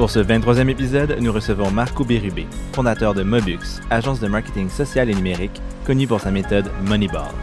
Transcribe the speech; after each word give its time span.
Pour 0.00 0.10
ce 0.10 0.20
23e 0.20 0.70
épisode, 0.70 1.18
nous 1.20 1.30
recevons 1.30 1.70
Marco 1.70 2.06
Bérubé, 2.06 2.46
fondateur 2.72 3.12
de 3.12 3.22
Mobux, 3.22 3.82
agence 3.90 4.18
de 4.18 4.28
marketing 4.28 4.70
social 4.70 5.10
et 5.10 5.14
numérique 5.14 5.60
connue 5.84 6.06
pour 6.06 6.20
sa 6.20 6.30
méthode 6.30 6.70
Moneyball. 6.86 7.34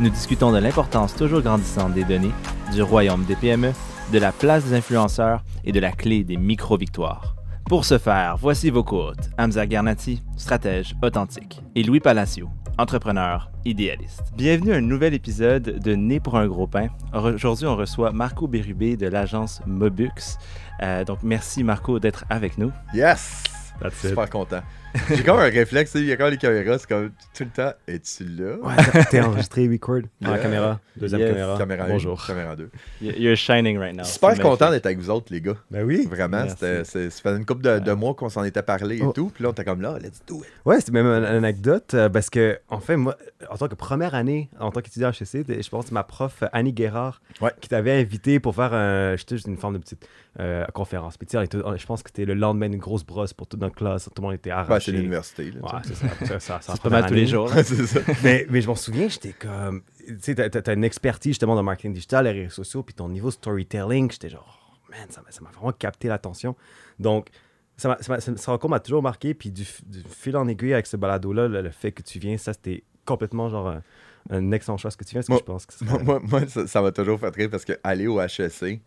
Nous 0.00 0.10
discutons 0.10 0.50
de 0.50 0.58
l'importance 0.58 1.14
toujours 1.14 1.40
grandissante 1.40 1.94
des 1.94 2.02
données, 2.02 2.32
du 2.72 2.82
royaume 2.82 3.24
des 3.26 3.36
PME, 3.36 3.70
de 4.12 4.18
la 4.18 4.32
place 4.32 4.64
des 4.64 4.74
influenceurs 4.74 5.44
et 5.62 5.70
de 5.70 5.78
la 5.78 5.92
clé 5.92 6.24
des 6.24 6.36
micro-victoires. 6.36 7.36
Pour 7.68 7.84
ce 7.84 7.96
faire, 7.96 8.36
voici 8.36 8.70
vos 8.70 8.84
hôtes, 8.90 9.30
Hamza 9.38 9.64
Garnati, 9.64 10.20
stratège 10.36 10.96
authentique, 11.04 11.62
et 11.76 11.84
Louis 11.84 12.00
Palacio, 12.00 12.48
entrepreneur 12.76 13.52
idéaliste. 13.64 14.32
Bienvenue 14.36 14.72
à 14.72 14.76
un 14.76 14.80
nouvel 14.80 15.14
épisode 15.14 15.78
de 15.78 15.94
Né 15.94 16.18
pour 16.18 16.36
un 16.36 16.48
gros 16.48 16.66
pain. 16.66 16.88
Aujourd'hui, 17.12 17.66
on 17.66 17.76
reçoit 17.76 18.10
Marco 18.10 18.48
Bérubé 18.48 18.96
de 18.96 19.06
l'agence 19.06 19.60
Mobux. 19.66 20.38
Euh, 20.82 21.04
donc, 21.04 21.18
merci 21.22 21.62
Marco 21.64 21.98
d'être 21.98 22.24
avec 22.30 22.58
nous. 22.58 22.72
Yes! 22.94 23.42
That's 23.80 24.04
it. 24.04 24.10
Super 24.10 24.28
content. 24.28 24.62
J'ai 25.08 25.22
comme 25.22 25.38
un 25.38 25.42
réflexe, 25.50 25.92
il 25.94 26.06
y 26.06 26.12
a 26.12 26.16
quand 26.16 26.28
les 26.28 26.36
caméras, 26.36 26.78
c'est 26.78 26.88
comme 26.88 27.10
tout 27.32 27.44
le 27.44 27.50
temps, 27.50 27.72
es-tu 27.86 28.24
là? 28.24 28.56
Ouais, 28.60 29.04
t'es 29.08 29.20
enregistré, 29.20 29.68
record. 29.72 30.00
Dans 30.20 30.30
la 30.30 30.36
Yeah. 30.36 30.42
caméra. 30.42 30.80
Deuxième 30.96 31.20
Yes. 31.20 31.30
caméra. 31.30 31.58
Caméra 31.58 31.86
Bonjour. 31.86 32.20
1, 32.24 32.26
caméra 32.26 32.56
2. 32.56 32.70
Y- 33.00 33.14
You're 33.22 33.36
shining 33.36 33.78
right 33.78 33.94
now. 33.96 34.02
Super 34.04 34.32
C'est 34.34 34.42
content 34.42 34.70
d'être 34.70 34.86
avec 34.86 34.98
vous 34.98 35.08
autres, 35.10 35.26
les 35.32 35.40
gars. 35.40 35.54
Ben 35.70 35.84
oui. 35.84 36.06
Vraiment, 36.10 36.44
c'est- 36.58 36.84
ça 36.84 36.98
faisait 37.10 37.36
une 37.36 37.46
couple 37.46 37.62
de, 37.62 37.78
de 37.78 37.92
mois 37.92 38.14
qu'on 38.14 38.28
s'en 38.28 38.42
était 38.42 38.62
parlé 38.62 38.98
et 38.98 39.02
Oh. 39.04 39.12
tout, 39.12 39.30
puis 39.32 39.44
là, 39.44 39.50
on 39.50 39.52
était 39.52 39.64
comme 39.64 39.80
là, 39.80 39.96
let's 40.00 40.22
do 40.26 40.38
it. 40.38 40.44
Ouais, 40.64 40.80
c'était 40.80 40.92
même 40.92 41.06
une 41.06 41.24
anecdote 41.24 41.94
euh, 41.94 42.08
parce 42.08 42.28
que, 42.28 42.58
en 42.68 42.80
fait, 42.80 42.96
moi, 42.96 43.16
en 43.48 43.56
tant 43.56 43.68
que 43.68 43.76
première 43.76 44.14
année, 44.16 44.50
en 44.58 44.72
tant 44.72 44.80
qu'étudiant 44.80 45.08
à 45.08 45.12
HEC, 45.12 45.44
je 45.62 45.68
pense 45.68 45.84
que 45.84 45.88
c'est 45.90 45.94
ma 45.94 46.02
prof, 46.04 46.42
Annie 46.52 46.72
Guérard, 46.72 47.20
Ouais. 47.40 47.52
qui 47.60 47.68
t'avait 47.68 47.92
invité 48.00 48.40
pour 48.40 48.56
faire 48.56 48.74
un, 48.74 49.14
juste 49.16 49.46
une 49.46 49.56
forme 49.56 49.74
de 49.74 49.78
petite 49.78 50.08
euh, 50.38 50.64
conférence. 50.74 51.16
Puis, 51.16 51.28
je 51.32 51.86
pense 51.86 52.02
que 52.02 52.10
c'était 52.10 52.24
le 52.24 52.34
lendemain 52.34 52.68
d'une 52.68 52.80
grosse 52.80 53.04
brosse 53.04 53.32
pour 53.32 53.46
toute 53.46 53.60
notre 53.60 53.74
classe. 53.74 54.04
Tout 54.14 54.22
le 54.22 54.22
monde 54.22 54.34
était 54.34 54.50
Ben, 54.50 54.79
arraché. 54.80 54.92
c'est 54.92 54.96
l'université, 54.98 55.50
là. 55.50 55.60
Ouais, 55.62 55.80
c'est 55.84 55.94
ça. 55.94 56.08
ça, 56.26 56.40
ça, 56.40 56.60
ça 56.62 56.72
C'est 56.74 56.82
pas 56.82 56.90
mal 56.90 57.06
tous 57.06 57.14
les 57.14 57.26
jours. 57.26 57.48
ça. 57.52 58.00
mais, 58.24 58.46
mais 58.50 58.60
je 58.60 58.66
m'en 58.66 58.74
souviens, 58.74 59.08
j'étais 59.08 59.32
comme. 59.32 59.82
Tu 60.06 60.16
sais, 60.20 60.34
t'as, 60.50 60.74
une 60.74 60.84
expertise 60.84 61.32
justement 61.32 61.54
dans 61.54 61.60
le 61.60 61.66
marketing 61.66 61.92
digital, 61.94 62.24
les 62.24 62.32
réseaux 62.32 62.50
sociaux, 62.64 62.82
puis 62.82 62.94
ton 62.94 63.08
niveau 63.08 63.30
storytelling, 63.30 64.10
j'étais 64.10 64.28
genre, 64.28 64.58
oh, 64.82 64.90
man, 64.90 65.06
ça 65.10 65.22
m'a, 65.22 65.30
ça 65.30 65.40
m'a 65.42 65.50
vraiment 65.50 65.72
capté 65.72 66.08
l'attention. 66.08 66.56
Donc, 66.98 67.28
ça 67.76 67.88
m'a, 67.88 67.98
ça 68.00 68.12
m'a- 68.12 68.20
ça- 68.20 68.80
toujours 68.80 69.02
marqué, 69.02 69.34
puis 69.34 69.50
du, 69.50 69.64
fil 69.64 70.36
en 70.36 70.48
aiguille 70.48 70.72
avec 70.74 70.86
ce 70.86 70.96
balado-là, 70.96 71.48
le, 71.48 71.62
le 71.62 71.70
fait 71.70 71.92
que 71.92 72.02
tu 72.02 72.18
viens, 72.18 72.36
ça, 72.36 72.52
c'était 72.52 72.82
complètement 73.04 73.48
genre 73.48 73.68
un, 73.68 73.82
un 74.30 74.52
excellent 74.52 74.76
choix 74.76 74.90
ce 74.90 74.96
que 74.96 75.04
tu 75.04 75.12
viens, 75.12 75.20
parce 75.20 75.26
que 75.28 75.32
Moi- 75.32 75.40
je 75.40 75.44
pense 75.44 75.66
que 75.66 75.72
c'est. 75.74 75.84
Moi, 75.88 76.02
moi, 76.02 76.20
moi, 76.22 76.46
ça, 76.48 76.66
ça 76.66 76.82
m'a 76.82 76.92
toujours 76.92 77.18
fait 77.20 77.34
rire 77.34 77.48
parce 77.50 77.64
que 77.64 77.72
aller 77.82 78.06
au 78.06 78.20
HEC, 78.20 78.80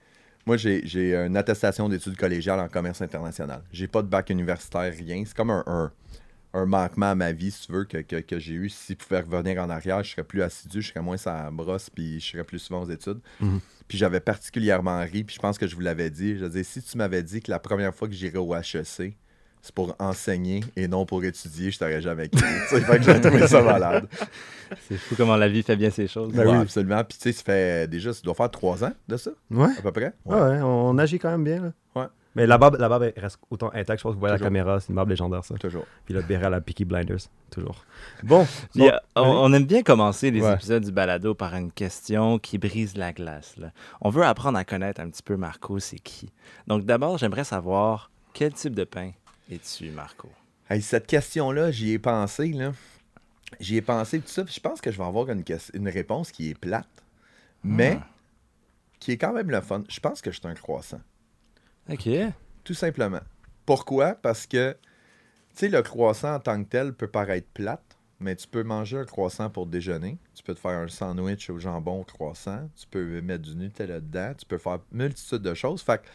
moi, 0.45 0.57
j'ai, 0.57 1.15
une 1.15 1.37
attestation 1.37 1.87
d'études 1.87 2.17
collégiales 2.17 2.59
en 2.59 2.67
commerce 2.67 3.01
international. 3.01 3.63
J'ai 3.71 3.87
pas 3.87 4.01
de 4.01 4.07
bac 4.07 4.29
universitaire, 4.29 4.93
rien. 4.93 5.23
C'est 5.25 5.35
comme 5.35 5.51
un, 5.51 5.63
un, 5.65 5.91
un 6.53 6.65
manquement 6.65 7.11
à 7.11 7.15
ma 7.15 7.31
vie, 7.31 7.51
si 7.51 7.65
tu 7.65 7.71
veux, 7.71 7.85
que, 7.85 7.97
que, 7.97 8.17
que 8.17 8.39
j'ai 8.39 8.53
eu. 8.53 8.69
S'il 8.69 8.97
pouvait 8.97 9.21
revenir 9.21 9.61
en 9.61 9.69
arrière, 9.69 10.03
je 10.03 10.11
serais 10.11 10.23
plus 10.23 10.41
assidu, 10.41 10.81
je 10.81 10.89
serais 10.89 11.01
moins 11.01 11.17
sa 11.17 11.49
brosse, 11.49 11.89
puis 11.89 12.19
je 12.19 12.31
serais 12.31 12.43
plus 12.43 12.59
souvent 12.59 12.83
aux 12.83 12.89
études. 12.89 13.19
Mhm. 13.39 13.59
Puis 13.87 13.97
j'avais 13.97 14.19
particulièrement 14.19 14.99
ri, 15.01 15.23
puis 15.23 15.35
je 15.35 15.39
pense 15.39 15.57
que 15.57 15.67
je 15.67 15.75
vous 15.75 15.81
l'avais 15.81 16.09
dit. 16.09 16.37
Je 16.37 16.45
disais, 16.45 16.63
si 16.63 16.81
tu 16.81 16.97
m'avais 16.97 17.23
dit 17.23 17.41
que 17.41 17.49
la 17.49 17.59
première 17.59 17.93
fois 17.93 18.07
que 18.07 18.13
j'irais 18.13 18.37
au 18.37 18.53
HEC, 18.53 19.15
c'est 19.63 19.73
pour 19.73 19.95
enseigner 19.97 20.59
et 20.75 20.87
non 20.87 21.05
pour 21.07 21.23
étudier, 21.23 21.71
je 21.71 21.79
t'aurais 21.79 22.01
jamais 22.01 22.29
cru. 22.29 22.45
Fait 22.67 22.97
que 22.99 23.03
j'ai 23.03 23.19
trouvé 23.19 23.47
ça 23.47 23.61
malade. 23.63 24.07
C'est 24.87 24.97
fou 24.97 25.15
comment 25.17 25.35
la 25.37 25.47
vie 25.47 25.63
fait 25.63 25.75
bien 25.75 25.89
ces 25.89 26.07
choses. 26.07 26.31
Ben 26.33 26.45
Ouais, 26.45 26.53
oui. 26.53 26.61
absolument. 26.61 27.03
Puis 27.03 27.17
tu 27.17 27.23
sais, 27.23 27.31
ça 27.31 27.43
fait 27.43 27.87
déjà, 27.89 28.11
ça 28.13 28.21
doit 28.23 28.33
faire 28.33 28.51
trois 28.51 28.83
ans 28.83 28.91
de 29.07 29.17
ça, 29.17 29.31
Ouais. 29.51 29.69
à 29.77 29.81
peu 29.81 29.91
près. 29.91 30.13
Ouais, 30.25 30.39
ouais, 30.39 30.59
on 30.61 30.97
agit 30.97 31.17
quand 31.19 31.31
même 31.31 31.43
bien. 31.43 31.61
Là. 31.61 31.71
Ouais. 31.95 32.07
Mais 32.35 32.47
la 32.47 32.57
barbe, 32.57 32.77
la 32.79 32.89
barbe 32.89 33.03
elle 33.15 33.21
reste 33.23 33.37
autant 33.51 33.67
intacte. 33.75 33.99
Je 33.99 34.03
pense 34.03 34.11
que 34.11 34.13
vous 34.15 34.19
voyez 34.19 34.33
la 34.35 34.39
caméra, 34.43 34.79
c'est 34.79 34.89
une 34.89 34.95
barbe 34.95 35.09
légendaire, 35.09 35.45
ça. 35.45 35.53
Toujours. 35.55 35.85
Puis 36.05 36.13
le 36.15 36.23
béret 36.23 36.47
à 36.47 36.49
la 36.49 36.59
Peaky 36.61 36.83
Blinders, 36.85 37.19
toujours. 37.51 37.85
Bon, 38.23 38.45
Puis, 38.73 38.79
bon, 38.81 38.87
euh, 38.89 38.97
on, 39.15 39.21
on 39.21 39.53
aime 39.53 39.65
bien 39.65 39.83
commencer 39.83 40.31
les 40.31 40.41
Ouais. 40.41 40.53
épisodes 40.55 40.83
du 40.83 40.91
balado 40.91 41.35
par 41.35 41.53
une 41.53 41.71
question 41.71 42.39
qui 42.39 42.57
brise 42.57 42.97
la 42.97 43.13
glace. 43.13 43.55
là. 43.57 43.71
On 44.01 44.09
veut 44.09 44.23
apprendre 44.23 44.57
à 44.57 44.65
connaître 44.65 44.99
un 44.99 45.09
petit 45.09 45.21
peu 45.23 45.37
Marco, 45.37 45.77
c'est 45.79 45.99
qui. 45.99 46.31
Donc 46.67 46.83
d'abord, 46.85 47.19
j'aimerais 47.19 47.43
savoir 47.43 48.09
quel 48.33 48.51
type 48.53 48.73
de 48.73 48.83
pain 48.83 49.11
es-tu, 49.49 49.91
Marco? 49.91 50.29
Hey, 50.69 50.81
cette 50.81 51.07
question-là, 51.07 51.71
j'y 51.71 51.91
ai 51.91 51.99
pensé, 51.99 52.47
là. 52.53 52.73
J'y 53.59 53.77
ai 53.77 53.81
pensé 53.81 54.19
tout 54.19 54.27
ça, 54.27 54.43
puis 54.43 54.53
je 54.53 54.59
pense 54.59 54.81
que 54.81 54.91
je 54.91 54.97
vais 54.97 55.03
avoir 55.03 55.27
une, 55.29 55.89
réponse 55.89 56.31
qui 56.31 56.49
est 56.49 56.57
plate, 56.57 56.87
mais 57.63 57.99
Ah. 58.01 58.07
qui 58.99 59.11
est 59.11 59.17
quand 59.17 59.33
même 59.33 59.51
le 59.51 59.61
fun. 59.61 59.83
Je 59.89 59.99
pense 59.99 60.21
que 60.21 60.31
je 60.31 60.39
suis 60.39 60.47
un 60.47 60.55
croissant. 60.55 61.01
Ok. 61.89 62.09
Tout 62.63 62.73
simplement. 62.73 63.19
Pourquoi? 63.65 64.15
Parce 64.15 64.47
que, 64.47 64.71
tu 65.51 65.57
sais, 65.59 65.69
le 65.69 65.81
croissant 65.81 66.35
en 66.35 66.39
tant 66.39 66.63
que 66.63 66.69
tel 66.69 66.93
peut 66.93 67.07
paraître 67.07 67.47
plate, 67.53 67.97
mais 68.19 68.35
tu 68.35 68.47
peux 68.47 68.63
manger 68.63 68.97
un 68.97 69.05
croissant 69.05 69.49
pour 69.49 69.67
déjeuner. 69.67 70.17
Tu 70.33 70.43
peux 70.43 70.55
te 70.55 70.59
faire 70.59 70.71
un 70.71 70.87
sandwich 70.87 71.49
au 71.49 71.59
jambon 71.59 72.01
au 72.01 72.03
croissant. 72.05 72.69
Tu 72.75 72.87
peux 72.87 73.21
mettre 73.21 73.43
du 73.43 73.55
Nutella 73.55 73.99
dedans. 73.99 74.33
Tu 74.37 74.45
peux 74.45 74.57
faire 74.57 74.79
multitude 74.91 75.41
de 75.41 75.53
choses. 75.53 75.81
Fait 75.81 76.01
que 76.01 76.07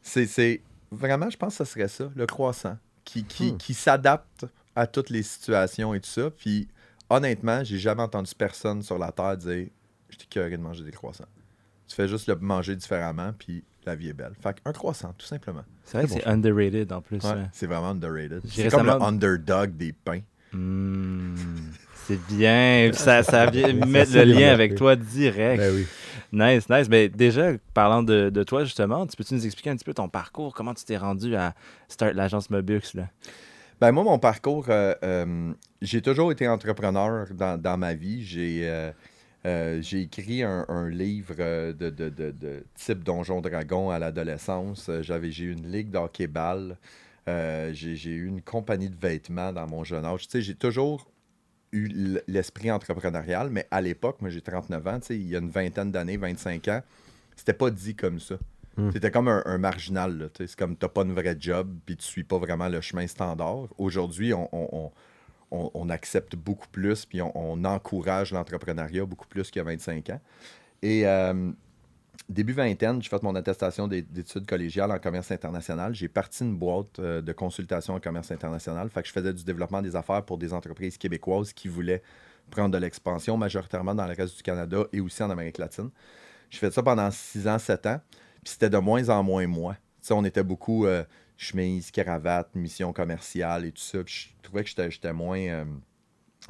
c'est, 0.00 0.26
c'est- 0.26 0.60
vraiment, 0.90 1.30
je 1.30 1.36
pense 1.36 1.58
que 1.58 1.64
ce 1.64 1.72
serait 1.72 1.88
ça, 1.88 2.10
le 2.14 2.26
croissant, 2.26 2.76
qui, 3.04 3.24
qui, 3.24 3.56
qui 3.56 3.74
s'adapte 3.74 4.46
à 4.74 4.86
toutes 4.86 5.10
les 5.10 5.22
situations 5.22 5.94
et 5.94 6.00
tout 6.00 6.10
ça. 6.10 6.30
Puis, 6.30 6.68
honnêtement, 7.10 7.64
j'ai 7.64 7.78
jamais 7.78 8.02
entendu 8.02 8.32
personne 8.36 8.82
sur 8.82 8.98
la 8.98 9.12
Terre 9.12 9.36
dire 9.36 9.68
«Je 10.10 10.18
suis 10.18 10.28
curieux 10.28 10.56
de 10.56 10.62
manger 10.62 10.84
des 10.84 10.92
croissants». 10.92 11.28
Tu 11.88 11.96
fais 11.96 12.06
juste 12.06 12.28
le 12.28 12.36
manger 12.36 12.76
différemment, 12.76 13.32
puis 13.38 13.64
la 13.86 13.94
vie 13.94 14.08
est 14.08 14.14
belle. 14.14 14.32
Fait 14.40 14.56
un 14.64 14.72
croissant, 14.72 15.14
tout 15.16 15.26
simplement. 15.26 15.64
C'est 15.84 15.98
vrai 15.98 16.06
que 16.06 16.12
c'est 16.12 16.26
underrated 16.26 16.92
en 16.92 17.00
plus. 17.00 17.22
Ouais, 17.24 17.30
hein. 17.30 17.48
c'est 17.52 17.66
vraiment 17.66 17.88
underrated. 17.88 18.42
J'ai 18.44 18.64
C'est 18.64 18.70
comme 18.70 18.86
le 18.86 19.02
underdog 19.02 19.74
des 19.76 19.92
pains. 19.92 20.20
Hmm, 20.52 21.34
c'est 22.06 22.20
bien. 22.26 22.90
Ça, 22.92 23.22
ça 23.22 23.46
vient 23.46 23.72
mettre 23.86 24.14
le 24.14 24.24
lien 24.24 24.50
avec 24.50 24.74
toi 24.74 24.96
direct. 24.96 25.60
ben 25.60 25.74
oui. 25.74 25.86
Nice, 26.32 26.68
nice. 26.68 26.88
Mais 26.88 27.08
déjà, 27.08 27.52
parlant 27.72 28.02
de, 28.02 28.30
de 28.30 28.42
toi, 28.42 28.64
justement, 28.64 29.06
tu 29.06 29.16
peux-tu 29.16 29.34
nous 29.34 29.46
expliquer 29.46 29.70
un 29.70 29.76
petit 29.76 29.84
peu 29.84 29.94
ton 29.94 30.08
parcours? 30.08 30.54
Comment 30.54 30.74
tu 30.74 30.84
t'es 30.84 30.96
rendu 30.96 31.34
à 31.34 31.54
start 31.88 32.14
l'agence 32.14 32.50
Mobux? 32.50 32.94
Là? 32.94 33.04
Ben 33.80 33.92
moi, 33.92 34.02
mon 34.02 34.18
parcours, 34.18 34.66
euh, 34.70 34.92
euh, 35.04 35.52
j'ai 35.80 36.02
toujours 36.02 36.32
été 36.32 36.48
entrepreneur 36.48 37.28
dans, 37.32 37.60
dans 37.60 37.78
ma 37.78 37.94
vie. 37.94 38.24
J'ai 38.24 38.68
euh, 39.44 39.82
écrit 39.92 40.42
un, 40.42 40.88
livre 40.88 41.36
de, 41.36 41.88
de, 41.88 42.08
de, 42.08 42.64
type 42.74 43.04
Donjon 43.04 43.40
Dragon 43.40 43.90
à 43.90 44.00
l'adolescence. 44.00 44.90
J'ai 45.02 45.44
eu 45.44 45.52
une 45.52 45.70
ligue 45.70 45.90
d'hockey-ball. 45.90 46.76
J'ai 47.26 48.10
eu 48.10 48.26
une 48.26 48.42
compagnie 48.42 48.90
de 48.90 48.98
vêtements 49.00 49.52
dans 49.52 49.68
mon 49.68 49.84
jeune 49.84 50.04
âge. 50.04 50.26
Tu 50.26 50.32
sais, 50.32 50.42
j'ai 50.42 50.56
toujours 50.56 51.06
eu 51.72 52.18
l'esprit 52.26 52.70
entrepreneurial, 52.70 53.50
mais 53.50 53.66
à 53.70 53.80
l'époque, 53.80 54.20
moi 54.20 54.30
j'ai 54.30 54.40
39 54.40 54.86
ans, 54.86 55.00
tu 55.00 55.06
sais, 55.08 55.16
il 55.16 55.28
y 55.28 55.36
a 55.36 55.38
une 55.38 55.50
vingtaine 55.50 55.90
d'années, 55.90 56.16
25 56.16 56.68
ans, 56.68 56.82
c'était 57.36 57.52
pas 57.52 57.70
dit 57.70 57.94
comme 57.94 58.18
ça. 58.20 58.36
Hmm. 58.76 58.90
C'était 58.92 59.10
comme 59.10 59.28
un, 59.28 59.42
un 59.44 59.58
marginal. 59.58 60.16
là, 60.18 60.28
tu 60.28 60.38
sais, 60.38 60.46
C'est 60.48 60.58
comme 60.58 60.76
t'as 60.76 60.88
pas 60.88 61.02
une 61.02 61.12
vraie 61.12 61.36
job, 61.38 61.74
puis 61.84 61.96
tu 61.96 62.04
suis 62.04 62.24
pas 62.24 62.38
vraiment 62.38 62.68
le 62.68 62.80
chemin 62.80 63.06
standard. 63.06 63.66
Aujourd'hui, 63.76 64.32
on, 64.32 64.48
on- 64.52 64.92
on- 65.50 65.88
accepte 65.90 66.36
beaucoup 66.36 66.68
plus, 66.68 67.04
puis 67.06 67.22
on, 67.22 67.32
on 67.34 67.64
encourage 67.64 68.32
l'entrepreneuriat 68.32 69.04
beaucoup 69.06 69.26
plus 69.26 69.50
qu'il 69.50 69.60
y 69.60 69.62
a 69.62 69.64
25 69.64 70.10
ans. 70.10 70.20
Et 70.82 71.06
euh, 71.06 71.50
début 72.28 72.52
vingtaine, 72.52 73.02
j'ai 73.02 73.08
fait 73.08 73.22
mon 73.22 73.34
attestation 73.34 73.88
d'é- 73.88 74.02
d'études 74.02 74.46
collégiales 74.46 74.90
en 74.90 74.98
commerce 74.98 75.30
international. 75.30 75.94
J'ai 75.94 76.08
parti 76.08 76.44
une 76.44 76.56
boîte 76.56 76.98
euh, 76.98 77.22
de 77.22 77.32
consultation 77.32 77.94
en 77.94 78.00
commerce 78.00 78.30
international. 78.30 78.88
Fait 78.90 79.02
que 79.02 79.08
je 79.08 79.12
faisais 79.12 79.32
du 79.32 79.44
développement 79.44 79.82
des 79.82 79.96
affaires 79.96 80.24
pour 80.24 80.38
des 80.38 80.52
entreprises 80.52 80.98
québécoises 80.98 81.52
qui 81.52 81.68
voulaient 81.68 82.02
prendre 82.50 82.70
de 82.70 82.78
l'expansion, 82.78 83.36
majoritairement 83.36 83.94
dans 83.94 84.06
le 84.06 84.14
reste 84.14 84.36
du 84.36 84.42
Canada 84.42 84.84
et 84.92 85.00
aussi 85.00 85.22
en 85.22 85.30
Amérique 85.30 85.58
latine. 85.58 85.90
J'ai 86.50 86.58
fait 86.58 86.72
ça 86.72 86.82
pendant 86.82 87.10
6 87.10 87.46
ans, 87.48 87.58
7 87.58 87.86
ans. 87.86 88.00
Puis 88.44 88.52
c'était 88.52 88.70
de 88.70 88.78
moins 88.78 89.08
en 89.10 89.22
moins 89.22 89.46
moi. 89.46 89.76
On 90.10 90.24
était 90.24 90.42
beaucoup. 90.44 90.86
euh, 90.86 91.04
chemise, 91.40 91.92
cravate, 91.92 92.52
mission 92.56 92.92
commerciale 92.92 93.64
et 93.64 93.70
tout 93.72 93.80
ça. 93.80 94.02
Puis 94.02 94.34
je 94.36 94.42
trouvais 94.42 94.64
que 94.64 94.70
j'étais 94.90 95.12
moins. 95.12 95.38
euh, 95.38 95.64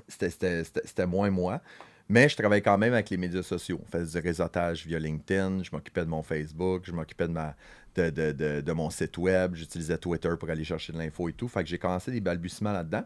c'était 0.08 1.06
moins 1.06 1.30
moi. 1.30 1.60
Mais 2.08 2.28
je 2.28 2.36
travaillais 2.36 2.62
quand 2.62 2.78
même 2.78 2.94
avec 2.94 3.10
les 3.10 3.18
médias 3.18 3.42
sociaux. 3.42 3.80
On 3.82 3.90
faisait 3.90 4.20
du 4.20 4.26
réseautage 4.26 4.86
via 4.86 4.98
LinkedIn, 4.98 5.62
je 5.62 5.70
m'occupais 5.72 6.04
de 6.04 6.10
mon 6.10 6.22
Facebook, 6.22 6.84
je 6.84 6.92
m'occupais 6.92 7.28
de, 7.28 8.72
mon 8.72 8.88
site 8.88 9.18
web, 9.18 9.54
j'utilisais 9.54 9.98
Twitter 9.98 10.30
pour 10.38 10.48
aller 10.48 10.64
chercher 10.64 10.92
de 10.92 10.98
l'info 10.98 11.28
et 11.28 11.34
tout. 11.34 11.48
Fait 11.48 11.62
que 11.62 11.68
j'ai 11.68 11.78
commencé 11.78 12.10
des 12.10 12.20
balbutiements 12.20 12.72
là-dedans. 12.72 13.04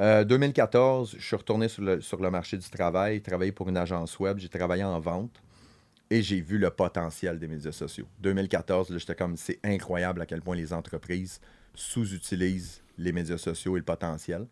Euh, 0.00 0.24
2014, 0.24 1.16
je 1.18 1.24
suis 1.24 1.36
retourné 1.36 1.68
sur 1.68 1.82
le, 1.82 2.00
sur 2.00 2.20
le 2.20 2.30
marché 2.30 2.58
du 2.58 2.68
travail, 2.68 3.22
travaillé 3.22 3.52
pour 3.52 3.68
une 3.68 3.76
agence 3.76 4.18
web, 4.18 4.38
j'ai 4.38 4.48
travaillé 4.48 4.84
en 4.84 4.98
vente 5.00 5.42
et 6.10 6.22
j'ai 6.22 6.40
vu 6.40 6.58
le 6.58 6.70
potentiel 6.70 7.38
des 7.38 7.48
médias 7.48 7.72
sociaux. 7.72 8.06
2014, 8.20 8.90
là, 8.90 8.98
j'étais 8.98 9.14
comme, 9.14 9.36
c'est 9.36 9.60
incroyable 9.62 10.20
à 10.20 10.26
quel 10.26 10.42
point 10.42 10.56
les 10.56 10.72
entreprises 10.72 11.40
sous-utilisent 11.74 12.82
les 12.98 13.12
médias 13.12 13.38
sociaux 13.38 13.76
et 13.76 13.80
le 13.80 13.84
potentiel. 13.84 14.46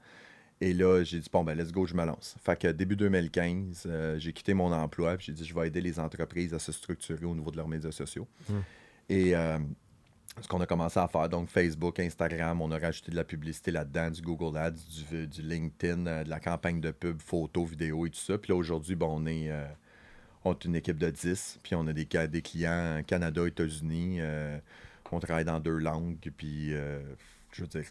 Et 0.61 0.73
là, 0.73 1.05
j'ai 1.05 1.21
dit, 1.21 1.29
bon, 1.33 1.45
ben, 1.45 1.57
let's 1.57 1.71
go, 1.71 1.87
je 1.87 1.95
me 1.95 2.05
lance. 2.05 2.37
Fait 2.43 2.59
que 2.59 2.69
début 2.69 2.97
2015, 2.97 3.85
euh, 3.87 4.19
j'ai 4.19 4.33
quitté 4.33 4.55
mon 4.55 4.73
emploi, 4.73 5.17
puis 5.17 5.27
j'ai 5.27 5.33
dit, 5.33 5.45
je 5.45 5.55
vais 5.55 5.69
aider 5.69 5.81
les 5.81 6.01
entreprises 6.01 6.53
à 6.53 6.59
se 6.59 6.73
structurer 6.73 7.25
au 7.25 7.35
niveau 7.35 7.51
de 7.51 7.57
leurs 7.57 7.69
médias 7.69 7.93
sociaux. 7.93 8.27
Et 9.09 9.37
euh, 9.37 9.59
ce 10.41 10.49
qu'on 10.49 10.61
a 10.61 10.67
commencé 10.67 10.99
à 10.99 11.07
faire, 11.07 11.29
donc 11.29 11.49
Facebook, 11.49 12.01
Instagram, 12.01 12.61
on 12.61 12.73
a 12.73 12.79
rajouté 12.79 13.13
de 13.13 13.17
la 13.17 13.23
publicité 13.23 13.71
là-dedans, 13.71 14.11
du 14.11 14.21
Google 14.21 14.59
Ads, 14.59 14.73
du, 15.11 15.29
du 15.29 15.43
LinkedIn, 15.43 16.07
euh, 16.07 16.25
de 16.25 16.29
la 16.29 16.41
campagne 16.41 16.81
de 16.81 16.91
pub, 16.91 17.23
photos, 17.23 17.71
vidéos 17.71 18.07
et 18.07 18.11
tout 18.11 18.19
ça. 18.19 18.37
Puis 18.37 18.53
là, 18.53 18.57
aujourd'hui, 18.57 18.97
bon, 18.97 19.23
on 19.23 19.27
est, 19.27 19.53
on 20.45 20.55
est 20.55 20.65
une 20.65 20.75
équipe 20.75 20.99
de 20.99 21.11
10, 21.11 21.61
puis 21.63 21.77
on 21.77 21.87
a 21.87 21.93
des, 21.93 22.43
clients 22.43 23.01
Canada, 23.07 23.47
États-Unis. 23.47 24.19
on 25.13 25.21
travaille 25.21 25.45
dans 25.45 25.61
deux 25.61 25.79
langues, 25.79 26.19
puis, 26.37 26.71
je 27.53 27.63
veux 27.63 27.69
dire, 27.69 27.85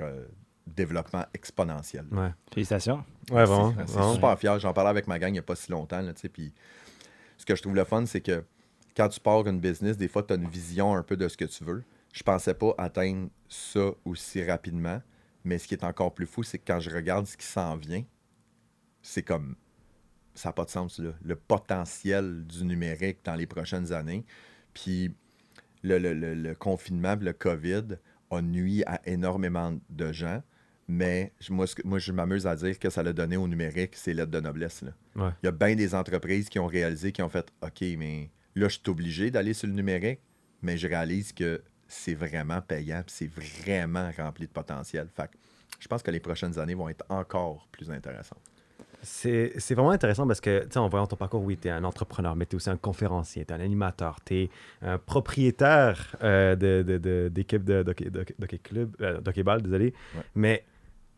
développement 0.75 1.25
exponentiel. 1.33 2.05
Ouais. 2.11 2.31
Félicitations. 2.53 3.03
Ouais, 3.31 3.45
vraiment. 3.45 3.73
C'est- 3.85 4.13
super 4.13 4.37
fier. 4.39 4.59
J'en 4.59 4.73
parlais 4.73 4.89
avec 4.89 5.07
ma 5.07 5.17
gang 5.19 5.29
il 5.29 5.33
n'y 5.33 5.39
a 5.39 5.43
pas 5.43 5.55
si 5.55 5.71
longtemps. 5.71 6.01
Là, 6.01 6.13
puis 6.31 6.53
ce 7.37 7.45
que 7.45 7.55
je 7.55 7.61
trouve 7.61 7.75
le 7.75 7.83
fun, 7.83 8.05
c'est 8.05 8.21
que 8.21 8.43
quand 8.95 9.09
tu 9.09 9.19
pars 9.19 9.45
une 9.47 9.59
business, 9.59 9.97
des 9.97 10.07
fois, 10.07 10.23
tu 10.23 10.33
as 10.33 10.35
une 10.37 10.47
vision 10.49 10.95
un 10.95 11.03
peu 11.03 11.15
de 11.17 11.27
ce 11.27 11.37
que 11.37 11.45
tu 11.45 11.63
veux. 11.63 11.83
Je 12.13 12.23
pensais 12.23 12.53
pas 12.53 12.73
atteindre 12.77 13.29
ça 13.47 13.91
aussi 14.05 14.43
rapidement. 14.43 15.01
Mais 15.43 15.57
ce 15.59 15.67
qui 15.67 15.75
est 15.75 15.83
encore 15.83 16.13
plus 16.13 16.25
fou, 16.25 16.43
c'est 16.43 16.57
que 16.57 16.65
quand 16.65 16.79
je 16.79 16.89
regarde 16.89 17.25
ce 17.27 17.37
qui 17.37 17.45
s'en 17.45 17.75
vient, 17.77 18.03
c'est 19.01 19.23
comme. 19.23 19.55
Ça 20.33 20.49
n'a 20.49 20.53
pas 20.53 20.65
de 20.65 20.69
sens, 20.69 20.99
là. 20.99 21.11
Le 21.23 21.35
potentiel 21.35 22.45
du 22.45 22.63
numérique 22.65 23.19
dans 23.23 23.35
les 23.35 23.47
prochaines 23.47 23.91
années. 23.93 24.23
Puis 24.73 25.11
le, 25.83 25.97
le- 25.99 26.13
le- 26.13 26.33
le 26.35 26.53
confinement, 26.55 27.15
le 27.19 27.33
COVID 27.33 27.97
a 28.29 28.41
nuit 28.41 28.83
à 28.85 28.99
énormément 29.07 29.77
de 29.89 30.11
gens. 30.11 30.43
Mais 30.89 31.33
moi, 31.49 31.67
ce 31.67 31.75
que- 31.75 31.85
moi 31.85 31.99
je 31.99 32.11
m'amuse 32.11 32.47
à 32.47 32.55
dire 32.55 32.79
que 32.79 32.89
ça 32.89 33.03
l'a 33.03 33.11
donné 33.13 33.35
au 33.37 33.47
numérique, 33.47 33.95
c'est 33.95 34.13
l'aide 34.13 34.29
de 34.29 34.39
noblesse. 34.39 34.81
Là. 34.83 34.91
Ouais. 35.15 35.31
Il 35.43 35.47
y 35.47 35.49
a 35.49 35.51
bien 35.51 35.75
des 35.75 35.93
entreprises 35.93 36.47
qui 36.49 36.59
ont 36.59 36.67
réalisé, 36.67 37.11
qui 37.11 37.21
ont 37.21 37.29
fait 37.29 37.47
OK, 37.61 37.81
mais 37.97 38.29
là, 38.55 38.67
je 38.69 38.75
suis 38.79 38.89
obligé 38.89 39.29
d'aller 39.29 39.53
sur 39.53 39.67
le 39.67 39.73
numérique, 39.73 40.19
mais 40.61 40.77
je 40.77 40.87
réalise 40.87 41.33
que 41.33 41.61
c'est 41.89 42.13
vraiment 42.15 42.61
payant, 42.61 43.03
c'est 43.07 43.29
vraiment 43.29 44.09
rempli 44.17 44.47
de 44.47 44.51
potentiel. 44.51 45.07
Fait 45.13 45.27
que 45.27 45.37
je 45.79 45.87
pense 45.87 46.01
que 46.03 46.11
les 46.11 46.19
prochaines 46.21 46.57
années 46.57 46.73
vont 46.73 46.89
être 46.89 47.05
encore 47.09 47.67
plus 47.71 47.91
intéressantes. 47.91 48.39
C'est 49.03 49.53
c'est 49.57 49.75
vraiment 49.75 49.91
intéressant 49.91 50.25
parce 50.25 50.41
que, 50.41 50.61
tu 50.63 50.71
sais, 50.71 50.79
en 50.79 50.89
voyant 50.89 51.05
ton 51.05 51.15
parcours, 51.17 51.43
oui, 51.43 51.55
tu 51.57 51.67
es 51.67 51.71
un 51.71 51.83
entrepreneur, 51.83 52.35
mais 52.35 52.45
tu 52.45 52.53
es 52.53 52.55
aussi 52.55 52.69
un 52.69 52.77
conférencier, 52.77 53.45
tu 53.45 53.53
es 53.53 53.55
un 53.55 53.59
animateur, 53.59 54.17
tu 54.25 54.35
es 54.43 54.49
un 54.81 54.97
propriétaire 54.97 56.15
euh, 56.23 56.55
de- 56.55 56.83
de- 56.85 56.97
de- 56.97 57.29
d'équipe 57.31 57.63
de, 57.63 57.83
d'hockey 57.83 58.57
club, 58.57 58.95
euh, 59.01 59.21
d'hockey-ball, 59.21 59.61
désolé. 59.61 59.93
Ouais. 60.15 60.21
Mais 60.35 60.65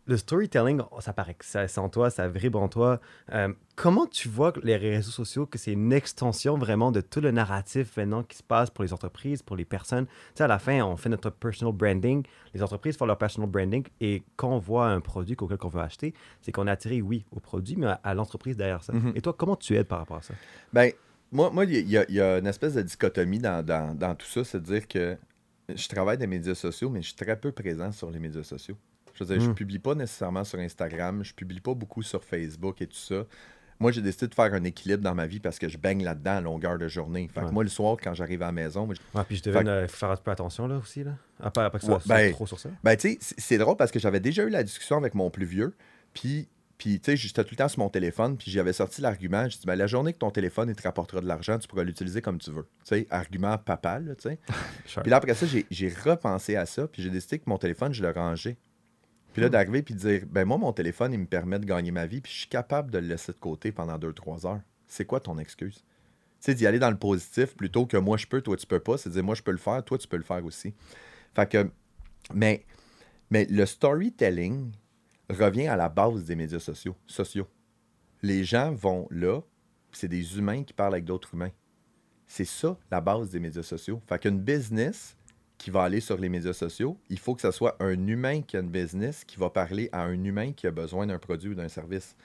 le 0.10 0.18
storytelling, 0.18 0.82
oh, 0.92 1.02
ça 1.02 1.14
paraît 1.14 1.36
que 1.36 1.46
ça, 1.46 1.68
en 1.78 1.88
toi, 1.88 2.10
ça 2.10 2.28
vibre 2.28 2.60
en 2.60 2.68
toi. 2.68 3.00
Euh, 3.32 3.54
comment 3.76 4.08
tu 4.08 4.28
vois 4.28 4.52
les 4.64 4.76
réseaux 4.76 5.12
sociaux, 5.12 5.46
que 5.46 5.60
c'est 5.60 5.74
une 5.74 5.94
extension 5.94 6.58
vraiment 6.58 6.92
de 6.92 7.00
tout 7.00 7.22
le 7.22 7.30
narratif 7.30 7.96
maintenant 7.96 8.24
qui 8.24 8.36
se 8.38 8.42
passe 8.42 8.72
pour 8.72 8.84
les 8.84 8.92
entreprises, 8.92 9.44
pour 9.44 9.56
les 9.56 9.66
personnes? 9.66 10.08
Tu 10.08 10.14
sais, 10.36 10.44
à 10.46 10.48
la 10.48 10.58
fin, 10.58 10.82
on 10.82 10.98
fait 10.98 11.10
notre 11.10 11.30
personal 11.30 11.76
branding, 11.76 12.26
les 12.56 12.64
entreprises 12.64 12.98
font 12.98 13.06
leur 13.06 13.20
personal 13.20 13.48
branding, 13.48 13.86
et 14.02 14.24
quand 14.36 14.50
on 14.50 14.58
voit 14.58 14.88
un 14.88 15.00
produit 15.00 15.38
auquel 15.40 15.58
on 15.62 15.68
veut 15.68 15.82
acheter, 15.82 16.16
c'est 16.42 16.52
qu'on 16.52 16.66
est 16.66 16.72
attiré, 16.72 17.04
oui, 17.04 17.24
au 17.32 17.40
produit, 17.40 17.76
mais 17.76 17.86
à, 17.86 18.00
à 18.04 18.16
l'entreprise 18.16 18.58
derrière 18.58 18.84
ça. 18.84 18.94
Mhm. 18.94 19.14
Et 19.16 19.22
toi, 19.22 19.34
comment 19.38 19.56
tu 19.56 19.76
aides 19.76 19.88
par 19.88 20.00
rapport 20.00 20.18
à 20.18 20.22
ça? 20.24 20.34
Ben, 20.74 20.92
moi, 21.32 21.52
moi, 21.52 21.66
il 21.66 21.88
y, 21.88 21.98
a- 22.00 22.06
il 22.10 22.16
y 22.16 22.22
a 22.22 22.40
une 22.40 22.48
espèce 22.48 22.74
de 22.74 22.82
dichotomie 22.82 23.38
dans, 23.38 23.64
dans- 23.64 23.94
dans 23.94 24.16
tout 24.16 24.26
ça, 24.26 24.44
c'est 24.44 24.60
de 24.60 24.66
dire 24.66 24.88
que 24.88 25.18
je 25.72 25.88
travaille 25.88 26.18
des 26.18 26.26
médias 26.26 26.56
sociaux, 26.56 26.90
mais 26.90 27.04
je 27.04 27.10
suis 27.10 27.16
très 27.16 27.40
peu 27.40 27.52
présent 27.52 27.92
sur 27.92 28.10
les 28.10 28.18
médias 28.18 28.42
sociaux. 28.42 28.76
Je 29.19 29.24
veux 29.25 29.33
dire, 29.36 29.44
je 29.45 29.50
Mm. 29.51 29.56
publie 29.56 29.80
pas 29.80 29.95
nécessairement 29.95 30.44
sur 30.45 30.60
Instagram, 30.60 31.24
je 31.24 31.33
publie 31.33 31.60
pas 31.60 31.74
beaucoup 31.74 32.01
sur 32.04 32.24
Facebook 32.24 32.81
et 32.81 32.88
tout 32.88 32.95
ça. 32.98 33.25
Moi, 33.81 33.92
j'ai 33.94 34.01
décidé 34.01 34.27
de 34.27 34.36
faire 34.36 34.54
un 34.54 34.63
équilibre 34.66 35.01
dans 35.04 35.16
ma 35.16 35.25
vie 35.25 35.39
parce 35.39 35.57
que 35.57 35.69
je 35.69 35.77
baigne 35.77 36.04
là-dedans 36.04 36.38
à 36.38 36.42
longueur 36.42 36.77
de 36.77 36.88
journée. 36.89 37.30
Fait 37.33 37.39
que 37.42 37.45
Ouais. 37.45 37.51
moi, 37.51 37.63
le 37.63 37.69
soir, 37.69 37.95
quand 38.01 38.13
j'arrive 38.13 38.42
à 38.42 38.48
la 38.48 38.51
maison, 38.51 38.86
moi, 38.86 38.95
je- 38.95 39.18
Ouais, 39.18 39.24
puis 39.25 39.38
je 39.38 39.44
devais 39.44 39.63
que- 39.63 39.68
euh, 39.69 39.88
faire 39.88 40.12
un 40.12 40.16
peu 40.18 40.31
attention 40.31 40.68
là 40.68 40.77
aussi, 40.77 41.04
là. 41.04 41.12
À 41.42 41.50
pas, 41.50 41.66
à 41.66 41.69
pas 41.69 41.80
que 41.80 41.86
ça 41.86 41.94
Ouais, 41.94 42.00
ben, 42.06 42.31
trop 42.33 42.45
sur 42.48 42.60
ça. 42.60 42.69
Ben, 42.83 42.95
tu 42.98 43.12
sais, 43.13 43.18
c'est- 43.38 43.57
drôle 43.57 43.77
parce 43.77 43.92
que 43.92 44.00
j'avais 44.00 44.19
déjà 44.19 44.44
eu 44.44 44.50
la 44.50 44.63
discussion 44.63 44.98
avec 44.98 45.16
mon 45.16 45.30
plus 45.30 45.45
vieux. 45.45 45.74
Puis, 46.13 46.50
puis 46.77 47.00
tu 47.00 47.12
sais, 47.12 47.16
j'étais 47.18 47.42
tout 47.45 47.51
le 47.51 47.56
temps 47.57 47.69
sur 47.69 47.80
mon 47.80 47.89
téléphone. 47.89 48.36
Puis, 48.38 48.51
j'avais 48.51 48.74
sorti 48.74 49.00
l'argument. 49.01 49.48
J'ai 49.48 49.60
dit, 49.60 49.66
ben, 49.66 49.75
la 49.75 49.88
journée 49.88 50.12
que 50.12 50.18
ton 50.19 50.31
téléphone 50.31 50.68
il 50.69 50.75
te 50.75 50.83
rapportera 50.83 51.21
de 51.21 51.27
l'argent, 51.27 51.57
tu 51.57 51.68
pourras 51.69 51.83
l'utiliser 51.83 52.21
comme 52.21 52.38
tu 52.38 52.51
veux. 52.51 52.63
Tu 52.83 52.95
sais, 52.95 53.07
argument 53.10 53.57
papa, 53.57 54.00
là, 54.00 54.13
tu 54.16 54.24
sais. 54.24 54.39
Sure. 54.88 55.04
Puis 55.04 55.10
là, 55.10 55.18
après 55.18 55.36
ça, 55.36 55.45
j'ai 55.45 55.66
j'ai 55.71 55.88
repensé 55.89 56.57
à 56.57 56.66
ça. 56.66 56.86
Puis, 56.88 57.01
j'ai 57.01 57.10
décidé 57.10 57.39
que 57.39 57.44
mon 57.48 57.57
téléphone, 57.57 57.94
je 57.94 58.01
le 58.01 58.10
rangeais. 58.12 58.57
Puis 59.34 59.42
là, 59.42 59.50
d'arriver 59.50 59.84
puis 59.84 59.94
de 59.94 60.00
dire, 60.00 60.26
ben, 60.28 60.46
moi, 60.46 60.58
mon 60.58 60.74
téléphone, 60.74 61.14
il 61.14 61.20
me 61.20 61.26
permet 61.26 61.60
de 61.60 61.66
gagner 61.66 61.92
ma 61.92 62.06
vie. 62.06 62.22
Puis, 62.22 62.34
je 62.34 62.40
suis 62.40 62.50
capable 62.50 62.92
de 62.92 62.98
le 62.98 63.08
laisser 63.08 63.31
de 63.31 63.38
côté 63.38 63.72
pendant 63.72 63.98
2-3 63.98 64.48
heures. 64.48 64.62
C'est 64.88 65.06
quoi 65.06 65.20
ton 65.20 65.38
excuse? 65.38 65.76
Tu 65.76 65.84
sais, 66.40 66.56
d'y 66.56 66.66
aller 66.66 66.80
dans 66.80 66.90
le 66.90 66.98
positif 66.98 67.56
plutôt 67.56 67.86
que 67.86 67.98
moi, 67.98 68.18
je 68.18 68.26
peux, 68.26 68.42
toi, 68.42 68.58
tu 68.58 68.66
peux 68.66 68.80
pas. 68.80 68.98
C'est 68.98 69.10
de 69.10 69.14
dire, 69.16 69.24
moi, 69.24 69.36
je 69.36 69.44
peux 69.44 69.52
le 69.52 69.58
faire, 69.58 69.84
toi, 69.84 69.98
tu 69.98 70.08
peux 70.08 70.18
le 70.18 70.24
faire 70.24 70.44
aussi. 70.46 70.74
Fait 71.36 71.50
que, 71.50 71.70
mais, 72.34 72.66
mais 73.30 73.46
le 73.46 73.66
storytelling 73.66 74.72
revient 75.30 75.68
à 75.68 75.76
la 75.76 75.90
base 75.90 76.24
des 76.26 76.36
médias 76.36 76.60
sociaux. 76.60 76.96
sociaux. 77.06 77.48
Les 78.22 78.44
gens 78.44 78.72
vont 78.74 79.08
là, 79.12 79.42
puis 79.92 80.00
c'est 80.00 80.08
des 80.08 80.38
humains 80.38 80.64
qui 80.64 80.74
parlent 80.74 80.94
avec 80.94 81.06
d'autres 81.06 81.34
humains. 81.34 81.52
C'est 82.26 82.46
ça, 82.46 82.78
la 82.92 83.02
base 83.02 83.30
des 83.30 83.40
médias 83.40 83.64
sociaux. 83.64 84.02
Fait 84.08 84.20
qu'une 84.20 84.40
business 84.40 85.16
qui 85.60 85.70
va 85.70 85.84
aller 85.84 86.00
sur 86.00 86.18
les 86.18 86.30
médias 86.30 86.54
sociaux, 86.54 86.98
il 87.10 87.20
faut 87.20 87.36
que 87.36 87.42
ce 87.42 87.52
soit 87.52 87.76
un 87.82 88.08
humain 88.08 88.42
qui 88.42 88.57
a 88.57 88.62
une 88.62 88.72
business 88.72 89.26
qui 89.26 89.38
va 89.38 89.50
parler 89.50 89.90
à 89.92 90.04
un 90.04 90.24
humain 90.24 90.54
qui 90.54 90.66
a 90.66 90.72
besoin 90.72 91.06
d'un 91.06 91.19
produit 91.19 91.52
ou 91.52 91.54
d'un 91.54 91.68
service. 91.68 92.16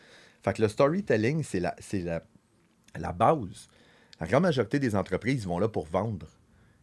Fait 0.42 0.54
que 0.54 0.62
le 0.62 0.68
storytelling, 0.68 1.42
c'est 1.42 1.60
la, 1.60 1.74
c'est 1.80 2.00
la, 2.00 2.22
la 2.96 3.12
base. 3.12 3.68
La 4.20 4.28
grande 4.28 4.44
majorité 4.44 4.78
des 4.78 4.94
entreprises 4.94 5.46
vont 5.46 5.58
là 5.58 5.68
pour 5.68 5.86
vendre. 5.86 6.28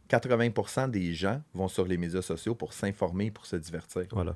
80% 0.10 0.92
des 0.92 1.14
gens 1.14 1.42
vont 1.54 1.70
sur 1.70 1.86
les 1.86 1.98
médias 1.98 2.22
sociaux 2.22 2.54
pour 2.54 2.74
s'informer, 2.74 3.32
pour 3.32 3.46
se 3.46 3.56
divertir. 3.56 4.08
Voilà. 4.12 4.36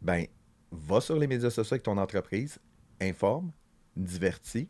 Ben, 0.00 0.26
va 0.70 1.00
sur 1.00 1.18
les 1.18 1.26
médias 1.26 1.50
sociaux 1.50 1.74
avec 1.74 1.82
ton 1.82 1.98
entreprise, 1.98 2.60
informe, 3.00 3.50
divertis, 3.96 4.68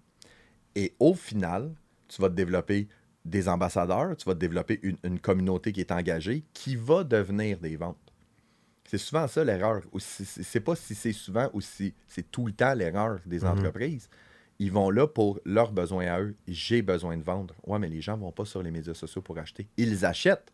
et 0.75 0.94
au 0.99 1.12
final, 1.12 1.75
tu 2.09 2.23
vas 2.23 2.30
te 2.30 2.35
développer 2.35 2.88
des 3.28 3.49
ambassadeurs, 3.49 4.16
tu 4.16 4.25
vas 4.25 4.35
développer 4.35 4.80
une, 4.82 4.97
une 5.04 5.20
communauté 5.20 5.73
qui 5.73 5.80
est 5.80 5.92
engagée, 5.92 6.44
qui 6.52 6.76
va 6.76 7.04
devenir 7.04 7.58
des 7.58 7.76
ventes. 7.76 7.97
C'est 8.88 8.99
souvent 8.99 9.26
ça 9.28 9.44
l'erreur. 9.44 9.82
C'est 9.99 10.61
pas 10.61 10.75
si 10.75 10.94
c'est 10.94 11.12
souvent 11.12 11.50
ou 11.52 11.61
si 11.61 11.94
c'est 12.08 12.30
tout 12.30 12.47
le 12.47 12.52
temps 12.52 12.73
l'erreur 12.75 13.20
des 13.26 13.40
Mhm. 13.40 13.49
entreprises. 13.49 14.08
Ils 14.58 14.73
vont 14.73 14.90
là 14.90 15.06
pour 15.06 15.38
leurs 15.44 15.73
besoins 15.73 16.06
à 16.06 16.20
eux. 16.20 16.35
J'ai 16.49 16.82
besoin 16.82 17.16
de 17.16 17.23
vendre. 17.23 17.54
Ouais, 17.66 17.78
mais 17.78 17.88
les 17.88 18.00
gens 18.00 18.16
vont 18.16 18.32
pas 18.32 18.44
sur 18.47 18.62
les 18.62 18.70
médias 18.70 18.94
sociaux 18.94 19.23
pour 19.23 19.38
acheter. 19.38 19.68
Ils 19.76 20.04
achètent, 20.04 20.52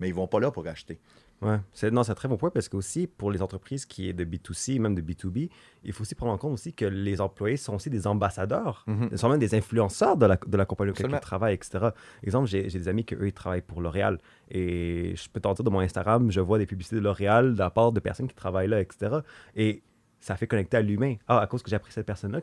mais 0.00 0.08
ils 0.08 0.14
vont 0.14 0.26
pas 0.26 0.40
là 0.40 0.50
pour 0.50 0.66
acheter. 0.66 0.98
Ouais, 1.40 1.58
c'est 1.72 1.92
non, 1.92 2.02
c'est 2.02 2.10
un 2.10 2.16
très 2.16 2.26
bon 2.26 2.36
point 2.36 2.50
parce 2.50 2.68
que 2.68 2.76
aussi 2.76 3.06
pour 3.06 3.30
les 3.30 3.42
entreprises 3.42 3.86
qui 3.86 4.08
est 4.08 4.12
de 4.12 4.24
B2C, 4.24 4.80
même 4.80 4.96
de 4.96 5.02
B2B, 5.02 5.50
il 5.84 5.92
faut 5.92 6.02
aussi 6.02 6.16
prendre 6.16 6.32
en 6.32 6.38
compte 6.38 6.54
aussi 6.54 6.72
que 6.72 6.84
les 6.84 7.20
employés 7.20 7.56
sont 7.56 7.76
aussi 7.76 7.90
des 7.90 8.08
ambassadeurs, 8.08 8.84
ils 9.12 9.18
sont 9.18 9.28
même 9.28 9.38
des 9.38 9.54
influenceurs 9.54 10.16
de 10.16 10.26
la, 10.26 10.36
de 10.36 10.56
la 10.56 10.64
compagnie 10.64 10.90
auquel 10.90 11.10
ils 11.10 11.20
travaillent, 11.20 11.54
etc. 11.54 11.90
Exemple, 12.24 12.48
j'ai 12.48 12.68
j'ai 12.68 12.78
des 12.80 12.88
amis 12.88 13.04
qui 13.04 13.14
eux 13.14 13.28
ils 13.28 13.32
travaillent 13.32 13.62
pour 13.62 13.80
L'Oréal 13.80 14.18
et 14.50 15.14
je 15.14 15.28
peux 15.28 15.40
t'en 15.40 15.54
dire 15.54 15.64
de 15.64 15.70
mon 15.70 15.80
Instagram, 15.80 16.30
je 16.30 16.40
vois 16.40 16.58
des 16.58 16.66
publicités 16.66 16.96
de 16.96 17.02
L'Oréal 17.02 17.54
de 17.54 17.58
la 17.58 17.70
part 17.70 17.92
de 17.92 18.00
personnes 18.00 18.26
qui 18.26 18.34
travaillent 18.34 18.68
là, 18.68 18.80
etc. 18.80 19.18
Et 19.54 19.82
ça 20.20 20.36
fait 20.36 20.46
connecter 20.46 20.76
à 20.76 20.82
l'humain. 20.82 21.14
Ah, 21.28 21.40
à 21.40 21.46
cause 21.46 21.62
que 21.62 21.70
j'ai 21.70 21.76
appris 21.76 21.92
cette 21.92 22.06
personne-là, 22.06 22.40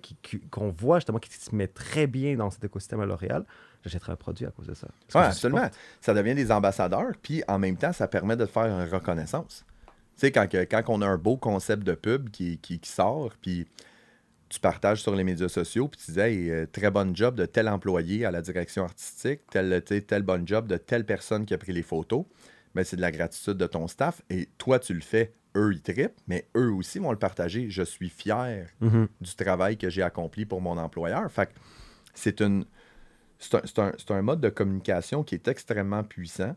qu'on 0.50 0.70
voit 0.70 1.00
justement 1.00 1.20
qui 1.20 1.32
se 1.32 1.54
met 1.54 1.68
très 1.68 2.08
bien 2.08 2.36
dans 2.36 2.50
cet 2.50 2.64
écosystème 2.64 3.02
à 3.02 3.06
L'Oréal, 3.06 3.46
j'achèterai 3.84 4.14
un 4.14 4.16
produit 4.16 4.46
à 4.46 4.52
cause 4.52 4.68
de 4.68 4.74
ça. 4.74 4.88
Oui, 5.14 5.22
absolument. 5.22 5.70
Ça 6.02 6.14
devient 6.14 6.36
des 6.36 6.52
ambassadeurs, 6.52 7.12
puis 7.22 7.44
en 7.48 7.60
même 7.60 7.78
temps, 7.78 7.94
ça 7.94 8.08
permet 8.08 8.38
de 8.38 8.46
faire 8.46 8.66
une 8.66 8.90
reconnaissance. 8.90 9.66
Tu 10.18 10.22
sais, 10.22 10.32
quand, 10.32 10.48
quand 10.50 10.84
on 10.88 11.02
a 11.02 11.08
un 11.08 11.18
beau 11.18 11.36
concept 11.36 11.84
de 11.84 11.94
pub 11.94 12.30
qui, 12.30 12.58
qui, 12.60 12.80
qui 12.80 12.90
sort, 12.90 13.34
puis 13.42 13.68
tu 14.48 14.60
partages 14.60 15.02
sur 15.02 15.16
les 15.16 15.24
médias 15.24 15.50
sociaux, 15.50 15.88
puis 15.88 16.00
tu 16.04 16.12
dis, 16.12 16.20
hey, 16.20 16.50
euh, 16.50 16.66
très 16.66 16.92
bon 16.92 17.16
job 17.16 17.36
de 17.36 17.46
tel 17.46 17.68
employé 17.68 18.26
à 18.26 18.32
la 18.32 18.42
direction 18.42 18.86
artistique, 18.86 19.42
tel, 19.52 19.84
tel 19.84 20.24
bon 20.24 20.48
job 20.48 20.68
de 20.68 20.78
telle 20.78 21.06
personne 21.06 21.46
qui 21.46 21.54
a 21.54 21.58
pris 21.58 21.74
les 21.74 21.84
photos. 21.84 22.26
ben, 22.74 22.86
c'est 22.86 22.96
de 22.96 23.02
la 23.02 23.12
gratitude 23.12 23.58
de 23.58 23.68
ton 23.68 23.88
staff. 23.88 24.22
Et 24.30 24.48
toi, 24.58 24.80
tu 24.80 24.94
le 24.94 25.02
fais, 25.02 25.34
eux, 25.56 25.74
ils 25.74 25.82
trippent, 25.82 26.20
mais 26.28 26.48
eux 26.56 26.72
aussi 26.72 27.00
vont 27.00 27.12
le 27.12 27.18
partager. 27.18 27.70
Je 27.70 27.84
suis 27.84 28.10
fier 28.10 28.68
Mhm. 28.82 29.08
du 29.22 29.36
travail 29.36 29.78
que 29.78 29.90
j'ai 29.90 30.02
accompli 30.04 30.46
pour 30.46 30.62
mon 30.62 30.78
employeur. 30.78 31.32
Fait 31.32 31.50
c'est 32.14 32.42
une. 32.42 32.66
C'est 33.40 33.56
un, 33.80 33.92
c'est 33.98 34.12
un- 34.12 34.22
mode 34.22 34.40
de 34.42 34.50
communication 34.50 35.24
qui 35.24 35.36
est 35.36 35.48
extrêmement 35.48 36.04
puissant. 36.04 36.56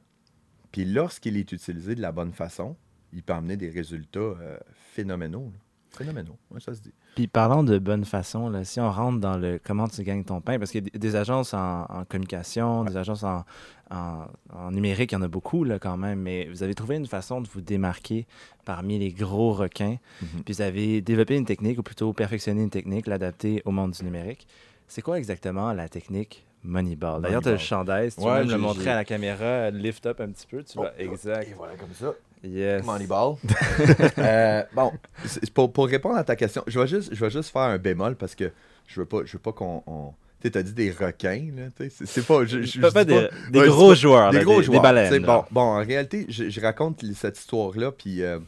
Puis 0.70 0.84
lorsqu'il 0.84 1.36
est 1.36 1.50
utilisé 1.52 1.94
de 1.96 2.00
la 2.00 2.12
bonne 2.12 2.32
façon, 2.32 2.76
il 3.12 3.22
peut 3.22 3.32
amener 3.32 3.56
des 3.56 3.68
résultats 3.70 4.20
euh, 4.20 4.58
phénoménaux. 4.92 5.50
là. 5.52 5.58
Phénoménaux, 5.96 6.36
ouais, 6.50 6.60
ça 6.60 6.74
se 6.74 6.80
dit. 6.80 6.92
Puis 7.16 7.26
parlant 7.26 7.64
de 7.64 7.78
bonne 7.78 8.04
façon, 8.04 8.48
là, 8.50 8.62
si 8.64 8.78
on 8.78 8.90
rentre 8.90 9.18
dans 9.18 9.36
le 9.36 9.58
comment 9.64 9.88
tu 9.88 10.02
gagnes 10.04 10.22
ton 10.22 10.40
pain, 10.40 10.58
parce 10.58 10.70
qu'il 10.70 10.84
y 10.84 10.90
a 10.94 10.98
des- 10.98 11.16
agences 11.16 11.54
en, 11.54 11.84
en 11.88 12.04
communication, 12.04 12.84
des 12.84 12.96
agences 12.96 13.24
en, 13.24 13.44
en- 13.90 14.26
en 14.54 14.70
numérique, 14.70 15.12
il 15.12 15.14
y 15.14 15.18
en 15.18 15.22
a 15.22 15.28
beaucoup 15.28 15.64
là, 15.64 15.78
quand 15.78 15.96
même, 15.96 16.20
mais 16.20 16.46
vous 16.48 16.62
avez 16.62 16.74
trouvé 16.74 16.96
une 16.96 17.06
façon 17.06 17.40
de 17.40 17.48
vous 17.48 17.60
démarquer 17.62 18.26
parmi 18.64 18.98
les 18.98 19.10
gros 19.12 19.52
requins, 19.52 19.96
Mhm. 20.22 20.42
puis 20.44 20.54
vous 20.54 20.60
avez 20.62 21.00
développé 21.00 21.36
une 21.36 21.46
technique, 21.46 21.78
ou 21.78 21.82
plutôt 21.82 22.12
perfectionné 22.12 22.62
une 22.62 22.70
technique, 22.70 23.06
l'adapter 23.06 23.62
au 23.64 23.70
monde 23.72 23.92
du 23.92 24.04
numérique. 24.04 24.46
C'est 24.86 25.02
quoi 25.02 25.18
exactement 25.18 25.72
la 25.72 25.88
technique 25.88 26.44
Moneyball? 26.62 27.22
D'ailleurs, 27.22 27.42
tu 27.42 27.48
as 27.48 27.52
le 27.52 27.58
chandail, 27.58 28.10
si 28.10 28.18
tu 28.18 28.22
veux 28.24 28.28
Ouais, 28.30 28.38
même 28.40 28.46
le 28.48 28.52
j'ai- 28.52 28.58
montrer 28.58 28.90
à 28.90 28.94
la 28.96 29.04
caméra, 29.04 29.70
lift 29.70 30.06
up 30.06 30.20
un 30.20 30.28
petit 30.28 30.46
peu, 30.46 30.62
tu 30.62 30.78
vois, 30.78 30.92
Oh, 30.96 31.00
exact. 31.02 31.48
Et 31.48 31.54
voilà, 31.54 31.74
comme 31.76 31.92
ça. 31.94 32.12
Yes. 32.44 32.84
Moneyball. 32.84 33.36
Euh, 34.18 34.62
bon, 34.74 34.92
c'est- 35.24 35.50
pour, 35.52 35.72
pour 35.72 35.86
répondre 35.86 36.16
à 36.16 36.24
ta 36.24 36.36
question, 36.36 36.62
je 36.66 36.78
vais 36.78 36.86
juste, 36.86 37.14
je 37.14 37.24
vais 37.24 37.30
juste 37.30 37.50
faire 37.50 37.62
un 37.62 37.78
bémol 37.78 38.16
parce 38.16 38.34
que 38.34 38.50
je 38.86 39.00
veux 39.00 39.06
pas, 39.06 39.18
je 39.24 39.32
veux 39.32 39.38
pas 39.38 39.52
qu'on. 39.52 39.82
on- 39.86 40.12
Tu 40.40 40.48
sais, 40.48 40.56
as 40.58 40.62
dit 40.62 40.72
des 40.72 40.90
requins, 40.92 41.50
là. 41.56 41.88
C'est 41.88 42.24
pas. 42.26 42.44
Je, 42.44 42.62
je- 42.62 42.80
Pas- 42.80 42.88
je 42.88 42.92
pas 42.94 43.04
des, 43.04 43.28
des 43.50 43.60
Ouais, 43.60 43.66
gros 43.68 43.94
joueurs, 43.94 44.30
des 44.30 44.38
là, 44.38 44.44
gros 44.44 44.58
des, 44.60 44.64
joueurs. 44.66 44.82
baleines. 44.82 45.12
Sais, 45.12 45.18
là. 45.18 45.26
bon, 45.26 45.44
bon, 45.50 45.60
en 45.62 45.84
réalité, 45.84 46.26
je, 46.28 46.48
je 46.48 46.60
raconte 46.60 47.04
cette 47.14 47.38
histoire-là, 47.38 47.90
puis 47.92 48.22
euh, 48.22 48.38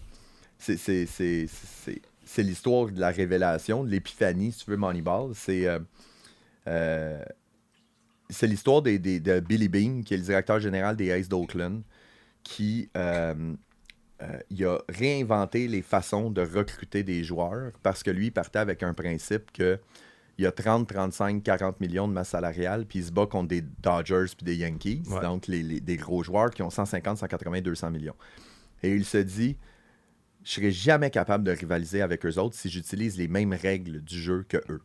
c'est- 0.59 0.77
c'est- 0.77 1.07
c'est 1.07 1.47
c'est- 1.49 2.01
c'est 2.25 2.43
l'histoire 2.45 2.87
de 2.87 3.01
la 3.01 3.11
révélation, 3.11 3.83
de 3.83 3.91
l'épiphanie, 3.91 4.53
si 4.53 4.65
tu 4.65 4.71
veux, 4.71 4.77
Moneyball. 4.77 5.33
C'est 5.35 5.67
euh, 5.67 5.81
euh, 6.69 7.21
c'est 8.29 8.47
l'histoire 8.47 8.83
des, 8.83 8.99
des- 9.01 9.19
de 9.21 9.41
Billy 9.41 9.69
Bean, 9.69 10.03
qui 10.05 10.15
est 10.15 10.19
le 10.19 10.23
directeur 10.23 10.61
général 10.61 10.95
des 10.97 11.11
Aces 11.11 11.29
d'Oakland, 11.29 11.83
qui 12.45 12.89
euh, 14.23 14.39
il 14.51 14.65
a 14.67 14.79
réinventé 14.89 15.67
les 15.69 15.83
façons 15.83 16.31
de 16.31 16.43
recruter 16.43 17.03
des 17.03 17.25
joueurs 17.25 17.73
parce 17.83 18.03
que 18.03 18.11
lui, 18.11 18.27
il 18.27 18.31
partait 18.33 18.59
avec 18.59 18.83
un 18.83 18.95
principe 18.95 19.51
que 19.53 19.79
il 20.39 20.45
y 20.45 20.47
a 20.47 20.53
30, 20.53 20.89
35, 20.89 21.43
40 21.43 21.81
millions 21.81 22.09
de 22.09 22.15
masse 22.15 22.31
salariale, 22.31 22.87
puis 22.87 23.01
il 23.01 23.05
se 23.05 23.13
bat 23.13 23.27
contre 23.27 23.49
des 23.49 23.61
Dodgers 23.83 24.25
puis 24.35 24.45
des 24.47 24.57
Yankees, 24.57 25.03
Ouais. 25.09 25.21
donc 25.21 25.47
les, 25.49 25.63
les- 25.63 25.81
des 25.81 25.97
gros 25.97 26.23
joueurs 26.23 26.49
qui 26.51 26.63
ont 26.63 26.71
150, 26.71 27.19
180, 27.19 27.61
200 27.61 27.91
millions. 27.91 28.15
Et 28.83 28.95
il 28.95 29.05
se 29.05 29.19
dit, 29.19 29.59
je 30.43 30.53
serai 30.53 30.71
jamais 30.73 31.11
capable 31.11 31.45
de 31.45 31.51
rivaliser 31.51 32.01
avec 32.01 32.25
eux 32.25 32.39
autres 32.39 32.57
si 32.57 32.71
j'utilise 32.71 33.19
les 33.19 33.29
mêmes 33.29 33.53
règles 33.53 34.01
du 34.01 34.19
jeu 34.19 34.47
que 34.49 34.57
eux. 34.71 34.81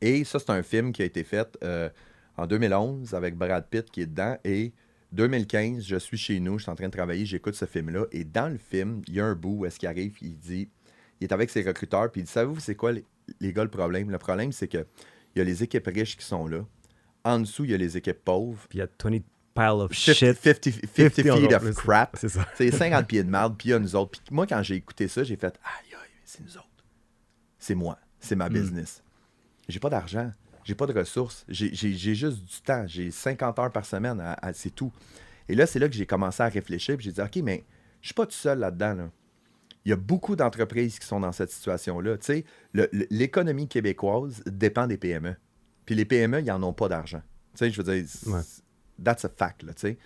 Et 0.00 0.24
ça, 0.24 0.38
c'est 0.38 0.50
un 0.50 0.62
film 0.62 0.92
qui 0.92 1.02
a 1.02 1.04
été 1.04 1.24
fait 1.24 1.58
euh, 1.62 1.90
en 2.38 2.46
2011 2.46 3.12
avec 3.14 3.36
Brad 3.36 3.66
Pitt 3.68 3.90
qui 3.90 4.00
est 4.00 4.06
dedans. 4.06 4.38
Et 4.44 4.72
2015, 5.14 5.84
je 5.84 5.96
suis 5.96 6.18
chez 6.18 6.40
nous, 6.40 6.58
je 6.58 6.64
suis 6.64 6.70
en 6.70 6.74
train 6.74 6.86
de 6.86 6.92
travailler, 6.92 7.24
j'écoute 7.24 7.54
ce 7.54 7.64
film-là. 7.64 8.04
Et 8.12 8.24
dans 8.24 8.50
le 8.50 8.58
film, 8.58 9.02
il 9.08 9.14
y 9.14 9.20
a 9.20 9.26
un 9.26 9.34
bout 9.34 9.58
où 9.60 9.66
est-ce 9.66 9.78
qu'il 9.78 9.88
arrive, 9.88 10.16
il 10.20 10.36
dit, 10.36 10.68
il 11.20 11.24
est 11.24 11.32
avec 11.32 11.50
ses 11.50 11.62
recruteurs, 11.62 12.10
puis 12.10 12.22
il 12.22 12.24
dit, 12.24 12.30
savez-vous, 12.30 12.60
c'est 12.60 12.74
quoi 12.74 12.92
les, 12.92 13.04
les 13.40 13.52
gars 13.52 13.64
le 13.64 13.70
problème? 13.70 14.10
Le 14.10 14.18
problème, 14.18 14.52
c'est 14.52 14.68
que 14.68 14.86
il 15.34 15.38
y 15.38 15.42
a 15.42 15.44
les 15.44 15.62
équipes 15.62 15.86
riches 15.86 16.16
qui 16.16 16.24
sont 16.24 16.46
là. 16.46 16.64
En 17.24 17.40
dessous, 17.40 17.64
il 17.64 17.70
y 17.72 17.74
a 17.74 17.76
les 17.76 17.96
éques 17.96 18.22
pauvres. 18.24 18.66
Puis 18.68 18.78
il 18.78 18.80
y 18.80 18.82
a 18.82 18.88
20 19.02 19.22
piles 19.54 19.80
of 19.80 19.92
50, 19.92 20.16
shit. 20.16 20.36
50 20.36 20.64
50 20.64 21.14
feet 21.40 21.52
of 21.52 21.74
crap. 21.74 22.16
C'est 22.20 22.28
ça. 22.28 22.46
C'est 22.56 22.70
50 22.76 23.06
pieds 23.06 23.24
de 23.24 23.30
merde, 23.30 23.56
puis 23.56 23.68
il 23.68 23.72
y 23.72 23.74
a 23.74 23.78
nous 23.78 23.96
autres. 23.96 24.20
Puis 24.22 24.34
moi, 24.34 24.46
quand 24.46 24.62
j'ai 24.62 24.76
écouté 24.76 25.08
ça, 25.08 25.24
j'ai 25.24 25.36
fait 25.36 25.58
Aïe, 25.64 25.94
aïe, 25.94 26.10
c'est 26.24 26.42
nous 26.42 26.56
autres. 26.56 26.68
C'est 27.58 27.74
moi. 27.74 27.98
C'est 28.20 28.36
ma 28.36 28.48
business. 28.48 29.02
J'ai 29.68 29.80
pas 29.80 29.90
d'argent. 29.90 30.30
J'ai 30.64 30.74
pas 30.74 30.86
de 30.86 30.92
ressources. 30.98 31.44
J'ai 31.48 32.14
juste 32.14 32.42
du 32.44 32.60
temps. 32.62 32.84
J'ai 32.86 33.10
50 33.10 33.58
heures 33.58 33.70
par 33.72 33.84
semaine. 33.84 34.18
à- 34.20 34.32
à- 34.34 34.52
c'est 34.52 34.70
tout. 34.74 34.92
Et 35.48 35.54
là, 35.54 35.66
c'est 35.66 35.78
là 35.78 35.88
que 35.88 35.94
j'ai 35.94 36.06
commencé 36.06 36.42
à 36.42 36.48
réfléchir. 36.48 36.96
Puis 36.96 37.04
j'ai 37.06 37.12
dit 37.12 37.20
OK, 37.20 37.36
mais 37.44 37.64
je 38.00 38.08
suis 38.08 38.14
pas 38.14 38.24
tout 38.26 38.32
seul 38.32 38.58
là-dedans. 38.58 38.94
là. 38.94 39.10
Il 39.84 39.90
y 39.90 39.92
a 39.92 39.96
beaucoup 39.96 40.34
d'entreprises 40.34 40.98
qui 40.98 41.06
sont 41.06 41.20
dans 41.20 41.32
cette 41.32 41.50
situation-là. 41.50 42.16
Tu 42.16 42.24
sais, 42.24 42.44
l'économie 43.10 43.68
québécoise 43.68 44.42
dépend 44.46 44.86
des 44.86 44.96
PME. 44.96 45.36
Puis 45.84 45.94
les 45.94 46.06
PME, 46.06 46.40
ils 46.40 46.46
n'en 46.46 46.62
ont 46.62 46.72
pas 46.72 46.88
d'argent. 46.88 47.20
Tu 47.52 47.58
sais, 47.58 47.70
je 47.70 47.82
veux 47.82 47.94
dire, 47.94 48.04
Ouais. 48.26 48.40
that's 49.04 49.24
a 49.26 49.28
fact, 49.28 49.62
là, 49.62 49.74
tu 49.74 49.82
sais. 49.82 49.98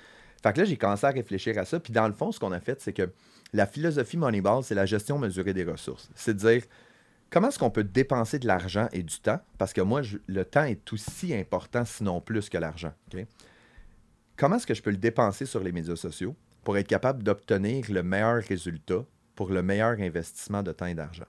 Fait 0.43 0.53
que 0.53 0.59
là, 0.59 0.65
j'ai 0.65 0.77
commencé 0.77 1.07
à 1.07 1.11
réfléchir 1.11 1.57
à 1.59 1.65
ça. 1.65 1.79
Puis 1.81 1.93
dans 1.93 2.07
le 2.09 2.15
fond, 2.15 2.33
ce 2.33 2.39
qu'on 2.41 2.53
a 2.53 2.61
fait, 2.61 2.81
c'est 2.81 2.93
que 2.93 3.11
la 3.53 3.67
philosophie 3.67 4.17
Moneyball, 4.17 4.63
c'est 4.65 4.75
la 4.75 4.87
gestion 4.87 5.19
mesurée 5.19 5.53
des 5.55 5.65
ressources. 5.65 6.11
C'est 6.15 6.35
de 6.35 6.39
dire 6.39 6.63
comment 7.31 7.49
est-ce 7.49 7.59
qu'on 7.59 7.71
peut 7.71 7.85
dépenser 7.85 8.39
de 8.39 8.47
l'argent 8.47 8.89
et 8.93 9.03
du 9.03 9.19
temps, 9.21 9.41
parce 9.59 9.73
que 9.73 9.81
moi, 9.81 10.03
je- 10.03 10.19
le 10.27 10.45
temps 10.45 10.65
est 10.65 10.93
aussi 10.93 11.35
important, 11.35 11.85
sinon 11.85 12.21
plus 12.21 12.49
que 12.49 12.59
l'argent. 12.59 12.93
Comment 14.37 14.57
est-ce 14.57 14.67
que 14.67 14.75
je 14.75 14.83
peux 14.83 14.91
le 14.91 14.97
dépenser 14.97 15.47
sur 15.47 15.61
les 15.63 15.73
médias 15.73 15.97
sociaux 15.97 16.37
pour 16.65 16.77
être 16.79 16.87
capable 16.87 17.23
d'obtenir 17.23 17.85
le 17.91 18.03
meilleur 18.03 18.43
résultat 18.43 19.05
pour 19.35 19.51
le 19.51 19.63
meilleur 19.63 19.99
investissement 20.01 20.63
de 20.63 20.73
temps 20.73 20.87
et 20.87 20.95
d'argent? 20.95 21.27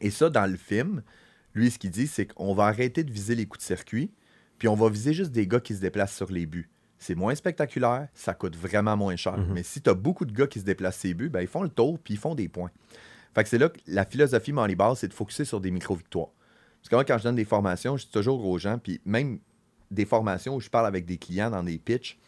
Et 0.00 0.10
ça, 0.10 0.28
dans 0.28 0.46
le 0.50 0.56
film, 0.58 1.02
lui, 1.54 1.70
ce 1.70 1.78
qu'il 1.78 1.90
dit, 1.90 2.06
c'est 2.06 2.26
qu'on 2.26 2.54
va 2.54 2.64
arrêter 2.66 3.02
de 3.04 3.10
viser 3.10 3.34
les 3.34 3.46
coups 3.46 3.60
de 3.60 3.66
circuit, 3.66 4.12
puis 4.58 4.68
on 4.68 4.74
va 4.74 4.90
viser 4.90 5.14
juste 5.14 5.32
des 5.32 5.46
gars 5.46 5.60
qui 5.60 5.74
se 5.74 5.80
déplacent 5.80 6.14
sur 6.14 6.30
les 6.30 6.44
buts. 6.44 6.68
C'est 6.98 7.14
moins 7.14 7.34
spectaculaire, 7.34 8.08
ça 8.14 8.34
coûte 8.34 8.56
vraiment 8.56 8.96
moins 8.96 9.16
cher. 9.16 9.36
Mais 9.54 9.62
si 9.62 9.80
tu 9.82 9.88
as 9.90 9.94
beaucoup 9.94 10.24
de 10.26 10.32
gars 10.32 10.46
qui 10.46 10.60
se 10.60 10.64
déplacent 10.64 10.96
ces 10.98 11.14
buts, 11.14 11.28
ben, 11.30 11.40
ils 11.40 11.46
font 11.46 11.62
le 11.62 11.68
tour 11.70 11.98
puis 11.98 12.14
ils 12.14 12.20
font 12.20 12.34
des 12.34 12.48
points. 12.48 12.70
Fait 13.36 13.42
que 13.42 13.50
c'est 13.50 13.58
là 13.58 13.68
que 13.68 13.78
la 13.86 14.06
philosophie 14.06 14.54
Moneyball, 14.54 14.96
c'est 14.96 15.08
de 15.08 15.12
focuser 15.12 15.44
sur 15.44 15.60
des 15.60 15.70
micro-victoires. 15.70 16.30
Parce 16.80 16.88
que 16.88 16.94
moi, 16.94 17.04
quand 17.04 17.18
je 17.18 17.24
donne 17.24 17.34
des 17.34 17.44
formations, 17.44 17.98
je 17.98 18.06
dis 18.06 18.10
toujours 18.10 18.42
aux 18.46 18.56
gens, 18.56 18.78
puis 18.78 18.98
même 19.04 19.40
des 19.90 20.06
formations 20.06 20.56
où 20.56 20.60
je 20.60 20.70
parle 20.70 20.86
avec 20.86 21.04
des 21.04 21.18
clients 21.18 21.50
dans 21.50 21.62
des 21.62 21.76
pitchs, 21.76 22.18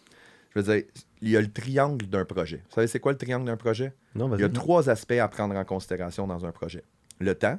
je 0.50 0.60
veux 0.60 0.74
dire, 0.74 0.84
il 1.22 1.30
y 1.30 1.36
a 1.38 1.40
le 1.40 1.50
triangle 1.50 2.04
d'un 2.08 2.26
projet. 2.26 2.58
Vous 2.68 2.74
savez, 2.74 2.88
c'est 2.88 3.00
quoi 3.00 3.12
le 3.12 3.16
triangle 3.16 3.46
d'un 3.46 3.56
projet? 3.56 3.94
Non, 4.14 4.36
Il 4.36 4.42
y 4.42 4.44
a 4.44 4.50
trois 4.50 4.90
aspects 4.90 5.12
à 5.12 5.26
prendre 5.28 5.56
en 5.56 5.64
considération 5.64 6.26
dans 6.26 6.44
un 6.44 6.52
projet. 6.52 6.84
Le 7.20 7.34
temps, 7.34 7.58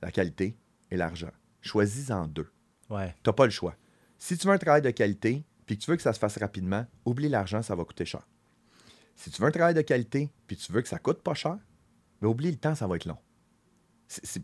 la 0.00 0.12
qualité 0.12 0.56
et 0.92 0.96
l'argent. 0.96 1.32
Choisis-en 1.62 2.28
deux. 2.28 2.46
Ouais. 2.90 3.12
Tu 3.24 3.28
n'as 3.28 3.32
pas 3.34 3.46
le 3.46 3.50
choix. 3.50 3.74
Si 4.18 4.38
tu 4.38 4.46
veux 4.46 4.52
un 4.52 4.58
travail 4.58 4.82
de 4.82 4.90
qualité, 4.90 5.42
puis 5.66 5.76
que 5.76 5.82
tu 5.82 5.90
veux 5.90 5.96
que 5.96 6.02
ça 6.04 6.12
se 6.12 6.20
fasse 6.20 6.38
rapidement, 6.38 6.86
oublie 7.04 7.28
l'argent, 7.28 7.60
ça 7.60 7.74
va 7.74 7.82
coûter 7.82 8.04
cher. 8.04 8.24
Si 9.16 9.32
tu 9.32 9.42
veux 9.42 9.48
un 9.48 9.50
travail 9.50 9.74
de 9.74 9.82
qualité, 9.82 10.30
puis 10.46 10.56
tu 10.56 10.70
veux 10.70 10.80
que 10.80 10.88
ça 10.88 11.00
coûte 11.00 11.20
pas 11.20 11.34
cher, 11.34 11.58
mais 12.24 12.30
oublie 12.30 12.50
le 12.50 12.56
temps, 12.56 12.74
ça 12.74 12.86
va 12.86 12.96
être 12.96 13.04
long. 13.04 13.18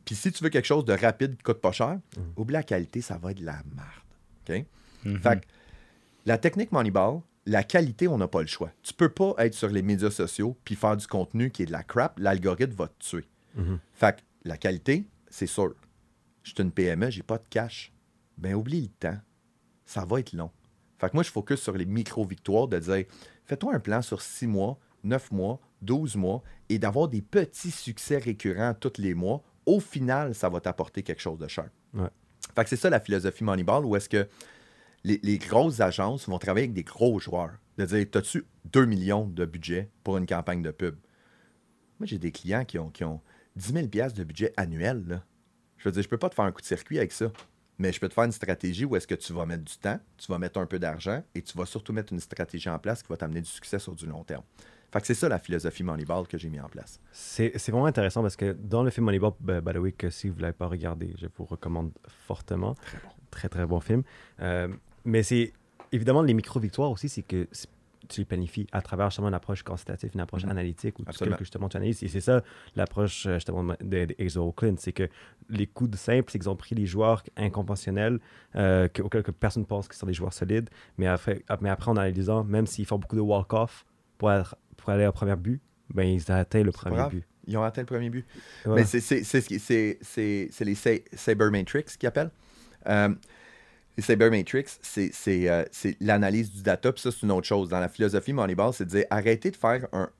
Puis 0.04 0.14
si 0.14 0.30
tu 0.32 0.44
veux 0.44 0.50
quelque 0.50 0.66
chose 0.66 0.84
de 0.84 0.92
rapide 0.92 1.36
qui 1.36 1.42
coûte 1.42 1.62
pas 1.62 1.72
cher, 1.72 1.98
oublie 2.36 2.52
la 2.52 2.62
qualité, 2.62 3.00
ça 3.00 3.16
va 3.16 3.30
être 3.30 3.40
de 3.40 3.46
la 3.46 3.62
merde. 3.74 4.66
OK? 5.06 5.18
Fait 5.22 5.40
que 5.40 5.46
la 6.26 6.36
technique 6.36 6.72
Moneyball, 6.72 7.22
la 7.46 7.62
qualité, 7.62 8.06
on 8.06 8.18
n'a 8.18 8.28
pas 8.28 8.42
le 8.42 8.46
choix. 8.46 8.70
Tu 8.82 8.92
peux 8.92 9.08
pas 9.08 9.34
être 9.38 9.54
sur 9.54 9.68
les 9.68 9.80
médias 9.80 10.10
sociaux 10.10 10.58
puis 10.62 10.74
faire 10.74 10.94
du 10.94 11.06
contenu 11.06 11.50
qui 11.50 11.62
est 11.62 11.66
de 11.66 11.72
la 11.72 11.82
crap, 11.82 12.18
l'algorithme 12.18 12.74
va 12.74 12.88
te 12.88 12.98
tuer. 12.98 13.26
Fait 13.94 14.16
que 14.16 14.20
la 14.44 14.58
qualité, 14.58 15.08
c'est 15.30 15.46
sûr. 15.46 15.74
Je 16.42 16.50
suis 16.50 16.62
une 16.62 16.72
PME, 16.72 17.10
j'ai 17.10 17.22
pas 17.22 17.38
de 17.38 17.44
cash. 17.48 17.94
Ben 18.36 18.54
oublie 18.54 18.82
le 18.82 18.88
temps. 18.88 19.18
Ça 19.86 20.04
va 20.04 20.20
être 20.20 20.34
long. 20.34 20.50
Fait 20.98 21.08
que 21.08 21.16
moi, 21.16 21.22
je 21.22 21.30
focus 21.30 21.60
sur 21.60 21.76
les 21.76 21.86
micro-victoires 21.86 22.68
de 22.68 22.78
dire 22.78 23.04
fais-toi 23.46 23.74
un 23.74 23.80
plan 23.80 24.02
sur 24.02 24.20
6 24.20 24.46
mois, 24.46 24.78
9 25.02 25.32
mois, 25.32 25.60
12 25.80 26.16
mois 26.16 26.42
et 26.70 26.78
d'avoir 26.78 27.08
des 27.08 27.20
petits 27.20 27.70
succès 27.70 28.16
récurrents 28.16 28.72
tous 28.72 28.94
les 28.98 29.12
mois. 29.12 29.42
Au 29.66 29.80
final, 29.80 30.34
ça 30.34 30.48
va 30.48 30.60
t'apporter 30.60 31.02
quelque 31.02 31.20
chose 31.20 31.38
de 31.38 31.48
cher. 31.48 31.68
Ouais. 31.92 32.08
Fait 32.54 32.62
que 32.64 32.70
c'est 32.70 32.76
ça 32.76 32.88
la 32.88 33.00
philosophie 33.00 33.44
Moneyball 33.44 33.84
où 33.84 33.96
est-ce 33.96 34.08
que 34.08 34.26
les, 35.04 35.20
les 35.22 35.38
grosses 35.38 35.80
agences 35.80 36.28
vont 36.28 36.38
travailler 36.38 36.64
avec 36.64 36.74
des 36.74 36.84
gros 36.84 37.18
joueurs. 37.18 37.52
De 37.76 37.84
dire, 37.84 38.06
as-tu 38.14 38.44
2 38.66 38.84
millions 38.86 39.26
de 39.26 39.44
budget 39.44 39.90
pour 40.04 40.16
une 40.16 40.26
campagne 40.26 40.62
de 40.62 40.70
pub? 40.70 40.96
Moi, 41.98 42.06
j'ai 42.06 42.18
des 42.18 42.32
clients 42.32 42.64
qui 42.64 42.78
ont, 42.78 42.90
qui 42.90 43.04
ont 43.04 43.20
10 43.56 43.72
000 43.72 43.88
piastres 43.88 44.18
de 44.18 44.24
budget 44.24 44.52
annuel. 44.56 45.04
Là. 45.06 45.24
Je 45.76 45.88
veux 45.88 45.92
dire, 45.92 46.02
je 46.02 46.08
peux 46.08 46.18
pas 46.18 46.28
te 46.28 46.34
faire 46.34 46.44
un 46.44 46.52
coup 46.52 46.60
de 46.60 46.66
circuit 46.66 46.98
avec 46.98 47.12
ça. 47.12 47.32
Mais 47.78 47.92
je 47.92 47.98
peux 47.98 48.08
te 48.08 48.14
faire 48.14 48.24
une 48.24 48.32
stratégie 48.32 48.84
où 48.84 48.94
est-ce 48.94 49.06
que 49.06 49.14
tu 49.14 49.32
vas 49.32 49.46
mettre 49.46 49.64
du 49.64 49.76
temps, 49.78 49.98
tu 50.18 50.30
vas 50.30 50.38
mettre 50.38 50.60
un 50.60 50.66
peu 50.66 50.78
d'argent 50.78 51.24
et 51.34 51.40
tu 51.40 51.56
vas 51.56 51.64
surtout 51.64 51.94
mettre 51.94 52.12
une 52.12 52.20
stratégie 52.20 52.68
en 52.68 52.78
place 52.78 53.02
qui 53.02 53.08
va 53.08 53.16
t'amener 53.16 53.40
du 53.40 53.48
succès 53.48 53.78
sur 53.78 53.94
du 53.94 54.04
long 54.04 54.22
terme. 54.22 54.42
Fait 54.92 55.00
que 55.00 55.06
c'est 55.06 55.14
ça 55.14 55.28
la 55.28 55.38
philosophie 55.38 55.82
Moneyball 55.84 56.26
que 56.26 56.36
j'ai 56.36 56.48
mis 56.50 56.60
en 56.60 56.68
place. 56.68 57.00
C'est 57.12 57.52
c'est 57.56 57.70
vraiment 57.72 57.86
intéressant 57.86 58.22
parce 58.22 58.36
que 58.36 58.52
dans 58.52 58.82
le 58.82 58.90
film 58.90 59.04
Moneyball, 59.06 59.32
by 59.40 59.72
the 59.72 59.76
way, 59.76 59.92
que 59.92 60.10
si 60.10 60.28
vous 60.28 60.36
ne 60.36 60.42
l'avez 60.42 60.52
pas 60.54 60.66
regardé, 60.66 61.14
je 61.18 61.26
vous 61.36 61.44
recommande 61.44 61.92
fortement. 62.26 62.74
Très, 63.30 63.48
très 63.48 63.66
bon 63.66 63.78
film. 63.80 64.02
Euh, 64.40 64.68
mais 65.04 65.22
c'est 65.22 65.52
évidemment 65.92 66.22
les 66.22 66.34
micro-victoires 66.34 66.90
aussi, 66.90 67.08
c'est 67.08 67.22
que 67.22 67.46
tu 68.08 68.22
les 68.22 68.24
planifies 68.24 68.66
à 68.72 68.82
travers 68.82 69.10
justement 69.10 69.28
une 69.28 69.34
approche 69.34 69.62
quantitative, 69.62 70.10
une 70.14 70.20
approche 70.20 70.42
Mhm. 70.44 70.50
analytique 70.50 70.98
ou 70.98 71.02
Absolument. 71.06 71.36
que 71.36 71.44
justement 71.44 71.68
tu 71.68 71.76
analyses. 71.76 72.02
Et 72.02 72.08
c'est 72.08 72.20
ça 72.20 72.42
l'approche 72.74 73.26
euh, 73.26 73.34
justement 73.34 73.62
des 73.80 74.06
de 74.06 74.14
Exo 74.18 74.42
Oakland, 74.44 74.80
c'est 74.80 74.92
que 74.92 75.08
les 75.48 75.68
coups 75.68 75.90
de 75.90 75.96
simple, 75.96 76.28
c'est 76.32 76.38
qu'ils 76.40 76.48
ont 76.50 76.56
pris 76.56 76.74
les 76.74 76.86
joueurs 76.86 77.22
inconventionnels 77.36 78.18
euh, 78.56 78.88
que- 78.88 79.02
auxquels 79.02 79.22
que 79.22 79.30
personne 79.30 79.64
pense 79.66 79.86
qu'ils 79.86 79.98
sont 79.98 80.06
des 80.06 80.14
joueurs 80.14 80.32
solides, 80.32 80.68
mais 80.98 81.06
après, 81.06 81.44
mais 81.60 81.70
après 81.70 81.90
en 81.92 81.96
analysant, 81.96 82.42
même 82.42 82.66
s'ils 82.66 82.86
font 82.86 82.98
beaucoup 82.98 83.14
de 83.16 83.20
walk-off, 83.20 83.84
pour, 84.18 84.32
être- 84.32 84.56
pour 84.80 84.90
aller 84.90 85.06
au 85.06 85.12
premier 85.12 85.36
but, 85.36 85.60
ben, 85.92 86.04
ils 86.04 86.30
ont 86.30 86.34
atteint 86.34 86.62
le 86.62 86.72
premier 86.72 86.96
grave. 86.96 87.10
but. 87.10 87.24
Ils 87.46 87.56
ont 87.56 87.62
atteint 87.62 87.82
le 87.82 87.86
premier 87.86 88.10
but. 88.10 88.24
Voilà. 88.64 88.82
Mais 88.82 88.86
c'est- 88.86 89.00
ce 89.24 90.64
les 90.64 90.74
Sa- 90.74 90.90
Sabermetrics 91.14 91.86
qu'ils 91.98 92.06
appellent. 92.06 92.30
Euh, 92.86 93.08
les 93.96 94.02
Sabermetrics, 94.02 94.68
c'est 94.82 95.10
c'est, 95.12 95.48
euh, 95.48 95.64
l'analyse 96.00 96.52
du 96.52 96.62
data. 96.62 96.92
Puis 96.92 97.02
ça, 97.02 97.10
c'est 97.10 97.22
une 97.22 97.32
autre 97.32 97.46
chose. 97.46 97.68
Dans 97.68 97.80
la 97.80 97.88
philosophie 97.88 98.32
Moneyball, 98.32 98.72
c'est 98.72 98.84
de 98.84 98.90
dire 98.90 99.04
arrêtez 99.10 99.50
de 99.50 99.56
faire 99.56 99.86
un- 99.92 100.10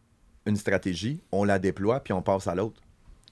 une 0.46 0.56
stratégie, 0.56 1.22
on 1.30 1.44
la 1.44 1.58
déploie, 1.58 2.00
puis 2.00 2.12
on 2.12 2.22
passe 2.22 2.46
à 2.46 2.54
l'autre. 2.54 2.80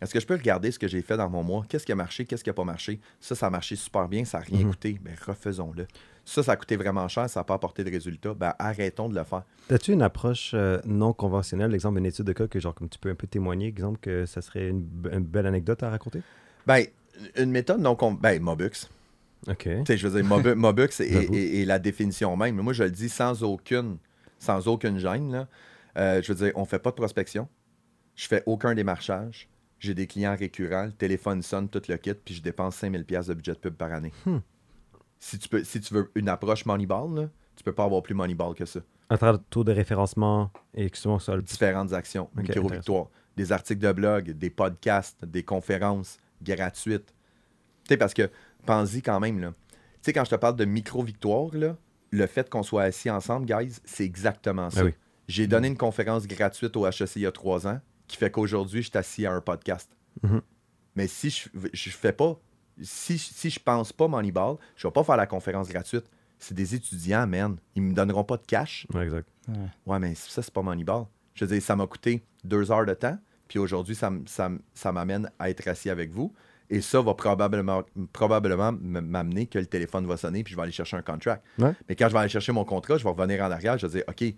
Est-ce 0.01 0.13
que 0.15 0.21
je 0.21 0.27
peux 0.27 0.35
regarder 0.35 0.71
ce 0.71 0.79
que 0.79 0.87
j'ai 0.89 1.03
fait 1.03 1.17
dans 1.17 1.29
mon 1.29 1.43
mois? 1.43 1.65
Qu'est-ce 1.69 1.85
qui 1.85 1.93
a 1.93 1.97
marché? 1.97 2.25
Qu'est-ce 2.25 2.45
qui 2.45 2.51
n'a 2.51 2.55
pas 2.55 2.65
marché? 2.65 3.01
Ça, 3.21 3.35
ça 3.35 3.47
a 3.49 3.51
marché 3.51 3.75
super 3.77 4.09
bien, 4.09 4.25
ça 4.25 4.39
n'a 4.39 4.45
rien 4.45 4.65
Mhm. 4.65 4.71
coûté. 4.71 4.99
Ben, 5.03 5.15
refaisons-le. 5.27 5.87
Ça, 6.25 6.43
ça 6.43 6.53
a 6.53 6.57
coûté 6.57 6.77
vraiment 6.77 7.09
cher, 7.09 7.29
ça 7.29 7.41
n'a 7.41 7.45
pas 7.45 7.55
apporté 7.55 7.83
de 7.85 7.91
résultat. 7.91 8.35
Ben, 8.35 8.55
arrêtons 8.59 9.09
de 9.09 9.15
le 9.15 9.25
faire. 9.25 9.43
As-tu 9.71 9.93
une 9.93 10.03
approche 10.03 10.53
euh, 10.55 10.79
non 10.85 11.13
conventionnelle, 11.13 11.75
exemple 11.75 11.99
une 11.99 12.07
étude 12.07 12.27
de 12.27 12.33
cas 12.33 12.47
que 12.47 12.61
genre 12.61 12.75
comme 12.75 12.89
tu 12.89 12.99
peux 12.99 13.11
un 13.11 13.15
peu 13.15 13.27
témoigner, 13.27 13.67
exemple 13.67 13.99
que 14.01 14.27
ça 14.27 14.41
serait 14.43 14.69
une, 14.69 14.83
be- 14.83 15.13
une 15.17 15.25
belle 15.25 15.47
anecdote 15.47 15.83
à 15.83 15.91
raconter? 15.91 16.23
Ben, 16.67 16.85
une 17.37 17.51
méthode 17.51 17.81
non... 17.81 17.97
con- 17.97 18.13
Ben, 18.13 18.41
Mobux. 18.43 18.89
Ok. 19.49 19.63
Tu 19.63 19.71
sais, 19.87 19.97
je 19.97 20.07
veux 20.07 20.21
dire, 20.23 20.29
Mobu- 20.31 20.55
Mobux 20.55 20.85
est, 21.01 21.13
J'avoue. 21.13 21.35
est- 21.35 21.63
est 21.63 21.65
la 21.65 21.79
définition 21.79 22.37
même. 22.37 22.55
Mais 22.57 22.63
moi, 22.63 22.73
je 22.73 22.85
le 22.85 22.91
dis 22.91 23.09
sans 23.09 23.43
aucune, 23.43 23.97
sans 24.39 24.69
aucune 24.69 24.99
gêne. 24.99 25.33
là. 25.33 25.49
Euh, 25.97 26.21
je 26.23 26.33
veux 26.33 26.45
dire, 26.47 26.53
on 26.57 26.65
fait 26.67 26.79
pas 26.79 26.91
de 26.91 26.97
prospection. 26.97 27.49
Je 28.15 28.27
fais 28.29 28.43
aucun 28.47 28.75
démarchage. 28.75 29.49
J'ai 29.79 29.95
des 29.95 30.07
clients 30.07 30.37
récurrents. 30.37 30.87
Le 30.87 30.93
téléphone 30.93 31.43
sonne, 31.43 31.69
tout 31.69 31.83
le 31.89 31.97
kit, 31.97 32.15
puis 32.15 32.35
je 32.35 32.43
dépense 32.43 32.77
5000 32.77 33.05
pièces 33.05 33.27
de 33.27 33.35
budget 33.35 33.53
de 33.53 33.59
pub 33.59 33.75
par 33.75 33.93
année. 33.93 34.13
Hmm. 34.27 34.39
Si, 35.21 35.39
tu 35.39 35.49
peux, 35.49 35.65
si 35.65 35.81
tu 35.81 35.95
veux 35.95 36.11
une 36.15 36.29
approche 36.29 36.65
Moneyball, 36.67 37.15
là, 37.15 37.29
tu 37.57 37.65
peux 37.65 37.73
pas 37.73 37.85
avoir 37.85 38.03
plus 38.03 38.15
Moneyball 38.15 38.55
que 38.55 38.65
ça. 38.65 38.81
À 39.09 39.17
travers 39.17 39.35
le 39.35 39.45
taux 39.51 39.65
de 39.65 39.73
référencement 39.73 40.51
et 40.75 40.85
justement 40.89 41.19
ça, 41.19 41.37
Différentes 41.39 41.93
actions, 41.93 42.29
micro-victoires, 42.37 43.09
des 43.37 43.53
articles 43.53 43.81
de 43.81 43.93
blog, 43.93 44.31
des 44.31 44.51
podcasts, 44.51 45.25
des 45.25 45.43
conférences 45.43 46.19
gratuites. 46.43 47.15
Tu 47.85 47.89
sais, 47.89 47.97
parce 47.97 48.15
que, 48.15 48.31
pense-y 48.67 49.03
quand 49.03 49.19
même, 49.21 49.41
là. 49.41 49.55
Tu 49.71 49.77
sais, 50.03 50.13
quand 50.13 50.25
je 50.25 50.31
te 50.31 50.37
parle 50.37 50.57
de 50.57 50.65
micro-victoire, 50.65 51.55
là, 51.55 51.77
le 52.11 52.27
fait 52.27 52.49
qu'on 52.49 52.63
soit 52.63 52.83
assis 52.83 53.11
ensemble, 53.11 53.47
guys, 53.47 53.77
c'est 53.85 54.05
exactement 54.05 54.71
ça. 54.71 54.81
Ah 54.81 54.85
oui. 54.85 54.95
J'ai 55.27 55.47
donné 55.47 55.69
une 55.69 55.77
conférence 55.77 56.27
gratuite 56.27 56.77
au 56.77 56.87
HEC 56.87 57.17
il 57.17 57.23
y 57.23 57.27
a 57.27 57.33
trois 57.33 57.67
ans 57.67 57.81
qui 58.09 58.17
fait 58.17 58.31
qu'aujourd'hui, 58.31 58.83
je 58.83 58.89
suis 58.89 58.99
assis 58.99 59.27
à 59.27 59.33
un 59.33 59.41
podcast. 59.41 59.91
Mhm. 60.23 60.43
Mais 60.97 61.07
si 61.07 61.31
je, 61.31 61.49
je 61.73 61.91
fais 61.91 62.13
pas, 62.13 62.41
si, 62.83 63.19
si 63.19 63.51
je 63.51 63.61
pense 63.61 63.93
pas 63.93 64.09
Moneyball, 64.09 64.57
je 64.77 64.87
vais 64.87 64.93
pas 64.93 65.05
faire 65.05 65.17
la 65.17 65.27
conférence 65.27 65.69
gratuite. 65.69 66.07
C'est 66.39 66.55
des 66.55 66.75
étudiants, 66.75 67.27
man. 67.27 67.57
Ils 67.75 67.83
me 67.83 67.95
donneront 67.95 68.25
pas 68.25 68.37
de 68.37 68.47
cash. 68.47 68.87
Ouais, 68.95 69.05
exact. 69.05 69.29
Ouais, 69.87 69.99
mais 69.99 70.15
ça, 70.15 70.43
c'est 70.43 70.53
pas 70.53 70.63
Moneyball. 70.63 71.07
Je 71.35 71.45
veux 71.45 71.53
dire, 71.53 71.63
ça 71.63 71.77
m'a 71.77 71.87
coûté 71.87 72.25
deux 72.45 72.71
heures 72.71 72.87
de 72.87 72.95
temps, 72.95 73.19
puis 73.49 73.59
aujourd'hui, 73.59 73.97
ça, 73.97 74.93
m'amène 74.93 75.31
à 75.39 75.51
être 75.51 75.67
assis 75.69 75.91
avec 75.91 76.11
vous. 76.11 76.33
Et 76.71 76.83
ça 76.83 77.01
va 77.01 77.15
probablement, 77.15 77.83
m'amener 78.73 79.47
que 79.47 79.59
le 79.59 79.67
téléphone 79.67 80.07
va 80.07 80.17
sonner, 80.17 80.45
puis 80.45 80.53
je 80.53 80.57
vais 80.57 80.65
aller 80.65 80.73
chercher 80.73 80.99
un 80.99 81.03
contract. 81.03 81.43
Ouais. 81.59 81.73
Mais 81.89 81.97
quand 81.97 82.09
je 82.09 82.13
vais 82.13 82.19
aller 82.19 82.29
chercher 82.29 82.53
mon 82.53 82.65
contrat, 82.65 82.99
je 82.99 83.05
vais 83.05 83.11
revenir 83.11 83.43
en 83.43 83.51
arrière, 83.51 83.79
je 83.79 83.87
vais 83.87 84.01
dire, 84.01 84.05
OK, 84.07 84.35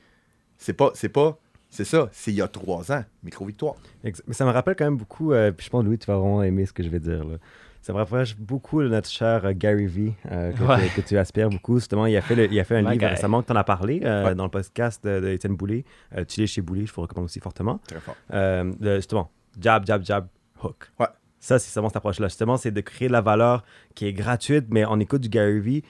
c'est 0.56 0.74
pas, 0.74 0.92
c'est 0.94 1.08
pas, 1.08 1.38
c'est 1.70 1.84
ça, 1.84 2.08
c'est 2.12 2.30
il 2.32 2.36
y 2.36 2.42
a 2.42 2.48
trois 2.48 2.92
ans, 2.92 3.04
micro-victoire. 3.22 3.74
Mais 4.04 4.12
ça 4.32 4.44
me 4.44 4.50
rappelle 4.50 4.76
quand 4.76 4.84
même 4.84 4.96
beaucoup, 4.96 5.32
euh, 5.32 5.52
puis 5.52 5.64
je 5.66 5.70
pense, 5.70 5.84
Louis, 5.84 5.98
tu 5.98 6.06
vas 6.06 6.16
vraiment 6.16 6.42
aimer 6.42 6.66
ce 6.66 6.72
que 6.72 6.82
je 6.82 6.88
vais 6.88 7.00
dire. 7.00 7.24
Là. 7.24 7.36
Ça 7.82 7.94
me 7.94 7.98
rappelle 7.98 8.26
beaucoup 8.38 8.82
de 8.82 8.88
notre 8.88 9.08
cher 9.08 9.44
euh, 9.46 9.52
Gary 9.56 9.86
Vee, 9.86 10.12
euh, 10.30 10.52
que, 10.52 10.62
Ouais. 10.64 10.88
que- 10.94 11.00
que 11.00 11.06
tu 11.08 11.16
aspires 11.16 11.48
beaucoup. 11.48 11.76
Justement, 11.78 12.04
il 12.04 12.14
a 12.16 12.20
fait, 12.20 12.34
le- 12.34 12.52
il 12.52 12.60
a 12.60 12.64
fait 12.64 12.76
un 12.76 12.82
My 12.82 12.88
livre 12.90 12.98
guy. 13.00 13.06
récemment 13.06 13.40
que 13.40 13.46
tu 13.46 13.52
en 13.52 13.56
as 13.56 13.64
parlé 13.64 14.00
euh, 14.04 14.26
Ouais. 14.26 14.34
dans 14.34 14.44
le 14.44 14.50
podcast 14.50 15.02
de- 15.02 15.20
d'Étienne 15.20 15.56
Boulay. 15.56 15.84
Euh, 16.16 16.24
tu 16.26 16.40
l'es 16.40 16.46
chez 16.46 16.60
Boulay, 16.60 16.84
je 16.84 16.92
vous 16.92 17.00
recommande 17.02 17.24
aussi 17.24 17.40
fortement. 17.40 17.80
Très 17.88 18.00
fort. 18.00 18.16
Euh, 18.34 18.70
le- 18.80 18.96
justement, 18.96 19.30
jab, 19.58 19.86
jab, 19.86 20.04
jab, 20.04 20.26
hook. 20.62 20.90
Ouais. 20.98 21.06
Ça, 21.38 21.58
c'est 21.58 21.70
vraiment 21.72 21.88
cette 21.88 21.96
approche-là. 21.96 22.28
Justement, 22.28 22.58
c'est 22.58 22.70
de 22.70 22.80
créer 22.82 23.08
de 23.08 23.14
la 23.14 23.22
valeur 23.22 23.64
qui 23.94 24.04
est 24.06 24.12
gratuite, 24.12 24.66
mais 24.68 24.84
on 24.84 25.00
écoute 25.00 25.22
du 25.22 25.30
Gary 25.30 25.58
Vee. 25.60 25.82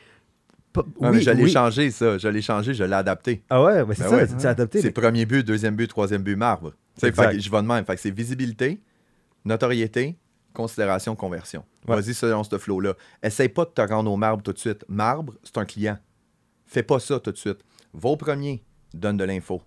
Ouais, 0.77 0.83
oui, 1.01 1.09
mais 1.13 1.21
je 1.21 1.31
l'ai 1.31 1.45
oui. 1.45 1.51
changé, 1.51 1.91
ça. 1.91 2.17
Je 2.19 2.29
l'ai 2.29 2.43
changé, 2.43 2.75
je 2.75 2.85
l'ai 2.85 2.93
adapté. 2.95 3.43
Ah 3.51 3.63
ouais, 3.63 3.85
mais 3.85 3.95
c'est 3.95 4.05
Ben 4.05 4.11
ça, 4.11 4.17
ouais. 4.37 4.47
as 4.47 4.49
adopté. 4.51 4.81
C'est 4.81 4.89
mais- 4.97 5.03
premier 5.03 5.27
but, 5.27 5.45
deuxième 5.47 5.75
but, 5.75 5.89
troisième 5.89 6.23
but, 6.23 6.37
marbre. 6.37 6.75
Fait 6.99 7.11
que 7.13 7.39
je 7.39 7.51
vais 7.51 7.63
de 7.63 7.67
même. 7.67 7.85
Fait 7.85 7.95
que 7.97 8.01
c'est 8.01 8.11
visibilité, 8.11 8.81
notoriété, 9.45 10.17
considération, 10.53 11.17
conversion. 11.17 11.65
Ouais. 11.89 11.97
Vas-y 12.01 12.15
selon 12.15 12.45
ce 12.45 12.59
flow-là. 12.59 12.95
Essaye 13.23 13.49
pas 13.49 13.65
de 13.65 13.71
te 13.71 13.81
rendre 13.83 14.11
au 14.11 14.17
marbre 14.17 14.43
tout 14.43 14.53
de 14.53 14.59
suite. 14.59 14.85
Marbre, 14.89 15.35
c'est 15.43 15.57
un 15.59 15.65
client. 15.65 15.99
Fais 16.67 16.83
pas 16.83 16.99
ça 17.01 17.19
tout 17.21 17.33
de 17.33 17.37
suite. 17.37 17.61
Va 17.95 18.11
au 18.11 18.17
premier, 18.17 18.63
donne 18.95 19.17
de 19.17 19.25
l'info. 19.25 19.63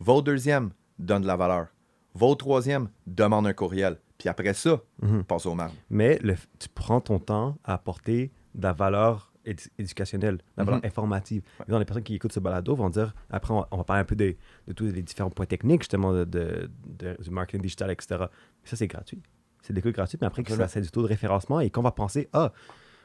Va 0.00 0.14
au 0.14 0.22
deuxième, 0.22 0.70
donne 0.98 1.22
de 1.22 1.26
la 1.26 1.36
valeur. 1.36 1.68
Va 2.14 2.26
au 2.26 2.34
troisième, 2.34 2.88
demande 3.06 3.46
un 3.46 3.52
courriel. 3.54 3.98
Puis 4.18 4.28
après 4.28 4.52
ça, 4.54 4.80
Mhm. 5.00 5.24
passe 5.24 5.46
au 5.46 5.54
marbre. 5.54 5.74
mais 5.90 6.18
le 6.22 6.34
tu 6.58 6.68
prends 6.68 7.00
ton 7.00 7.18
temps 7.18 7.56
à 7.64 7.74
apporter 7.74 8.30
de 8.54 8.62
la 8.62 8.72
valeur 8.72 9.31
édu- 9.46 9.68
éducationnelle, 9.78 10.36
de 10.36 10.42
la 10.56 10.64
valeur 10.64 10.80
Mhm. 10.80 10.86
informative. 10.86 11.42
Exemple, 11.60 11.78
les 11.80 11.84
personnes 11.84 12.02
qui 12.04 12.14
écoutent 12.14 12.32
ce 12.32 12.40
balado 12.40 12.74
vont 12.74 12.90
dire, 12.90 13.14
après, 13.30 13.52
on 13.54 13.60
va, 13.60 13.68
on 13.70 13.76
va 13.78 13.84
parler 13.84 14.02
un 14.02 14.04
peu 14.04 14.16
de, 14.16 14.34
de 14.68 14.72
tous 14.72 14.84
les 14.86 15.02
différents 15.02 15.30
points 15.30 15.46
techniques, 15.46 15.82
justement, 15.82 16.12
de, 16.12 16.24
de- 16.24 16.70
de- 16.98 17.16
du 17.22 17.30
marketing 17.30 17.62
digital, 17.62 17.90
etc. 17.90 18.16
Mais 18.20 18.26
ça, 18.64 18.76
c'est 18.76 18.86
gratuit. 18.86 19.20
C'est 19.62 19.72
des 19.72 19.82
cours 19.82 19.92
gratuits, 19.92 20.18
mais 20.20 20.26
après, 20.26 20.42
que 20.42 20.52
ça, 20.54 20.68
c'est 20.68 20.80
du 20.80 20.90
taux 20.90 21.02
de 21.02 21.08
référencement 21.08 21.60
et 21.60 21.70
qu'on 21.70 21.82
va 21.82 21.92
penser, 21.92 22.28
ah, 22.32 22.52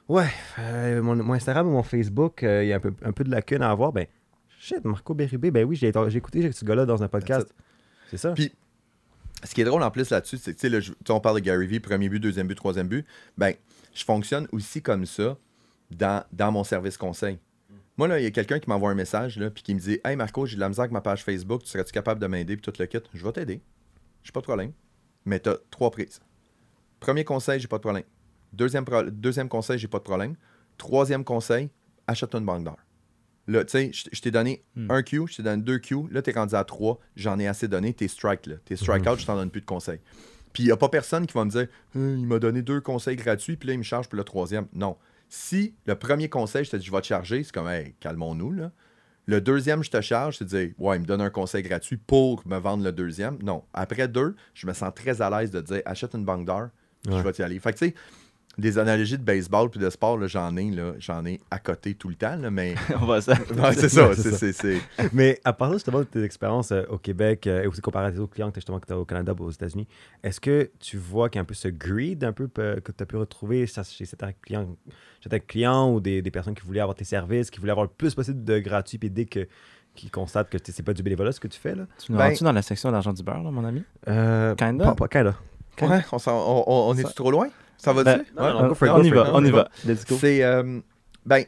ouais, 0.07 0.27
euh, 0.59 1.01
mon, 1.01 1.15
mon 1.15 1.33
Instagram 1.33 1.67
ou 1.67 1.71
mon 1.71 1.83
Facebook, 1.83 2.43
euh, 2.43 2.63
il 2.63 2.67
y 2.69 2.73
a 2.73 2.77
un 2.77 2.79
peu, 2.79 2.93
un 3.03 3.11
peu 3.11 3.23
de 3.23 3.29
lacune 3.31 3.61
à 3.61 3.69
avoir, 3.69 3.91
ben, 3.93 4.07
shit, 4.59 4.83
Marco 4.83 5.13
Bérubé, 5.13 5.51
ben 5.51 5.65
oui, 5.65 5.75
j'ai 5.75 5.89
écouté 6.17 6.51
ce 6.51 6.65
gars-là 6.65 6.85
dans 6.85 7.03
un 7.03 7.07
podcast. 7.07 7.53
C'est 8.09 8.17
ça. 8.17 8.31
Puis, 8.33 8.51
Ce 9.43 9.53
qui 9.53 9.61
est 9.61 9.65
drôle 9.65 9.83
en 9.83 9.91
plus 9.91 10.09
là-dessus, 10.09 10.37
c'est 10.37 10.51
que 10.55 10.57
tu 10.59 10.61
sais, 10.61 10.69
là, 10.69 10.79
je- 10.79 10.93
tu 10.93 10.97
sais, 11.05 11.13
on 11.13 11.19
parle 11.19 11.35
de 11.35 11.41
Gary 11.45 11.67
Vee, 11.67 11.79
premier 11.79 12.09
but, 12.09 12.19
deuxième 12.19 12.47
but, 12.47 12.55
troisième 12.55 12.87
but. 12.87 13.05
Ben, 13.37 13.53
je 13.93 14.03
fonctionne 14.03 14.47
aussi 14.51 14.81
comme 14.81 15.05
ça 15.05 15.37
dans, 15.91 16.23
dans 16.31 16.51
mon 16.51 16.63
service 16.63 16.97
conseil. 16.97 17.39
Moi, 17.97 18.07
là, 18.07 18.19
il 18.19 18.23
y 18.23 18.27
a 18.27 18.31
quelqu'un 18.31 18.59
qui 18.59 18.69
m'envoie 18.69 18.91
un 18.91 18.95
message, 18.95 19.37
là, 19.39 19.49
puis 19.49 19.63
qui 19.63 19.73
me 19.73 19.79
dit 19.79 19.99
Hey 20.05 20.15
Marco, 20.15 20.45
j'ai 20.45 20.55
de 20.55 20.59
la 20.59 20.69
misère 20.69 20.83
avec 20.83 20.91
ma 20.91 21.01
page 21.01 21.23
Facebook, 21.23 21.63
tu 21.63 21.69
serais-tu 21.69 21.91
capable 21.91 22.21
de 22.21 22.27
m'aider, 22.27 22.55
puis 22.55 22.61
tout 22.71 22.79
le 22.79 22.85
kit 22.85 22.99
Je 23.13 23.23
vais 23.25 23.31
t'aider. 23.31 23.61
J'ai 24.23 24.31
pas 24.31 24.41
de 24.41 24.45
problème. 24.45 24.71
Mais 25.25 25.39
tu 25.39 25.49
as 25.49 25.57
trois 25.71 25.89
prises. 25.89 26.19
Premier 26.99 27.23
conseil, 27.23 27.59
j'ai 27.59 27.67
pas 27.67 27.77
de 27.77 27.81
problème. 27.81 28.03
Deuxième, 28.53 28.85
pro- 28.85 29.03
deuxième 29.03 29.49
conseil, 29.49 29.77
j'ai 29.79 29.87
pas 29.87 29.97
de 29.99 30.03
problème. 30.03 30.35
Troisième 30.77 31.23
conseil, 31.23 31.69
achète-toi 32.05 32.39
une 32.39 32.45
banque 32.45 32.63
d'heures. 32.65 32.77
Là, 33.47 33.63
tu 33.65 33.71
sais, 33.71 33.91
je 34.11 34.21
t'ai 34.21 34.29
donné 34.31 34.63
Hmm. 34.75 34.91
un 34.91 35.01
Q, 35.03 35.25
je 35.27 35.37
t'ai 35.37 35.43
donné 35.43 35.63
deux 35.63 35.79
Q. 35.79 35.95
Là, 36.11 36.21
t'es 36.21 36.31
rendu 36.33 36.53
à 36.55 36.63
trois. 36.65 36.99
J'en 37.15 37.39
ai 37.39 37.47
assez 37.47 37.67
donné. 37.67 37.93
T'es 37.93 38.07
strike, 38.07 38.45
là. 38.45 38.55
T'es 38.65 38.75
strike 38.75 39.07
out, 39.07 39.17
je 39.19 39.25
t'en 39.25 39.35
donne 39.35 39.49
plus 39.49 39.61
de 39.61 39.65
conseils. 39.65 39.99
Puis 40.53 40.63
il 40.63 40.65
n'y 40.67 40.71
a 40.71 40.77
pas 40.77 40.89
personne 40.89 41.25
qui 41.27 41.33
va 41.33 41.45
me 41.45 41.49
dire 41.51 41.67
il 41.95 42.25
m'a 42.27 42.39
donné 42.39 42.61
deux 42.61 42.81
conseils 42.81 43.15
gratuits, 43.15 43.57
puis 43.57 43.67
là, 43.67 43.73
il 43.73 43.77
me 43.79 43.83
charge 43.83 44.07
pour 44.09 44.17
le 44.17 44.23
troisième. 44.23 44.67
Non. 44.73 44.97
Si 45.29 45.75
le 45.85 45.95
premier 45.95 46.29
conseil, 46.29 46.63
je 46.65 46.71
te 46.71 46.77
dis 46.77 46.85
je 46.85 46.91
vais 46.91 47.01
te 47.01 47.07
charger, 47.07 47.43
c'est 47.43 47.51
comme 47.53 47.67
hey, 47.67 47.95
calmons-nous, 47.99 48.51
là. 48.53 48.71
Le 49.25 49.41
deuxième, 49.41 49.83
je 49.83 49.89
te 49.91 49.99
charge, 49.99 50.35
je 50.35 50.39
te 50.39 50.43
dis 50.45 50.73
ouais, 50.77 50.95
il 50.95 51.01
me 51.01 51.05
donne 51.05 51.19
un 51.19 51.29
conseil 51.29 51.61
gratuit 51.61 51.97
pour 51.97 52.47
me 52.47 52.57
vendre 52.57 52.83
le 52.83 52.93
deuxième. 52.93 53.37
Non. 53.43 53.63
Après 53.73 54.07
deux, 54.07 54.35
je 54.53 54.65
me 54.67 54.73
sens 54.73 54.93
très 54.95 55.21
à 55.21 55.29
l'aise 55.29 55.51
de 55.51 55.59
dire 55.59 55.81
achète 55.85 56.13
une 56.13 56.23
banque 56.23 56.45
d'heures, 56.45 56.69
Ouais. 57.07 57.17
je 57.17 57.23
vais 57.23 57.31
t'y 57.33 57.43
aller. 57.43 57.59
Fait 57.59 57.73
que 57.73 57.77
tu 57.77 57.85
sais, 57.87 57.95
des 58.57 58.77
analogies 58.79 59.17
de 59.17 59.23
baseball 59.23 59.69
puis 59.69 59.79
de 59.79 59.89
sport, 59.89 60.17
là, 60.17 60.25
j'en 60.27 60.55
ai, 60.57 60.71
là, 60.71 60.93
j'en 60.97 61.25
ai 61.25 61.39
à 61.51 61.59
côté 61.59 61.93
tout 61.93 62.09
le 62.09 62.15
temps, 62.15 62.35
là, 62.35 62.49
mais. 62.49 62.73
On 63.01 63.05
va 63.05 63.21
ça. 63.21 63.33
Ouais, 63.33 63.73
c'est 63.73 63.89
ça, 63.89 64.13
c'est 64.15 64.81
Mais 65.13 65.39
à 65.43 65.53
part 65.53 65.67
ça, 65.69 65.73
justement, 65.75 65.99
de 65.99 66.05
tes 66.05 66.23
expériences 66.23 66.71
euh, 66.71 66.83
au 66.89 66.97
Québec 66.97 67.45
euh, 67.47 67.63
et 67.63 67.67
aussi 67.67 67.81
comparé 67.81 68.07
à 68.07 68.11
tes 68.11 68.19
autres 68.19 68.33
clients 68.33 68.47
que 68.49 68.53
t'as 68.55 68.59
justement 68.61 68.79
que 68.79 68.87
tu 68.87 68.93
as 68.93 68.97
au 68.97 69.05
Canada 69.05 69.33
ou 69.37 69.43
aux 69.43 69.51
États-Unis, 69.51 69.87
est-ce 70.23 70.39
que 70.41 70.71
tu 70.79 70.97
vois 70.97 71.29
qu'il 71.29 71.37
y 71.37 71.39
a 71.39 71.43
un 71.43 71.45
peu 71.45 71.53
ce 71.53 71.67
greed 71.67 72.23
un 72.23 72.33
peu 72.33 72.47
que 72.47 72.91
tu 72.91 73.03
as 73.03 73.05
pu 73.05 73.15
retrouver 73.17 73.67
chez 73.67 74.05
certains 74.05 74.31
clients, 74.41 74.67
certains 75.21 75.39
clients 75.39 75.91
ou 75.93 75.99
des, 75.99 76.21
des 76.21 76.31
personnes 76.31 76.55
qui 76.55 76.65
voulaient 76.65 76.79
avoir 76.79 76.95
tes 76.95 77.05
services, 77.05 77.51
qui 77.51 77.59
voulaient 77.59 77.71
avoir 77.71 77.85
le 77.85 77.91
plus 77.95 78.15
possible 78.15 78.43
de 78.43 78.59
gratuit, 78.59 78.97
puis 78.97 79.09
dès 79.09 79.25
que 79.25 79.47
qui 79.93 80.09
constatent 80.11 80.49
que 80.51 80.57
c'est 80.63 80.83
pas 80.83 80.93
du 80.93 81.01
bénévolat 81.01 81.31
ce 81.31 81.39
que 81.39 81.47
tu 81.47 81.59
fais 81.59 81.73
là? 81.73 81.87
Tu 81.97 82.11
nous 82.11 82.17
Ben- 82.19 82.29
rends-tu 82.29 82.43
dans 82.43 82.51
la 82.51 82.61
section 82.61 82.91
d'argent 82.91 83.13
du 83.13 83.23
beurre, 83.23 83.41
là, 83.41 83.49
mon 83.49 83.65
ami? 83.65 83.81
Euh, 84.07 84.53
Kinda? 84.53 84.85
Pas, 84.85 84.95
pas 84.95 85.07
kinda. 85.07 85.35
Ouais, 85.81 86.03
on, 86.11 86.17
on, 86.27 86.63
on- 86.67 86.89
on 86.89 86.93
est-tu 86.97 87.13
trop 87.15 87.31
loin? 87.31 87.49
Ça 87.77 87.93
va 87.93 88.03
Ben, 88.03 88.17
dire? 88.17 88.25
non, 88.35 88.53
non, 88.61 88.67
go 88.69 88.73
for 88.75 88.87
it, 88.87 88.93
on 88.93 89.03
y 89.03 89.09
va, 89.09 89.33
on 89.33 89.45
y 89.45 89.51
va. 89.51 89.69
Let's 89.85 90.05
go. 90.05 90.17
C'est. 90.19 90.43
euh, 90.43 90.79
ben, 91.25 91.43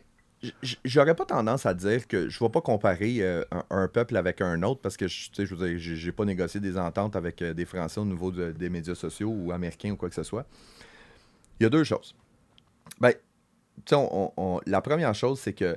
j'aurais 0.85 1.15
pas 1.15 1.25
tendance 1.25 1.65
à 1.65 1.73
dire 1.73 2.07
que 2.07 2.29
je 2.29 2.39
vais 2.39 2.49
pas 2.49 2.61
comparer 2.61 3.17
euh, 3.21 3.43
un, 3.51 3.63
un 3.71 3.87
peuple 3.87 4.15
avec 4.15 4.41
un 4.41 4.61
autre 4.63 4.79
parce 4.81 4.95
que 4.95 5.07
je, 5.07 5.29
tu 5.31 5.35
sais, 5.35 5.45
je 5.45 5.55
j'ai 5.77 5.95
j'ai 5.95 6.11
pas 6.11 6.25
négocié 6.25 6.59
des 6.59 6.77
ententes 6.77 7.15
avec 7.15 7.41
euh, 7.41 7.53
des 7.53 7.65
Français 7.65 7.99
au 7.99 8.05
niveau 8.05 8.31
de- 8.31 8.51
des 8.51 8.69
médias 8.69 8.95
sociaux 8.95 9.29
ou 9.29 9.51
américains 9.51 9.91
ou 9.91 9.95
quoi 9.97 10.07
que 10.09 10.15
ce 10.15 10.23
soit. 10.23 10.45
Il 11.59 11.63
y 11.63 11.65
a 11.65 11.69
deux 11.69 11.83
choses. 11.83 12.15
Ben, 13.01 13.11
tu 13.11 13.17
sais, 13.89 13.95
on- 13.95 14.31
on- 14.37 14.61
la 14.65 14.81
première 14.81 15.13
chose, 15.13 15.39
c'est 15.39 15.53
que, 15.53 15.73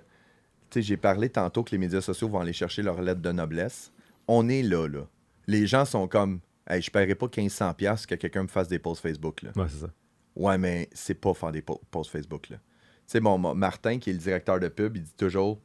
tu 0.70 0.80
sais, 0.80 0.82
j'ai 0.82 0.96
parlé 0.96 1.28
tantôt 1.28 1.64
que 1.64 1.70
les 1.72 1.78
médias 1.78 2.00
sociaux 2.00 2.28
vont 2.28 2.40
aller 2.40 2.52
chercher 2.52 2.82
leur 2.82 3.00
lettre 3.02 3.20
de 3.20 3.32
noblesse. 3.32 3.92
On 4.28 4.48
est 4.48 4.62
là, 4.62 4.86
là. 4.86 5.06
Les 5.48 5.66
gens 5.66 5.84
sont 5.84 6.06
comme, 6.06 6.38
hey, 6.68 6.80
je 6.80 6.90
paierai 6.90 7.16
pas 7.16 7.26
1500$ 7.26 7.74
piastres 7.74 8.06
que 8.06 8.14
quelqu'un 8.14 8.44
me 8.44 8.48
fasse 8.48 8.68
des 8.68 8.78
posts 8.78 9.02
Facebook, 9.02 9.42
là. 9.42 9.50
Ouais, 9.56 9.66
c'est 9.68 9.80
ça. 9.80 9.88
Ouais, 10.36 10.58
mais 10.58 10.88
c'est 10.92 11.14
pas 11.14 11.34
faire 11.34 11.52
des 11.52 11.62
po- 11.62 11.80
posts 11.90 12.10
Facebook, 12.10 12.48
là. 12.48 12.56
Tu 12.56 12.62
sais, 13.06 13.20
bon, 13.20 13.36
mon- 13.38 13.54
Martin, 13.54 13.98
qui 13.98 14.10
est 14.10 14.14
le 14.14 14.18
directeur 14.18 14.58
de 14.60 14.68
pub, 14.68 14.96
il 14.96 15.02
dit 15.02 15.14
toujours 15.16 15.60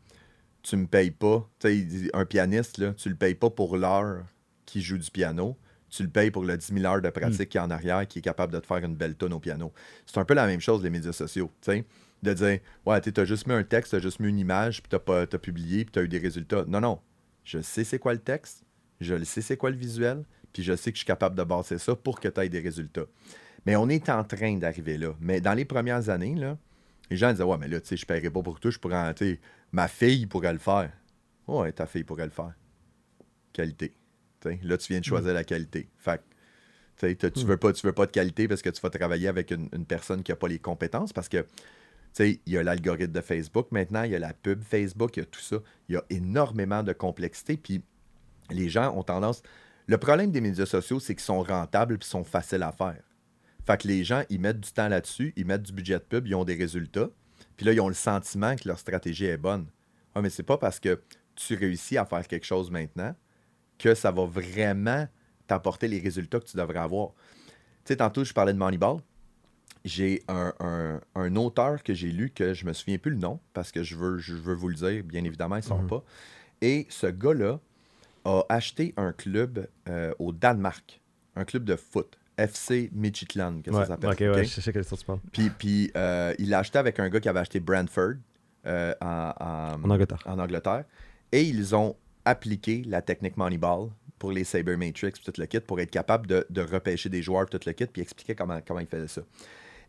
Tu 0.64 0.76
me 0.76 0.86
payes 0.88 1.12
pas. 1.12 1.48
Tu 1.60 1.68
sais, 1.68 1.78
il 1.78 1.88
dit 1.88 2.10
un 2.14 2.26
pianiste, 2.26 2.78
là, 2.80 2.94
tu 2.94 3.08
le 3.10 3.16
payes 3.16 3.36
pas 3.36 3.50
pour 3.50 3.78
l'heure 3.78 4.26
qui 4.66 4.82
joue 4.82 4.98
du 4.98 5.10
piano, 5.10 5.56
tu 5.90 6.04
le 6.04 6.10
payes 6.10 6.32
pour 6.32 6.44
le 6.44 6.58
10 6.58 6.74
000 6.74 6.86
heures 6.86 7.02
de 7.02 7.10
pratique 7.10 7.50
qui 7.50 7.58
est 7.58 7.62
en 7.62 7.70
arrière, 7.72 8.06
qui 8.06 8.20
est 8.20 8.22
capable 8.22 8.52
de 8.52 8.60
te 8.60 8.66
faire 8.68 8.78
une 8.84 8.96
belle 8.96 9.16
tonne 9.16 9.32
au 9.34 9.40
piano. 9.40 9.72
C'est 10.06 10.18
un 10.18 10.26
peu 10.26 10.34
la 10.34 10.46
même 10.46 10.60
chose, 10.60 10.84
les 10.84 10.90
médias 10.90 11.14
sociaux. 11.14 11.50
tu 11.62 11.72
sais. 11.72 11.86
De 12.24 12.34
dire, 12.34 12.60
ouais, 12.86 13.00
tu 13.00 13.14
as 13.16 13.26
juste 13.26 13.48
mis 13.48 13.54
un 13.54 13.64
texte, 13.64 13.92
tu 13.92 13.96
as 13.96 14.00
juste 14.00 14.20
mis 14.20 14.28
une 14.28 14.40
image, 14.40 14.82
puis 14.82 14.90
tu 14.90 14.96
as, 15.12 15.28
publié, 15.38 15.86
puis 15.86 15.92
tu 15.94 16.00
as 16.00 16.02
eu 16.02 16.08
des 16.10 16.18
résultats. 16.18 16.66
Non, 16.68 16.82
non. 16.82 17.00
Je 17.46 17.62
sais 17.62 17.84
c'est 17.86 18.00
quoi 18.00 18.12
le 18.14 18.20
texte, 18.20 18.64
je 19.00 19.14
le 19.14 19.24
sais 19.24 19.42
c'est 19.42 19.56
quoi 19.56 19.70
le 19.70 19.78
visuel, 19.78 20.26
puis 20.54 20.64
je 20.64 20.76
sais 20.76 20.92
que 20.92 20.96
je 20.96 21.02
suis 21.02 21.08
capable 21.08 21.36
de 21.36 21.44
baser 21.44 21.78
ça 21.78 21.96
pour 21.96 22.20
que 22.20 22.28
tu 22.28 22.42
aies 22.42 22.50
des 22.50 22.60
résultats. 22.60 23.06
Mais 23.66 23.76
on 23.76 23.90
est 23.90 24.10
en 24.10 24.24
train 24.24 24.56
d'arriver 24.58 24.98
là. 24.98 25.14
Mais 25.20 25.42
dans 25.42 25.54
les 25.54 25.66
premières 25.66 26.10
années, 26.10 26.36
là, 26.36 26.58
les 27.10 27.18
gens 27.18 27.32
disaient, 27.32 27.44
ouais, 27.44 27.58
mais 27.58 27.68
là, 27.68 27.80
tu 27.82 27.88
sais, 27.88 27.98
je 27.98 28.04
ne 28.04 28.08
paierai 28.08 28.30
pas 28.30 28.42
pour 28.42 28.60
tout, 28.60 28.72
je 28.72 28.80
pourrais, 28.80 29.14
tu 29.14 29.26
sais, 29.26 29.40
ma 29.72 29.88
fille 29.88 30.26
pourrait 30.26 30.54
le 30.54 30.60
faire. 30.60 30.92
Ouais, 31.48 31.72
ta 31.72 31.86
fille 31.86 32.04
pourrait 32.04 32.26
le 32.26 32.32
faire. 32.32 32.54
Qualité. 33.54 33.94
Là, 34.64 34.78
tu 34.78 34.94
viens 34.94 35.00
de 35.00 35.06
choisir 35.06 35.34
la 35.34 35.44
qualité. 35.44 35.90
Fait 35.98 36.22
tu 37.00 37.06
ne 37.06 37.46
veux, 37.46 37.58
pas, 37.58 37.74
tu 37.74 37.86
veux 37.86 37.94
pas 37.94 38.06
de 38.06 38.12
qualité 38.12 38.48
parce 38.48 38.62
que 38.62 38.70
tu 38.70 38.82
vas 38.82 38.90
travailler 38.90 39.28
avec 39.28 39.52
une, 39.52 39.70
personne 39.86 40.24
qui 40.24 40.32
n'a 40.32 40.36
pas 40.36 40.48
les 40.48 40.60
compétences 40.60 41.14
parce 41.14 41.30
que 41.30 41.46
il 42.20 42.40
y 42.48 42.58
a 42.58 42.64
l'algorithme 42.64 43.12
de 43.12 43.22
Facebook 43.22 43.68
maintenant, 43.72 44.02
il 44.02 44.12
y 44.12 44.16
a 44.16 44.20
la 44.20 44.34
pub 44.34 44.64
Facebook, 44.64 45.18
il 45.18 45.20
y 45.20 45.24
a 45.24 45.26
tout 45.26 45.40
ça. 45.40 45.58
Il 45.88 45.94
y 45.94 45.98
a 45.98 46.04
énormément 46.10 46.82
de 46.82 46.92
complexité. 46.92 47.58
Puis 47.58 47.84
les 48.50 48.70
gens 48.70 48.98
ont 48.98 49.04
tendance. 49.04 49.44
Le 49.88 49.98
problème 49.98 50.32
des 50.32 50.42
médias 50.42 50.66
sociaux, 50.66 51.00
c'est 51.00 51.16
qu'ils 51.16 51.24
sont 51.24 51.42
rentables 51.42 51.96
et 51.96 52.06
sont 52.06 52.26
faciles 52.26 52.64
à 52.64 52.74
faire. 52.74 53.02
Fait 53.66 53.82
que 53.82 53.88
les 53.88 54.04
gens, 54.04 54.24
ils 54.30 54.40
mettent 54.40 54.60
du 54.60 54.72
temps 54.72 54.90
là-dessus, 54.90 55.34
ils 55.36 55.46
mettent 55.46 55.64
du 55.64 55.74
budget 55.74 55.96
de 55.96 56.04
pub, 56.04 56.28
ils 56.28 56.36
ont 56.36 56.44
des 56.44 56.56
résultats. 56.56 57.10
Puis 57.56 57.66
là, 57.66 57.74
ils 57.74 57.82
ont 57.82 57.88
le 57.88 57.94
sentiment 57.94 58.56
que 58.56 58.68
leur 58.68 58.80
stratégie 58.80 59.26
est 59.26 59.38
bonne. 59.38 59.68
Ouais, 60.16 60.22
mais 60.22 60.30
c'est 60.30 60.44
pas 60.44 60.58
parce 60.58 60.80
que 60.80 61.02
tu 61.36 61.56
réussis 61.56 61.98
à 61.98 62.06
faire 62.06 62.28
quelque 62.28 62.46
chose 62.46 62.70
maintenant 62.70 63.16
que 63.78 63.94
ça 63.94 64.12
va 64.12 64.26
vraiment 64.26 65.08
t'apporter 65.48 65.88
les 65.88 66.00
résultats 66.00 66.40
que 66.40 66.46
tu 66.46 66.58
devrais 66.58 66.80
avoir. 66.80 67.14
Tu 67.86 67.94
sais, 67.94 67.98
tantôt, 67.98 68.24
je 68.24 68.34
parlais 68.34 68.54
de 68.54 68.58
Moneyball. 68.58 68.98
J'ai 69.86 70.24
un, 70.28 71.36
auteur 71.36 71.82
que 71.82 71.94
j'ai 71.94 72.12
lu 72.12 72.32
que 72.32 72.54
je 72.54 72.66
me 72.66 72.74
souviens 72.74 72.98
plus 72.98 73.12
le 73.12 73.18
nom 73.18 73.40
parce 73.54 73.72
que 73.72 73.84
je 73.84 73.96
veux, 73.96 74.18
je 74.18 74.34
veux 74.34 74.56
vous 74.56 74.68
le 74.68 74.76
dire, 74.76 75.04
bien 75.04 75.24
évidemment, 75.24 75.56
ils 75.56 75.60
ne 75.60 75.64
sont 75.64 75.82
mhm. 75.82 75.88
pas. 75.88 76.04
Et 76.62 76.88
ce 76.90 77.08
gars-là 77.08 77.62
a 78.28 78.44
acheté 78.50 78.94
un 78.98 79.14
club 79.14 79.68
euh, 79.88 80.14
au 80.20 80.32
Danemark, 80.32 81.02
un 81.36 81.46
club 81.46 81.64
de 81.64 81.76
foot. 81.76 82.18
FC 82.40 82.92
Midtjylland, 82.94 83.64
que 83.64 83.72
ça 83.72 83.88
s'appelle. 83.88 84.12
Ok, 84.12 84.20
ouais, 84.20 84.46
je 84.46 84.62
sais 84.62 84.72
quel 84.72 84.86
tu 84.86 85.06
parles. 85.06 85.20
Puis, 85.32 85.50
puis 85.50 85.92
euh, 85.98 86.36
il 86.38 86.50
l'a 86.50 86.60
acheté 86.60 86.78
avec 86.78 87.00
un 87.00 87.10
gars 87.10 87.20
qui 87.20 87.28
avait 87.28 87.40
acheté 87.40 87.60
Brentford 87.60 88.14
euh, 88.68 88.94
en, 89.02 89.82
Angleterre. 89.90 90.22
en 90.28 90.38
Angleterre. 90.38 90.84
Et 91.32 91.42
ils 91.42 91.76
ont 91.76 91.96
appliquer 92.26 92.84
la 92.86 93.02
technique 93.02 93.38
Moneyball 93.38 93.90
pour 94.20 94.32
les 94.32 94.44
Saber 94.44 94.76
Matrix, 94.76 95.14
tout 95.24 95.34
le 95.38 95.46
kit, 95.46 95.60
pour 95.62 95.80
être 95.80 95.90
capable 95.90 96.28
de, 96.28 96.62
repêcher 96.62 97.10
des 97.10 97.22
joueurs, 97.22 97.50
tout 97.50 97.60
le 97.66 97.72
kit, 97.72 97.86
puis 97.86 98.02
expliquer 98.02 98.36
comment, 98.36 98.60
comment 98.66 98.82
il 98.82 98.88
faisait 98.88 99.08
ça. 99.08 99.22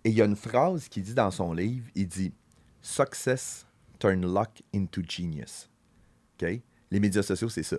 Et 0.05 0.11
il 0.11 0.15
y 0.15 0.23
a 0.23 0.25
une 0.25 0.37
phrase 0.37 0.89
qui 0.89 1.03
dit 1.03 1.15
dans 1.15 1.31
son 1.31 1.53
livre, 1.53 1.87
il 1.95 2.07
dit 2.07 2.33
«Success 2.81 3.67
turn 3.99 4.23
luck 4.23 4.63
into 4.75 5.03
genius». 5.07 5.69
Les 6.41 7.01
médias 7.01 7.23
sociaux, 7.23 7.49
c'est 7.49 7.65
ça. 7.65 7.77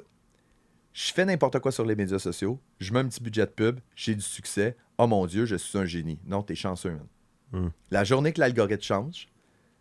Je 0.94 1.14
fais 1.14 1.26
n'importe 1.26 1.60
quoi 1.60 1.72
sur 1.72 1.86
les 1.86 1.96
médias 1.96 2.20
sociaux, 2.20 2.60
je 2.80 2.92
mets 2.94 3.00
un 3.00 3.08
petit 3.08 3.22
budget 3.22 3.46
de 3.46 3.52
pub, 3.52 3.80
j'ai 3.96 4.16
du 4.16 4.22
succès, 4.22 4.76
oh 4.98 5.08
mon 5.08 5.26
Dieu, 5.26 5.46
je 5.46 5.56
suis 5.56 5.78
un 5.78 5.86
génie. 5.86 6.20
Non, 6.26 6.44
t'es 6.44 6.56
chanceux, 6.56 6.92
man. 6.92 7.08
Hmm. 7.52 7.70
La 7.90 8.04
journée 8.04 8.34
que 8.34 8.40
l'algorithme 8.40 8.84
change, 8.84 9.28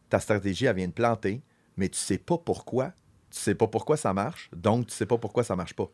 ta 0.08 0.20
stratégie, 0.20 0.66
elle 0.66 0.76
vient 0.76 0.88
de 0.88 0.92
planter, 0.92 1.42
mais 1.76 1.88
tu 1.88 1.98
sais 1.98 2.18
pas 2.18 2.38
pourquoi, 2.38 2.92
tu 3.30 3.38
sais 3.38 3.54
pas 3.54 3.66
pourquoi 3.66 3.96
ça 3.96 4.14
marche, 4.14 4.50
donc 4.54 4.86
tu 4.86 4.94
sais 4.94 5.06
pas 5.06 5.18
pourquoi 5.18 5.44
ça 5.44 5.56
marche 5.56 5.74
pas. 5.74 5.90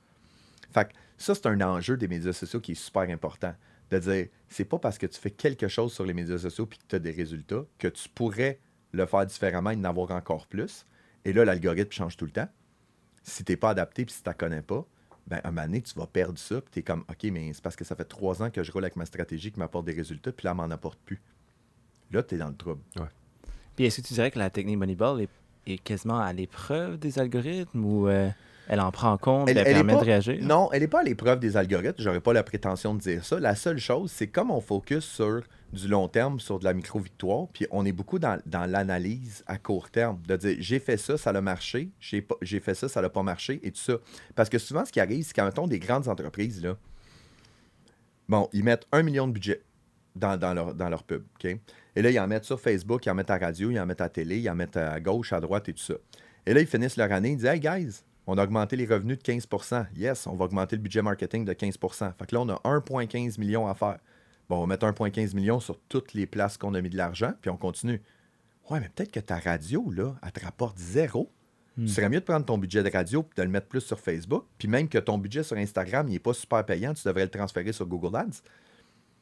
Fait 0.73 0.89
que 0.89 0.95
ça, 1.19 1.35
c'est 1.35 1.47
un 1.47 1.61
enjeu 1.61 1.97
des 1.97 2.09
médias 2.09 2.33
sociaux 2.33 2.61
qui 2.61 2.73
est 2.73 2.77
super 2.77 3.03
important. 3.03 3.55
De 3.91 3.99
dire, 3.99 4.29
c'est 4.49 4.65
pas 4.65 4.79
parce 4.79 4.99
que 4.99 5.07
tu 5.07 5.21
fais 5.21 5.31
quelque 5.31 5.69
chose 5.69 5.93
sur 5.93 6.05
les 6.05 6.15
médias 6.15 6.39
sociaux 6.39 6.67
puis 6.67 6.79
que 6.79 6.85
tu 6.89 6.97
as 6.97 6.99
des 6.99 7.11
résultats 7.11 7.65
que 7.79 7.87
tu 7.87 8.09
pourrais 8.09 8.59
le 8.93 9.07
faire 9.07 9.27
différemment 9.27 9.71
et 9.71 9.77
en 9.77 9.85
avoir 9.85 10.11
encore 10.11 10.47
plus. 10.47 10.87
Et 11.25 11.33
là, 11.33 11.45
l'algorithme 11.45 11.93
change 11.93 12.17
tout 12.17 12.25
le 12.25 12.31
temps. 12.31 12.49
Si 13.23 13.45
tu 13.45 13.53
n'es 13.53 13.57
pas 13.57 13.71
adapté 13.71 14.05
puis 14.05 14.15
si 14.15 14.23
tu 14.23 14.29
ne 14.29 14.35
connais 14.35 14.63
pas, 14.63 14.87
ben, 15.27 15.41
à 15.43 15.49
un 15.49 15.51
moment 15.51 15.67
donné, 15.67 15.83
tu 15.83 15.95
vas 15.99 16.07
perdre 16.07 16.39
ça. 16.39 16.61
Puis 16.61 16.71
tu 16.73 16.79
es 16.81 16.83
comme, 16.83 17.05
OK, 17.09 17.31
mais 17.33 17.53
c'est 17.53 17.63
parce 17.63 17.77
que 17.77 17.85
ça 17.85 17.97
fait 17.97 18.05
trois 18.05 18.43
ans 18.43 18.51
que 18.51 18.63
je 18.63 18.71
roule 18.73 18.85
avec 18.85 18.97
ma 18.97 19.07
stratégie 19.07 19.53
qui 19.53 19.59
m'apporte 19.59 19.87
des 19.87 19.93
résultats, 19.93 20.33
puis 20.33 20.45
là, 20.45 20.51
elle 20.51 20.57
m'en 20.57 20.71
apporte 20.75 20.99
plus. 21.01 21.21
Là, 22.11 22.23
tu 22.23 22.35
es 22.35 22.39
dans 22.39 22.49
le 22.49 22.57
trouble. 22.57 22.83
Ouais. 22.97 23.09
Puis 23.77 23.87
est-ce 23.87 24.01
que 24.01 24.07
tu 24.07 24.15
dirais 24.15 24.31
que 24.31 24.39
la 24.39 24.51
technique 24.51 24.79
Moneyball 24.79 25.23
est 25.23 25.29
est 25.67 25.79
quasiment 25.79 26.19
à 26.19 26.33
l'épreuve 26.33 26.99
des 26.99 27.19
algorithmes 27.19 27.85
ou 27.85 28.09
euh, 28.09 28.29
elle 28.69 28.81
en 28.81 28.91
prend 28.91 29.13
en 29.13 29.19
compte, 29.19 29.49
elle, 29.49 29.63
permet 29.63 29.95
de 29.95 29.99
réagir? 29.99 30.39
Non, 30.41 30.71
elle 30.73 30.81
n'est 30.81 30.89
pas 30.89 31.01
à 31.01 31.05
l'épreuve 31.05 31.39
des 31.41 31.57
algorithmes. 31.57 31.97
J'aurais 31.99 32.21
pas 32.21 32.33
la 32.33 32.43
prétention 32.43 32.95
de 32.95 33.01
dire 33.01 33.25
ça. 33.25 33.41
La 33.41 33.55
seule 33.55 33.79
chose, 33.79 34.11
c'est 34.11 34.27
comme 34.27 34.51
on 34.51 34.61
focus 34.61 35.05
sur 35.05 35.43
du 35.75 35.89
long 35.89 36.09
terme, 36.09 36.41
sur 36.41 36.59
de 36.59 36.65
la 36.65 36.73
micro-victoire, 36.73 37.49
puis 37.53 37.67
on 37.71 37.85
est 37.85 37.93
beaucoup 37.93 38.19
dans, 38.19 38.41
l'analyse 38.47 39.45
à 39.47 39.59
court 39.59 39.91
terme, 39.91 40.21
de 40.27 40.37
dire 40.37 40.57
j'ai 40.59 40.79
fait 40.79 40.97
ça, 40.97 41.19
ça 41.19 41.31
a 41.31 41.41
marché, 41.41 41.91
j'ai 42.01 42.61
fait 42.61 42.75
ça, 42.75 42.89
ça 42.89 43.03
n'a 43.03 43.11
pas 43.11 43.23
marché, 43.23 43.61
et 43.63 43.71
tout 43.71 43.81
ça. 43.81 43.99
Parce 44.35 44.49
que 44.49 44.59
souvent, 44.59 44.85
ce 44.85 44.93
qui 44.93 45.01
arrive, 45.01 45.25
c'est 45.25 45.35
quand 45.35 45.59
on 45.59 45.67
des 45.67 45.79
grandes 45.79 46.09
entreprises, 46.09 46.63
là, 46.63 46.77
bon, 48.29 48.49
ils 48.53 48.65
mettent 48.65 48.87
un 48.93 49.03
million 49.03 49.27
de 49.27 49.33
budget 49.33 49.63
dans, 50.15 50.55
leur, 50.55 50.75
dans 50.75 50.89
leur 50.89 51.03
pub, 51.03 51.25
OK? 51.35 51.57
Et 51.97 52.03
là, 52.03 52.11
ils 52.11 52.19
en 52.19 52.27
mettent 52.27 52.45
sur 52.45 52.61
Facebook, 52.61 53.07
ils 53.07 53.11
en 53.11 53.15
mettent 53.15 53.31
à 53.31 53.39
radio, 53.39 53.71
ils 53.71 53.79
en 53.79 53.87
mettent 53.87 54.01
à 54.01 54.09
télé, 54.09 54.39
ils 54.39 54.51
en 54.51 54.55
mettent 54.55 54.77
à 54.77 54.99
gauche, 55.01 55.33
à 55.33 55.41
droite 55.41 55.69
et 55.69 55.73
tout 55.73 55.83
ça. 55.83 55.95
Et 56.47 56.55
là, 56.55 56.61
ils 56.61 56.67
finissent 56.67 56.97
leur 56.97 57.11
année, 57.13 57.31
ils 57.31 57.37
disent 57.37 57.47
Hey, 57.47 57.61
guys, 57.61 58.03
on 58.27 58.39
a 58.39 58.45
augmenté 58.45 58.77
les 58.77 58.87
revenus 58.87 59.19
de 59.19 59.23
15% 59.23 59.87
Yes, 59.97 60.27
on 60.27 60.35
va 60.35 60.47
augmenter 60.47 60.77
le 60.77 60.83
budget 60.83 61.03
marketing 61.03 61.45
de 61.45 61.53
15% 61.53 62.13
Fait 62.19 62.27
que 62.27 62.35
là, 62.35 62.41
on 62.41 62.49
a 62.49 62.57
1,15 62.65 63.39
million 63.39 63.67
à 63.67 63.75
faire. 63.75 63.99
Bon, 64.49 64.59
on 64.59 64.61
va 64.63 64.67
mettre 64.67 64.87
1,15 64.87 65.35
million 65.35 65.61
sur 65.61 65.79
toutes 65.89 66.13
les 66.15 66.27
places 66.27 66.59
qu'on 66.59 66.75
a 66.75 66.81
mis 66.81 66.91
de 66.91 66.97
l'argent, 66.97 67.33
puis 67.41 67.51
on 67.51 67.57
continue. 67.57 68.03
Ouais, 68.71 68.81
mais 68.81 68.89
peut-être 68.89 69.13
que 69.13 69.21
ta 69.21 69.39
radio, 69.39 69.91
là, 69.91 70.15
elle 70.23 70.33
te 70.33 70.45
rapporte 70.45 70.79
zéro. 70.79 71.31
Hmm. 71.77 71.87
Ce 71.87 71.95
serait 71.95 72.09
mieux 72.09 72.21
de 72.21 72.25
prendre 72.25 72.45
ton 72.47 72.59
budget 72.59 72.83
de 72.83 72.91
radio 72.91 73.23
et 73.23 73.41
de 73.41 73.43
le 73.43 73.51
mettre 73.51 73.67
plus 73.67 73.81
sur 73.81 73.99
Facebook. 73.99 74.45
Puis 74.59 74.69
même 74.69 74.89
que 74.89 74.99
ton 74.99 75.19
budget 75.19 75.43
sur 75.43 75.57
Instagram, 75.57 76.09
il 76.09 76.13
n'est 76.13 76.19
pas 76.19 76.35
super 76.35 76.65
payant, 76.65 76.95
tu 76.95 77.07
devrais 77.07 77.25
le 77.25 77.31
transférer 77.31 77.73
sur 77.73 77.87
Google 77.87 78.17
Ads. 78.17 78.43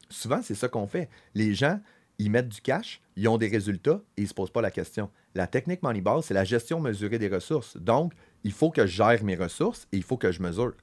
Souvent, 0.09 0.41
c'est 0.43 0.55
ça 0.55 0.67
qu'on 0.67 0.87
fait. 0.87 1.09
Les 1.33 1.55
gens, 1.55 1.79
ils 2.19 2.29
mettent 2.29 2.49
du 2.49 2.61
cash, 2.61 3.01
ils 3.15 3.27
ont 3.27 3.37
des 3.37 3.47
résultats 3.47 4.01
et 4.17 4.21
ils 4.21 4.23
ne 4.23 4.27
se 4.27 4.33
posent 4.33 4.51
pas 4.51 4.61
la 4.61 4.71
question. 4.71 5.09
La 5.35 5.47
technique 5.47 5.81
Moneyball, 5.81 6.21
c'est 6.21 6.33
la 6.33 6.43
gestion 6.43 6.79
mesurée 6.79 7.17
des 7.17 7.27
ressources. 7.27 7.75
Donc, 7.77 8.13
il 8.43 8.51
faut 8.51 8.69
que 8.69 8.85
je 8.85 8.95
gère 8.97 9.23
mes 9.23 9.35
ressources 9.35 9.87
et 9.91 9.97
il 9.97 10.03
faut 10.03 10.17
que 10.17 10.31
je 10.31 10.41
mesure. 10.41 10.73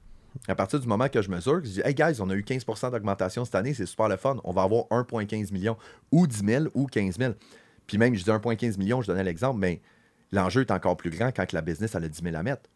À 0.47 0.55
partir 0.55 0.79
du 0.79 0.87
moment 0.87 1.09
que 1.09 1.21
je 1.21 1.29
mesure, 1.29 1.63
je 1.63 1.69
dis 1.69 1.81
Hey 1.83 1.93
guys, 1.93 2.21
on 2.21 2.29
a 2.29 2.35
eu 2.35 2.41
15% 2.41 2.91
d'augmentation 2.91 3.45
cette 3.45 3.55
année, 3.55 3.73
c'est 3.73 3.85
super 3.85 4.07
le 4.07 4.17
fun. 4.17 4.37
On 4.43 4.53
va 4.53 4.63
avoir 4.63 4.85
1,15 4.85 5.51
million, 5.51 5.77
ou 6.11 6.27
10 6.27 6.45
000, 6.45 6.65
ou 6.73 6.87
15 6.87 7.17
000. 7.17 7.33
Puis 7.87 7.97
même, 7.97 8.15
je 8.15 8.23
dis 8.23 8.29
1,15 8.29 8.77
million, 8.77 9.01
je 9.01 9.07
donnais 9.07 9.23
l'exemple, 9.23 9.59
mais 9.59 9.81
l'enjeu 10.31 10.61
est 10.61 10.71
encore 10.71 10.95
plus 10.97 11.09
grand 11.09 11.31
quand 11.31 11.51
la 11.51 11.61
business 11.61 11.95
a 11.95 11.99
le 11.99 12.09
10 12.09 12.23
000 12.23 12.35
à 12.35 12.43
mettre. 12.43 12.69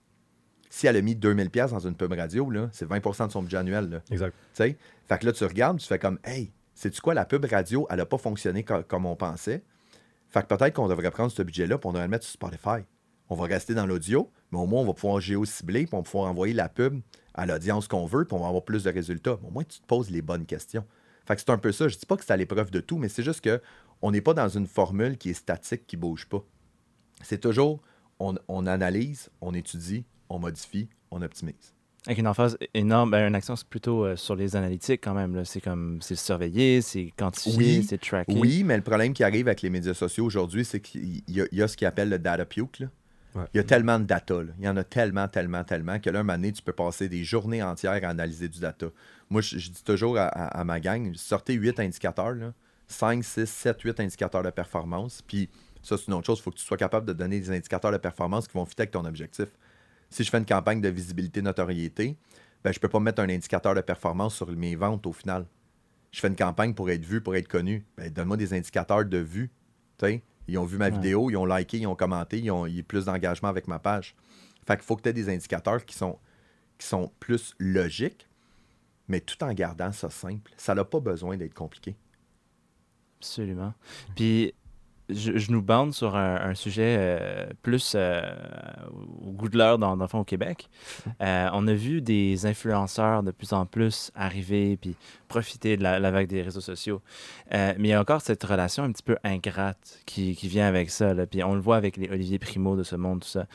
Si 0.69 0.87
elle 0.87 0.97
a 0.97 1.01
mis 1.01 1.15
2000 1.15 1.49
dans 1.49 1.79
une 1.79 1.95
pub 1.95 2.11
radio, 2.11 2.51
c'est 2.73 2.87
20% 2.87 3.27
de 3.27 3.31
son 3.31 3.41
budget 3.41 3.57
annuel. 3.57 4.01
Exact. 4.11 4.35
Fait 4.53 4.77
que 5.07 5.25
là, 5.25 5.31
tu 5.31 5.45
regardes, 5.45 5.79
tu 5.79 5.87
fais 5.87 5.99
comme 5.99 6.19
Hey, 6.25 6.51
c'est-tu 6.73 6.99
quoi, 6.99 7.13
la 7.13 7.23
pub 7.23 7.45
radio, 7.45 7.87
elle 7.89 7.97
n'a 7.97 8.05
pas 8.05 8.17
fonctionné 8.17 8.63
comme 8.63 9.05
on 9.05 9.15
pensait? 9.15 9.63
Fait 10.27 10.41
que 10.41 10.53
peut-être 10.53 10.73
qu'on 10.73 10.89
devrait 10.89 11.11
prendre 11.11 11.31
ce 11.31 11.41
budget-là 11.41 11.75
et 11.75 11.79
on 11.85 11.91
devrait 11.91 12.07
le 12.07 12.11
mettre 12.11 12.25
sur 12.25 12.33
Spotify. 12.33 12.83
On 13.29 13.35
va 13.35 13.45
rester 13.45 13.73
dans 13.73 13.85
l'audio, 13.85 14.29
mais 14.51 14.59
au 14.59 14.65
moins, 14.65 14.81
on 14.81 14.85
va 14.85 14.93
pouvoir 14.93 15.21
géo-cibler, 15.21 15.85
puis 15.85 15.93
on 15.93 15.99
va 15.99 16.03
pouvoir 16.03 16.29
envoyer 16.29 16.53
la 16.53 16.67
pub 16.67 16.99
à 17.35 17.45
l'audience 17.45 17.87
qu'on 17.87 18.05
veut, 18.05 18.25
puis 18.25 18.35
on 18.35 18.39
va 18.39 18.47
avoir 18.47 18.63
plus 18.63 18.83
de 18.83 18.89
résultats. 18.89 19.37
au 19.43 19.51
moins, 19.51 19.63
tu 19.63 19.79
te 19.79 19.85
poses 19.85 20.09
les 20.09 20.21
bonnes 20.21 20.45
questions. 20.45 20.85
Fait 21.27 21.35
que 21.35 21.41
c'est 21.41 21.51
un 21.51 21.57
peu 21.57 21.71
ça. 21.71 21.87
Je 21.87 21.97
dis 21.97 22.05
pas 22.05 22.17
que 22.17 22.25
c'est 22.25 22.33
à 22.33 22.37
l'épreuve 22.37 22.71
de 22.71 22.79
tout, 22.79 22.97
mais 22.97 23.09
c'est 23.09 23.23
juste 23.23 23.41
que 23.41 23.61
on 24.01 24.11
n'est 24.11 24.21
pas 24.21 24.33
dans 24.33 24.49
une 24.49 24.67
formule 24.67 25.17
qui 25.17 25.29
est 25.29 25.33
statique, 25.33 25.87
qui 25.87 25.97
bouge 25.97 26.27
pas. 26.27 26.43
C'est 27.21 27.39
toujours, 27.39 27.81
on 28.19 28.65
analyse, 28.67 29.29
on 29.41 29.53
étudie, 29.53 30.05
on 30.29 30.39
modifie, 30.39 30.89
on 31.11 31.21
optimise. 31.21 31.75
Avec 32.07 32.19
une 32.19 32.27
emphase 32.27 32.55
énorme, 32.75 33.09
ben, 33.09 33.27
une 33.27 33.35
action, 33.35 33.55
plutôt 33.67 34.05
euh, 34.05 34.15
sur 34.15 34.35
les 34.35 34.55
analytiques 34.55 35.01
quand 35.03 35.15
même. 35.15 35.43
C'est 35.43 35.61
comme, 35.61 35.99
c'est 36.01 36.15
surveiller, 36.15 36.81
c'est 36.81 37.11
quantifier, 37.17 37.81
c'est 37.81 37.97
tracker. 37.97 38.37
Oui, 38.37 38.63
mais 38.63 38.77
le 38.77 38.83
problème 38.83 39.13
qui 39.13 39.23
arrive 39.23 39.47
avec 39.47 39.63
les 39.63 39.71
médias 39.71 39.95
sociaux 39.95 40.25
aujourd'hui, 40.25 40.65
c'est 40.65 40.79
qu'il 40.79 41.23
y, 41.27 41.61
a 41.61 41.67
ce 41.67 41.75
qu'ils 41.75 41.87
appelle 41.87 42.09
le 42.09 42.19
data 42.19 42.45
puke. 42.45 42.83
Il 43.53 43.57
y 43.57 43.59
a 43.59 43.63
tellement 43.63 43.99
de 43.99 44.05
data. 44.05 44.35
Il 44.57 44.63
y 44.63 44.69
en 44.69 44.77
a 44.77 44.83
tellement, 44.83 45.27
tellement, 45.27 45.63
tellement 45.63 45.99
que 45.99 46.09
là, 46.09 46.19
un 46.19 46.23
moment 46.23 46.51
tu 46.51 46.61
peux 46.61 46.73
passer 46.73 47.09
des 47.09 47.23
journées 47.23 47.61
entières 47.61 48.03
à 48.03 48.09
analyser 48.09 48.47
du 48.47 48.59
data. 48.59 48.87
Moi, 49.29 49.41
je, 49.41 49.57
dis 49.57 49.83
toujours 49.83 50.17
à, 50.17 50.63
ma 50.63 50.79
gang, 50.79 51.13
sortez 51.15 51.53
8 51.53 51.79
indicateurs, 51.79 52.33
là, 52.35 52.53
5, 52.87 53.23
6, 53.23 53.45
7, 53.45 53.81
8 53.81 53.99
indicateurs 53.99 54.43
de 54.43 54.51
performance. 54.51 55.21
Puis 55.21 55.49
ça, 55.81 55.97
c'est 55.97 56.07
une 56.07 56.13
autre 56.13 56.27
chose. 56.27 56.39
Il 56.39 56.43
faut 56.43 56.51
que 56.51 56.57
tu 56.57 56.65
sois 56.65 56.77
capable 56.77 57.05
de 57.05 57.13
donner 57.13 57.39
des 57.39 57.51
indicateurs 57.51 57.91
de 57.91 57.97
performance 57.97 58.47
qui 58.47 58.53
vont 58.53 58.65
fitter 58.65 58.83
avec 58.83 58.91
ton 58.91 59.05
objectif 59.05 59.49
si 60.09 60.23
je 60.23 60.29
fais 60.29 60.37
une 60.37 60.45
campagne 60.45 60.81
de 60.81 60.89
visibilité, 60.89 61.41
notoriété, 61.41 62.17
ben, 62.63 62.71
je 62.71 62.77
ne 62.77 62.81
peux 62.81 62.89
pas 62.89 62.99
mettre 62.99 63.21
un 63.21 63.29
indicateur 63.29 63.75
de 63.75 63.81
performance 63.81 64.35
sur 64.35 64.49
mes 64.51 64.75
ventes 64.75 65.05
au 65.05 65.13
final. 65.13 65.45
Je 66.11 66.19
fais 66.19 66.27
une 66.27 66.35
campagne 66.35 66.73
pour 66.73 66.89
être 66.89 67.03
vu, 67.03 67.21
pour 67.21 67.35
être 67.35 67.47
connu. 67.47 67.85
Ben, 67.97 68.09
donne-moi 68.09 68.37
des 68.37 68.53
indicateurs 68.53 69.05
de 69.05 69.17
vue. 69.17 69.51
Ils 70.47 70.57
ont 70.57 70.65
vu 70.65 70.77
ma 70.77 70.89
vidéo, 70.89 71.29
ils 71.29 71.37
ont 71.37 71.45
liké, 71.45 71.77
ils 71.79 71.87
ont 71.87 71.95
commenté, 71.95 72.39
ils 72.39 72.51
ont 72.51 72.65
eu 72.67 72.83
plus 72.83 73.05
d'engagement 73.05 73.49
avec 73.49 73.67
ma 73.67 73.79
page. 73.79 74.15
Fait 74.67 74.75
qu'il 74.75 74.85
faut 74.85 74.95
que 74.95 75.01
tu 75.01 75.09
aies 75.09 75.13
des 75.13 75.29
indicateurs 75.29 75.85
qui 75.85 75.95
sont, 75.95 76.17
qui 76.77 76.87
sont 76.87 77.11
plus 77.19 77.53
logiques. 77.59 78.27
mais 79.07 79.21
tout 79.21 79.43
en 79.43 79.53
gardant 79.53 79.91
ça 79.91 80.09
simple. 80.09 80.51
Ça 80.57 80.73
n'a 80.73 80.83
pas 80.83 80.99
besoin 80.99 81.37
d'être 81.37 81.53
compliqué. 81.53 81.95
Absolument. 83.19 83.73
Puis, 84.15 84.53
je, 85.09 85.37
je 85.37 85.51
nous 85.51 85.61
bande 85.61 85.93
sur 85.93 86.15
un, 86.15 86.35
un 86.49 86.55
sujet 86.55 86.95
euh, 86.97 87.45
plus 87.61 87.93
euh, 87.95 88.21
au 89.21 89.31
goût 89.31 89.49
de 89.49 89.57
l'heure 89.57 89.77
dans, 89.77 89.95
dans 89.95 90.05
le 90.05 90.09
fond 90.09 90.19
au 90.19 90.23
Québec. 90.23 90.69
Euh, 91.21 91.49
on 91.53 91.67
a 91.67 91.73
vu 91.73 92.01
des 92.01 92.45
influenceurs 92.45 93.23
de 93.23 93.31
plus 93.31 93.53
en 93.53 93.65
plus 93.65 94.11
arriver 94.15 94.77
puis 94.77 94.95
profiter 95.27 95.77
de 95.77 95.83
la, 95.83 95.99
la 95.99 96.11
vague 96.11 96.27
des 96.27 96.41
réseaux 96.41 96.61
sociaux. 96.61 97.01
Euh, 97.53 97.73
mais 97.77 97.89
il 97.89 97.91
y 97.91 97.93
a 97.93 98.01
encore 98.01 98.21
cette 98.21 98.43
relation 98.43 98.83
un 98.83 98.91
petit 98.91 99.03
peu 99.03 99.17
ingrate 99.23 99.99
qui, 100.05 100.35
qui 100.35 100.47
vient 100.47 100.67
avec 100.67 100.89
ça. 100.89 101.13
Là. 101.13 101.27
Puis 101.27 101.43
on 101.43 101.53
le 101.53 101.61
voit 101.61 101.77
avec 101.77 101.97
les 101.97 102.09
Olivier 102.09 102.39
Primo 102.39 102.75
de 102.75 102.83
ce 102.83 102.95
monde, 102.95 103.21
tout 103.21 103.27
ça. 103.27 103.45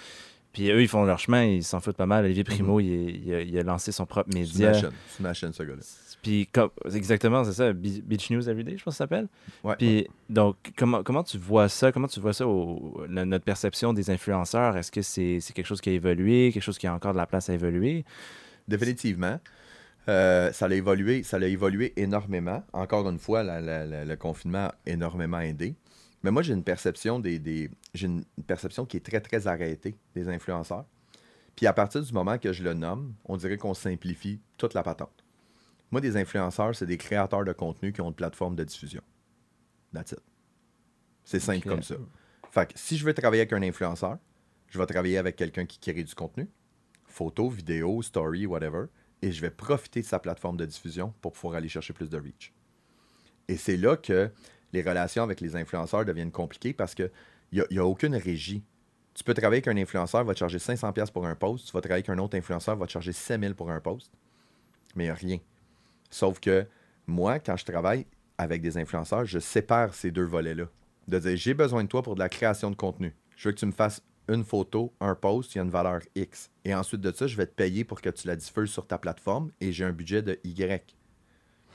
Puis 0.53 0.69
eux, 0.71 0.83
ils 0.83 0.89
font 0.89 1.05
leur 1.05 1.19
chemin, 1.19 1.45
ils 1.45 1.63
s'en 1.63 1.81
foutent 1.81 1.97
pas 1.97 2.07
mal. 2.07 2.25
Olivier 2.25 2.43
Primo, 2.45 2.81
il, 2.81 3.33
a, 3.33 3.41
il 3.41 3.57
a 3.59 3.63
lancé 3.63 3.93
son 3.93 4.05
propre 4.05 4.31
média. 4.35 4.75
c'est 4.75 4.87
une 4.87 4.93
machine, 5.21 5.53
ce 5.53 5.63
gars-là. 5.63 5.83
Puis 6.23 6.47
comme- 6.53 6.71
exactement, 6.93 7.45
c'est 7.45 7.53
ça, 7.55 7.73
Be- 7.73 8.03
Beach 8.03 8.31
News 8.31 8.49
Everyday, 8.49 8.77
je 8.77 8.85
pense 8.85 8.95
que 8.95 8.99
ça 8.99 9.05
s'appelle. 9.05 9.29
Ouais. 9.65 9.75
Puis 9.77 10.07
donc 10.29 10.57
comment 10.77 11.03
comment 11.03 11.23
tu 11.25 11.39
vois 11.39 11.69
ça 11.69 11.93
Comment 11.93 12.09
tu 12.09 12.21
vois 12.21 12.33
ça 12.35 12.47
au, 12.47 13.03
la- 13.09 13.25
notre 13.25 13.45
perception 13.45 13.93
des 13.95 14.11
influenceurs? 14.11 14.77
Est-ce 14.77 14.93
que 14.93 15.01
c'est 15.03 15.41
quelque 15.55 15.67
chose 15.67 15.81
qui 15.81 15.89
a 15.91 15.93
évolué, 15.93 16.51
quelque 16.53 16.63
chose 16.63 16.77
qui 16.79 16.87
a 16.87 16.95
encore 16.95 17.13
de 17.13 17.19
la 17.19 17.27
place 17.27 17.49
à 17.49 17.55
évoluer? 17.55 18.05
Définitivement. 18.69 19.41
Euh, 20.09 20.51
ça 20.53 20.67
a 20.67 20.71
évolué, 20.75 21.23
ça 21.23 21.37
a 21.37 21.45
évolué 21.45 21.93
énormément. 21.97 22.65
Encore 22.73 23.09
une 23.09 23.19
fois, 23.19 23.43
la- 23.43 23.61
la- 23.61 23.87
la- 23.87 24.05
le 24.05 24.17
confinement 24.17 24.67
a 24.67 24.75
énormément 24.87 25.41
aidé. 25.41 25.75
Mais 26.23 26.31
moi, 26.31 26.43
j'ai 26.43 26.53
une 26.53 26.65
perception 26.65 27.19
des, 27.19 27.39
des- 27.39 27.71
j'ai 27.95 28.07
une 28.07 28.25
perception 28.47 28.85
qui 28.85 28.97
est 28.97 29.01
très, 29.01 29.21
très 29.21 29.47
arrêtée 29.47 29.97
des 30.15 30.29
influenceurs. 30.29 30.85
Puis 31.57 31.67
à 31.67 31.73
partir 31.73 32.03
du 32.03 32.13
moment 32.13 32.39
que 32.39 32.53
je 32.53 32.63
le 32.63 32.75
nomme, 32.75 33.15
on 33.27 33.37
dirait 33.37 33.57
qu'on 33.57 33.75
simplifie 33.75 34.41
toute 34.57 34.75
la 34.75 34.83
patente. 34.83 35.20
Moi, 35.91 36.01
des 36.01 36.17
influenceurs, 36.17 36.75
c'est 36.75 36.87
des 36.87 36.99
créateurs 36.99 37.45
de 37.45 37.53
contenu 37.53 37.93
qui 37.93 38.01
ont 38.01 38.09
une 38.09 38.15
plateforme 38.15 38.55
de 38.55 38.65
diffusion. 38.65 39.03
That's 39.93 40.13
it. 40.13 40.21
C'est 41.25 41.41
simple 41.41 41.69
comme 41.69 41.83
ça. 41.83 41.97
Fait 42.51 42.73
que 42.73 42.79
si 42.79 42.97
je 42.97 43.05
veux 43.05 43.15
travailler 43.15 43.43
avec 43.43 43.53
un 43.53 43.63
influenceur, 43.63 44.19
je 44.69 44.79
vais 44.79 44.87
travailler 44.87 45.19
avec 45.19 45.37
quelqu'un 45.37 45.67
qui 45.67 45.79
crée 45.79 46.03
du 46.03 46.15
contenu, 46.15 46.49
photo, 47.07 47.49
vidéo, 47.49 48.03
story, 48.03 48.47
whatever, 48.47 48.87
et 49.23 49.33
je 49.33 49.41
vais 49.41 49.51
profiter 49.51 50.01
de 50.01 50.07
sa 50.07 50.19
plateforme 50.19 50.57
de 50.57 50.65
diffusion 50.65 51.13
pour 51.21 51.33
pouvoir 51.33 51.57
aller 51.57 51.69
chercher 51.69 51.93
plus 51.93 52.09
de 52.09 52.19
reach. 52.19 52.53
Et 53.49 53.57
c'est 53.57 53.77
là 53.77 53.97
que 53.97 54.31
les 54.73 54.83
relations 54.83 55.25
avec 55.25 55.41
les 55.41 55.57
influenceurs 55.57 56.05
deviennent 56.05 56.31
compliquées 56.31 56.73
parce 56.73 56.95
qu'il 56.95 57.11
n'y 57.53 57.61
a, 57.61 57.67
y 57.71 57.79
a 57.79 57.85
aucune 57.85 58.15
régie. 58.15 58.63
Tu 59.15 59.25
peux 59.25 59.35
travailler 59.35 59.63
avec 59.63 59.69
un 59.69 59.77
influenceur, 59.77 60.23
il 60.23 60.27
va 60.27 60.35
te 60.35 60.39
charger 60.39 60.59
500$ 60.59 61.11
pour 61.11 61.27
un 61.27 61.35
post, 61.35 61.67
tu 61.67 61.73
vas 61.73 61.81
travailler 61.81 62.05
avec 62.05 62.17
un 62.17 62.23
autre 62.23 62.37
influenceur, 62.37 62.77
il 62.77 62.79
va 62.79 62.87
te 62.87 62.93
charger 62.93 63.11
5000$ 63.11 63.55
pour 63.55 63.71
un 63.71 63.81
post, 63.81 64.13
mais 64.95 65.05
il 65.05 65.07
n'y 65.09 65.11
a 65.11 65.15
rien. 65.15 65.39
Sauf 66.11 66.41
que 66.41 66.67
moi, 67.07 67.39
quand 67.39 67.57
je 67.57 67.65
travaille 67.65 68.07
avec 68.39 68.63
des 68.63 68.77
influenceurs, 68.79 69.25
je 69.25 69.39
sépare 69.39 69.95
ces 69.95 70.11
deux 70.11 70.25
volets-là. 70.25 70.65
De 71.09 71.19
dire, 71.19 71.37
j'ai 71.37 71.55
besoin 71.55 71.83
de 71.85 71.89
toi 71.89 72.03
pour 72.03 72.15
de 72.15 72.21
la 72.21 72.29
création 72.29 72.71
de 72.71 72.77
contenu. 72.77 73.15
Je 73.37 73.49
veux 73.49 73.55
que 73.55 73.59
tu 73.61 73.67
me 73.67 73.73
fasses 73.73 74.03
une 74.29 74.45
photo, 74.45 74.93
un 75.01 75.15
post, 75.15 75.55
il 75.55 75.59
y 75.59 75.61
a 75.61 75.65
une 75.65 75.71
valeur 75.71 76.01
X. 76.15 76.51
Et 76.65 76.75
ensuite 76.75 77.01
de 77.01 77.11
ça, 77.11 77.27
je 77.27 77.37
vais 77.37 77.47
te 77.47 77.55
payer 77.55 77.85
pour 77.85 78.01
que 78.01 78.11
tu 78.11 78.29
la 78.29 78.37
diffuses 78.37 78.71
sur 78.71 78.87
ta 78.87 78.97
plateforme 78.99 79.51
et 79.61 79.73
j'ai 79.73 79.85
un 79.85 79.93
budget 79.93 80.23
de 80.23 80.39
Y. 80.45 80.95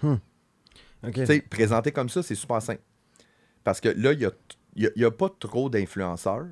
OK. 0.03 1.13
Tu 1.13 1.25
sais, 1.25 1.41
présenter 1.41 1.91
comme 1.91 2.09
ça, 2.09 2.23
c'est 2.23 2.35
super 2.35 2.61
simple. 2.61 2.81
Parce 3.63 3.81
que 3.81 3.89
là, 3.89 4.13
il 4.13 4.19
n'y 4.19 4.25
a, 4.25 4.31
y 4.75 4.85
a- 4.87 4.91
il 4.95 5.01
y 5.01 5.05
a 5.05 5.11
pas 5.11 5.29
trop 5.29 5.69
d'influenceurs. 5.69 6.47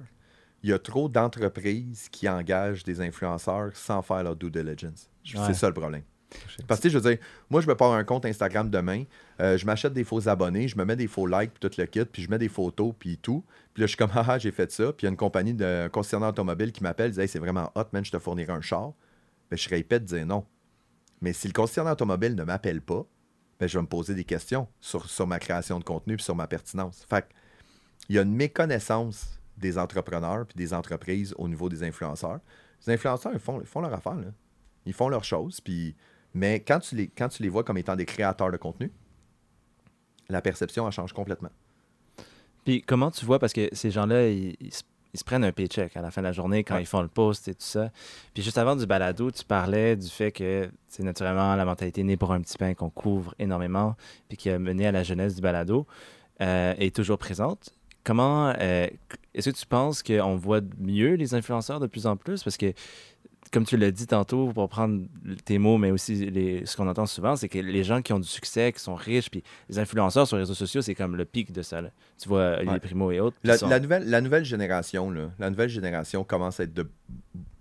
Il 0.62 0.70
y 0.70 0.74
a 0.74 0.80
trop 0.80 1.10
d'entreprises 1.10 2.08
qui 2.10 2.28
engagent 2.30 2.84
des 2.84 3.02
influenceurs 3.02 3.76
sans 3.76 4.02
faire 4.02 4.24
leur 4.24 4.36
due 4.36 4.50
diligence. 4.52 5.10
Ouais. 5.26 5.40
C'est 5.48 5.54
ça 5.54 5.68
le 5.68 5.74
problème. 5.74 6.04
Parce 6.68 6.80
que, 6.80 6.90
je 6.90 6.98
veux 6.98 7.10
dire, 7.10 7.20
moi, 7.50 7.62
je 7.62 7.68
me 7.68 7.76
pars 7.76 7.92
un 7.92 8.04
compte 8.04 8.26
Instagram 8.26 8.70
demain, 8.70 9.04
euh, 9.40 9.58
je 9.58 9.66
m'achète 9.66 9.94
des 9.94 10.04
faux 10.04 10.28
abonnés, 10.28 10.68
je 10.68 10.78
me 10.78 10.86
mets 10.86 10.96
des 10.96 11.08
faux 11.08 11.28
likes, 11.28 11.52
puis 11.54 11.70
tout 11.70 11.76
le 11.78 11.86
kit, 11.86 12.06
puis 12.06 12.22
je 12.22 12.30
mets 12.30 12.38
des 12.38 12.50
photos, 12.50 12.94
puis 12.98 13.18
tout. 13.18 13.44
Puis 13.74 13.82
là, 13.82 13.88
je 13.88 13.92
suis 13.92 13.98
comme, 13.98 14.12
ah, 14.16 14.26
ah, 14.28 14.40
j'ai 14.40 14.52
fait 14.52 14.72
ça. 14.72 14.94
Puis 14.94 15.02
il 15.02 15.06
y 15.06 15.08
a 15.08 15.12
une 15.12 15.18
compagnie 15.18 15.54
de 15.54 15.90
concessionnaire 15.92 16.30
automobile 16.30 16.72
qui 16.72 16.84
m'appelle, 16.84 17.12
dit, 17.12 17.20
hey, 17.20 17.28
c'est 17.28 17.40
vraiment 17.40 17.72
hot, 17.76 17.86
man, 17.92 18.04
je 18.04 18.12
te 18.12 18.20
fournirai 18.20 18.54
un 18.54 18.62
char. 18.62 18.94
Ben, 19.50 19.58
je 19.58 19.64
serais 19.64 19.80
épais 19.80 20.00
de 20.00 20.06
dire 20.06 20.26
non. 20.26 20.46
Mais 21.22 21.34
si 21.34 21.48
le 21.48 21.54
concessionnaire 21.54 21.94
automobile 21.94 22.36
ne 22.36 22.44
m'appelle 22.44 22.82
pas, 22.82 23.06
ben, 23.60 23.68
je 23.68 23.78
vais 23.78 23.82
me 23.82 23.88
poser 23.88 24.16
des 24.16 24.24
questions 24.24 24.68
sur, 24.82 25.10
sur 25.10 25.28
ma 25.28 25.40
création 25.40 25.80
de 25.80 25.84
contenu 25.84 26.16
puis 26.16 26.24
sur 26.24 26.36
ma 26.36 26.48
pertinence. 26.48 27.06
Fait 27.10 27.26
il 28.10 28.16
y 28.16 28.20
a 28.20 28.24
une 28.24 28.36
méconnaissance 28.36 29.40
des 29.58 29.78
entrepreneurs 29.78 30.46
puis 30.46 30.58
des 30.58 30.74
entreprises 30.74 31.34
au 31.38 31.48
niveau 31.48 31.70
des 31.70 31.84
influenceurs. 31.84 32.40
Les 32.86 32.94
influenceurs, 32.94 33.34
ils 33.34 33.40
font, 33.40 33.62
ils 33.62 33.68
font 33.68 33.82
leur 33.82 33.94
affaire. 33.94 34.16
Là. 34.16 34.28
Ils 34.86 34.94
font 34.94 35.10
leurs 35.10 35.24
choses. 35.24 35.62
Puis, 35.62 35.96
mais 36.34 36.60
quand 36.60 36.80
tu, 36.80 36.96
les, 36.96 37.08
quand 37.08 37.30
tu 37.30 37.44
les 37.44 37.50
vois 37.50 37.64
comme 37.64 37.78
étant 37.78 37.96
des 37.96 38.06
créateurs 38.06 38.52
de 38.52 38.58
contenu, 38.58 38.92
la 40.30 40.42
perception, 40.42 40.86
elle 40.88 40.94
change 40.94 41.14
complètement. 41.14 41.50
Puis 42.66 42.82
comment 42.82 43.12
tu 43.12 43.26
vois, 43.26 43.40
parce 43.40 43.54
que 43.54 43.68
ces 43.74 43.92
gens-là, 43.92 44.30
ils, 44.30 44.56
ils 44.62 44.74
se, 44.74 44.84
ils 45.14 45.20
se 45.20 45.24
prennent 45.24 45.44
un 45.44 45.52
paycheck 45.52 45.96
à 45.96 46.02
la 46.02 46.10
fin 46.12 46.22
de 46.22 46.28
la 46.28 46.32
journée 46.32 46.64
quand 46.64 46.76
Ouais. 46.76 46.82
ils 46.84 46.88
font 46.88 47.02
le 47.02 47.08
post 47.08 47.48
et 47.48 47.54
tout 47.54 47.60
ça. 47.62 47.92
Puis 48.34 48.42
juste 48.42 48.58
avant 48.58 48.76
du 48.76 48.86
balado, 48.88 49.30
tu 49.32 49.44
parlais 49.44 49.96
du 49.96 50.08
fait 50.10 50.32
que 50.32 50.70
c'est 50.88 51.04
naturellement 51.04 51.56
la 51.56 51.66
mentalité 51.66 52.02
née 52.04 52.18
pour 52.18 52.32
un 52.32 52.42
petit 52.42 52.58
pain 52.58 52.74
qu'on 52.74 52.90
couvre 52.90 53.36
énormément, 53.38 53.96
puis 54.28 54.38
qui 54.38 54.50
a 54.50 54.58
mené 54.58 54.88
à 54.88 54.92
la 54.92 55.04
jeunesse 55.04 55.36
du 55.36 55.42
balado, 55.42 55.86
euh, 56.42 56.74
est 56.80 56.96
toujours 56.96 57.18
présente. 57.20 57.74
Comment, 58.04 58.54
euh, 58.60 58.88
est-ce 59.34 59.50
que 59.52 59.56
tu 59.56 59.66
penses 59.66 60.02
qu'on 60.04 60.36
voit 60.36 60.62
mieux 60.80 61.14
les 61.14 61.36
influenceurs 61.36 61.80
de 61.80 61.88
plus 61.88 62.08
en 62.08 62.18
plus? 62.18 62.44
Parce 62.44 62.58
que 62.58 62.74
comme 63.54 63.66
tu 63.66 63.78
l'as 63.78 63.92
dit 63.92 64.08
tantôt, 64.08 64.52
pour 64.52 64.68
prendre 64.68 65.06
tes 65.46 65.58
mots, 65.60 65.78
mais 65.78 65.92
aussi 65.92 66.16
les, 66.30 66.66
ce 66.66 66.76
qu'on 66.76 66.88
entend 66.88 67.06
souvent, 67.06 67.36
c'est 67.36 67.48
que 67.48 67.60
les 67.60 67.84
gens 67.84 68.02
qui 68.02 68.12
ont 68.12 68.20
du 68.20 68.28
succès, 68.28 68.74
qui 68.74 68.80
sont 68.82 68.96
riches, 68.96 69.30
puis 69.30 69.44
les 69.70 69.78
influenceurs 69.80 70.28
sur 70.28 70.36
les 70.38 70.42
réseaux 70.42 70.54
sociaux, 70.56 70.82
c'est 70.82 70.96
comme 70.96 71.16
le 71.16 71.24
pic 71.26 71.52
de 71.52 71.62
ça. 71.62 71.80
là. 71.82 71.92
Tu 72.22 72.28
vois, 72.28 72.56
Olivier 72.56 72.72
Ouais. 72.74 72.80
Primo 72.80 73.12
et 73.12 73.20
autres. 73.20 73.38
La, 73.44 73.54
qui 73.54 73.60
sont- 73.60 73.68
la 73.70 73.80
nouvelle, 73.80 74.10
la 74.10 74.20
nouvelle 74.22 74.44
génération, 74.44 75.10
là, 75.12 75.30
la 75.40 75.50
nouvelle 75.50 75.70
génération 75.70 76.24
commence 76.24 76.60
à 76.60 76.64
être 76.64 76.74
de 76.74 76.90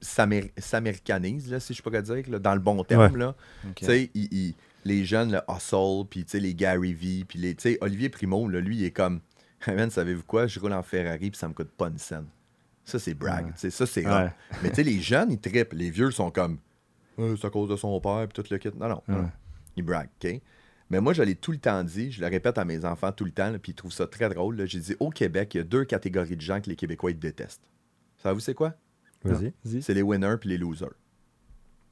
s'améri- 0.01 0.51
s'américanise, 0.57 1.57
si 1.59 1.75
je 1.75 1.83
pourrais 1.83 2.03
dire, 2.03 2.25
là, 2.29 2.39
dans 2.39 2.55
le 2.55 2.61
bon 2.61 2.83
terme. 2.85 3.17
Là. 3.17 3.35
Tu 3.77 3.85
sais, 3.85 4.11
il- 4.15 4.29
il- 4.33 4.55
les 4.85 5.05
jeunes, 5.05 5.31
le 5.33 5.41
hustle, 5.49 6.07
puis 6.11 6.25
les 6.41 6.55
Gary 6.55 6.93
V, 6.93 7.25
puis 7.29 7.39
les, 7.39 7.57
Olivier 7.81 8.09
Primo, 8.09 8.49
là, 8.49 8.61
lui, 8.61 8.77
il 8.79 8.85
est 8.85 8.91
comme, 8.91 9.21
man, 9.69 9.91
savez-vous 9.91 10.25
quoi, 10.25 10.47
je 10.47 10.59
roule 10.59 10.73
en 10.73 10.83
Ferrari, 10.83 11.31
puis 11.31 11.39
ça 11.39 11.49
me 11.49 11.55
coûte 11.55 11.71
pas 11.71 11.89
une 11.89 11.99
scène. 11.99 12.27
Ça, 12.85 12.99
c'est 12.99 13.15
brag, 13.15 13.53
ça, 13.57 13.87
c'est. 13.87 14.07
Ouais. 14.07 14.31
Mais 14.63 14.71
tu 14.71 14.77
sais, 14.77 14.83
les 14.83 15.01
jeunes, 15.01 15.31
ils 15.31 15.39
trippent. 15.41 15.73
Les 15.73 15.91
vieux 15.91 16.11
sont 16.11 16.31
comme, 16.31 16.59
Euh, 17.19 17.37
c'est 17.37 17.47
à 17.47 17.51
cause 17.51 17.69
de 17.69 17.77
son 17.77 18.01
père, 18.01 18.27
puis 18.29 18.43
tout 18.43 18.51
le 18.51 18.59
kit. 18.59 18.71
Non, 18.77 18.89
non. 18.89 19.31
Ils 19.77 19.85
braguent, 19.85 20.09
OK? 20.23 20.41
Mais 20.91 21.01
moi, 21.01 21.13
je 21.15 21.23
l'ai 21.23 21.35
tout 21.37 21.53
le 21.53 21.59
temps 21.59 21.83
dit, 21.85 22.11
je 22.13 22.21
le 22.21 22.27
répète 22.27 22.59
à 22.59 22.65
mes 22.67 22.85
enfants 22.85 23.13
tout 23.13 23.25
le 23.25 23.31
temps, 23.31 23.51
puis 23.63 23.73
ils 23.73 23.75
trouvent 23.75 23.93
ça 23.93 24.07
très 24.07 24.29
drôle. 24.29 24.67
J'ai 24.67 24.81
dit, 24.81 24.97
au 25.01 25.09
Québec, 25.11 25.55
il 25.55 25.59
y 25.59 25.61
a 25.61 25.65
deux 25.65 25.85
catégories 25.85 26.37
de 26.37 26.41
gens 26.43 26.61
que 26.61 26.69
les 26.69 26.77
Québécois 26.77 27.11
ils 27.13 27.19
détestent. 27.19 27.63
Savez-vous 28.23 28.41
c'est 28.41 28.55
quoi? 28.55 28.75
Vas-y. 29.25 29.83
C'est 29.83 29.95
les 29.95 30.03
winners 30.03 30.37
puis 30.41 30.51
les 30.51 30.59
losers. 30.59 30.93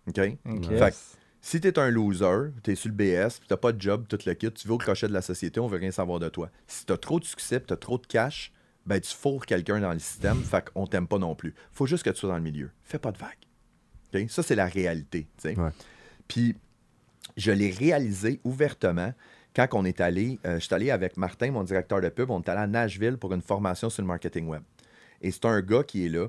OK? 0.09 0.21
Ok. 0.47 0.69
Fait 0.69 0.91
que, 0.91 0.97
si 1.41 1.61
t'es 1.61 1.79
un 1.79 1.91
loser, 1.91 2.51
t'es 2.63 2.75
sur 2.75 2.91
le 2.91 2.95
BS, 2.95 3.39
puis 3.39 3.49
t'as 3.49 3.57
pas 3.57 3.73
de 3.73 3.81
job, 3.81 4.05
tout 4.09 4.19
le 4.27 4.35
kit, 4.35 4.51
tu 4.53 4.69
vas 4.69 4.75
au 4.75 4.79
crochet 4.79 5.09
de 5.09 5.13
la 5.13 5.23
société, 5.23 5.61
on 5.61 5.67
veut 5.69 5.79
rien 5.79 5.91
savoir 5.93 6.19
de 6.19 6.29
toi. 6.29 6.51
Si 6.67 6.85
t'as 6.85 6.97
trop 6.99 7.19
de 7.21 7.25
succès, 7.25 7.61
puis 7.61 7.69
t'as 7.69 7.77
trop 7.77 7.97
de 7.99 8.07
cash, 8.07 8.53
ben 8.87 9.01
tu 9.01 9.15
fourres 9.15 9.47
quelqu'un 9.47 9.81
dans 9.81 9.93
le 9.93 9.99
système, 9.99 10.43
fait 10.43 10.71
qu'on 10.71 10.87
t'aime 10.87 11.07
pas 11.07 11.19
non 11.19 11.35
plus. 11.35 11.55
Faut 11.73 11.87
juste 11.87 12.03
que 12.03 12.11
tu 12.11 12.17
sois 12.17 12.31
dans 12.31 12.37
le 12.37 12.43
milieu. 12.43 12.71
Fais 12.83 12.99
pas 12.99 13.13
de 13.13 13.19
vagues. 13.19 14.29
Ça, 14.29 14.43
c'est 14.43 14.57
la 14.57 14.67
réalité. 14.67 15.29
Ouais. 15.45 15.55
Puis, 16.27 16.57
je 17.37 17.53
l'ai 17.53 17.71
réalisé 17.71 18.41
ouvertement 18.43 19.13
quand 19.55 19.67
on 19.73 19.85
est 19.85 20.01
allé, 20.01 20.39
euh, 20.47 20.61
je 20.61 20.67
suis 20.67 20.75
allé 20.75 20.91
avec 20.91 21.17
Martin, 21.17 21.51
mon 21.51 21.65
directeur 21.65 22.01
de 22.01 22.09
pub, 22.09 22.31
on 22.31 22.41
est 22.41 22.49
allé 22.49 22.61
à 22.61 22.67
Nashville 22.67 23.17
pour 23.17 23.33
une 23.35 23.43
formation 23.43 23.91
sur 23.91 24.03
le 24.03 24.07
marketing 24.07 24.47
web. 24.47 24.63
Et 25.23 25.31
c'est 25.31 25.45
un 25.45 25.61
gars 25.61 25.83
qui 25.83 26.07
est 26.07 26.09
là. 26.09 26.29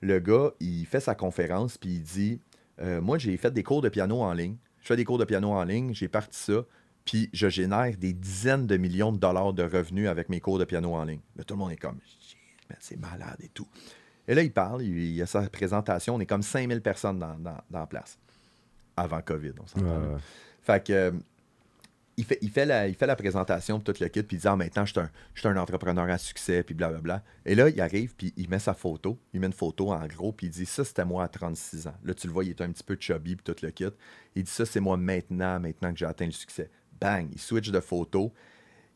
Le 0.00 0.18
gars, 0.20 0.52
il 0.60 0.84
fait 0.86 1.00
sa 1.00 1.14
conférence, 1.14 1.78
puis 1.78 1.94
il 1.94 2.02
dit 2.02 2.40
euh, 2.80 3.00
Moi, 3.00 3.18
j'ai 3.18 3.36
fait 3.36 3.50
des 3.50 3.62
cours 3.62 3.82
de 3.82 3.88
piano 3.88 4.20
en 4.20 4.32
ligne. 4.32 4.56
Je 4.82 4.86
fais 4.86 4.96
des 4.96 5.04
cours 5.04 5.18
de 5.18 5.24
piano 5.24 5.50
en 5.50 5.64
ligne, 5.64 5.92
j'ai 5.92 6.08
parti 6.08 6.38
ça, 6.38 6.64
puis 7.08 7.30
je 7.32 7.48
génère 7.48 7.96
des 7.96 8.12
dizaines 8.12 8.66
de 8.66 8.76
millions 8.76 9.12
de 9.12 9.16
dollars 9.16 9.54
de 9.54 9.62
revenus 9.62 10.08
avec 10.08 10.28
mes 10.28 10.40
cours 10.40 10.58
de 10.58 10.66
piano 10.66 10.92
en 10.94 11.04
ligne. 11.04 11.22
Là, 11.36 11.44
tout 11.44 11.54
le 11.54 11.58
monde 11.58 11.72
est 11.72 11.76
comme 11.76 11.98
c'est 12.80 13.00
malade 13.00 13.38
et 13.42 13.48
tout. 13.48 13.66
Et 14.26 14.34
là, 14.34 14.42
il 14.42 14.52
parle, 14.52 14.82
il, 14.82 15.14
il 15.14 15.22
a 15.22 15.24
sa 15.24 15.48
présentation, 15.48 16.16
on 16.16 16.20
est 16.20 16.26
comme 16.26 16.42
5000 16.42 16.82
personnes 16.82 17.18
dans, 17.18 17.38
dans, 17.38 17.56
dans 17.70 17.78
la 17.80 17.86
place. 17.86 18.18
Avant 18.94 19.22
COVID, 19.22 19.52
on 19.58 19.66
s'entend. 19.66 19.86
Ouais. 19.86 20.18
Fait 20.60 20.84
que. 20.84 20.92
euh, 20.92 21.12
il 22.18 22.24
fait, 22.24 22.38
il, 22.42 22.50
fait 22.50 22.66
la, 22.66 22.88
il 22.88 22.94
fait 22.96 23.06
la 23.06 23.14
présentation, 23.14 23.78
tout 23.78 23.94
le 24.00 24.08
kit, 24.08 24.24
puis 24.24 24.36
il 24.36 24.40
dit 24.40 24.48
Ah, 24.48 24.56
maintenant, 24.56 24.84
je 24.84 24.90
suis 24.90 25.00
un, 25.00 25.08
je 25.34 25.40
suis 25.40 25.48
un 25.48 25.56
entrepreneur 25.56 26.10
à 26.10 26.18
succès, 26.18 26.64
puis 26.64 26.74
blablabla. 26.74 27.22
Et 27.46 27.54
là, 27.54 27.68
il 27.68 27.80
arrive, 27.80 28.14
puis 28.16 28.34
il 28.36 28.50
met 28.50 28.58
sa 28.58 28.74
photo. 28.74 29.18
Il 29.32 29.40
met 29.40 29.46
une 29.46 29.52
photo 29.52 29.92
en 29.92 30.04
gros, 30.08 30.32
puis 30.32 30.48
il 30.48 30.50
dit 30.50 30.66
Ça, 30.66 30.84
c'était 30.84 31.04
moi 31.04 31.22
à 31.24 31.28
36 31.28 31.86
ans. 31.86 31.94
Là, 32.02 32.12
tu 32.14 32.26
le 32.26 32.32
vois, 32.32 32.44
il 32.44 32.50
est 32.50 32.60
un 32.60 32.70
petit 32.72 32.82
peu 32.82 32.96
chubby, 32.98 33.36
puis 33.36 33.44
tout 33.44 33.64
le 33.64 33.70
kit. 33.70 33.86
Il 34.34 34.42
dit 34.42 34.50
Ça, 34.50 34.66
c'est 34.66 34.80
moi 34.80 34.96
maintenant, 34.96 35.60
maintenant 35.60 35.92
que 35.92 35.98
j'ai 35.98 36.06
atteint 36.06 36.26
le 36.26 36.32
succès. 36.32 36.68
Bang 37.00 37.28
Il 37.32 37.40
switch 37.40 37.70
de 37.70 37.80
photo. 37.80 38.32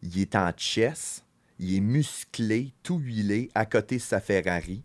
Il 0.03 0.19
est 0.21 0.35
en 0.35 0.51
chess. 0.57 1.25
Il 1.59 1.77
est 1.77 1.81
musclé, 1.81 2.73
tout 2.83 2.99
huilé, 2.99 3.51
à 3.55 3.67
côté 3.67 3.97
de 3.97 4.01
sa 4.01 4.21
Ferrari. 4.21 4.83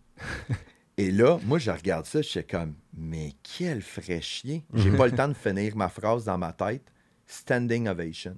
Et 0.98 1.12
là, 1.12 1.38
moi, 1.44 1.58
je 1.58 1.70
regarde 1.70 2.06
ça, 2.06 2.22
je 2.22 2.28
suis 2.28 2.44
comme, 2.44 2.74
mais 2.96 3.32
quel 3.42 3.82
frais 3.82 4.20
chien. 4.20 4.62
J'ai 4.74 4.90
pas 4.90 5.06
le 5.06 5.12
temps 5.12 5.28
de 5.28 5.34
finir 5.34 5.76
ma 5.76 5.88
phrase 5.88 6.24
dans 6.24 6.38
ma 6.38 6.52
tête. 6.52 6.82
standing 7.26 7.88
ovation. 7.88 8.36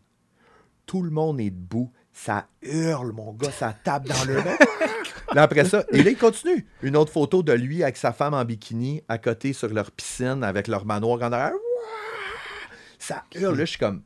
Tout 0.84 1.02
le 1.02 1.10
monde 1.10 1.40
est 1.40 1.50
debout. 1.50 1.90
Ça 2.12 2.48
hurle, 2.62 3.12
mon 3.12 3.32
gars, 3.32 3.50
ça 3.50 3.74
tape 3.82 4.06
dans 4.06 4.24
le. 4.24 4.42
Là, 5.34 5.42
après 5.42 5.64
ça, 5.64 5.84
et 5.92 6.02
là, 6.02 6.10
il 6.10 6.18
continue. 6.18 6.66
Une 6.82 6.96
autre 6.96 7.12
photo 7.12 7.42
de 7.42 7.52
lui 7.52 7.82
avec 7.82 7.96
sa 7.96 8.12
femme 8.12 8.34
en 8.34 8.44
bikini 8.44 9.02
à 9.08 9.16
côté 9.16 9.52
sur 9.52 9.68
leur 9.68 9.92
piscine 9.92 10.42
avec 10.42 10.66
leur 10.66 10.84
manoir 10.84 11.22
en 11.22 11.32
arrière. 11.32 11.54
Ça 12.98 13.22
hurle. 13.36 13.56
Là, 13.56 13.64
je 13.64 13.70
suis 13.70 13.78
comme. 13.78 14.02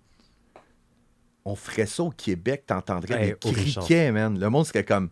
On 1.44 1.54
ferait 1.54 1.86
ça 1.86 2.02
au 2.02 2.10
Québec, 2.10 2.64
t'entendrais 2.66 3.22
Hey, 3.28 3.34
des 3.42 3.52
criquets, 3.52 4.10
man. 4.12 4.38
Le 4.38 4.48
monde 4.48 4.66
serait 4.66 4.84
comme. 4.84 5.10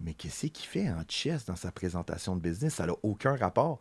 Mais 0.00 0.14
qu'est-ce 0.14 0.48
qu'il 0.48 0.66
fait 0.66 0.90
en 0.90 1.02
chess 1.08 1.44
dans 1.46 1.54
sa 1.56 1.70
présentation 1.70 2.34
de 2.36 2.40
business? 2.40 2.74
Ça 2.74 2.86
n'a 2.86 2.94
aucun 3.02 3.36
rapport. 3.36 3.78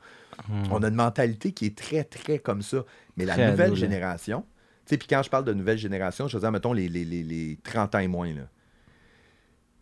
On 0.69 0.83
a 0.83 0.87
une 0.87 0.95
mentalité 0.95 1.51
qui 1.51 1.65
est 1.65 1.75
très, 1.77 2.03
très 2.03 2.37
comme 2.37 2.61
ça. 2.61 2.85
Mais 3.17 3.25
la 3.25 3.33
Très 3.33 3.49
nouvelle 3.51 3.75
génération, 3.75 4.45
tu 4.85 4.91
sais, 4.91 4.97
puis 4.97 5.07
quand 5.07 5.23
je 5.23 5.29
parle 5.29 5.45
de 5.45 5.53
nouvelle 5.53 5.79
génération, 5.79 6.27
je 6.27 6.37
veux 6.37 6.41
dire, 6.41 6.51
mettons, 6.51 6.73
les, 6.73 6.87
les, 6.89 7.03
les, 7.05 7.23
les 7.23 7.57
30 7.63 7.95
ans 7.95 7.99
et 7.99 8.07
moins, 8.07 8.31
là, 8.33 8.43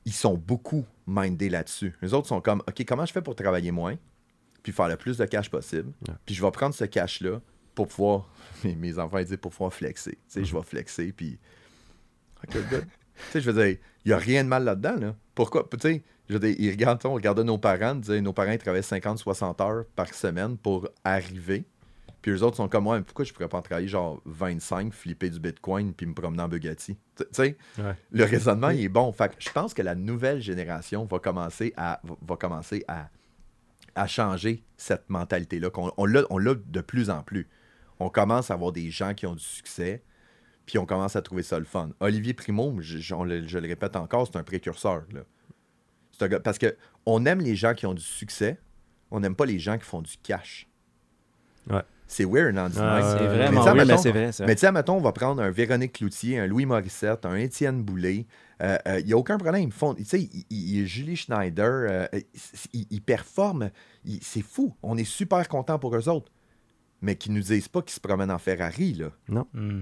ils 0.05 0.13
sont 0.13 0.35
beaucoup 0.37 0.85
mindés 1.05 1.49
là-dessus. 1.49 1.93
Les 2.01 2.13
autres 2.13 2.27
sont 2.27 2.41
comme, 2.41 2.61
OK, 2.67 2.85
comment 2.87 3.05
je 3.05 3.11
fais 3.11 3.21
pour 3.21 3.35
travailler 3.35 3.71
moins, 3.71 3.95
puis 4.63 4.71
faire 4.71 4.87
le 4.87 4.95
plus 4.95 5.17
de 5.17 5.25
cash 5.25 5.49
possible, 5.49 5.91
puis 6.25 6.35
je 6.35 6.41
vais 6.43 6.51
prendre 6.51 6.73
ce 6.73 6.85
cash-là 6.85 7.41
pour 7.75 7.87
pouvoir, 7.89 8.29
mes, 8.63 8.75
mes 8.75 8.97
enfants 8.97 9.17
ils 9.19 9.25
disent, 9.25 9.37
pour 9.37 9.51
pouvoir 9.51 9.73
flexer. 9.73 10.11
Tu 10.11 10.17
sais, 10.27 10.45
je 10.45 10.55
vais 10.55 10.63
flexer, 10.63 11.11
puis... 11.11 11.37
OK, 12.47 12.57
good. 12.69 12.85
tu 12.85 13.31
sais, 13.31 13.41
je 13.41 13.51
veux 13.51 13.63
dire, 13.65 13.77
il 14.05 14.07
n'y 14.09 14.13
a 14.13 14.17
rien 14.17 14.43
de 14.43 14.49
mal 14.49 14.63
là-dedans, 14.63 14.95
là. 14.97 15.15
Pourquoi? 15.35 15.67
Tu 15.71 15.77
sais, 15.79 16.03
je 16.27 16.33
veux 16.33 16.39
dire, 16.39 16.55
ils 16.59 16.69
regardent, 16.71 16.99
on 17.05 17.13
regardait 17.13 17.43
nos 17.43 17.57
parents, 17.57 17.95
disaient, 17.95 18.21
nos 18.21 18.33
parents 18.33 18.51
ils 18.51 18.57
travaillaient 18.57 18.81
50-60 18.81 19.61
heures 19.63 19.85
par 19.95 20.13
semaine 20.13 20.57
pour 20.57 20.87
arriver. 21.03 21.65
Puis 22.21 22.31
les 22.33 22.43
autres 22.43 22.57
sont 22.57 22.67
comme 22.67 22.83
moi, 22.83 22.97
mais 22.97 23.03
pourquoi 23.05 23.23
je 23.23 23.31
pourrais 23.31 23.47
pas 23.47 23.59
en 23.59 23.61
travailler 23.61 23.87
genre 23.87 24.21
25, 24.25 24.93
flipper 24.93 25.29
du 25.29 25.39
Bitcoin, 25.39 25.93
puis 25.93 26.05
me 26.05 26.13
promener 26.13 26.43
en 26.43 26.49
Bugatti? 26.49 26.97
Tu 27.15 27.23
sais, 27.31 27.57
Ouais. 27.77 27.93
le 28.11 28.25
raisonnement 28.25 28.71
il 28.71 28.81
est 28.83 28.89
bon. 28.89 29.09
Fait 29.13 29.29
que 29.29 29.35
je 29.39 29.49
pense 29.51 29.73
que 29.73 29.81
la 29.81 29.95
nouvelle 29.95 30.41
génération 30.41 31.05
va 31.05 31.19
commencer 31.19 31.73
à, 31.77 32.01
va- 32.27 32.35
commencer 32.35 32.83
à, 32.89 33.09
à 33.95 34.05
changer 34.07 34.63
cette 34.75 35.09
mentalité-là. 35.09 35.69
On, 35.77 35.91
on 35.97 36.05
l'a 36.37 36.53
de 36.55 36.81
plus 36.81 37.09
en 37.09 37.23
plus. 37.23 37.47
On 38.01 38.09
commence 38.09 38.51
à 38.51 38.53
avoir 38.55 38.73
des 38.73 38.91
gens 38.91 39.13
qui 39.13 39.25
ont 39.25 39.35
du 39.35 39.43
succès, 39.43 40.03
puis 40.69 40.77
on 40.77 40.85
commence 40.85 41.15
à 41.15 41.23
trouver 41.23 41.41
ça 41.41 41.57
le 41.57 41.65
fun. 41.65 41.89
Olivier 41.99 42.35
Primo, 42.35 42.75
je, 42.79 42.97
le, 43.23 43.47
je 43.47 43.57
le 43.57 43.67
répète 43.67 43.95
encore, 43.95 44.27
c'est 44.31 44.37
un 44.37 44.43
précurseur. 44.43 45.01
Là. 45.11 45.21
C'est 46.11 46.25
un 46.25 46.27
gars- 46.27 46.39
parce 46.39 46.59
que 46.59 46.75
on 47.07 47.25
aime 47.25 47.41
les 47.41 47.55
gens 47.55 47.73
qui 47.73 47.87
ont 47.87 47.95
du 47.95 48.03
succès, 48.03 48.59
on 49.09 49.19
n'aime 49.19 49.33
pas 49.35 49.47
les 49.47 49.57
gens 49.57 49.79
qui 49.79 49.85
font 49.85 50.03
du 50.03 50.13
cash. 50.21 50.67
Ouais. 51.67 51.81
C'est 52.05 52.23
weird, 52.25 52.53
non? 52.53 52.65
ouais, 52.65 52.71
C'est 52.71 52.77
vraiment 52.77 53.49
Mais 53.51 53.57
weird, 53.57 53.77
mais 53.77 53.85
mettons- 53.85 53.97
c'est 54.01 54.11
vrai, 54.11 54.31
ça. 54.31 54.45
Mais 54.45 54.53
tu 54.53 54.61
sais, 54.61 54.71
mettons, 54.71 54.97
on 54.97 55.01
va 55.01 55.11
prendre 55.11 55.41
un 55.41 55.49
Véronique 55.49 55.93
Cloutier, 55.93 56.37
un 56.39 56.45
Louis 56.45 56.67
Morissette, 56.67 57.25
un 57.25 57.35
Étienne 57.35 57.81
Boulay. 57.83 58.27
Il 58.61 59.05
n'y 59.05 59.13
a 59.13 59.17
aucun 59.17 59.37
problème. 59.39 59.63
Ils 59.63 59.71
font, 59.71 59.95
tu 59.95 60.05
sais, 60.05 60.21
il- 60.21 60.45
il- 60.51 60.77
il- 60.81 60.85
Julie 60.87 61.15
Schneider, 61.15 61.65
euh, 61.89 62.07
ils 62.73 62.85
il 62.91 63.01
performent. 63.01 63.71
Il- 64.05 64.21
C'est 64.23 64.43
fou. 64.43 64.75
On 64.83 64.97
est 64.97 65.03
super 65.03 65.47
contents 65.47 65.79
pour 65.79 65.95
eux 65.95 66.07
autres. 66.09 66.31
Mais 67.01 67.15
qu'ils 67.15 67.33
nous 67.33 67.41
disent 67.41 67.67
pas 67.69 67.81
qu'ils 67.81 67.93
se 67.93 67.99
promènent 67.99 68.29
en 68.31 68.37
Ferrari, 68.39 68.93
là. 68.93 69.09
Hmm. 69.53 69.81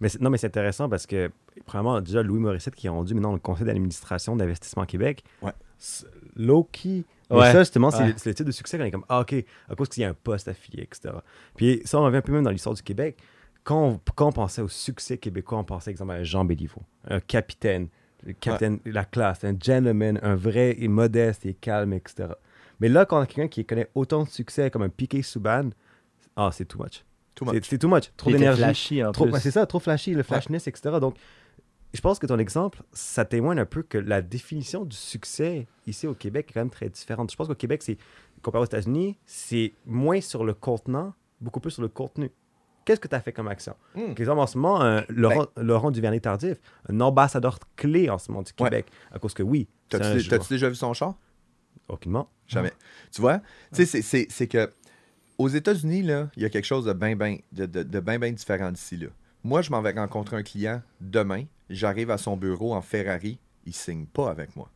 Mais 0.00 0.08
c'est- 0.10 0.20
non, 0.20 0.28
mais 0.30 0.36
c'est 0.38 0.46
intéressant 0.48 0.88
parce 0.88 1.06
que, 1.06 1.30
premièrement, 1.64 2.00
déjà, 2.00 2.22
Louis 2.22 2.38
Morissette 2.40 2.74
qui 2.74 2.86
est 2.86 2.90
rendu 2.90 3.14
maintenant 3.14 3.32
le 3.32 3.38
conseil 3.38 3.66
d'administration 3.66 4.36
d'Investissement 4.36 4.84
Québec. 4.84 5.24
Ouais. 5.42 5.52
Low-key. 6.36 7.04
Mais 7.30 7.36
Ouais. 7.36 7.52
ça, 7.52 7.58
justement, 7.60 7.90
c'est 7.90 8.02
Ouais. 8.04 8.14
le 8.24 8.34
type 8.34 8.46
de 8.46 8.52
succès 8.52 8.78
qu'on 8.78 8.84
est 8.84 8.90
comme, 8.90 9.04
ah, 9.08 9.20
OK, 9.20 9.34
à 9.68 9.74
cause 9.74 9.88
qu'il 9.88 10.02
y 10.02 10.04
a 10.04 10.08
un 10.10 10.14
poste 10.14 10.48
affilié, 10.48 10.82
etc. 10.84 11.14
Puis 11.56 11.80
ça, 11.84 11.98
on 11.98 12.04
revient 12.04 12.18
un 12.18 12.22
peu 12.22 12.32
même 12.32 12.44
dans 12.44 12.50
l'histoire 12.50 12.74
du 12.74 12.82
Québec. 12.82 13.16
Quand 13.64 13.84
on, 13.84 14.00
quand 14.14 14.28
on 14.28 14.32
pensait 14.32 14.62
au 14.62 14.68
succès 14.68 15.18
québécois, 15.18 15.58
on 15.58 15.64
pensait, 15.64 15.90
exemple, 15.90 16.12
à 16.12 16.22
Jean 16.22 16.44
Béliveau, 16.44 16.82
un 17.08 17.18
capitaine, 17.18 17.88
le 18.24 18.32
capitaine 18.32 18.78
de 18.84 18.92
la 18.92 19.04
classe, 19.04 19.42
un 19.44 19.56
gentleman, 19.60 20.20
un 20.22 20.36
vrai 20.36 20.76
et 20.78 20.86
modeste 20.88 21.46
et 21.46 21.54
calme, 21.54 21.92
etc. 21.94 22.28
Mais 22.78 22.88
là, 22.88 23.06
quand 23.06 23.18
on 23.18 23.22
a 23.22 23.26
quelqu'un 23.26 23.48
qui 23.48 23.64
connaît 23.64 23.88
autant 23.96 24.22
de 24.22 24.28
succès 24.28 24.70
comme 24.70 24.82
un 24.82 24.88
Piqué 24.88 25.22
Souban, 25.22 25.70
ah, 26.36 26.50
c'est 26.52 26.64
too 26.66 26.78
much. 26.80 27.04
Too 27.36 27.44
C'est- 27.46 27.52
much. 27.54 27.66
C'est 27.68 27.78
too 27.78 27.88
much. 27.88 28.10
Trop 28.16 28.30
d'énergie. 28.32 28.58
flashy 28.62 29.04
en 29.04 29.12
Trop, 29.12 29.28
c'est 29.36 29.50
ça, 29.52 29.64
trop 29.66 29.78
flashy, 29.78 30.14
le 30.14 30.22
flashness, 30.24 30.66
etc. 30.66 30.96
Donc, 31.00 31.16
je 31.94 32.00
pense 32.00 32.18
que 32.18 32.26
ton 32.26 32.38
exemple, 32.38 32.82
ça 32.92 33.24
témoigne 33.24 33.58
un 33.60 33.64
peu 33.66 33.82
que 33.82 33.98
la 33.98 34.20
définition 34.22 34.84
du 34.84 34.96
succès 34.96 35.66
ici 35.86 36.06
au 36.08 36.14
Québec 36.14 36.46
est 36.50 36.54
quand 36.54 36.60
même 36.60 36.70
très 36.70 36.88
différente. 36.88 37.30
Je 37.30 37.36
pense 37.36 37.46
qu'au 37.46 37.54
Québec, 37.54 37.82
c'est 37.82 37.96
comparé 38.42 38.62
aux 38.62 38.66
États-Unis, 38.66 39.16
c'est 39.26 39.72
moins 39.86 40.20
sur 40.20 40.44
le 40.44 40.52
contenant, 40.54 41.14
beaucoup 41.40 41.60
plus 41.60 41.70
sur 41.70 41.82
le 41.82 41.88
contenu. 41.88 42.30
Qu'est-ce 42.84 43.00
que 43.00 43.08
tu 43.08 43.14
as 43.14 43.20
fait 43.20 43.32
comme 43.32 43.48
action? 43.48 43.74
Hmm. 43.94 44.14
Par 44.14 44.20
exemple, 44.20 44.40
en 44.40 44.46
ce 44.46 44.56
moment, 44.58 44.80
euh, 44.82 45.00
Laurent, 45.08 45.46
Laurent 45.56 45.90
Duvernay-Tardif, 45.90 46.58
un 46.88 47.00
ambassadeur 47.00 47.58
clé 47.76 48.08
en 48.08 48.16
ce 48.18 48.30
moment 48.30 48.42
du 48.42 48.52
Ouais. 48.60 48.70
Québec, 48.70 48.86
à 49.12 49.18
cause 49.18 49.34
que 49.34 49.42
oui, 49.42 49.68
T'as-tu 49.88 50.48
déjà 50.50 50.68
vu 50.68 50.74
son 50.74 50.92
char? 50.94 51.14
Aucunement. 51.88 52.28
Jamais. 52.46 52.72
Tu 53.12 53.20
vois? 53.20 53.38
Tu 53.38 53.84
sais, 53.84 53.86
c'est- 53.86 54.02
c'est- 54.02 54.26
c'est 54.30 54.46
que 54.48 54.70
aux 55.38 55.48
États-Unis, 55.48 56.02
là, 56.02 56.28
il 56.36 56.42
y 56.42 56.46
a 56.46 56.50
quelque 56.50 56.64
chose 56.64 56.84
de 56.84 56.92
bien, 56.92 57.16
bien 57.16 57.38
de, 57.52 57.66
de, 57.66 57.82
de 57.82 58.00
ben, 58.00 58.18
ben 58.18 58.34
différent 58.34 58.70
d'ici. 58.72 58.96
Là. 58.96 59.08
Moi, 59.44 59.62
je 59.62 59.70
m'en 59.70 59.82
vais 59.82 59.92
rencontrer 59.92 60.36
un 60.36 60.42
client 60.42 60.82
demain. 61.00 61.44
J'arrive 61.70 62.10
à 62.10 62.18
son 62.18 62.36
bureau 62.36 62.74
en 62.74 62.82
Ferrari. 62.82 63.38
Il 63.64 63.74
signe 63.74 64.06
pas 64.06 64.30
avec 64.30 64.54
moi. 64.56 64.70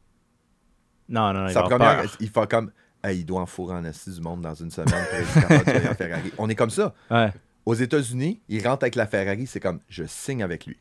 Non, 1.08 1.32
non, 1.32 1.40
non, 1.42 1.48
il 1.48 1.52
Sa 1.52 1.60
avoir 1.60 1.78
première, 1.78 2.02
peur. 2.02 2.16
il 2.20 2.28
fait 2.28 2.50
comme 2.50 2.70
Hey, 3.02 3.20
il 3.20 3.24
doit 3.24 3.40
en 3.40 3.46
fourrer 3.46 3.76
en 3.76 3.84
assis 3.84 4.12
du 4.12 4.20
monde 4.20 4.42
dans 4.42 4.54
une 4.54 4.70
semaine 4.70 4.88
pour 5.08 5.18
être 5.18 5.34
capable 5.34 5.64
de 5.64 5.72
payer 5.72 5.88
en 5.88 5.94
Ferrari. 5.96 6.32
On 6.36 6.48
est 6.48 6.54
comme 6.54 6.70
ça. 6.70 6.94
Ouais. 7.10 7.32
Aux 7.64 7.74
États-Unis, 7.74 8.40
il 8.48 8.66
rentre 8.66 8.84
avec 8.84 8.94
la 8.94 9.06
Ferrari, 9.06 9.46
c'est 9.46 9.60
comme 9.60 9.80
je 9.88 10.04
signe 10.04 10.42
avec 10.42 10.66
lui. 10.66 10.76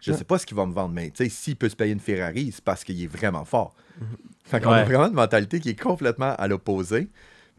Je 0.00 0.12
sais 0.12 0.24
pas 0.24 0.36
ce 0.38 0.44
qu'il 0.44 0.56
va 0.56 0.66
me 0.66 0.72
vendre, 0.74 0.92
mais 0.92 1.10
s'il 1.28 1.56
peut 1.56 1.68
se 1.68 1.76
payer 1.76 1.92
une 1.92 2.00
Ferrari, 2.00 2.50
c'est 2.52 2.62
parce 2.62 2.84
qu'il 2.84 3.02
est 3.02 3.06
vraiment 3.06 3.44
fort. 3.46 3.74
Fait 4.44 4.60
qu'on 4.60 4.70
a 4.70 4.84
vraiment 4.84 5.06
une 5.06 5.14
mentalité 5.14 5.60
qui 5.60 5.70
est 5.70 5.80
complètement 5.80 6.34
à 6.36 6.46
l'opposé. 6.46 7.08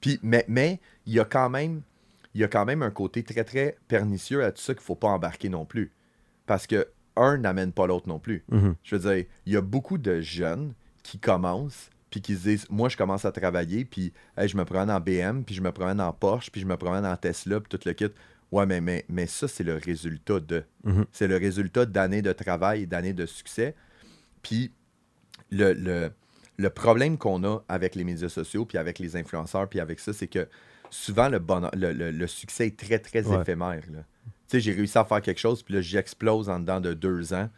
Puis, 0.06 0.20
mais, 0.22 0.46
mais 0.48 0.80
il 1.08 1.14
y 1.14 1.20
a 1.20 1.26
quand 1.26 1.50
même 1.50 1.82
il 2.36 2.42
y 2.42 2.44
a 2.44 2.48
quand 2.48 2.64
même 2.64 2.84
un 2.84 2.92
côté 2.92 3.24
très, 3.24 3.44
très 3.44 3.76
pernicieux 3.88 4.44
à 4.44 4.52
tout 4.52 4.62
ça 4.62 4.76
qu'il 4.76 4.84
faut 4.84 4.94
pas 4.94 5.08
embarquer 5.08 5.50
non 5.50 5.66
plus. 5.66 5.92
Parce 6.46 6.68
que 6.68 6.88
un 7.16 7.38
n'amène 7.38 7.72
pas 7.72 7.88
l'autre 7.88 8.08
non 8.08 8.20
plus. 8.20 8.44
Mhm. 8.52 8.76
Je 8.84 8.96
veux 8.96 9.12
dire, 9.16 9.26
il 9.48 9.54
y 9.54 9.58
a 9.58 9.62
beaucoup 9.62 9.98
de 9.98 10.22
jeunes 10.22 10.74
qui 11.02 11.18
commencent 11.18 11.90
puis 12.12 12.22
qui 12.22 12.36
se 12.36 12.44
disent 12.44 12.68
moi 12.70 12.88
je 12.88 12.98
commence 12.98 13.26
à 13.26 13.32
travailler 13.32 13.84
puis 13.84 14.14
hey, 14.38 14.48
je 14.48 14.56
me 14.56 14.64
promène 14.64 14.92
en 14.92 15.00
BM 15.00 15.44
puis 15.44 15.56
je 15.56 15.62
me 15.62 15.72
promène 15.72 16.00
en 16.00 16.14
Porsche 16.14 16.52
puis 16.52 16.62
je 16.62 16.68
me 16.68 16.78
promène 16.78 17.06
en 17.06 17.18
Tesla 17.18 17.60
puis 17.60 17.76
tout 17.76 17.84
le 17.84 17.94
kit. 17.94 18.12
Ouais, 18.52 18.68
mais, 18.68 18.82
mais, 18.82 19.06
mais 19.10 19.26
ça, 19.26 19.48
c'est 19.48 19.64
le 19.64 19.78
résultat 19.78 20.40
de. 20.40 20.66
Mhm. 20.84 21.06
C'est 21.12 21.28
le 21.28 21.38
résultat 21.38 21.88
d'années 21.88 22.22
de 22.22 22.32
travail 22.32 22.84
et 22.84 22.86
d'années 22.86 23.14
de 23.14 23.26
succès. 23.26 23.74
Puis 24.44 24.72
le, 25.50 25.74
le, 25.74 26.12
le 26.58 26.70
problème 26.70 27.18
qu'on 27.18 27.44
a 27.44 27.60
avec 27.68 27.96
les 27.96 28.04
médias 28.04 28.30
sociaux, 28.30 28.66
puis 28.66 28.78
avec 28.78 29.00
les 29.00 29.16
influenceurs, 29.16 29.68
puis 29.68 29.80
avec 29.80 30.00
ça, 30.00 30.14
c'est 30.14 30.28
que 30.28 30.48
souvent 30.90 31.30
le, 31.30 31.40
bonheur- 31.40 31.72
le, 31.76 31.92
le- 31.92 32.12
le 32.12 32.28
succès 32.28 32.68
est 32.68 32.78
très, 32.80 33.00
très 33.00 33.26
Ouais. 33.28 33.42
éphémère. 33.42 33.82
Tu 33.86 33.94
sais, 34.48 34.60
j'ai 34.60 34.72
réussi 34.74 34.98
à 34.98 35.04
faire 35.06 35.22
quelque 35.22 35.40
chose, 35.40 35.64
puis 35.64 35.74
là, 35.74 35.82
j'explose 35.82 36.50
en 36.50 36.60
dedans 36.60 36.80
de 36.80 36.94
deux 36.94 37.34
ans. 37.34 37.50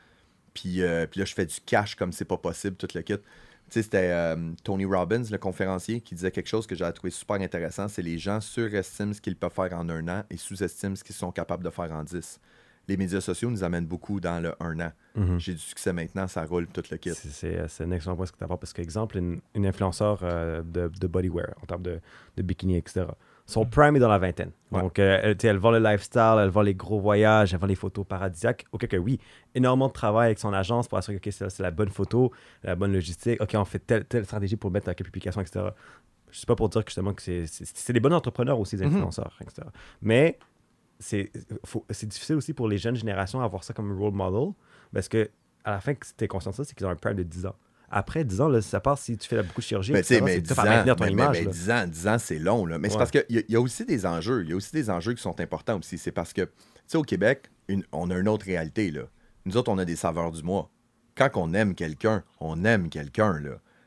Puis, 0.54 0.82
euh, 0.82 1.06
puis 1.06 1.20
là, 1.20 1.26
je 1.26 1.34
fais 1.34 1.46
du 1.46 1.56
cash 1.66 1.96
comme 1.96 2.12
c'est 2.12 2.26
pas 2.26 2.38
possible, 2.38 2.76
tout 2.78 2.88
le 2.96 3.02
kit. 3.02 3.14
Tu 3.18 3.24
sais, 3.70 3.84
c'était 3.84 4.10
euh, 4.12 4.52
Tony 4.64 4.86
Robbins, 4.86 5.24
le 5.30 5.38
conférencier, 5.38 6.00
qui 6.02 6.16
disait 6.16 6.32
quelque 6.32 6.48
chose 6.48 6.66
que 6.66 6.74
j'ai 6.74 6.90
trouvé 6.94 7.12
super 7.12 7.36
intéressant. 7.36 7.88
C'est 7.90 8.02
les 8.02 8.18
gens 8.18 8.40
surestiment 8.42 9.14
ce 9.14 9.20
qu'ils 9.22 9.36
peuvent 9.36 9.52
faire 9.54 9.74
en 9.78 9.88
un 9.90 10.08
an 10.08 10.24
et 10.30 10.38
sous-estiment 10.38 10.96
ce 10.96 11.04
qu'ils 11.04 11.16
sont 11.16 11.32
capables 11.32 11.64
de 11.64 11.70
faire 11.70 11.92
en 11.92 12.04
dix. 12.04 12.40
Les 12.88 12.95
médias 12.97 13.19
sociaux 13.21 13.50
nous 13.50 13.63
amènent 13.63 13.86
beaucoup 13.86 14.19
dans 14.19 14.41
le 14.41 14.54
un 14.62 14.80
an. 14.80 14.91
Mhm. 15.15 15.39
J'ai 15.39 15.54
du 15.54 15.60
succès 15.60 15.91
maintenant, 15.91 16.28
ça 16.28 16.45
roule 16.45 16.67
tout 16.67 16.84
le 16.89 16.97
kit. 16.97 17.12
C'est- 17.13 17.58
euh, 17.58 17.67
un 17.82 17.91
excellent 17.91 18.15
point 18.15 18.26
ce 18.26 18.32
que 18.32 18.38
tu 18.38 18.43
as 18.43 18.47
parce 18.47 18.71
qu'exemple, 18.73 19.17
une, 19.17 19.41
une 19.56 19.65
influenceur 19.65 20.19
euh, 20.23 20.62
de, 20.63 20.88
de 20.88 21.08
bodywear, 21.08 21.50
en 21.62 21.66
termes 21.66 21.82
de, 21.82 21.99
de 22.38 22.41
bikini, 22.43 22.78
etc. 22.78 23.07
Son 23.45 23.66
prime 23.66 23.95
est 23.95 23.99
dans 23.99 24.09
la 24.09 24.18
vingtaine. 24.20 24.51
Ouais. 24.72 24.82
Donc, 24.82 24.99
euh, 24.99 25.34
elle, 25.41 25.57
vend 25.57 25.72
le 25.72 25.80
lifestyle, 25.80 26.36
elle 26.39 26.49
vend 26.49 26.62
les 26.62 26.76
gros 26.76 26.99
voyages, 26.99 27.53
elle 27.53 27.59
vend 27.59 27.68
les 27.68 27.76
photos 27.76 28.05
paradisiaques. 28.05 28.66
OK, 28.74 28.88
que 28.88 28.97
oui, 28.97 29.20
énormément 29.55 29.88
de 29.88 29.93
travail 29.93 30.28
avec 30.28 30.39
son 30.39 30.51
agence 30.53 30.88
pour 30.88 30.97
assurer 30.97 31.20
que 31.20 31.32
c'est 31.32 31.59
la 31.59 31.72
bonne 31.72 31.89
photo, 31.89 32.32
la 32.64 32.76
bonne 32.76 32.91
logistique. 32.93 33.41
OK, 33.41 33.51
on 33.55 33.64
fait 33.66 33.80
telle, 33.80 34.03
telle 34.05 34.26
stratégie 34.26 34.55
pour 34.57 34.70
mettre 34.72 34.89
à 34.89 34.95
quelle 34.95 35.05
publication, 35.07 35.39
etc. 35.41 35.66
Je 36.30 36.39
sais 36.39 36.45
pas 36.45 36.55
pour 36.55 36.68
dire 36.68 36.84
que 36.84 36.89
justement 36.89 37.14
que 37.14 37.22
c'est 37.22 37.93
des 37.93 37.99
bons 38.01 38.12
entrepreneurs 38.14 38.59
aussi, 38.59 38.76
les 38.76 38.86
Mhm. 38.86 38.95
influenceurs, 38.95 39.38
etc. 39.41 39.66
Mais 40.01 40.38
c'est 41.00 41.32
difficile 42.06 42.36
aussi 42.36 42.54
pour 42.54 42.68
les 42.68 42.78
jeunes 42.78 42.95
générations 42.95 43.39
d'avoir 43.39 43.64
ça 43.64 43.74
comme 43.74 43.98
role 43.98 44.14
model 44.14 44.54
parce 44.93 45.08
que 45.10 45.30
à 45.64 45.72
la 45.72 45.80
fin, 45.82 45.93
que 45.93 46.06
tu 46.18 46.24
es 46.24 46.28
conscient 46.30 46.52
de 46.52 46.56
ça, 46.56 46.64
c'est 46.64 46.74
qu'ils 46.76 46.86
ont 46.86 46.89
un 46.89 46.95
prime 46.95 47.16
de 47.16 47.24
10 47.24 47.45
ans. 47.45 47.56
Après 47.89 48.24
10 48.24 48.39
ans, 48.41 48.48
là, 48.48 48.62
ça 48.62 48.80
part 48.80 48.98
si 48.98 49.18
tu 49.18 49.28
fais 49.28 49.41
beaucoup 49.43 49.60
de 49.62 49.66
chirurgie, 49.66 49.91
Mais 49.93 50.02
tu 50.02 50.08
sais, 50.08 50.16
etc., 50.16 50.26
mais 50.26 50.36
c'est 50.36 50.41
10 50.41 50.50
tough 50.56 50.60
ans, 50.60 50.62
à 50.62 50.84
ton 50.95 51.04
mais- 51.04 51.06
mais- 51.08 51.12
image. 51.12 51.38
mais 51.39 51.43
là. 51.45 51.52
10 51.52 51.72
ans, 51.72 51.88
10 51.88 52.08
ans, 52.08 52.18
c'est 52.20 52.39
long. 52.39 52.66
Là. 52.66 52.80
Mais 52.80 52.89
c'est 52.89 52.98
parce 52.98 53.12
qu'il 53.12 53.26
y, 53.30 53.52
y 53.52 53.56
a 53.56 53.60
aussi 53.62 53.86
des 53.86 54.06
enjeux. 54.06 54.43
Il 54.43 54.50
y 54.50 54.54
a 54.54 54.56
aussi 54.56 54.72
des 54.74 54.89
enjeux 54.89 55.14
qui 55.14 55.22
sont 55.22 55.39
importants 55.41 55.78
aussi. 55.78 55.98
C'est 55.98 56.12
parce 56.14 56.32
que, 56.34 56.41
tu 56.43 56.50
sais, 56.88 56.98
au 56.98 57.02
Québec, 57.04 57.50
une- 57.68 57.84
on 57.91 58.10
a 58.12 58.18
une 58.18 58.28
autre 58.30 58.45
réalité. 58.45 58.91
Là. 58.91 59.04
Nous 59.45 59.58
autres, 59.58 59.70
on 59.72 59.78
a 59.78 59.84
des 59.86 59.95
saveurs 59.98 60.32
du 60.32 60.41
mois. 60.43 60.70
Quand 61.16 61.30
on 61.36 61.54
aime 61.54 61.76
quelqu'un, 61.76 62.24
on 62.39 62.64
aime 62.64 62.89
quelqu'un. 62.89 63.41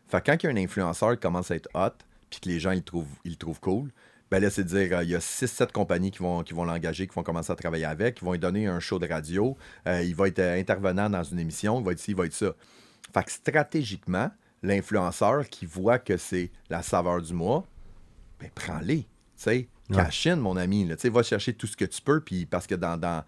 Fait 0.07 0.21
que 0.21 0.27
quand 0.31 0.43
il 0.43 0.47
y 0.47 0.49
a 0.49 0.53
un 0.53 0.57
influenceur 0.57 1.13
qui 1.13 1.21
commence 1.21 1.51
à 1.51 1.57
être 1.57 1.69
hot, 1.75 1.97
puis 2.29 2.41
que 2.41 2.49
les 2.49 2.59
gens 2.61 2.73
ils 2.73 2.77
le 2.79 2.83
trouvent, 2.83 3.07
ils 3.25 3.31
le 3.33 3.37
trouvent 3.37 3.61
cool, 3.61 3.91
Ben 4.31 4.41
là, 4.41 4.49
c'est 4.51 4.63
de 4.65 4.69
dire, 4.69 4.99
euh, 4.99 5.03
il 5.05 5.11
y 5.11 5.15
a 5.15 5.19
6-7 5.19 5.73
compagnies 5.73 6.11
qui 6.13 6.19
vont, 6.21 6.43
qui 6.45 6.55
vont 6.55 6.65
l'engager, 6.65 7.07
qui 7.09 7.15
vont 7.15 7.23
commencer 7.25 7.51
à 7.53 7.57
travailler 7.57 7.85
avec, 7.85 8.17
qui 8.17 8.25
vont 8.25 8.33
lui 8.33 8.39
donner 8.39 8.67
un 8.69 8.79
show 8.79 8.99
de 8.99 9.07
radio. 9.09 9.57
euh, 9.89 10.03
il 10.03 10.15
va 10.15 10.29
être 10.29 10.39
euh, 10.39 10.59
intervenant 10.61 11.11
dans 11.11 11.23
une 11.25 11.39
émission, 11.41 11.81
il 11.81 11.85
va 11.85 11.93
être 11.93 11.99
ci, 11.99 12.13
il 12.13 12.17
va 12.17 12.27
être 12.27 12.33
ça. 12.35 12.53
Fait 13.13 13.25
que 13.25 13.33
stratégiquement, 13.33 14.31
l'influenceur 14.63 15.49
qui 15.49 15.67
voit 15.67 15.99
que 15.99 16.17
c'est 16.17 16.51
la 16.69 16.83
saveur 16.83 17.21
du 17.23 17.35
mois, 17.35 17.67
ben 18.39 18.51
prends-les. 18.55 19.03
Tu 19.03 19.09
sais, 19.37 19.69
Ouais. 19.91 20.37
mon 20.37 20.57
ami. 20.57 20.87
Là. 20.87 20.95
Tu 20.95 21.03
sais, 21.03 21.09
va 21.09 21.25
chercher 21.25 21.53
tout 21.53 21.67
ce 21.67 21.77
que 21.77 21.85
tu 21.85 22.01
peux, 22.01 22.21
puis 22.21 22.47
parce 22.47 22.69
que 22.69 22.77
dans. 22.77 22.97
dans 22.97 23.23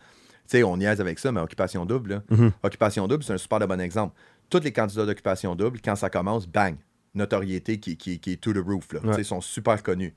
tu 0.45 0.59
sais, 0.59 0.63
on 0.63 0.77
niaise 0.77 1.01
avec 1.01 1.19
ça, 1.19 1.33
mais 1.33 1.41
Occupation 1.41 1.85
Double, 1.85 2.11
là. 2.11 2.23
Mhm. 2.31 2.53
Occupation 2.63 3.09
Double, 3.09 3.25
c'est 3.25 3.33
un 3.33 3.39
super 3.39 3.59
de 3.59 3.67
bon 3.67 3.81
exemple. 3.81 4.15
Tous 4.51 4.61
les 4.61 4.73
candidats 4.73 5.05
d'Occupation 5.07 5.57
Double, 5.57 5.81
quand 5.85 5.97
ça 5.97 6.11
commence, 6.11 6.47
bang, 6.47 6.77
notoriété 7.15 7.81
qui, 7.81 7.97
qui, 7.97 8.21
qui 8.21 8.33
est 8.33 8.37
to 8.37 8.53
the 8.53 8.59
roof. 8.65 8.93
Là. 8.93 9.01
Tu 9.01 9.07
sais, 9.07 9.13
Ouais. 9.13 9.21
Ils 9.23 9.25
sont 9.25 9.41
super 9.41 9.83
connus. 9.83 10.15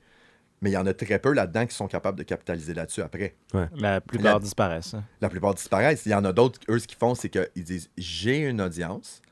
Mais 0.66 0.70
il 0.70 0.74
y 0.74 0.76
en 0.78 0.86
a 0.86 0.92
très 0.94 1.20
peu 1.20 1.32
là-dedans 1.32 1.64
qui 1.64 1.76
sont 1.76 1.86
capables 1.86 2.18
de 2.18 2.24
capitaliser 2.24 2.74
là-dessus 2.74 3.00
après. 3.00 3.36
La 3.76 4.00
plupart 4.00 4.34
La- 4.34 4.40
disparaissent. 4.40 4.94
hein. 4.94 5.04
La 5.20 5.28
plupart 5.28 5.54
disparaissent. 5.54 6.04
Il 6.06 6.10
y 6.10 6.14
en 6.14 6.24
a 6.24 6.32
d'autres, 6.32 6.58
eux, 6.68 6.80
ce 6.80 6.88
qu'ils 6.88 6.98
font, 6.98 7.14
c'est 7.14 7.28
qu'ils 7.28 7.62
disent 7.62 7.88
J'ai 7.96 8.38
une 8.38 8.60
audience, 8.60 9.22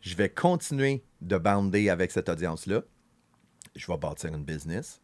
je 0.00 0.16
vais 0.16 0.28
continuer 0.28 1.04
de 1.20 1.38
bander 1.38 1.90
avec 1.90 2.10
cette 2.10 2.28
audience-là, 2.28 2.80
je 3.76 3.86
vais 3.86 3.96
bâtir 3.98 4.34
une 4.34 4.42
business 4.42 5.00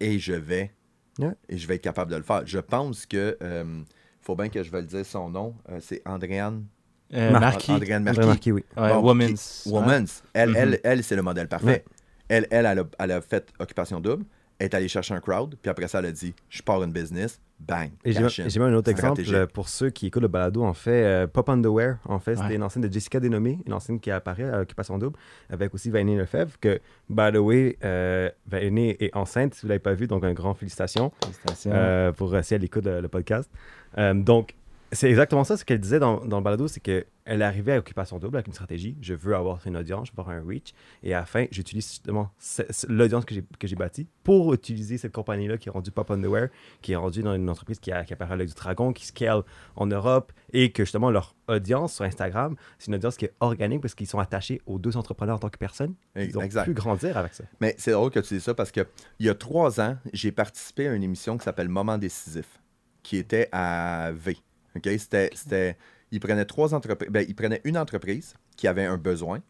et 0.00 0.18
je 0.18 0.32
vais 0.32 0.72
Ouais. 1.18 1.34
et 1.50 1.58
je 1.58 1.66
vais 1.68 1.74
être 1.74 1.82
capable 1.82 2.10
de 2.12 2.16
le 2.16 2.22
faire. 2.22 2.46
Je 2.46 2.58
pense 2.60 3.04
que 3.04 3.36
euh, 3.42 3.82
faut 4.22 4.36
bien 4.36 4.48
que 4.48 4.62
je 4.62 4.70
vais 4.70 4.80
le 4.80 4.86
dire 4.86 5.04
son 5.04 5.28
nom, 5.28 5.54
euh, 5.68 5.80
c'est 5.82 6.00
Andréane. 6.08 6.64
Euh, 7.12 7.30
Mar- 7.30 7.42
Marquis. 7.42 7.72
Andréane 7.72 8.08
André 8.08 8.14
Marquis. 8.24 8.28
Marquis, 8.28 8.52
oui. 8.52 8.64
Ouais, 8.74 8.88
Bon, 8.88 9.02
Women's. 9.02 9.60
qui- 9.64 9.68
Women's. 9.70 10.22
Elle, 10.32 10.50
Mhm. 10.50 10.56
elle, 10.56 10.80
elle 10.82 11.04
c'est 11.04 11.16
le 11.16 11.20
modèle 11.22 11.46
parfait. 11.48 11.66
Ouais. 11.66 11.84
Elle, 12.28 12.46
elle, 12.50 12.64
elle 12.64 12.78
a, 12.78 12.84
elle 13.00 13.10
a 13.12 13.20
fait 13.20 13.52
Occupation 13.58 14.00
Double, 14.00 14.24
elle 14.24 14.28
est 14.60 14.74
allée 14.74 14.88
chercher 14.88 15.14
un 15.14 15.20
crowd, 15.20 15.56
puis 15.60 15.70
après 15.70 15.88
ça, 15.88 15.98
elle 15.98 16.06
a 16.06 16.12
dit 16.12 16.34
Je 16.48 16.62
pars 16.62 16.82
une 16.82 16.92
business, 16.92 17.40
bang. 17.58 17.90
Et 18.04 18.12
j'ai 18.12 18.60
même 18.60 18.72
un 18.72 18.76
autre 18.76 18.90
exemple 18.90 19.22
Stratégique. 19.22 19.34
euh, 19.34 19.46
pour 19.46 19.68
ceux 19.68 19.90
qui 19.90 20.06
écoutent 20.06 20.22
le 20.22 20.28
balado. 20.28 20.62
En 20.62 20.72
fait, 20.74 21.04
euh, 21.04 21.26
Pop 21.26 21.48
Underwear, 21.48 21.96
en 22.04 22.18
fait, 22.18 22.36
c'était 22.36 22.48
Ouais. 22.48 22.54
une 22.56 22.62
ancienne 22.62 22.86
de 22.86 22.92
Jessica 22.92 23.20
Dénommée, 23.20 23.58
une 23.66 23.72
ancienne 23.72 23.98
qui 24.00 24.10
apparaît 24.10 24.48
à 24.48 24.60
Occupation 24.60 24.98
Double, 24.98 25.16
avec 25.50 25.74
aussi 25.74 25.90
Vanny 25.90 26.16
Lefebvre, 26.16 26.58
que, 26.60 26.80
by 27.08 27.32
the 27.32 27.36
way, 27.38 27.76
euh, 27.84 28.30
est 28.52 29.16
enceinte, 29.16 29.54
si 29.54 29.62
vous 29.62 29.66
ne 29.66 29.70
l'avez 29.70 29.78
pas 29.80 29.94
vu, 29.94 30.06
donc 30.06 30.24
un 30.24 30.32
grand 30.32 30.54
félicitations 30.54 31.10
Félicitations. 31.22 31.70
euh, 31.74 32.12
pour 32.12 32.32
euh, 32.34 32.42
si 32.42 32.54
elle 32.54 32.64
écoute 32.64 32.84
le, 32.84 33.00
le 33.00 33.08
podcast. 33.08 33.50
Euh, 33.98 34.14
donc, 34.14 34.54
c'est 34.92 35.08
exactement 35.08 35.44
ça 35.44 35.56
ce 35.56 35.64
qu'elle 35.64 35.78
disait 35.80 35.98
dans, 35.98 36.24
dans 36.24 36.38
le 36.38 36.42
balado, 36.42 36.66
c'est 36.68 36.80
qu'elle 36.80 37.42
arrivée 37.42 37.74
à 37.74 37.78
Occupation 37.78 38.18
Double 38.18 38.36
avec 38.36 38.46
une 38.48 38.52
stratégie. 38.52 38.96
Je 39.00 39.14
veux 39.14 39.34
avoir 39.36 39.64
une 39.66 39.76
audience, 39.76 40.08
je 40.08 40.12
veux 40.16 40.20
avoir 40.20 40.36
un 40.36 40.42
reach. 40.46 40.72
Et 41.02 41.14
à 41.14 41.20
la 41.20 41.26
fin, 41.26 41.46
j'utilise 41.50 41.86
justement 41.88 42.30
ce- 42.38 42.62
ce- 42.70 42.86
l'audience 42.88 43.24
que 43.24 43.34
j'ai 43.68 43.76
bâtie 43.76 44.08
pour 44.24 44.52
utiliser 44.52 44.98
cette 44.98 45.12
compagnie-là 45.12 45.58
qui 45.58 45.68
est 45.68 45.72
rendue 45.72 45.90
Pop 45.90 46.10
Underwear, 46.10 46.48
qui 46.82 46.92
est 46.92 46.96
rendue 46.96 47.22
dans 47.22 47.34
une 47.34 47.48
entreprise 47.48 47.78
qui, 47.78 47.92
a, 47.92 48.04
qui 48.04 48.14
l'œil 48.18 48.46
du 48.46 48.54
dragon, 48.54 48.92
qui 48.92 49.06
scale 49.06 49.42
en 49.76 49.86
Europe 49.86 50.32
et 50.52 50.72
que 50.72 50.84
justement 50.84 51.10
leur 51.10 51.34
audience 51.48 51.94
sur 51.94 52.04
Instagram, 52.04 52.56
c'est 52.78 52.88
une 52.88 52.94
audience 52.96 53.16
qui 53.16 53.26
est 53.26 53.32
organique 53.40 53.80
parce 53.82 53.94
qu'ils 53.94 54.06
sont 54.08 54.18
attachés 54.18 54.60
aux 54.66 54.78
deux 54.78 54.96
entrepreneurs 54.96 55.36
en 55.36 55.40
tant 55.40 55.50
que 55.50 55.58
personne. 55.58 55.94
Ils 56.16 56.36
ont 56.36 56.42
Exact. 56.42 56.64
pu 56.64 56.74
grandir 56.74 57.16
avec 57.16 57.34
ça. 57.34 57.44
Mais 57.60 57.74
c'est 57.78 57.92
drôle 57.92 58.10
que 58.10 58.20
tu 58.20 58.34
dis 58.34 58.40
ça 58.40 58.54
parce 58.54 58.70
que 58.72 58.86
il 59.18 59.26
y 59.26 59.28
a 59.28 59.34
trois 59.34 59.80
ans, 59.80 59.96
j'ai 60.12 60.32
participé 60.32 60.88
à 60.88 60.94
une 60.94 61.02
émission 61.02 61.38
qui 61.38 61.44
s'appelle 61.44 61.68
Moment 61.68 61.98
décisif, 61.98 62.60
qui 63.02 63.16
était 63.16 63.48
à 63.52 64.10
V. 64.12 64.36
OK? 64.76 64.88
C'était, 64.98 65.76
ils 66.10 66.20
prenaient 66.20 66.44
trois 66.44 66.74
entreprises. 66.74 67.08
Ben, 67.10 67.24
ils 67.28 67.34
prenaient 67.34 67.60
une 67.64 67.78
entreprise 67.78 68.34
qui 68.56 68.66
avait 68.68 68.84
un 68.84 68.96
besoin, 68.96 69.40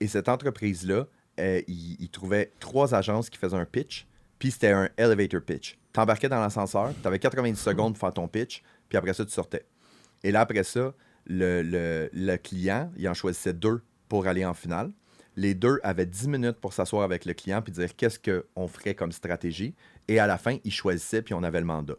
et 0.00 0.06
cette 0.08 0.28
entreprise-là, 0.28 1.06
euh, 1.40 1.60
ils, 1.68 1.96
ils 2.00 2.08
trouvaient 2.08 2.52
trois 2.60 2.94
agences 2.94 3.30
qui 3.30 3.38
faisaient 3.38 3.56
un 3.56 3.64
pitch, 3.66 4.06
puis 4.38 4.50
c'était 4.50 4.70
un 4.72 4.88
elevator 4.96 5.40
pitch. 5.42 5.78
Tu 5.92 6.00
embarquais 6.00 6.28
dans 6.28 6.40
l'ascenseur, 6.40 6.92
tu 7.00 7.06
avais 7.08 7.18
90 7.18 7.56
secondes 7.58 7.94
pour 7.94 8.00
faire 8.00 8.14
ton 8.14 8.28
pitch, 8.28 8.62
puis 8.88 8.98
après 8.98 9.14
ça, 9.14 9.24
tu 9.24 9.32
sortais. 9.32 9.64
Et 10.22 10.30
là, 10.32 10.40
après 10.40 10.64
ça, 10.64 10.94
le, 11.26 11.62
le- 11.62 12.08
le 12.12 12.36
client, 12.36 12.90
il 12.96 13.08
en 13.08 13.14
choisissait 13.14 13.52
deux 13.52 13.82
pour 14.08 14.26
aller 14.26 14.44
en 14.44 14.54
finale. 14.54 14.92
Les 15.36 15.54
deux 15.54 15.78
avaient 15.82 16.06
10 16.06 16.28
minutes 16.28 16.56
pour 16.60 16.72
s'asseoir 16.72 17.02
avec 17.02 17.24
le 17.26 17.34
client 17.34 17.60
puis 17.60 17.72
dire 17.72 17.94
qu'est-ce 17.94 18.18
qu'on 18.18 18.68
ferait 18.68 18.94
comme 18.94 19.12
stratégie. 19.12 19.74
Et 20.08 20.18
à 20.18 20.26
la 20.26 20.38
fin, 20.38 20.56
ils 20.64 20.72
choisissaient 20.72 21.20
puis 21.20 21.34
on 21.34 21.42
avait 21.42 21.60
le 21.60 21.66
mandat. 21.66 21.96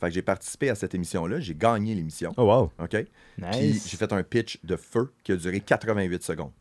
Fait 0.00 0.08
que 0.08 0.12
j'ai 0.14 0.22
participé 0.22 0.68
à 0.70 0.74
cette 0.74 0.94
émission-là. 0.94 1.40
J'ai 1.40 1.54
gagné 1.54 1.94
l'émission. 1.94 2.32
Oh 2.36 2.44
wow! 2.44 2.72
OK? 2.78 2.90
Puis 2.90 3.06
nice. 3.38 3.88
j'ai 3.88 3.96
fait 3.96 4.12
un 4.12 4.22
pitch 4.22 4.58
de 4.64 4.76
feu 4.76 5.12
qui 5.24 5.32
a 5.32 5.36
duré 5.36 5.60
88 5.60 6.22
secondes. 6.22 6.52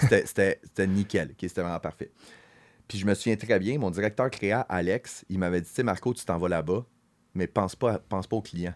C'était- 0.00 0.26
C'était 0.26 0.60
c'était 0.64 0.86
nickel. 0.86 1.34
C'était 1.40 1.62
vraiment 1.62 1.78
parfait. 1.80 2.10
Puis 2.88 2.98
je 2.98 3.06
me 3.06 3.14
souviens 3.14 3.36
très 3.36 3.58
bien, 3.60 3.78
mon 3.78 3.90
directeur 3.90 4.28
créa, 4.30 4.62
Alex, 4.62 5.24
il 5.28 5.38
m'avait 5.38 5.60
dit, 5.60 5.68
tu 5.68 5.74
sais, 5.74 5.82
Marco, 5.84 6.12
tu 6.12 6.24
t'en 6.24 6.38
vas 6.38 6.48
là-bas, 6.48 6.84
mais 7.34 7.46
pense 7.46 7.76
pas, 7.76 8.00
pense 8.00 8.26
pas 8.26 8.36
au 8.36 8.42
client. 8.42 8.74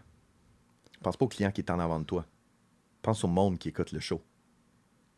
Pense 1.03 1.17
pas 1.17 1.25
au 1.25 1.29
client 1.29 1.51
qui 1.51 1.61
est 1.63 1.71
en 1.71 1.81
avant 1.81 1.99
de 1.99 2.05
toi. 2.05 2.25
Pense 3.03 3.25
au 3.25 3.29
monde 3.29 3.59
qui 3.59 3.69
écoute 3.71 3.91
le 3.91 3.99
show. 3.99 4.23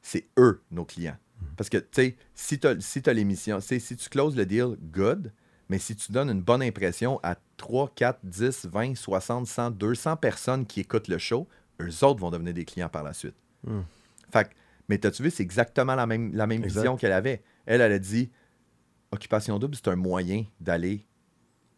C'est 0.00 0.28
eux, 0.38 0.62
nos 0.70 0.84
clients. 0.86 1.16
Parce 1.56 1.68
que, 1.68 1.76
tu 1.76 1.86
sais, 1.92 2.16
si 2.34 2.58
tu 2.58 2.66
as, 2.66 2.80
si 2.80 3.02
t'as 3.02 3.12
l'émission, 3.12 3.60
si 3.60 3.78
tu 3.80 4.08
closes 4.08 4.34
le 4.36 4.46
deal, 4.46 4.76
good, 4.80 5.32
mais 5.68 5.78
si 5.78 5.94
tu 5.94 6.10
donnes 6.10 6.30
une 6.30 6.40
bonne 6.42 6.62
impression 6.62 7.20
à 7.22 7.36
3, 7.56 7.90
4, 7.94 8.18
10, 8.24 8.66
20, 8.66 8.94
60, 8.96 9.46
100, 9.46 9.70
200 9.72 10.16
personnes 10.16 10.66
qui 10.66 10.80
écoutent 10.80 11.08
le 11.08 11.18
show, 11.18 11.46
eux 11.80 12.04
autres 12.04 12.20
vont 12.20 12.30
devenir 12.30 12.54
des 12.54 12.64
clients 12.64 12.88
par 12.88 13.02
la 13.02 13.12
suite. 13.12 13.34
Hmm. 13.64 13.80
Fait 14.30 14.44
que, 14.48 14.54
mais 14.88 14.98
t'as-tu 14.98 15.22
vu, 15.22 15.30
c'est 15.30 15.42
exactement 15.42 15.94
la 15.94 16.06
même, 16.06 16.34
la 16.34 16.46
même 16.46 16.62
Exact. 16.64 16.80
vision 16.80 16.96
qu'elle 16.96 17.12
avait. 17.12 17.42
Elle, 17.66 17.80
elle 17.80 17.92
a 17.92 17.98
dit 17.98 18.30
Occupation 19.12 19.58
double, 19.58 19.74
c'est 19.76 19.88
un 19.88 19.96
moyen 19.96 20.44
d'aller 20.60 21.06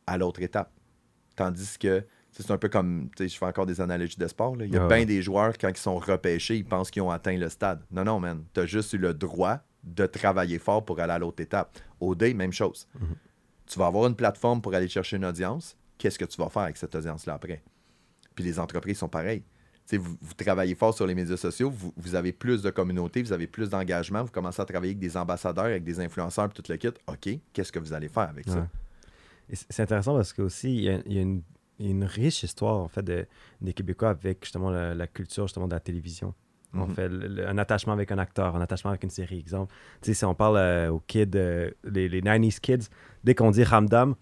à 0.06 0.16
l'autre 0.18 0.40
étape. 0.42 0.72
Tandis 1.36 1.78
que 1.78 2.04
c'est 2.32 2.50
un 2.50 2.58
peu 2.58 2.68
comme, 2.68 3.10
tu 3.16 3.24
sais, 3.24 3.28
je 3.28 3.38
fais 3.38 3.44
encore 3.46 3.66
des 3.66 3.80
analogies 3.80 4.16
de 4.16 4.26
sport. 4.26 4.56
là. 4.56 4.64
Il 4.64 4.72
y 4.72 4.76
a 4.76 4.84
Ah 4.84 4.88
bien 4.88 5.04
des 5.04 5.22
joueurs, 5.22 5.56
quand 5.58 5.68
ils 5.68 5.76
sont 5.76 5.98
repêchés, 5.98 6.56
ils 6.56 6.64
pensent 6.64 6.90
qu'ils 6.90 7.02
ont 7.02 7.10
atteint 7.10 7.36
le 7.36 7.48
stade. 7.48 7.82
Non, 7.90 8.04
non, 8.04 8.18
man. 8.20 8.44
Tu 8.54 8.60
as 8.60 8.66
juste 8.66 8.92
eu 8.94 8.98
le 8.98 9.14
droit 9.14 9.58
de 9.84 10.06
travailler 10.06 10.58
fort 10.58 10.84
pour 10.84 10.98
aller 11.00 11.12
à 11.12 11.18
l'autre 11.18 11.42
étape. 11.42 11.78
Au 12.00 12.14
day, 12.14 12.34
même 12.34 12.52
chose. 12.52 12.88
Mhm. 12.98 13.14
Tu 13.68 13.78
vas 13.78 13.86
avoir 13.86 14.06
une 14.06 14.16
plateforme 14.16 14.60
pour 14.60 14.74
aller 14.74 14.88
chercher 14.88 15.16
une 15.16 15.24
audience. 15.24 15.76
Qu'est-ce 15.98 16.18
que 16.18 16.24
tu 16.24 16.40
vas 16.40 16.48
faire 16.48 16.62
avec 16.62 16.76
cette 16.76 16.94
audience-là 16.94 17.34
après? 17.34 17.62
Puis 18.34 18.44
les 18.44 18.58
entreprises 18.58 18.98
sont 18.98 19.08
pareilles. 19.08 19.42
Vous, 19.92 20.16
vous 20.20 20.34
travaillez 20.34 20.74
fort 20.74 20.94
sur 20.94 21.06
les 21.06 21.14
médias 21.14 21.38
sociaux, 21.38 21.70
vous, 21.70 22.14
avez 22.14 22.32
plus 22.32 22.60
de 22.60 22.68
communauté, 22.68 23.22
vous 23.22 23.32
avez 23.32 23.46
plus 23.46 23.70
d'engagement, 23.70 24.22
vous 24.22 24.30
commencez 24.30 24.60
à 24.60 24.66
travailler 24.66 24.90
avec 24.90 24.98
des 24.98 25.16
ambassadeurs, 25.16 25.64
avec 25.64 25.82
des 25.82 25.98
influenceurs, 25.98 26.50
puis 26.50 26.62
tout 26.62 26.70
le 26.70 26.76
kit. 26.76 26.88
OK, 27.06 27.40
qu'est-ce 27.54 27.72
que 27.72 27.78
vous 27.78 27.94
allez 27.94 28.08
faire 28.08 28.28
avec 28.28 28.46
ça? 28.48 28.68
C'est 29.50 29.82
intéressant 29.82 30.14
parce 30.14 30.34
qu'aussi, 30.34 30.74
il 30.76 30.82
y 30.82 30.90
a, 30.90 31.00
il 31.06 31.12
y 31.14 31.18
a 31.18 31.22
une, 31.22 32.04
riche 32.04 32.42
histoire 32.42 32.76
en 32.76 32.88
fait 32.88 33.02
de, 33.02 33.26
des 33.62 33.72
Québécois 33.72 34.10
avec 34.10 34.44
justement 34.44 34.68
la, 34.68 34.94
la 34.94 35.06
culture 35.06 35.46
justement 35.46 35.68
de 35.68 35.74
la 35.74 35.80
télévision. 35.80 36.34
En 36.76 36.86
Mhm. 36.86 36.94
fait, 36.94 37.08
le- 37.08 37.26
le- 37.28 37.48
un 37.48 37.56
attachement 37.58 37.94
avec 37.94 38.12
un 38.12 38.18
acteur, 38.18 38.54
un 38.54 38.60
attachement 38.60 38.90
avec 38.90 39.02
une 39.02 39.10
série. 39.10 39.38
Exemple, 39.38 39.72
tu 40.02 40.08
sais, 40.10 40.14
si 40.14 40.24
on 40.26 40.34
parle 40.34 40.58
euh, 40.58 40.90
aux 40.90 41.02
kids, 41.06 41.30
euh, 41.34 41.70
les, 41.84 42.08
les 42.10 42.20
90s 42.20 42.60
kids, 42.60 42.88
dès 43.24 43.34
qu'on 43.34 43.50
dit 43.50 43.64
Ramdam, 43.64 44.14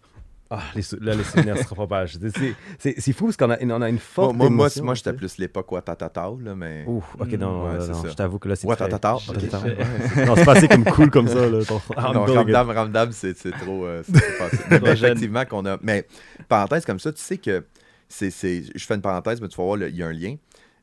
ah, 0.48 0.60
les, 0.76 0.82
sou- 0.82 0.96
là, 1.00 1.16
les 1.16 1.24
souvenirs 1.24 1.58
se 1.58 1.64
propagent. 1.74 2.18
C'est- 2.20 2.30
c'est- 2.38 2.54
C'est 2.78 3.00
c'est 3.00 3.12
fou 3.12 3.24
parce 3.24 3.36
qu'on 3.36 3.50
a, 3.50 3.56
on 3.60 3.82
a 3.82 3.88
une 3.88 3.98
forte. 3.98 4.36
moi, 4.36 4.48
moi, 4.48 4.66
émotion, 4.66 4.84
moi, 4.84 4.94
j'étais 4.94 5.12
plus 5.12 5.38
l'époque 5.38 5.72
Watatata, 5.72 6.30
là, 6.40 6.54
mais. 6.54 6.84
Ouf, 6.86 7.16
ok, 7.18 7.32
Mm, 7.32 7.36
non, 7.36 7.64
ouais, 7.64 7.78
non, 7.78 7.86
non, 7.88 8.02
je 8.08 8.14
t'avoue 8.14 8.38
que 8.38 8.48
là, 8.48 8.54
c'est. 8.54 8.68
Watatata, 8.68 9.16
très- 9.16 9.30
ok. 9.32 9.42
Watatata, 9.42 9.66
ouais. 9.66 10.26
Non, 10.26 10.36
c'est 10.36 10.44
pas 10.44 10.52
assez 10.56 10.68
comme 10.68 10.84
cool 10.84 11.10
comme 11.10 11.26
ça. 11.26 11.50
Là, 11.50 11.64
ton- 11.64 11.80
Non, 11.96 12.12
I'm 12.12 12.26
going 12.26 12.36
Ramdam, 12.36 12.70
Ramdam, 12.70 13.10
c'est 13.10 13.36
c'est 13.36 13.50
trop, 13.50 13.86
euh, 13.86 14.04
c'est 14.04 14.12
trop 14.12 14.48
facile. 14.48 14.80
Mais 14.84 14.92
effectivement, 14.92 15.44
qu'on 15.46 15.66
a. 15.66 15.78
Mais 15.82 16.06
parenthèse 16.48 16.84
comme 16.84 17.00
ça, 17.00 17.12
tu 17.12 17.20
sais 17.20 17.38
que 17.38 17.64
c'est. 18.08 18.30
c'est- 18.30 18.70
Je 18.72 18.86
fais 18.86 18.94
une 18.94 19.02
parenthèse, 19.02 19.40
mais 19.40 19.48
tu 19.48 19.56
vas 19.56 19.64
voir, 19.64 19.78
il 19.82 19.96
y 19.96 20.02
a 20.04 20.06
un 20.06 20.12
lien. 20.12 20.36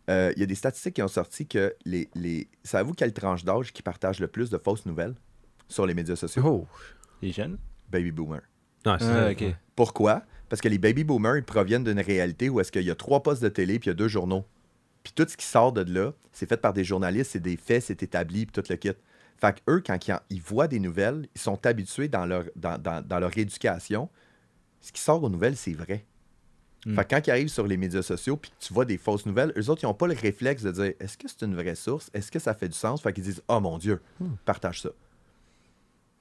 Euh, 0.10 0.34
Il 0.36 0.40
y 0.40 0.44
a 0.44 0.46
des 0.46 0.56
statistiques 0.56 0.96
qui 0.96 1.02
ont 1.02 1.08
sorti 1.08 1.48
que 1.48 1.74
les. 1.86 2.10
les... 2.16 2.48
Savez-vous 2.64 2.94
quelle 2.94 3.14
tranche 3.14 3.44
d'âge 3.46 3.72
qui 3.72 3.82
partage 3.82 4.20
le 4.20 4.28
plus 4.28 4.50
de 4.50 4.58
fausses 4.58 4.86
nouvelles 4.86 5.16
sur 5.70 5.86
les 5.86 5.94
médias 5.94 6.16
sociaux? 6.16 6.44
Oh. 6.46 6.68
Les 7.22 7.32
jeunes? 7.32 7.58
Baby 7.90 8.12
boomer. 8.12 8.42
Non, 8.86 8.98
c'est 9.00 9.06
Ah, 9.06 9.28
ça. 9.28 9.32
ok. 9.32 9.44
Pourquoi? 9.76 10.24
Parce 10.50 10.62
que 10.62 10.68
les 10.68 10.78
baby 10.78 11.04
boomers, 11.04 11.38
ils 11.38 11.44
proviennent 11.44 11.84
d'une 11.86 12.00
réalité 12.02 12.50
où 12.50 12.60
est-ce 12.60 12.72
qu'il 12.72 12.84
y 12.84 12.92
a 12.92 12.96
trois 12.96 13.24
postes 13.24 13.42
de 13.42 13.50
télé 13.50 13.80
puis 13.80 13.88
il 13.88 13.92
y 13.92 13.96
a 13.96 13.96
deux 13.96 14.08
journaux. 14.10 14.46
Puis 15.04 15.14
tout 15.16 15.26
ce 15.28 15.36
qui 15.38 15.46
sort 15.46 15.72
de 15.74 15.82
là, 15.92 16.12
c'est 16.32 16.48
fait 16.48 16.58
par 16.58 16.74
des 16.74 16.84
journalistes, 16.84 17.32
c'est 17.32 17.40
des 17.40 17.58
faits, 17.58 17.84
c'est 17.84 18.04
établi, 18.04 18.46
puis 18.46 18.62
tout 18.62 18.68
le 18.70 18.76
kit. 18.76 18.92
Fait 19.38 19.54
que 19.56 19.72
eux, 19.72 19.84
quand 19.86 20.08
ils, 20.08 20.14
en- 20.14 20.20
ils 20.30 20.42
voient 20.42 20.68
des 20.68 20.80
nouvelles, 20.80 21.28
ils 21.36 21.42
sont 21.42 21.66
habitués 21.66 22.08
dans 22.08 22.26
leur, 22.26 22.44
dans, 22.56 22.78
dans- 22.78 23.02
dans 23.06 23.20
leur 23.20 23.36
éducation. 23.38 24.10
Ce 24.82 24.92
qui 24.92 25.02
sort 25.02 25.24
aux 25.24 25.30
nouvelles, 25.30 25.56
c'est 25.58 25.74
vrai. 25.74 26.06
Hmm. 26.86 26.96
Fait 26.96 27.04
que 27.06 27.10
quand 27.16 27.28
ils 27.28 27.32
arrivent 27.32 27.48
sur 27.50 27.66
les 27.68 27.78
médias 27.78 28.02
sociaux 28.02 28.36
puis 28.38 28.52
que 28.52 28.66
tu 28.66 28.74
vois 28.74 28.86
des 28.86 28.98
fausses 28.98 29.26
nouvelles, 29.26 29.54
eux 29.58 29.70
autres, 29.70 29.84
ils 29.84 29.86
n'ont 29.88 29.94
pas 29.94 30.08
le 30.08 30.16
réflexe 30.16 30.64
de 30.64 30.72
dire 30.72 30.94
est-ce 31.00 31.18
que 31.18 31.28
c'est 31.28 31.44
une 31.46 31.56
vraie 31.56 31.76
source? 31.76 32.10
Est-ce 32.14 32.32
que 32.32 32.40
ça 32.40 32.54
fait 32.54 32.68
du 32.68 32.78
sens? 32.78 33.02
Fait 33.02 33.14
qu'ils 33.14 33.24
disent 33.24 33.42
Oh 33.48 33.60
mon 33.60 33.78
Dieu, 33.78 34.02
partage 34.46 34.82
ça. 34.82 34.90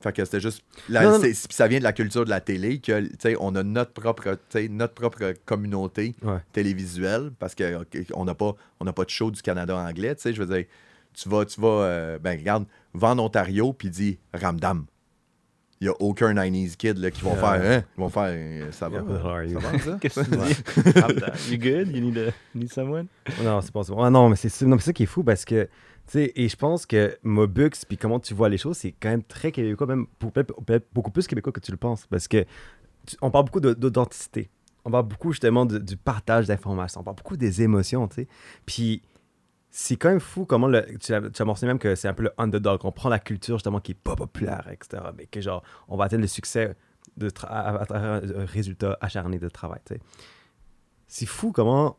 Fait 0.00 0.12
que 0.12 0.24
c'était 0.24 0.40
juste. 0.40 0.64
là, 0.88 1.04
Non, 1.04 1.18
non, 1.18 1.24
ça 1.32 1.68
vient 1.68 1.78
de 1.78 1.84
la 1.84 1.92
culture 1.92 2.24
de 2.24 2.30
la 2.30 2.40
télé, 2.40 2.80
que 2.80 3.08
on 3.38 3.54
a 3.54 3.62
notre 3.62 3.92
propre, 3.92 4.36
notre 4.68 4.94
propre 4.94 5.32
communauté 5.44 6.14
Ouais. 6.22 6.38
télévisuelle, 6.52 7.30
parce 7.38 7.54
qu'on 7.54 8.24
n'a 8.24 8.34
pas, 8.34 8.54
on 8.80 8.84
pas 8.92 9.04
de 9.04 9.10
show 9.10 9.30
du 9.30 9.40
Canada 9.42 9.76
anglais. 9.76 10.16
Je 10.24 10.42
veux 10.42 10.46
dire, 10.56 10.66
tu 11.14 11.28
vas, 11.28 11.44
tu 11.44 11.60
vas 11.60 11.68
euh, 11.84 12.18
ben 12.18 12.36
regarde, 12.38 12.66
va 12.94 13.10
en 13.10 13.18
Ontario, 13.20 13.72
puis 13.72 13.90
dis 13.90 14.18
Ramdam. 14.34 14.86
Il 15.82 15.86
y 15.86 15.88
a 15.88 15.94
aucun 15.98 16.32
90s 16.32 16.76
kid 16.76 16.96
là, 16.98 17.10
qui 17.10 17.22
vont 17.22 17.32
Yeah. 17.34 17.40
faire, 17.60 17.78
hein? 17.78 17.84
Ils 17.98 18.00
vont 18.00 18.08
faire, 18.08 18.28
euh, 18.28 18.70
ça 18.70 18.88
va. 18.88 18.98
Yeah, 18.98 19.04
how 19.24 19.26
are 19.30 19.42
you? 19.44 19.60
Ça 19.60 19.68
va, 19.68 19.78
ça? 19.80 19.98
Qu'est-ce 20.00 20.20
que 20.20 20.24
tu 20.30 20.36
dis? 20.36 21.00
Raptor, 21.00 21.28
you 21.50 21.58
good? 21.58 21.88
You 21.96 22.00
need, 22.00 22.18
a, 22.18 22.26
you 22.26 22.32
need 22.54 22.72
someone? 22.72 23.06
Non, 23.42 23.60
c'est 23.60 23.72
pas 23.72 23.82
ça. 23.82 23.92
Ah 23.98 24.08
non, 24.08 24.28
mais 24.28 24.36
c'est 24.36 24.48
ça 24.48 24.64
non, 24.64 24.76
mais 24.76 24.78
c'est 24.80 24.86
ça 24.86 24.92
qui 24.92 25.02
est 25.02 25.06
fou 25.06 25.24
parce 25.24 25.44
que, 25.44 25.64
tu 25.64 25.70
sais, 26.06 26.32
et 26.36 26.48
je 26.48 26.54
pense 26.54 26.86
que 26.86 27.18
Mobux, 27.24 27.70
puis 27.88 27.96
comment 27.98 28.20
tu 28.20 28.32
vois 28.32 28.48
les 28.48 28.58
choses, 28.58 28.76
c'est 28.76 28.92
quand 28.92 29.08
même 29.10 29.24
très 29.24 29.50
québécois, 29.50 29.88
même 29.88 30.06
pour- 30.20 30.30
beaucoup 30.94 31.10
plus 31.10 31.26
québécois 31.26 31.52
que 31.52 31.58
tu 31.60 31.72
le 31.72 31.78
penses. 31.78 32.06
Parce 32.08 32.28
que 32.28 32.44
tu- 33.04 33.16
on 33.20 33.32
parle 33.32 33.46
beaucoup 33.46 33.60
d'authenticité. 33.60 34.50
On 34.84 34.90
parle 34.92 35.06
beaucoup 35.08 35.32
justement 35.32 35.66
de- 35.66 35.78
du 35.78 35.96
partage 35.96 36.46
d'informations. 36.46 37.00
On 37.00 37.04
parle 37.04 37.16
beaucoup 37.16 37.36
des 37.36 37.60
émotions, 37.62 38.06
tu 38.06 38.14
sais. 38.16 38.28
Puis 38.66 39.02
c'est 39.74 39.96
quand 39.96 40.10
même 40.10 40.20
fou 40.20 40.44
comment 40.44 40.70
tu, 41.00 41.14
as, 41.14 41.30
tu 41.30 41.44
mentionné 41.44 41.70
même 41.70 41.78
que 41.78 41.94
c'est 41.94 42.06
un 42.06 42.12
peu 42.12 42.24
le 42.24 42.32
underdog. 42.36 42.80
On 42.84 42.92
prend 42.92 43.08
la 43.08 43.18
culture 43.18 43.56
justement 43.56 43.80
qui 43.80 43.92
est 43.92 43.98
pas 43.98 44.14
populaire, 44.14 44.68
etc. 44.70 45.02
Mais 45.16 45.24
que 45.24 45.40
genre, 45.40 45.62
on 45.88 45.96
va 45.96 46.04
atteindre 46.04 46.20
le 46.20 46.28
succès 46.28 46.76
de 47.16 47.30
à, 47.48 47.84
travers 47.86 48.22
un 48.38 48.44
résultat 48.44 48.98
acharné 49.00 49.38
de 49.38 49.48
travail. 49.48 49.80
C'est 51.08 51.26
fou 51.26 51.52
comment 51.52 51.96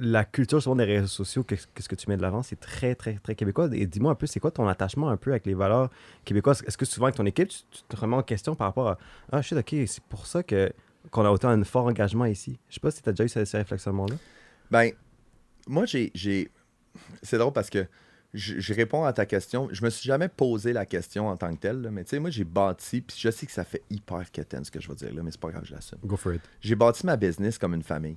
la 0.00 0.24
culture 0.24 0.60
souvent 0.60 0.74
des 0.74 0.84
réseaux 0.84 1.06
sociaux, 1.06 1.44
qu'est-ce 1.44 1.88
que 1.88 1.94
tu 1.94 2.08
mets 2.08 2.16
de 2.16 2.22
l'avant, 2.22 2.42
c'est 2.42 2.58
très, 2.58 2.96
très, 2.96 3.14
très 3.14 3.36
québécois. 3.36 3.68
Et 3.72 3.86
dis-moi 3.86 4.10
un 4.10 4.16
peu, 4.16 4.26
c'est 4.26 4.40
quoi 4.40 4.50
ton 4.50 4.66
attachement 4.66 5.08
un 5.08 5.16
peu 5.16 5.30
avec 5.30 5.46
les 5.46 5.54
valeurs 5.54 5.88
québécoises? 6.24 6.64
Est-ce 6.66 6.76
que 6.76 6.84
souvent 6.84 7.06
avec 7.06 7.16
ton 7.16 7.26
équipe, 7.26 7.48
tu, 7.48 7.82
te 7.88 7.96
remets 7.96 8.16
en 8.16 8.24
question 8.24 8.56
par 8.56 8.66
rapport 8.66 8.88
à 8.88 8.98
Ah, 9.30 9.40
sais, 9.40 9.56
ok, 9.56 9.74
c'est 9.86 10.02
pour 10.02 10.26
ça 10.26 10.42
que 10.42 10.72
qu'on 11.12 11.24
a 11.24 11.30
autant 11.30 11.50
un 11.50 11.62
fort 11.62 11.86
engagement 11.86 12.24
ici. 12.24 12.58
Je 12.68 12.74
sais 12.74 12.80
pas 12.80 12.90
si 12.90 13.02
tu 13.02 13.08
as 13.08 13.12
déjà 13.12 13.24
eu 13.24 13.28
ce, 13.28 13.44
ce 13.44 13.56
réflexion-là. 13.56 14.16
Ben, 14.70 14.90
moi, 15.68 15.84
j'ai. 15.86 16.10
C'est 17.22 17.38
drôle 17.38 17.52
parce 17.52 17.70
que 17.70 17.86
je, 18.34 18.60
je 18.60 18.74
réponds 18.74 19.04
à 19.04 19.12
ta 19.12 19.26
question. 19.26 19.68
Je 19.72 19.84
me 19.84 19.90
suis 19.90 20.06
jamais 20.06 20.28
posé 20.28 20.72
la 20.72 20.86
question 20.86 21.28
en 21.28 21.36
tant 21.36 21.54
que 21.54 21.60
telle, 21.60 21.82
là, 21.82 21.90
mais 21.90 22.04
tu 22.04 22.10
sais, 22.10 22.18
moi, 22.18 22.30
j'ai 22.30 22.44
bâti, 22.44 23.00
puis 23.02 23.16
je 23.18 23.30
sais 23.30 23.46
que 23.46 23.52
ça 23.52 23.64
fait 23.64 23.82
hyper 23.90 24.30
quétaine 24.30 24.64
ce 24.64 24.70
que 24.70 24.80
je 24.80 24.88
vais 24.88 24.94
dire 24.94 25.14
là, 25.14 25.22
mais 25.22 25.30
c'est 25.30 25.40
pas 25.40 25.50
grave, 25.50 25.64
je 25.64 25.74
l'assume. 25.74 25.98
Go 26.04 26.16
for 26.16 26.34
it. 26.34 26.40
J'ai 26.60 26.74
bâti 26.74 27.04
ma 27.06 27.16
business 27.16 27.58
comme 27.58 27.74
une 27.74 27.82
famille. 27.82 28.16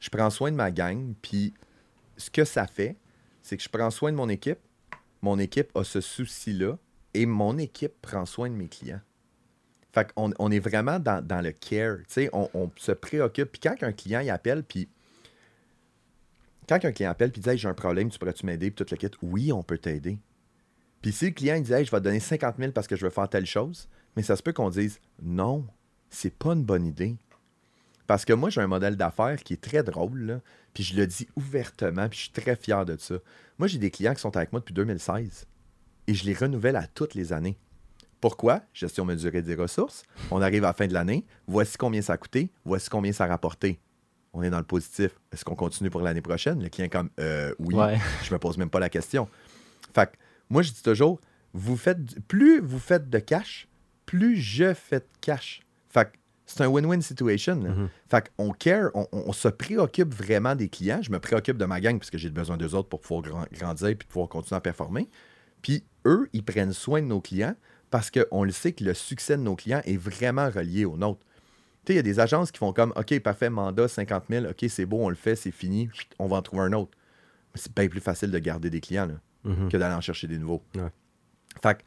Je 0.00 0.10
prends 0.10 0.30
soin 0.30 0.50
de 0.50 0.56
ma 0.56 0.70
gang, 0.70 1.14
puis 1.22 1.54
ce 2.16 2.30
que 2.30 2.44
ça 2.44 2.66
fait, 2.66 2.96
c'est 3.42 3.56
que 3.56 3.62
je 3.62 3.68
prends 3.68 3.90
soin 3.90 4.12
de 4.12 4.16
mon 4.16 4.28
équipe. 4.28 4.58
Mon 5.22 5.38
équipe 5.38 5.70
a 5.74 5.82
ce 5.82 6.00
souci-là, 6.00 6.78
et 7.14 7.26
mon 7.26 7.58
équipe 7.58 7.94
prend 8.02 8.26
soin 8.26 8.50
de 8.50 8.54
mes 8.54 8.68
clients. 8.68 9.00
Fait 9.92 10.12
qu'on 10.12 10.30
on 10.38 10.50
est 10.50 10.58
vraiment 10.58 10.98
dans, 11.00 11.24
dans 11.26 11.40
le 11.40 11.52
care. 11.52 11.96
tu 12.00 12.04
sais, 12.08 12.30
On, 12.32 12.50
on 12.52 12.70
se 12.76 12.92
préoccupe. 12.92 13.50
Puis 13.52 13.60
quand 13.62 13.74
un 13.82 13.92
client 13.92 14.20
il 14.20 14.30
appelle, 14.30 14.62
puis 14.62 14.88
quand 16.68 16.84
un 16.84 16.92
client 16.92 17.10
appelle 17.10 17.32
puis 17.32 17.40
dit 17.40 17.56
j'ai 17.56 17.68
un 17.68 17.74
problème, 17.74 18.10
tu 18.10 18.18
pourrais-tu 18.18 18.46
m'aider? 18.46 18.70
Puis 18.70 18.84
tout 18.84 18.94
le 18.94 18.96
kit, 18.96 19.16
oui, 19.22 19.52
on 19.52 19.62
peut 19.62 19.78
t'aider. 19.78 20.18
Puis 21.02 21.12
si 21.12 21.26
le 21.26 21.30
client 21.32 21.60
dit 21.60 21.68
je 21.68 21.90
vais 21.90 21.98
te 21.98 22.04
donner 22.04 22.20
50 22.20 22.56
000 22.58 22.72
parce 22.72 22.86
que 22.86 22.96
je 22.96 23.04
veux 23.04 23.10
faire 23.10 23.28
telle 23.28 23.46
chose, 23.46 23.88
mais 24.16 24.22
ça 24.22 24.36
se 24.36 24.42
peut 24.42 24.52
qu'on 24.52 24.70
dise 24.70 25.00
non, 25.22 25.66
c'est 26.10 26.34
pas 26.34 26.52
une 26.52 26.64
bonne 26.64 26.86
idée. 26.86 27.16
Parce 28.06 28.24
que 28.24 28.32
moi, 28.32 28.48
j'ai 28.48 28.62
un 28.62 28.66
modèle 28.66 28.96
d'affaires 28.96 29.42
qui 29.42 29.52
est 29.52 29.60
très 29.60 29.82
drôle, 29.82 30.40
puis 30.72 30.82
je 30.82 30.96
le 30.96 31.06
dis 31.06 31.28
ouvertement, 31.36 32.08
puis 32.08 32.18
je 32.18 32.24
suis 32.24 32.32
très 32.32 32.56
fier 32.56 32.86
de 32.86 32.96
ça. 32.98 33.16
Moi, 33.58 33.68
j'ai 33.68 33.78
des 33.78 33.90
clients 33.90 34.14
qui 34.14 34.22
sont 34.22 34.34
avec 34.34 34.50
moi 34.50 34.60
depuis 34.60 34.72
2016 34.72 35.46
et 36.06 36.14
je 36.14 36.24
les 36.24 36.32
renouvelle 36.32 36.76
à 36.76 36.86
toutes 36.86 37.14
les 37.14 37.34
années. 37.34 37.58
Pourquoi? 38.20 38.62
Gestion 38.72 39.04
mesurée 39.04 39.42
des 39.42 39.54
ressources. 39.54 40.04
On 40.30 40.40
arrive 40.40 40.64
à 40.64 40.68
la 40.68 40.72
fin 40.72 40.86
de 40.86 40.94
l'année. 40.94 41.24
Voici 41.46 41.76
combien 41.76 42.02
ça 42.02 42.14
a 42.14 42.16
coûté. 42.16 42.50
Voici 42.64 42.88
combien 42.88 43.12
ça 43.12 43.24
a 43.24 43.28
rapporté. 43.28 43.78
On 44.38 44.42
est 44.44 44.50
dans 44.50 44.58
le 44.58 44.64
positif. 44.64 45.10
Est-ce 45.32 45.44
qu'on 45.44 45.56
continue 45.56 45.90
pour 45.90 46.00
l'année 46.00 46.20
prochaine? 46.20 46.62
Le 46.62 46.68
client 46.68 46.88
comme 46.88 47.10
euh, 47.18 47.52
oui. 47.58 47.74
Ouais. 47.74 47.98
Je 48.22 48.32
me 48.32 48.38
pose 48.38 48.56
même 48.56 48.70
pas 48.70 48.78
la 48.78 48.88
question. 48.88 49.28
Fait 49.94 50.06
que 50.06 50.16
moi, 50.48 50.62
je 50.62 50.70
dis 50.70 50.82
toujours, 50.82 51.20
vous 51.54 51.76
faites 51.76 52.20
plus 52.28 52.60
vous 52.60 52.78
faites 52.78 53.10
de 53.10 53.18
cash, 53.18 53.66
plus 54.06 54.36
je 54.36 54.72
fais 54.74 55.00
de 55.00 55.06
cash. 55.20 55.60
Fait 55.88 56.04
que 56.04 56.16
c'est 56.46 56.60
un 56.62 56.68
win-win 56.68 57.00
situation. 57.00 57.60
là. 57.60 57.70
Mhm. 57.70 57.88
Fait 58.08 58.30
qu'on 58.36 58.52
care, 58.52 58.90
on, 58.94 59.06
on- 59.12 59.24
on 59.26 59.32
se 59.32 59.48
préoccupe 59.48 60.14
vraiment 60.14 60.54
des 60.54 60.68
clients. 60.68 61.00
Je 61.02 61.10
me 61.10 61.18
préoccupe 61.18 61.58
de 61.58 61.64
ma 61.64 61.80
gang 61.80 61.98
parce 61.98 62.10
que 62.10 62.16
j'ai 62.18 62.30
besoin 62.30 62.56
d'eux 62.56 62.74
autres 62.76 62.88
pour 62.88 63.00
pouvoir 63.00 63.22
gran- 63.22 63.46
grandir 63.52 63.88
et 63.88 63.94
pouvoir 63.96 64.28
continuer 64.28 64.56
à 64.56 64.60
performer. 64.60 65.08
Puis 65.62 65.82
eux, 66.06 66.28
ils 66.32 66.44
prennent 66.44 66.72
soin 66.72 67.02
de 67.02 67.06
nos 67.06 67.20
clients 67.20 67.56
parce 67.90 68.10
qu'on 68.12 68.44
le 68.44 68.52
sait 68.52 68.72
que 68.72 68.84
le 68.84 68.94
succès 68.94 69.36
de 69.36 69.42
nos 69.42 69.56
clients 69.56 69.82
est 69.84 69.96
vraiment 69.96 70.48
relié 70.48 70.84
au 70.84 70.96
nôtre. 70.96 71.26
Tu 71.88 71.94
sais, 71.94 71.94
il 71.94 71.96
y 71.96 72.00
a 72.00 72.02
des 72.02 72.20
agences 72.20 72.50
qui 72.52 72.58
font 72.58 72.74
comme 72.74 72.92
OK, 72.96 73.18
parfait, 73.20 73.48
mandat 73.48 73.88
50 73.88 74.24
000, 74.28 74.44
OK, 74.44 74.62
c'est 74.68 74.84
beau, 74.84 74.98
on 75.00 75.08
le 75.08 75.14
fait, 75.14 75.36
c'est 75.36 75.50
fini, 75.50 75.88
on 76.18 76.26
va 76.26 76.36
en 76.36 76.42
trouver 76.42 76.64
un 76.64 76.74
autre. 76.74 76.90
Mais 77.54 77.60
c'est 77.62 77.74
bien 77.74 77.88
plus 77.88 78.00
facile 78.02 78.30
de 78.30 78.38
garder 78.38 78.68
des 78.68 78.82
clients 78.82 79.06
là, 79.06 79.14
Mhm. 79.50 79.70
que 79.70 79.78
d'aller 79.78 79.94
en 79.94 80.02
chercher 80.02 80.26
des 80.26 80.36
nouveaux. 80.36 80.62
Ouais. 80.74 80.90
Fait 81.62 81.78
que 81.78 81.82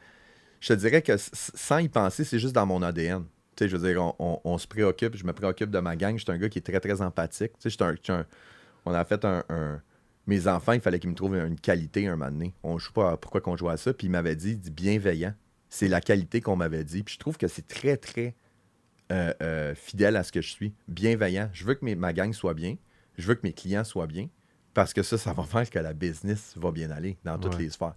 je 0.58 0.66
te 0.66 0.72
dirais 0.72 1.02
que 1.02 1.12
sans 1.16 1.78
y 1.78 1.88
penser, 1.88 2.24
c'est 2.24 2.40
juste 2.40 2.52
dans 2.52 2.66
mon 2.66 2.82
ADN. 2.82 3.22
Tu 3.54 3.62
sais, 3.62 3.68
je 3.68 3.76
veux 3.76 3.88
dire, 3.92 4.02
on, 4.02 4.14
on- 4.18 4.40
on 4.42 4.58
se 4.58 4.66
préoccupe, 4.66 5.16
je 5.16 5.24
me 5.24 5.32
préoccupe 5.32 5.70
de 5.70 5.78
ma 5.78 5.94
gang. 5.94 6.18
Je 6.18 6.24
suis 6.24 6.32
un 6.32 6.38
gars 6.38 6.48
qui 6.48 6.58
est 6.58 6.62
très, 6.62 6.80
très 6.80 7.00
empathique. 7.00 7.52
Tu 7.60 7.70
sais, 7.70 7.78
j'étais 7.92 8.10
un- 8.12 8.26
on 8.84 8.92
a 8.92 9.04
fait 9.04 9.24
un, 9.24 9.44
un- 9.50 9.80
Mes 10.26 10.48
enfants, 10.48 10.72
il 10.72 10.80
fallait 10.80 10.98
qu'ils 10.98 11.10
me 11.10 11.14
trouvent 11.14 11.36
une 11.36 11.60
qualité 11.60 12.08
un 12.08 12.16
moment 12.16 12.30
donné. 12.32 12.54
On 12.64 12.74
ne 12.74 12.80
sais 12.80 12.90
pas 12.92 13.16
pourquoi 13.16 13.40
qu'on 13.40 13.56
jouait 13.56 13.72
à 13.72 13.76
ça? 13.76 13.92
Puis 13.94 14.08
il 14.08 14.10
m'avait 14.10 14.34
dit, 14.36 14.56
dit 14.56 14.70
bienveillant. 14.72 15.34
C'est 15.68 15.86
la 15.88 16.00
qualité 16.00 16.40
qu'on 16.40 16.56
m'avait 16.56 16.82
dit. 16.84 17.04
Puis 17.04 17.14
je 17.14 17.18
trouve 17.20 17.36
que 17.36 17.46
c'est 17.46 17.66
très, 17.68 17.96
très 17.96 18.34
euh, 19.12 19.32
euh, 19.42 19.74
fidèle 19.74 20.16
à 20.16 20.24
ce 20.24 20.32
que 20.32 20.40
je 20.40 20.50
suis. 20.50 20.72
Bienveillant. 20.88 21.48
Je 21.52 21.64
veux 21.64 21.74
que 21.74 21.84
mes- 21.84 21.94
ma 21.94 22.12
gang 22.12 22.32
soit 22.32 22.54
bien. 22.54 22.76
Je 23.18 23.26
veux 23.26 23.34
que 23.34 23.42
mes 23.44 23.52
clients 23.52 23.84
soient 23.84 24.06
bien. 24.06 24.28
Parce 24.74 24.92
que 24.94 25.02
ça, 25.02 25.18
ça 25.18 25.32
va 25.34 25.42
faire 25.44 25.68
que 25.68 25.78
la 25.78 25.92
business 25.92 26.54
va 26.56 26.70
bien 26.72 26.90
aller 26.90 27.16
dans 27.24 27.38
toutes 27.38 27.54
Ouais. 27.54 27.62
les 27.64 27.70
sphères. 27.70 27.94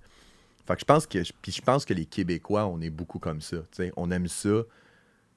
Fait 0.67 0.73
que 0.73 0.79
je 0.81 0.85
pense 0.85 1.07
que 1.07 1.19
puis 1.41 1.51
je 1.51 1.61
pense 1.61 1.85
que 1.85 1.93
les 1.93 2.05
Québécois, 2.05 2.65
on 2.67 2.81
est 2.81 2.89
beaucoup 2.89 3.19
comme 3.19 3.39
ça. 3.41 3.57
tu 3.57 3.65
sais. 3.71 3.91
On 3.95 4.11
aime 4.11 4.27
ça. 4.27 4.63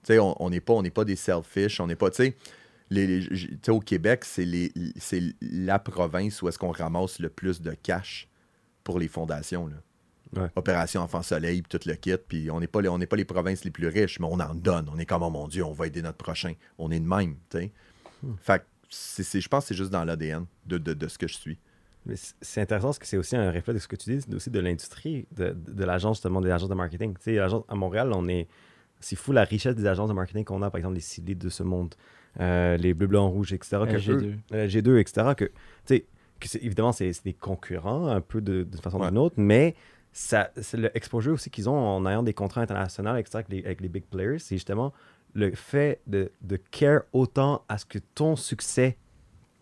Tu 0.05 0.14
sais, 0.14 0.18
on 0.20 0.51
n'est 0.51 0.61
pas, 0.61 0.72
on 0.74 0.83
n'est 0.83 0.91
pas 0.91 1.05
des 1.05 1.16
selfish. 1.16 1.81
On 1.81 1.87
n'est 1.87 1.97
pas, 1.97 2.11
tu 2.11 2.35
sais, 2.91 3.70
au 3.70 3.81
Québec, 3.81 4.24
c'est 4.24 4.47
la 5.43 5.79
province 5.79 6.41
où 6.43 6.49
est-ce 6.49 6.59
qu'on 6.59 6.70
ramasse 6.72 7.18
le 7.18 7.29
plus 7.29 7.61
de 7.61 7.72
cash 7.72 8.29
pour 8.85 8.99
les 8.99 9.09
fondations. 9.09 9.66
Là. 9.66 9.76
Ouais. 10.37 10.49
Opération 10.57 11.01
Enfant 11.01 11.22
Soleil, 11.22 11.62
puis 11.62 11.79
tout 11.79 11.89
le 11.89 11.95
kit. 11.95 12.14
Puis 12.29 12.51
on 12.51 12.61
n'est 12.61 12.66
pas, 12.66 12.83
les- 12.83 12.89
on 12.89 12.99
n'est 12.99 13.07
pas 13.07 13.16
les 13.16 13.24
provinces 13.24 13.64
les 13.64 13.70
plus 13.70 13.89
riches, 13.89 14.20
mais 14.20 14.26
on 14.31 14.39
en 14.41 14.55
donne. 14.55 14.89
On 14.93 14.99
est 14.99 15.07
comme, 15.07 15.22
oh 15.22 15.31
mon 15.31 15.49
Dieu, 15.49 15.64
on 15.64 15.72
va 15.72 15.87
aider 15.87 16.03
notre 16.03 16.18
prochain. 16.18 16.53
On 16.79 16.91
est 16.91 17.01
de 17.01 17.07
même, 17.09 17.37
tu 17.51 17.59
sais. 17.59 17.72
Fait 18.41 18.59
que 18.61 18.64
c'est- 18.91 19.22
c'est- 19.22 19.41
je 19.41 19.49
pense 19.49 19.64
que 19.64 19.68
c'est 19.68 19.74
juste 19.74 19.91
dans 19.91 20.05
l'ADN 20.05 20.45
de, 20.66 20.76
de, 20.79 20.93
de 20.95 21.09
ce 21.09 21.16
que 21.18 21.26
je 21.29 21.35
suis. 21.37 21.59
Mais 22.07 22.14
c'est 22.41 22.61
intéressant 22.61 22.89
parce 22.89 22.99
que 22.99 23.07
c'est 23.07 23.16
aussi 23.16 23.37
un 23.37 23.51
reflet 23.53 23.74
de 23.74 23.79
ce 23.79 23.89
que 23.89 23.97
tu 23.97 24.11
dis, 24.14 24.20
c'est 24.22 24.35
aussi 24.35 24.51
de 24.51 24.61
l'industrie, 24.61 25.26
de, 25.37 25.51
de, 25.51 25.72
de 25.72 25.85
l'agence, 25.85 26.16
justement, 26.18 26.41
des 26.41 26.51
agences 26.51 26.68
de 26.68 26.74
marketing. 26.74 27.14
Tu 27.14 27.35
sais, 27.35 27.39
à 27.39 27.74
Montréal, 27.74 28.11
on 28.14 28.29
est. 28.29 28.49
C'est 29.01 29.14
fou 29.16 29.33
la 29.33 29.45
richesse 29.45 29.76
des 29.76 29.87
agences 29.87 30.09
de 30.09 30.14
marketing 30.14 30.45
qu'on 30.45 30.62
a, 30.62 30.70
par 30.70 30.79
exemple, 30.79 30.95
les 30.97 31.01
Silly 31.01 31.37
de 31.37 31.49
ce 31.49 31.62
monde, 31.62 31.95
euh, 32.41 32.76
les 32.76 32.95
Bleu, 32.95 33.07
Blanc, 33.07 33.29
Rouge, 33.29 33.53
etc. 33.53 33.79
que 33.87 33.97
LG2. 33.97 34.24
eux- 34.24 34.35
euh, 34.55 34.68
G2, 34.68 34.99
etc. 34.99 35.35
Que, 35.37 35.45
tu 35.45 35.53
sais, 35.85 36.07
que 36.41 36.49
c'est- 36.49 36.62
évidemment, 36.64 36.93
c'est 36.93 37.12
c'est 37.12 37.24
des 37.24 37.33
concurrents 37.35 38.09
un 38.09 38.20
peu 38.20 38.41
de- 38.41 38.62
d'une 38.64 38.81
façon 38.81 38.99
ou 38.99 39.03
Ouais. 39.03 39.09
d'une 39.09 39.18
autre, 39.18 39.37
mais 39.39 39.74
ça, 40.19 40.51
c'est 40.61 40.77
le 40.77 40.91
exposure 40.97 41.35
aussi 41.35 41.49
qu'ils 41.49 41.69
ont 41.69 41.77
en 41.79 42.05
ayant 42.07 42.23
des 42.25 42.35
contrats 42.35 42.61
internationaux, 42.61 43.11
avec 43.11 43.29
les, 43.49 43.64
avec 43.64 43.81
les 43.81 43.89
big 43.89 44.05
players, 44.05 44.39
c'est 44.41 44.57
justement 44.57 44.93
le 45.35 45.55
fait 45.55 46.01
de, 46.07 46.33
de 46.43 46.57
care 46.57 47.03
autant 47.12 47.64
à 47.69 47.79
ce 47.79 47.85
que 47.87 47.99
ton 48.14 48.35
succès 48.35 48.97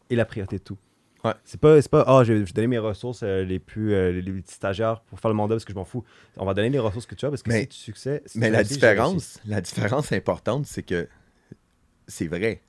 est 0.09 0.15
la 0.15 0.25
priorité 0.25 0.57
de 0.59 0.63
tout. 0.63 0.79
Ouais. 1.25 1.33
C'est 1.45 1.61
pas, 1.61 1.83
c'est 1.83 1.91
pas, 1.91 2.05
ah, 2.07 2.23
je, 2.25 2.33
je 2.35 2.39
vais 2.45 2.53
donner 2.53 2.69
mes 2.69 2.79
ressources 2.79 3.23
euh, 3.23 3.43
les 3.45 3.59
plus, 3.59 3.93
euh, 3.93 4.13
les, 4.13 4.23
les 4.23 4.33
petits 4.41 4.55
stagiaires 4.55 5.01
pour 5.01 5.19
faire 5.21 5.31
le 5.31 5.35
mandat 5.37 5.57
parce 5.57 5.65
que 5.65 5.73
je 5.73 5.77
m'en 5.79 5.85
fous. 5.85 6.05
On 6.37 6.47
va 6.47 6.55
donner 6.55 6.71
les 6.71 6.79
ressources 6.79 7.05
que 7.07 7.15
tu 7.17 7.27
as 7.27 7.31
parce 7.31 7.43
que 7.43 7.51
Mais- 7.51 7.63
si 7.63 7.69
tu 7.69 7.77
succès. 7.77 8.23
si 8.27 8.39
Mais 8.39 8.47
tu 8.47 8.53
la 8.53 8.59
réussis, 8.59 8.75
différence, 8.75 9.41
la 9.47 9.61
différence 9.61 10.13
importante, 10.13 10.67
c'est 10.67 10.85
que 10.85 11.07
c'est 12.07 12.29
vrai. 12.29 12.63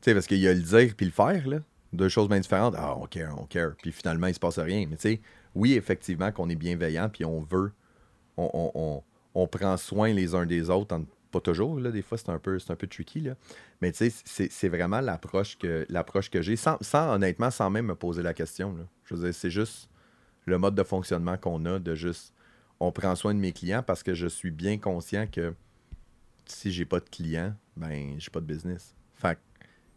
Tu 0.00 0.10
sais, 0.10 0.14
parce 0.14 0.26
qu'il 0.26 0.38
y 0.38 0.48
a 0.48 0.54
le 0.54 0.60
dire 0.62 0.94
puis 0.96 1.06
le 1.06 1.12
faire, 1.12 1.46
là. 1.46 1.58
Deux 1.92 2.08
choses 2.08 2.28
bien 2.28 2.40
différentes. 2.40 2.74
Ah, 2.76 2.96
on 2.98 3.06
care, 3.06 3.38
on 3.40 3.46
care. 3.46 3.72
Puis 3.80 3.92
finalement, 3.92 4.26
il 4.26 4.34
se 4.34 4.40
passe 4.40 4.58
rien. 4.58 4.86
Mais 4.90 4.96
tu 4.96 5.02
sais, 5.02 5.20
oui, 5.58 5.74
effectivement, 5.74 6.30
qu'on 6.30 6.48
est 6.48 6.54
bienveillant, 6.54 7.08
puis 7.08 7.24
on 7.24 7.40
veut, 7.40 7.72
on, 8.36 9.02
prend 9.50 9.76
soin 9.76 10.12
les 10.12 10.36
uns 10.36 10.46
des 10.46 10.70
autres. 10.70 10.96
pas 11.32 11.40
toujours. 11.40 11.80
Des 11.80 12.00
fois, 12.00 12.16
c'est 12.16 12.30
un 12.30 12.38
peu, 12.38 12.58
tricky, 12.88 13.20
là. 13.20 13.34
Mais 13.82 13.90
tu 13.90 14.08
sais, 14.08 14.48
c'est- 14.50 14.68
vraiment 14.68 15.00
l'approche 15.00 15.58
que, 15.58 15.84
que 16.30 16.42
j'ai, 16.42 16.54
sans, 16.54 16.78
honnêtement, 16.92 17.50
sans 17.50 17.70
même 17.70 17.86
me 17.86 17.96
poser 17.96 18.22
la 18.22 18.34
question. 18.34 18.76
Je 19.04 19.14
veux 19.14 19.24
dire, 19.24 19.34
c'est 19.34 19.50
juste 19.50 19.90
le 20.46 20.58
mode 20.58 20.76
de 20.76 20.84
fonctionnement 20.84 21.36
qu'on 21.36 21.64
a 21.66 21.80
de 21.80 21.94
juste, 21.96 22.32
on 22.78 22.92
prend 22.92 23.16
soin 23.16 23.34
de 23.34 23.40
mes 23.40 23.52
clients 23.52 23.82
parce 23.82 24.04
que 24.04 24.14
je 24.14 24.28
suis 24.28 24.52
bien 24.52 24.78
conscient 24.78 25.26
que 25.26 25.54
si 26.46 26.70
j'ai 26.70 26.84
pas 26.84 27.00
de 27.00 27.08
clients, 27.08 27.54
ben 27.76 28.14
j'ai 28.18 28.30
pas 28.30 28.40
de 28.40 28.46
business. 28.46 28.94
Fait 29.14 29.34
que, 29.34 29.40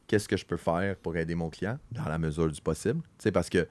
qu'est-ce 0.07 0.27
que 0.27 0.37
je 0.37 0.45
peux 0.45 0.57
faire 0.57 0.97
pour 0.97 1.15
aider 1.15 1.35
mon 1.35 1.49
client? 1.51 1.77
Dans 1.91 2.05
la 2.05 2.17
mesure 2.17 2.51
du 2.51 2.59
possible? 2.59 3.01
Tu 3.17 3.23
sais, 3.23 3.31
parce 3.31 3.49
que 3.49 3.67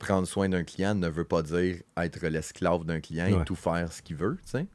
prendre 0.00 0.26
soin 0.26 0.48
d'un 0.48 0.64
client 0.64 0.94
ne 0.96 1.08
veut 1.08 1.24
pas 1.24 1.42
dire 1.42 1.76
être 1.96 2.26
l'esclave 2.26 2.84
d'un 2.84 3.00
client 3.00 3.30
Ouais. 3.32 3.42
et 3.42 3.44
tout 3.44 3.54
faire 3.54 3.92
ce 3.92 4.02
qu'il 4.02 4.16
veut, 4.16 4.36
tu 4.44 4.50
sais. 4.50 4.66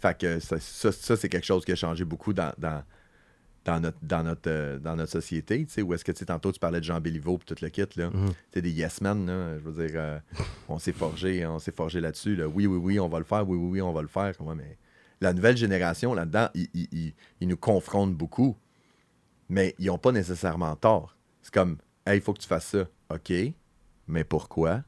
Fait 0.00 0.18
que 0.18 0.40
ça, 0.40 0.58
ça, 0.58 0.90
ça, 0.90 1.16
c'est 1.16 1.28
quelque 1.28 1.46
chose 1.46 1.64
qui 1.64 1.70
a 1.72 1.76
changé 1.76 2.04
beaucoup 2.04 2.32
dans, 2.32 2.52
dans, 2.58 2.82
dans 3.64 3.80
notre, 3.80 3.98
dans 4.02 4.22
notre, 4.22 4.50
euh, 4.50 4.78
dans 4.78 4.96
notre 4.96 5.12
société, 5.12 5.64
tu 5.66 5.72
sais, 5.72 5.82
où 5.82 5.94
est-ce 5.94 6.04
que, 6.04 6.12
tu 6.12 6.18
sais, 6.20 6.26
tantôt, 6.26 6.52
tu 6.52 6.58
parlais 6.58 6.80
de 6.80 6.84
Jean 6.84 7.00
Béliveau 7.00 7.38
puis 7.38 7.46
tout 7.54 7.62
le 7.62 7.68
kit, 7.70 7.84
là. 7.96 8.10
Mhm. 8.10 8.28
Tu 8.28 8.34
sais, 8.54 8.62
des 8.62 8.70
yes 8.72 9.00
men, 9.00 9.26
là, 9.26 9.58
je 9.58 9.62
veux 9.68 9.86
dire, 9.86 9.96
euh, 10.00 10.18
on 10.68 10.78
s'est 10.78 10.92
forgé, 10.92 11.46
on 11.46 11.58
s'est 11.58 11.72
forgé 11.72 12.00
là-dessus, 12.00 12.34
là. 12.36 12.46
Oui, 12.48 12.66
oui, 12.66 12.76
oui, 12.78 12.98
on 13.00 13.08
va 13.08 13.18
le 13.18 13.24
faire, 13.24 13.48
oui, 13.48 13.56
oui, 13.56 13.68
oui, 13.72 13.82
on 13.82 13.92
va 13.92 14.02
le 14.02 14.08
faire. 14.08 14.34
Ouais, 14.40 14.54
mais 14.54 14.76
la 15.20 15.32
nouvelle 15.32 15.56
génération 15.56 16.12
là-dedans, 16.14 16.48
ils, 16.54 16.68
ils- 16.74 16.88
ils- 16.92 17.14
ils 17.40 17.48
nous 17.48 17.56
confrontent 17.56 18.14
beaucoup, 18.14 18.56
mais 19.48 19.74
ils 19.78 19.86
n'ont 19.86 19.98
pas 19.98 20.12
nécessairement 20.12 20.74
tort. 20.76 21.16
C'est 21.42 21.52
comme, 21.54 21.78
hey, 22.06 22.18
il 22.18 22.20
faut 22.22 22.32
que 22.34 22.40
tu 22.40 22.48
fasses 22.48 22.66
ça. 22.66 22.86
OK, 23.10 23.32
mais 24.06 24.24
pourquoi? 24.24 24.82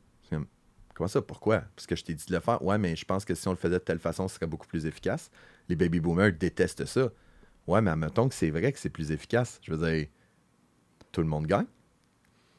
Comment 0.95 1.07
ça, 1.07 1.23
pourquoi? 1.23 1.61
Parce 1.77 1.87
que 1.87 1.95
je 1.95 2.03
t'ai 2.03 2.12
dit 2.12 2.27
de 2.27 2.35
le 2.35 2.41
faire. 2.41 2.61
Ouais, 2.61 2.77
mais 2.77 2.97
je 2.97 3.05
pense 3.05 3.25
que 3.25 3.33
si 3.33 3.47
on 3.47 3.53
le 3.53 3.57
faisait 3.57 3.79
de 3.79 3.85
telle 3.85 4.01
façon, 4.01 4.27
ce 4.27 4.35
serait 4.35 4.49
beaucoup 4.49 4.66
plus 4.66 4.85
efficace. 4.85 5.31
Les 5.69 5.77
baby 5.77 6.01
boomers 6.01 6.33
détestent 6.33 6.87
ça. 6.87 7.11
Ouais, 7.69 7.81
mais 7.81 7.93
admettons 7.93 8.29
que 8.29 8.35
c'est 8.35 8.51
vrai 8.51 8.73
que 8.73 8.81
c'est 8.81 8.91
plus 8.91 9.12
efficace. 9.12 9.61
Je 9.62 9.73
veux 9.73 9.89
dire, 9.89 10.09
tout 11.12 11.21
le 11.21 11.29
monde 11.29 11.47
gagne. 11.47 11.66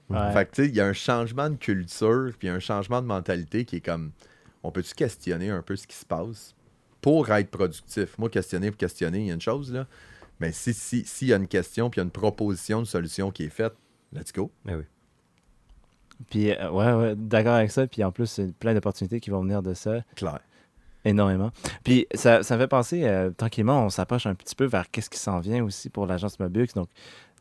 Ouais. 0.10 0.32
Fait 0.32 0.46
que, 0.46 0.56
tu 0.56 0.64
sais, 0.64 0.70
il 0.70 0.76
y 0.76 0.80
a 0.80 0.88
un 0.88 0.94
changement 0.94 1.50
de 1.50 1.58
culture, 1.58 2.32
puis 2.40 2.48
un 2.48 2.60
changement 2.60 3.02
de 3.02 3.08
mentalité 3.08 3.66
qui 3.66 3.76
est 3.76 3.82
comme, 3.82 4.14
on 4.64 4.72
peut-tu 4.72 4.94
questionner 4.94 5.50
un 5.50 5.62
peu 5.62 5.76
ce 5.76 5.86
qui 5.86 5.98
se 5.98 6.06
passe 6.06 6.56
pour 7.02 7.30
être 7.30 7.52
productif? 7.52 8.18
Moi, 8.18 8.30
questionner 8.30 8.72
pour 8.72 8.78
questionner, 8.78 9.20
il 9.20 9.28
y 9.28 9.32
a 9.32 9.34
une 9.34 9.42
chose, 9.42 9.74
là. 9.74 9.86
Mais 10.40 10.54
si 10.54 10.74
s'il 10.74 11.06
si, 11.06 11.26
y 11.26 11.34
a 11.34 11.36
une 11.36 11.50
question, 11.50 11.90
puis 11.90 12.00
il 12.00 12.04
y 12.04 12.04
a 12.04 12.06
une 12.06 12.12
proposition 12.12 12.80
de 12.80 12.88
solution 12.88 13.32
qui 13.32 13.44
est 13.44 13.50
faite, 13.50 13.74
let's 14.14 14.32
go. 14.32 14.50
Eh 14.66 14.76
oui. 14.76 14.84
Puis, 16.30 16.52
euh, 16.52 16.70
ouais, 16.70 16.92
ouais, 16.94 17.14
d'accord 17.16 17.54
avec 17.54 17.72
ça. 17.72 17.88
Puis 17.88 18.04
en 18.04 18.12
plus, 18.12 18.28
c'est 18.28 18.54
plein 18.54 18.74
d'opportunités 18.74 19.20
qui 19.20 19.30
vont 19.30 19.42
venir 19.42 19.62
de 19.62 19.74
ça. 19.74 20.02
Clair. 20.16 20.40
Énormément. 21.06 21.52
Puis 21.84 22.08
ça, 22.14 22.44
ça 22.44 22.56
me 22.56 22.62
fait 22.62 22.68
penser, 22.68 23.04
euh, 23.06 23.30
tranquillement, 23.30 23.86
on 23.86 23.90
s'approche 23.90 24.26
un 24.26 24.36
petit 24.36 24.56
peu 24.56 24.66
vers 24.66 24.92
qu'est-ce 24.92 25.10
qui 25.10 25.20
s'en 25.20 25.40
vient 25.40 25.64
aussi 25.64 25.90
pour 25.90 26.06
l'agence 26.06 26.40
Mobux. 26.40 26.68
Donc, 26.76 26.90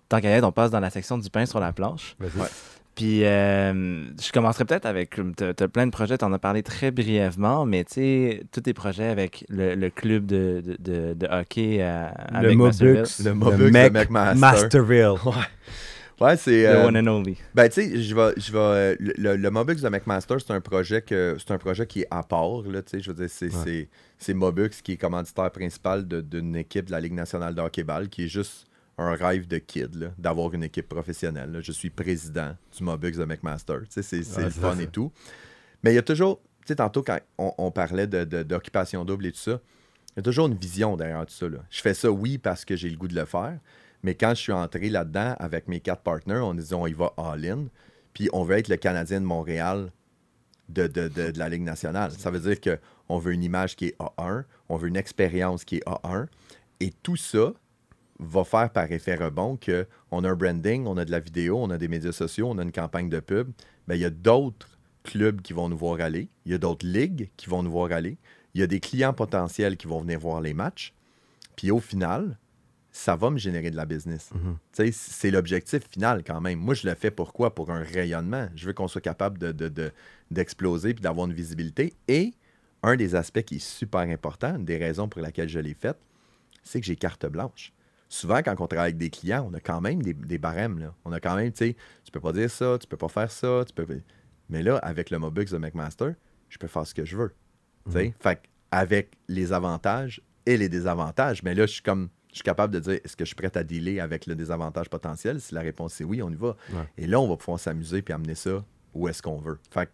tant 0.08 0.20
qu'à 0.20 0.30
être, 0.30 0.44
on 0.44 0.52
passe 0.52 0.70
dans 0.70 0.80
la 0.80 0.90
section 0.90 1.18
du 1.18 1.28
pain 1.28 1.44
sur 1.44 1.58
la 1.58 1.72
planche. 1.72 2.14
Vas-y. 2.20 2.40
Ouais. 2.40 2.48
Puis, 2.94 3.24
euh, 3.24 4.04
je 4.20 4.32
commencerai 4.32 4.64
peut-être 4.64 4.86
avec. 4.86 5.10
Tu 5.36 5.44
as 5.46 5.68
plein 5.68 5.86
de 5.86 5.92
projets, 5.92 6.18
tu 6.18 6.24
en 6.24 6.32
as 6.32 6.38
parlé 6.38 6.62
très 6.64 6.90
brièvement, 6.90 7.64
mais 7.64 7.84
tu 7.84 7.94
sais, 7.94 8.42
tous 8.50 8.60
tes 8.60 8.74
projets 8.74 9.06
avec 9.06 9.44
le, 9.48 9.76
le 9.76 9.90
club 9.90 10.26
de, 10.26 10.62
de, 10.64 10.76
de, 10.80 11.14
de 11.14 11.26
hockey 11.28 11.80
à, 11.80 12.12
Le 12.32 12.36
avec 12.38 12.56
Mobux. 12.56 12.94
Masterville. 12.94 13.24
Le 13.24 13.34
Mobux 13.34 13.70
mec 13.70 13.92
McMaster. 13.92 14.40
Masterville. 14.40 15.14
Ouais, 15.24 15.32
c'est. 16.36 16.62
The 16.64 16.66
euh, 16.66 16.86
one 16.86 16.96
and 16.96 17.06
only. 17.06 17.36
Ben, 17.54 17.68
tu 17.68 17.74
sais, 17.82 18.02
je 18.02 18.14
vais, 18.14 18.32
je 18.36 18.52
vais, 18.52 18.96
le, 18.98 19.36
le, 19.36 19.50
Mobux 19.50 19.76
de 19.76 19.88
McMaster, 19.88 20.36
c'est 20.38 20.52
un 20.52 20.60
projet 20.60 21.02
que 21.02 21.36
c'est 21.38 21.52
un 21.52 21.58
projet 21.58 21.86
qui 21.86 22.00
est 22.00 22.08
à 22.10 22.22
part, 22.22 22.62
là, 22.62 22.82
tu 22.82 22.90
sais, 22.90 23.00
je 23.00 23.10
veux 23.10 23.16
dire, 23.16 23.30
c'est, 23.30 23.46
Ouais. 23.46 23.62
c'est, 23.64 23.88
c'est 24.18 24.34
Mobux 24.34 24.70
qui 24.82 24.92
est 24.92 24.96
commanditaire 24.96 25.50
principal 25.50 26.06
de- 26.08 26.20
d'une 26.20 26.56
équipe 26.56 26.86
de 26.86 26.90
la 26.90 27.00
Ligue 27.00 27.12
nationale 27.14 27.54
de 27.54 27.60
hockey-ball, 27.60 28.08
qui 28.08 28.24
est 28.24 28.28
juste 28.28 28.66
un 28.98 29.14
rêve 29.14 29.46
de 29.46 29.58
kid, 29.58 29.94
là, 29.94 30.08
d'avoir 30.18 30.52
une 30.54 30.64
équipe 30.64 30.88
professionnelle. 30.88 31.52
là. 31.52 31.60
Je 31.60 31.70
suis 31.70 31.90
président 31.90 32.56
du 32.76 32.82
Mobux 32.82 33.12
de 33.12 33.24
McMaster, 33.24 33.76
tu 33.82 33.86
sais, 33.90 34.02
c'est, 34.02 34.22
c'est 34.24 34.38
Ouais, 34.38 34.44
le 34.46 34.50
fun 34.50 34.74
ça. 34.76 34.82
et 34.82 34.86
tout. 34.88 35.12
Mais 35.84 35.92
il 35.92 35.94
y 35.94 35.98
a 35.98 36.02
toujours, 36.02 36.40
tu 36.62 36.68
sais, 36.68 36.74
tantôt, 36.76 37.02
quand 37.04 37.18
on, 37.38 37.52
on 37.58 37.70
parlait 37.70 38.08
de, 38.08 38.24
de- 38.24 38.42
d'occupation 38.42 39.04
double 39.04 39.26
et 39.26 39.32
tout 39.32 39.38
ça, 39.38 39.60
il 40.16 40.16
y 40.16 40.20
a 40.20 40.22
toujours 40.22 40.48
une 40.48 40.56
vision 40.56 40.96
derrière 40.96 41.24
tout 41.26 41.32
ça, 41.34 41.48
là. 41.48 41.58
Je 41.70 41.80
fais 41.80 41.94
ça, 41.94 42.10
oui, 42.10 42.38
parce 42.38 42.64
que 42.64 42.74
j'ai 42.74 42.90
le 42.90 42.96
goût 42.96 43.06
de 43.06 43.14
le 43.14 43.24
faire, 43.24 43.56
mais 44.02 44.14
quand 44.14 44.30
je 44.30 44.40
suis 44.40 44.52
entré 44.52 44.88
là-dedans 44.90 45.34
avec 45.38 45.68
mes 45.68 45.80
quatre 45.80 46.02
partenaires, 46.02 46.44
on 46.46 46.54
disait 46.54 46.74
on 46.74 46.86
y 46.86 46.92
va 46.92 47.12
all-in. 47.16 47.66
Puis 48.14 48.28
on 48.32 48.44
veut 48.44 48.56
être 48.56 48.68
le 48.68 48.76
Canadien 48.76 49.20
de 49.20 49.26
Montréal 49.26 49.90
de, 50.68 50.86
de- 50.86 51.08
de- 51.08 51.38
la 51.38 51.48
Ligue 51.48 51.62
nationale. 51.62 52.10
Ça 52.12 52.30
veut 52.30 52.40
dire 52.40 52.60
qu'on 52.60 53.18
veut 53.18 53.32
une 53.32 53.42
image 53.42 53.76
qui 53.76 53.86
est 53.86 53.96
A1, 53.98 54.44
on 54.68 54.76
veut 54.76 54.88
une 54.88 54.96
expérience 54.96 55.64
qui 55.64 55.76
est 55.76 55.84
A1. 55.86 56.26
Et 56.80 56.92
tout 57.02 57.16
ça 57.16 57.52
va 58.20 58.44
faire 58.44 58.70
par 58.70 58.90
effet 58.90 59.14
rebond 59.14 59.56
qu'on 59.56 60.24
a 60.24 60.28
un 60.28 60.34
branding, 60.34 60.86
on 60.86 60.96
a 60.96 61.04
de 61.04 61.10
la 61.10 61.20
vidéo, 61.20 61.58
on 61.58 61.70
a 61.70 61.78
des 61.78 61.88
médias 61.88 62.12
sociaux, 62.12 62.48
on 62.50 62.58
a 62.58 62.62
une 62.62 62.72
campagne 62.72 63.08
de 63.08 63.20
pub. 63.20 63.50
Ben, 63.86 63.94
il 63.94 64.00
y 64.00 64.04
a 64.04 64.10
d'autres 64.10 64.68
clubs 65.04 65.40
qui 65.40 65.52
vont 65.52 65.68
nous 65.68 65.78
voir 65.78 66.00
aller. 66.00 66.28
Il 66.44 66.52
y 66.52 66.54
a 66.54 66.58
d'autres 66.58 66.86
ligues 66.86 67.30
qui 67.36 67.48
vont 67.48 67.62
nous 67.62 67.70
voir 67.70 67.92
aller. 67.92 68.18
Il 68.54 68.60
y 68.60 68.64
a 68.64 68.66
des 68.66 68.80
clients 68.80 69.12
potentiels 69.14 69.76
qui 69.76 69.86
vont 69.86 70.00
venir 70.00 70.18
voir 70.18 70.40
les 70.40 70.52
matchs. 70.54 70.92
Puis 71.56 71.70
au 71.70 71.78
final, 71.80 72.36
ça 72.98 73.14
va 73.14 73.30
me 73.30 73.38
générer 73.38 73.70
de 73.70 73.76
la 73.76 73.86
business. 73.86 74.30
Mhm. 74.34 74.56
C'est 74.92 75.30
l'objectif 75.30 75.88
final 75.88 76.24
quand 76.26 76.40
même. 76.40 76.58
Moi, 76.58 76.74
je 76.74 76.84
le 76.88 76.94
fais 76.96 77.12
pourquoi? 77.12 77.54
Pour 77.54 77.70
un 77.70 77.80
rayonnement. 77.84 78.48
Je 78.56 78.66
veux 78.66 78.72
qu'on 78.72 78.88
soit 78.88 79.00
capable 79.00 79.38
de, 79.38 79.52
de- 79.52 79.68
de- 79.68 79.92
d'exploser 80.32 80.94
puis 80.94 81.02
d'avoir 81.02 81.28
une 81.28 81.32
visibilité. 81.32 81.94
Et 82.08 82.32
un 82.82 82.96
des 82.96 83.14
aspects 83.14 83.42
qui 83.42 83.56
est 83.56 83.64
super 83.64 84.00
important, 84.00 84.56
une 84.56 84.64
des 84.64 84.78
raisons 84.78 85.08
pour 85.08 85.20
laquelle 85.20 85.48
je 85.48 85.60
l'ai 85.60 85.74
fait, 85.74 85.96
c'est 86.64 86.80
que 86.80 86.86
j'ai 86.86 86.96
carte 86.96 87.24
blanche. 87.26 87.72
Souvent, 88.08 88.38
quand 88.42 88.56
on 88.58 88.66
travaille 88.66 88.88
avec 88.90 88.98
des 88.98 89.10
clients, 89.10 89.46
on 89.48 89.54
a 89.54 89.60
quand 89.60 89.80
même 89.80 90.02
des, 90.02 90.14
des 90.14 90.38
barèmes. 90.38 90.80
Là. 90.80 90.92
On 91.04 91.12
a 91.12 91.20
quand 91.20 91.36
même, 91.36 91.52
tu 91.52 91.66
sais, 91.66 91.76
tu 92.04 92.10
peux 92.10 92.20
pas 92.20 92.32
dire 92.32 92.50
ça, 92.50 92.78
tu 92.80 92.88
peux 92.88 92.96
pas 92.96 93.08
faire 93.08 93.30
ça, 93.30 93.62
tu 93.64 93.72
peux. 93.72 93.86
Mais 94.48 94.62
là, 94.62 94.76
avec 94.78 95.10
le 95.10 95.20
Mobux 95.20 95.44
de 95.44 95.58
McMaster, 95.58 96.10
je 96.48 96.58
peux 96.58 96.66
faire 96.68 96.84
ce 96.86 96.94
que 96.94 97.04
je 97.04 97.16
veux. 97.16 97.32
Tu 97.86 97.92
sais, 97.92 98.14
Fait 98.18 98.40
avec 98.72 99.12
les 99.28 99.52
avantages 99.52 100.20
et 100.46 100.56
les 100.56 100.68
désavantages, 100.68 101.44
mais 101.44 101.54
là, 101.54 101.64
je 101.66 101.72
suis 101.74 101.82
comme. 101.82 102.08
Je 102.30 102.34
suis 102.36 102.42
capable 102.42 102.74
de 102.74 102.80
dire 102.80 103.00
est-ce 103.04 103.16
que 103.16 103.24
je 103.24 103.28
suis 103.28 103.34
prêt 103.36 103.56
à 103.56 103.64
dealer 103.64 104.00
avec 104.00 104.26
le 104.26 104.34
désavantage 104.34 104.88
potentiel? 104.90 105.40
Si 105.40 105.54
la 105.54 105.60
réponse 105.62 106.00
est 106.00 106.04
oui, 106.04 106.22
on 106.22 106.30
y 106.30 106.34
va. 106.34 106.56
Ouais. 106.72 106.84
Et 106.98 107.06
là, 107.06 107.18
on 107.20 107.28
va 107.28 107.36
pouvoir 107.36 107.58
s'amuser 107.58 108.02
puis 108.02 108.12
amener 108.14 108.34
ça 108.34 108.64
où 108.94 109.08
est-ce 109.08 109.22
qu'on 109.22 109.38
veut. 109.38 109.58
Fait 109.70 109.88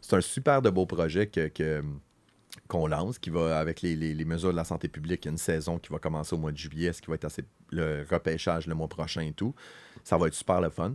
c'est 0.00 0.16
un 0.16 0.20
super 0.20 0.62
de 0.62 0.70
beau 0.70 0.86
projet 0.86 1.26
que, 1.26 1.48
que- 1.48 1.82
qu'on 2.66 2.86
lance, 2.86 3.18
qui 3.18 3.30
va 3.30 3.58
avec 3.58 3.82
les, 3.82 3.96
les- 3.96 4.14
les 4.14 4.24
mesures 4.24 4.50
de 4.50 4.56
la 4.56 4.64
santé 4.64 4.88
publique, 4.88 5.24
il 5.24 5.28
y 5.28 5.30
a 5.30 5.32
une 5.32 5.38
saison 5.38 5.78
qui 5.78 5.90
va 5.92 5.98
commencer 5.98 6.34
au 6.34 6.38
mois 6.38 6.52
de 6.52 6.56
juillet, 6.56 6.92
ce 6.92 7.00
qui 7.00 7.08
va 7.08 7.14
être 7.14 7.24
assez, 7.24 7.44
le 7.70 8.04
repêchage 8.10 8.66
le 8.66 8.74
mois 8.74 8.88
prochain 8.88 9.22
et 9.22 9.32
tout. 9.32 9.54
Ça 10.04 10.16
va 10.18 10.26
être 10.26 10.34
super 10.34 10.60
le 10.60 10.70
fun. 10.70 10.94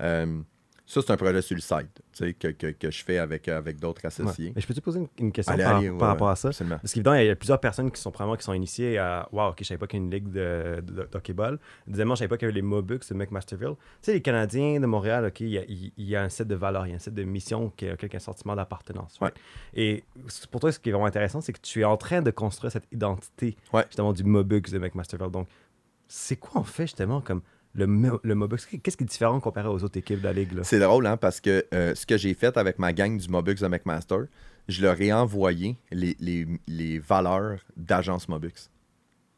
Euh, 0.00 0.40
ça, 0.92 1.02
c'est 1.02 1.12
un 1.12 1.16
projet 1.16 1.40
sur 1.42 1.54
le 1.56 1.60
site 1.60 2.02
que, 2.38 2.48
que- 2.48 2.72
que 2.72 2.90
je 2.90 3.04
fais 3.04 3.18
avec, 3.18 3.46
avec 3.48 3.78
d'autres 3.78 4.00
Ouais. 4.02 4.06
associés. 4.08 4.52
Mais 4.54 4.60
je 4.60 4.66
peux 4.66 4.74
te 4.74 4.80
poser 4.80 5.00
une, 5.00 5.08
une 5.18 5.32
question 5.32 5.54
Allez, 5.54 5.62
par, 5.64 5.76
allez, 5.76 5.88
par 5.88 5.96
ouais, 5.98 6.06
rapport 6.06 6.26
ouais, 6.26 6.32
à 6.32 6.36
ça? 6.36 6.48
absolument. 6.48 6.78
Parce 6.78 6.92
qu'évidemment, 6.92 7.16
il 7.16 7.26
y 7.26 7.30
a 7.30 7.36
plusieurs 7.36 7.60
personnes 7.60 7.90
qui 7.90 8.00
sont 8.00 8.10
probablement 8.10 8.36
qui 8.36 8.44
sont 8.44 8.52
initiées 8.52 8.98
à 8.98 9.28
Wow, 9.32 9.50
ok, 9.50 9.58
je 9.60 9.64
savais 9.64 9.78
pas 9.78 9.86
qu'il 9.86 9.98
y 9.98 10.02
a 10.02 10.04
une 10.04 10.10
ligue 10.10 10.30
de, 10.30 10.80
de, 10.82 11.08
d'hockey-ball. 11.10 11.58
Deuxièmement, 11.86 12.14
je 12.14 12.20
savais 12.20 12.28
pas 12.28 12.36
qu'il 12.36 12.46
y 12.46 12.50
avait 12.50 12.56
les 12.56 12.62
Mobux 12.62 12.98
de 13.08 13.14
McMasterville. 13.14 13.74
Tu 13.76 13.84
sais, 14.02 14.12
les 14.14 14.22
Canadiens 14.22 14.80
de 14.80 14.86
Montréal, 14.86 15.24
ok, 15.26 15.40
il 15.40 15.48
y 15.48 15.58
a, 15.58 15.64
il- 15.68 15.92
il 15.96 16.04
y 16.06 16.16
a 16.16 16.22
un 16.22 16.28
set 16.28 16.48
de 16.48 16.54
valeurs, 16.54 16.86
il 16.86 16.90
y 16.90 16.92
a 16.92 16.96
un 16.96 16.98
set 16.98 17.14
de 17.14 17.22
missions 17.22 17.70
qui 17.76 17.88
a 17.88 17.96
quelqu'un 17.96 18.18
sentiment 18.18 18.56
d'appartenance. 18.56 19.16
right? 19.20 19.34
Et 19.74 20.04
pour 20.50 20.60
toi, 20.60 20.72
ce 20.72 20.78
qui 20.80 20.88
est 20.88 20.92
vraiment 20.92 21.06
intéressant, 21.06 21.40
c'est 21.40 21.52
que 21.52 21.60
tu 21.60 21.80
es 21.82 21.84
en 21.84 21.96
train 21.96 22.20
de 22.22 22.30
construire 22.30 22.72
cette 22.72 22.88
identité 22.92 23.56
Ouais. 23.72 23.84
justement 23.86 24.12
du 24.12 24.24
Mobux 24.24 24.62
de 24.72 24.78
McMasterville. 24.78 25.30
Donc, 25.30 25.46
c'est 26.08 26.36
quoi 26.36 26.60
en 26.60 26.64
fait 26.64 26.84
justement 26.84 27.20
comme 27.20 27.42
le, 27.74 27.86
Mo- 27.86 28.20
le 28.22 28.34
Mobux? 28.34 28.56
Qu'est-ce 28.82 28.96
qui 28.96 29.04
est 29.04 29.06
différent 29.06 29.40
comparé 29.40 29.68
aux 29.68 29.82
autres 29.84 29.98
équipes 29.98 30.20
de 30.20 30.24
la 30.24 30.32
ligue? 30.32 30.60
C'est 30.62 30.78
drôle, 30.80 31.06
hein, 31.06 31.16
parce 31.16 31.40
que 31.40 31.64
euh, 31.74 31.94
ce 31.94 32.04
que 32.06 32.16
j'ai 32.16 32.34
fait 32.34 32.56
avec 32.56 32.78
ma 32.78 32.92
gang 32.92 33.16
du 33.16 33.28
Mobux 33.28 33.54
de 33.54 33.66
McMaster, 33.66 34.18
je 34.68 34.82
leur 34.82 35.00
ai 35.00 35.12
envoyé 35.12 35.76
les, 35.90 36.16
les- 36.20 36.46
les 36.66 36.98
valeurs 36.98 37.60
d'agence 37.76 38.28
Mobux. 38.28 38.52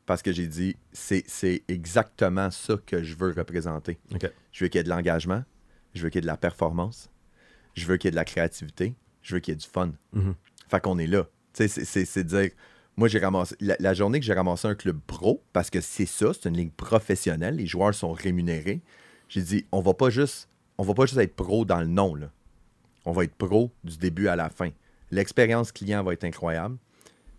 Parce 0.05 0.21
que 0.23 0.33
j'ai 0.33 0.47
dit, 0.49 0.77
c'est 0.93 1.63
exactement 1.69 2.51
ça 2.51 2.75
que 2.85 3.03
je 3.03 3.15
veux 3.17 3.33
représenter. 3.37 3.99
Je 4.51 4.65
veux 4.65 4.69
qu'il 4.69 4.79
y 4.79 4.81
ait 4.81 4.85
de 4.85 4.89
l'engagement, 4.91 5.45
je 5.95 6.03
veux 6.03 6.09
qu'il 6.11 6.19
y 6.19 6.21
ait 6.21 6.23
de 6.23 6.27
la 6.27 6.37
performance, 6.37 7.09
je 7.75 7.87
veux 7.87 7.97
qu'il 7.97 8.09
y 8.09 8.11
ait 8.11 8.13
de 8.13 8.17
la 8.17 8.25
créativité, 8.25 8.95
je 9.23 9.35
veux 9.35 9.41
qu'il 9.41 9.53
y 9.53 9.55
ait 9.55 9.59
du 9.61 9.67
fun. 9.67 9.93
Mhm. 10.13 10.35
Fait 10.69 10.81
qu'on 10.83 10.99
est 10.99 11.07
là. 11.07 11.23
Tu 11.25 11.29
sais, 11.55 11.69
c'est- 11.69 11.85
c'est 11.85 12.05
c'est 12.05 12.25
dire, 12.25 12.51
moi, 12.97 13.09
j'ai 13.09 13.19
ramassé, 13.19 13.57
la, 13.61 13.77
la 13.81 13.95
journée 13.95 14.21
que 14.21 14.27
j'ai 14.27 14.35
ramassé 14.35 14.69
un 14.69 14.75
club 14.75 14.99
pro, 15.07 15.43
parce 15.53 15.71
que 15.71 15.81
c'est 15.81 16.07
ça, 16.07 16.33
c'est 16.35 16.49
une 16.49 16.57
ligue 16.57 16.73
professionnelle, 16.73 17.57
les 17.57 17.67
joueurs 17.67 17.95
sont 17.95 18.13
rémunérés, 18.13 18.81
j'ai 19.29 19.43
dit, 19.43 19.67
on 19.73 19.81
va 19.81 19.95
pas 19.95 20.11
juste, 20.11 20.49
on 20.79 20.83
va 20.83 20.95
pas 20.95 21.07
juste 21.07 21.19
être 21.19 21.35
pro 21.35 21.65
dans 21.65 21.81
le 21.81 21.87
nom, 21.87 22.15
là. 22.15 22.31
On 23.05 23.13
va 23.13 23.25
être 23.25 23.35
pro 23.35 23.71
du 23.83 23.97
début 23.97 24.29
à 24.29 24.37
la 24.37 24.49
fin. 24.49 24.71
L'expérience 25.11 25.73
client 25.73 26.05
va 26.05 26.13
être 26.13 26.25
incroyable, 26.25 26.77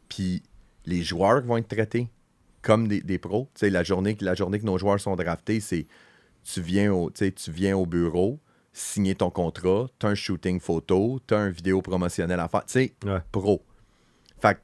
puis 0.10 0.44
les 0.86 1.04
joueurs 1.04 1.42
vont 1.44 1.58
être 1.58 1.68
traités 1.70 2.10
comme 2.62 2.88
des, 2.88 3.02
des 3.02 3.18
pros. 3.18 3.50
Tu 3.54 3.60
sais, 3.62 3.70
la 3.70 3.84
journée, 3.84 4.16
que- 4.16 4.26
la 4.26 4.36
journée 4.36 4.60
que 4.60 4.66
nos 4.66 4.78
joueurs 4.78 5.00
sont 5.00 5.16
draftés, 5.16 5.60
c'est 5.60 5.86
tu 6.44 6.62
viens 6.62 6.92
au, 6.94 7.10
tu 7.10 7.20
sais, 7.26 7.32
tu 7.32 7.52
viens 7.52 7.78
au 7.78 7.86
bureau, 7.86 8.40
signer 8.74 9.16
ton 9.16 9.30
contrat, 9.30 9.88
tu 10.00 10.06
as 10.06 10.10
un 10.10 10.16
shooting 10.16 10.60
photo, 10.60 11.20
tu 11.28 11.34
as 11.34 11.38
un 11.40 11.50
vidéo 11.50 11.82
promotionnel 11.82 12.40
à 12.40 12.48
faire. 12.50 12.66
Tu 12.66 12.72
sais, 12.74 12.94
Ouais. 13.06 13.20
pro. 13.32 13.64
Fait 14.42 14.56
que, 14.56 14.60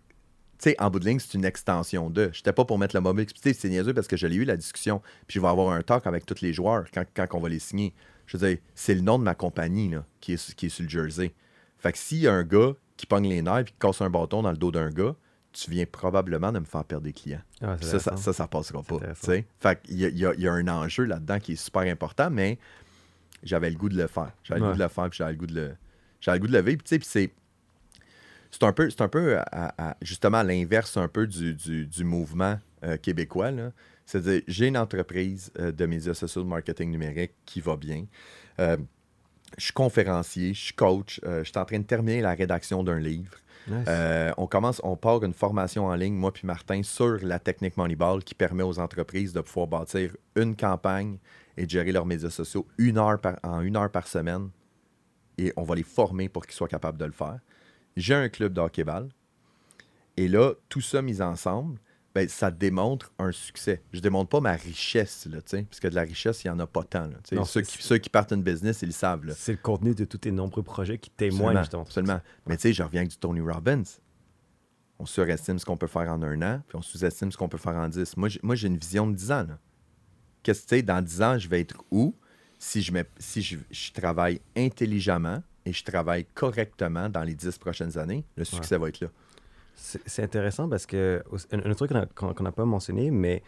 sais, 0.63 0.75
en 0.79 0.89
bout 0.89 0.99
de 0.99 1.05
ligne, 1.05 1.19
c'est 1.19 1.33
une 1.35 1.45
extension 1.45 2.09
de. 2.09 2.29
Je 2.33 2.41
pas 2.51 2.65
pour 2.65 2.77
mettre 2.77 2.95
le 2.95 3.01
mobile. 3.01 3.25
C'est 3.41 3.63
niaiseux 3.69 3.93
parce 3.93 4.07
que 4.07 4.17
je 4.17 4.27
l'ai 4.27 4.35
eu 4.35 4.43
la 4.45 4.57
discussion. 4.57 5.01
Puis 5.27 5.35
je 5.35 5.39
vais 5.41 5.47
avoir 5.47 5.71
un 5.73 5.81
talk 5.81 6.05
avec 6.07 6.25
tous 6.25 6.41
les 6.41 6.51
joueurs 6.53 6.85
quand, 6.93 7.03
quand 7.15 7.27
on 7.33 7.39
va 7.39 7.49
les 7.49 7.59
signer. 7.59 7.93
Je 8.27 8.37
veux 8.37 8.47
dire, 8.47 8.57
c'est 8.75 8.93
le 8.95 9.01
nom 9.01 9.17
de 9.19 9.23
ma 9.23 9.35
compagnie 9.35 9.89
là, 9.89 10.03
qui, 10.19 10.33
est, 10.33 10.37
sur- 10.37 10.55
qui 10.55 10.67
est 10.67 10.69
sur 10.69 10.83
le 10.83 10.89
jersey. 10.89 11.33
Fait 11.77 11.91
que 11.91 11.97
s'il 11.97 12.19
y 12.19 12.27
a 12.27 12.33
un 12.33 12.43
gars 12.43 12.73
qui 12.97 13.05
pogne 13.05 13.27
les 13.29 13.41
nerfs 13.41 13.59
et 13.59 13.63
qui 13.65 13.73
casse 13.79 14.01
un 14.01 14.09
bâton 14.09 14.41
dans 14.43 14.51
le 14.51 14.57
dos 14.57 14.71
d'un 14.71 14.89
gars, 14.89 15.15
tu 15.51 15.71
viens 15.71 15.85
probablement 15.85 16.51
de 16.51 16.59
me 16.59 16.65
faire 16.65 16.83
perdre 16.83 17.05
des 17.05 17.13
clients. 17.13 17.41
Ah, 17.61 17.75
Ça, 17.81 17.97
ça, 17.99 18.17
ça, 18.17 18.33
ça 18.33 18.47
passera 18.47 18.83
pas. 18.83 18.97
Fait 19.59 19.81
qu'il 19.81 19.97
y 19.97 20.05
a, 20.05 20.09
il 20.09 20.17
y 20.19 20.25
a- 20.25 20.33
il 20.35 20.41
y 20.41 20.47
a 20.47 20.51
un 20.53 20.67
enjeu 20.67 21.05
là-dedans 21.05 21.39
qui 21.39 21.53
est 21.53 21.55
super 21.55 21.81
important, 21.83 22.29
mais 22.29 22.59
j'avais 23.43 23.69
le 23.69 23.75
goût 23.77 23.89
de 23.89 23.97
le 23.97 24.07
faire. 24.07 24.31
J'avais 24.43 24.59
le 24.59 24.65
goût 24.73 24.77
de 24.77 24.83
le 24.83 24.89
faire, 24.89 25.09
puis 25.09 25.17
j'avais 25.17 25.31
le 25.31 25.37
goût 25.37 25.47
de 25.47 25.55
le, 25.55 25.75
j'avais 26.21 26.37
le 26.37 26.41
goût 26.41 26.47
de 26.47 26.53
le 26.57 26.61
vivre. 26.61 26.77
Puis 26.77 26.83
tu 26.83 26.89
sais, 26.89 26.99
puis 26.99 27.07
c'est, 27.09 27.31
c'est 28.51 28.63
un 28.63 28.73
peu, 28.73 28.89
c'est 28.89 29.01
un 29.01 29.07
peu 29.09 29.37
à- 29.37 29.73
à- 29.77 29.97
justement 30.01 30.39
à 30.39 30.43
l'inverse 30.43 30.97
un 30.97 31.07
peu 31.07 31.27
du, 31.27 31.53
du- 31.53 31.85
du 31.87 32.03
mouvement 32.03 32.57
euh, 32.83 32.97
québécois. 32.97 33.51
C'est-à-dire, 34.05 34.41
j'ai 34.47 34.67
une 34.67 34.77
entreprise 34.77 35.51
euh, 35.59 35.71
de 35.71 35.85
médias 35.85 36.13
sociaux 36.13 36.43
de 36.43 36.47
marketing 36.47 36.89
numérique 36.91 37.33
qui 37.45 37.61
va 37.61 37.75
bien. 37.75 38.05
Euh, 38.59 38.77
je 39.57 39.65
suis 39.65 39.73
conférencier, 39.73 40.53
je 40.53 40.59
suis 40.65 40.73
coach, 40.73 41.19
euh, 41.25 41.43
je 41.43 41.49
suis 41.49 41.57
en 41.59 41.65
train 41.65 41.79
de 41.79 41.83
terminer 41.83 42.21
la 42.21 42.33
rédaction 42.33 42.83
d'un 42.83 42.99
livre. 42.99 43.35
Nice. 43.67 43.85
Euh, 43.87 44.31
on 44.37 44.47
commence, 44.47 44.79
on 44.83 44.95
part 44.95 45.23
une 45.23 45.33
formation 45.33 45.85
en 45.87 45.95
ligne, 45.95 46.13
moi 46.15 46.31
puis 46.33 46.47
Martin, 46.47 46.81
sur 46.81 47.19
la 47.21 47.37
technique 47.39 47.77
Moneyball 47.77 48.23
qui 48.23 48.33
permet 48.33 48.63
aux 48.63 48.79
entreprises 48.79 49.33
de 49.33 49.41
pouvoir 49.41 49.67
bâtir 49.67 50.15
une 50.35 50.55
campagne 50.55 51.17
et 51.57 51.65
de 51.65 51.69
gérer 51.69 51.91
leurs 51.91 52.05
médias 52.05 52.29
sociaux 52.31 52.65
une 52.77 52.97
heure 52.97 53.19
par- 53.19 53.37
en 53.43 53.61
une 53.61 53.75
heure 53.75 53.91
par 53.91 54.07
semaine. 54.07 54.49
Et 55.37 55.53
on 55.55 55.63
va 55.63 55.75
les 55.75 55.83
former 55.83 56.29
pour 56.29 56.45
qu'ils 56.45 56.55
soient 56.55 56.67
capables 56.67 56.97
de 56.97 57.05
le 57.05 57.11
faire. 57.11 57.39
J'ai 57.97 58.13
un 58.15 58.29
club 58.29 58.53
de 58.53 58.61
hockey-ball. 58.61 59.09
Et 60.17 60.27
là, 60.27 60.53
tout 60.67 60.81
ça 60.81 61.01
mis 61.01 61.21
ensemble, 61.21 61.79
ben, 62.13 62.27
ça 62.27 62.51
démontre 62.51 63.11
un 63.19 63.31
succès. 63.31 63.81
Je 63.93 63.99
démontre 63.99 64.29
pas 64.29 64.41
ma 64.41 64.53
richesse, 64.53 65.27
là, 65.27 65.37
parce 65.41 65.79
que 65.79 65.87
de 65.87 65.95
la 65.95 66.01
richesse, 66.01 66.43
il 66.43 66.47
n'y 66.47 66.51
en 66.51 66.59
a 66.59 66.67
pas 66.67 66.83
tant. 66.83 67.07
là. 67.07 67.17
Non, 67.31 67.45
ceux, 67.45 67.61
qui, 67.61 67.81
ceux 67.81 67.97
qui 67.99 68.09
partent 68.09 68.31
une 68.33 68.41
business, 68.43 68.81
ils 68.81 68.87
le 68.87 68.91
savent. 68.91 69.31
C'est 69.37 69.51
le 69.53 69.57
contenu 69.59 69.93
de 69.95 70.05
tous 70.05 70.17
tes 70.17 70.31
nombreux 70.31 70.63
projets 70.63 70.97
qui 70.97 71.09
témoignent 71.11 71.57
Absolument, 71.57 71.83
absolument. 71.83 72.21
Mais 72.47 72.57
tu 72.57 72.63
sais, 72.63 72.73
je 72.73 72.83
reviens 72.83 73.01
avec 73.01 73.11
du 73.11 73.17
Tony 73.17 73.41
Robbins. 73.41 73.83
On 74.97 75.05
surestime 75.05 75.57
ce 75.59 75.65
qu'on 75.65 75.77
peut 75.77 75.87
faire 75.87 76.11
en 76.11 76.21
un 76.23 76.41
an, 76.41 76.61
puis 76.67 76.75
on 76.75 76.81
sous-estime 76.81 77.31
ce 77.31 77.37
qu'on 77.37 77.47
peut 77.47 77.57
faire 77.57 77.75
en 77.75 77.87
dix. 77.87 78.17
Moi, 78.17 78.27
j'ai- 78.27 78.67
une 78.67 78.77
vision 78.77 79.07
de 79.07 79.15
10 79.15 79.31
ans. 79.31 79.47
Qu'est-ce 80.43 80.63
que 80.63 80.67
tu 80.69 80.75
sais, 80.77 80.81
dans 80.81 81.01
10 81.01 81.21
ans, 81.21 81.37
je 81.37 81.47
vais 81.47 81.61
être 81.61 81.81
où 81.91 82.13
si 82.57 82.81
je, 82.81 82.91
mets- 82.91 83.05
si 83.17 83.41
je, 83.41 83.57
je 83.71 83.91
travaille 83.93 84.41
intelligemment 84.57 85.41
et 85.65 85.73
je 85.73 85.83
travaille 85.83 86.25
correctement 86.33 87.09
dans 87.09 87.23
les 87.23 87.35
10 87.35 87.57
prochaines 87.57 87.97
années, 87.97 88.23
le 88.37 88.43
succès 88.43 88.77
va 88.77 88.89
être 88.89 88.99
là. 89.01 89.07
C'est 89.75 90.23
intéressant 90.23 90.67
parce 90.67 90.85
que 90.85 91.23
un, 91.51 91.59
un 91.59 91.71
autre 91.71 91.85
truc 91.87 91.91
qu'on 92.15 92.43
n'a 92.43 92.51
pas 92.51 92.65
mentionné, 92.65 93.11
mais 93.11 93.41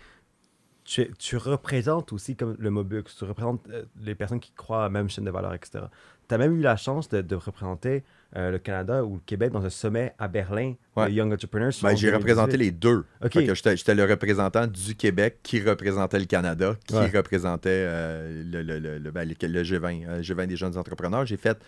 tu, 0.83 1.01
es- 1.01 1.11
tu 1.19 1.37
représentes 1.37 2.11
aussi 2.13 2.35
comme 2.35 2.55
le 2.57 2.69
Mobux, 2.71 3.03
tu 3.03 3.25
représentes 3.25 3.67
euh, 3.69 3.83
les 4.01 4.15
personnes 4.15 4.39
qui 4.39 4.51
croient 4.53 4.79
à 4.79 4.83
la 4.83 4.89
même 4.89 5.09
chaîne 5.09 5.25
de 5.25 5.29
valeur, 5.31 5.53
etc. 5.53 5.83
Tu 6.27 6.33
as 6.33 6.37
même 6.37 6.57
eu 6.57 6.61
la 6.61 6.75
chance 6.77 7.07
de, 7.09 7.21
de 7.21 7.35
représenter 7.35 8.03
euh, 8.35 8.49
le 8.49 8.57
Canada 8.59 9.03
ou 9.05 9.15
le 9.15 9.21
Québec 9.25 9.51
dans 9.51 9.63
un 9.63 9.69
sommet 9.69 10.15
à 10.17 10.27
Berlin 10.29 10.73
Ouais. 10.95 11.07
de 11.07 11.11
Young 11.11 11.31
Entrepreneurs. 11.33 11.71
Ben, 11.83 11.89
en 11.91 11.95
j'ai 11.95 12.07
2018. 12.09 12.13
représenté 12.15 12.57
les 12.57 12.71
deux. 12.71 13.05
Ok. 13.23 13.33
Fait 13.33 13.45
que 13.45 13.75
J'étais 13.75 13.93
le 13.95 14.05
représentant 14.05 14.65
du 14.67 14.95
Québec 14.95 15.39
qui 15.43 15.61
représentait 15.61 16.19
le 16.19 16.25
Canada, 16.25 16.75
qui 16.87 16.95
Ouais. 16.95 17.09
représentait 17.13 17.69
euh, 17.69 18.43
le, 18.49 18.63
le- 18.63 18.79
le- 18.79 18.97
le- 18.97 19.11
ben, 19.11 19.27
le- 19.27 19.47
le 19.47 19.63
G20, 19.63 20.07
euh, 20.07 20.21
G20 20.21 20.47
des 20.47 20.55
jeunes 20.55 20.77
entrepreneurs. 20.77 21.25
J'ai 21.25 21.37
fait 21.37 21.59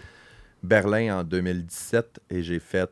Berlin 0.63 1.19
en 1.19 1.23
2017 1.23 2.21
et 2.29 2.41
j'ai 2.41 2.59
fait 2.59 2.89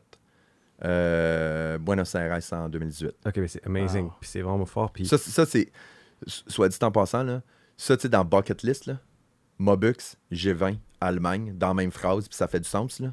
euh, 0.84 1.78
Buenos 1.78 2.14
Aires 2.14 2.38
en 2.52 2.68
2018. 2.68 3.12
Ok, 3.26 3.36
mais 3.36 3.48
c'est 3.48 3.64
amazing. 3.66 4.04
Wow. 4.04 4.12
Puis 4.20 4.30
c'est 4.30 4.42
vraiment 4.42 4.66
fort. 4.66 4.92
Puis 4.92 5.06
Ça, 5.06 5.16
c'est- 5.18 5.30
ça, 5.30 5.46
c'est, 5.46 5.70
soit 6.26 6.68
dit 6.68 6.76
en 6.82 6.90
passant, 6.90 7.22
là, 7.22 7.42
ça, 7.76 7.96
tu 7.96 8.02
sais, 8.02 8.08
dans 8.08 8.24
Bucket 8.24 8.62
List, 8.62 8.86
là, 8.86 8.98
Mobux, 9.58 10.16
G20, 10.32 10.76
Allemagne, 11.00 11.54
dans 11.56 11.68
la 11.68 11.74
même 11.74 11.92
phrase, 11.92 12.28
puis 12.28 12.36
ça 12.36 12.48
fait 12.48 12.60
du 12.60 12.68
sens, 12.68 13.00
là. 13.00 13.12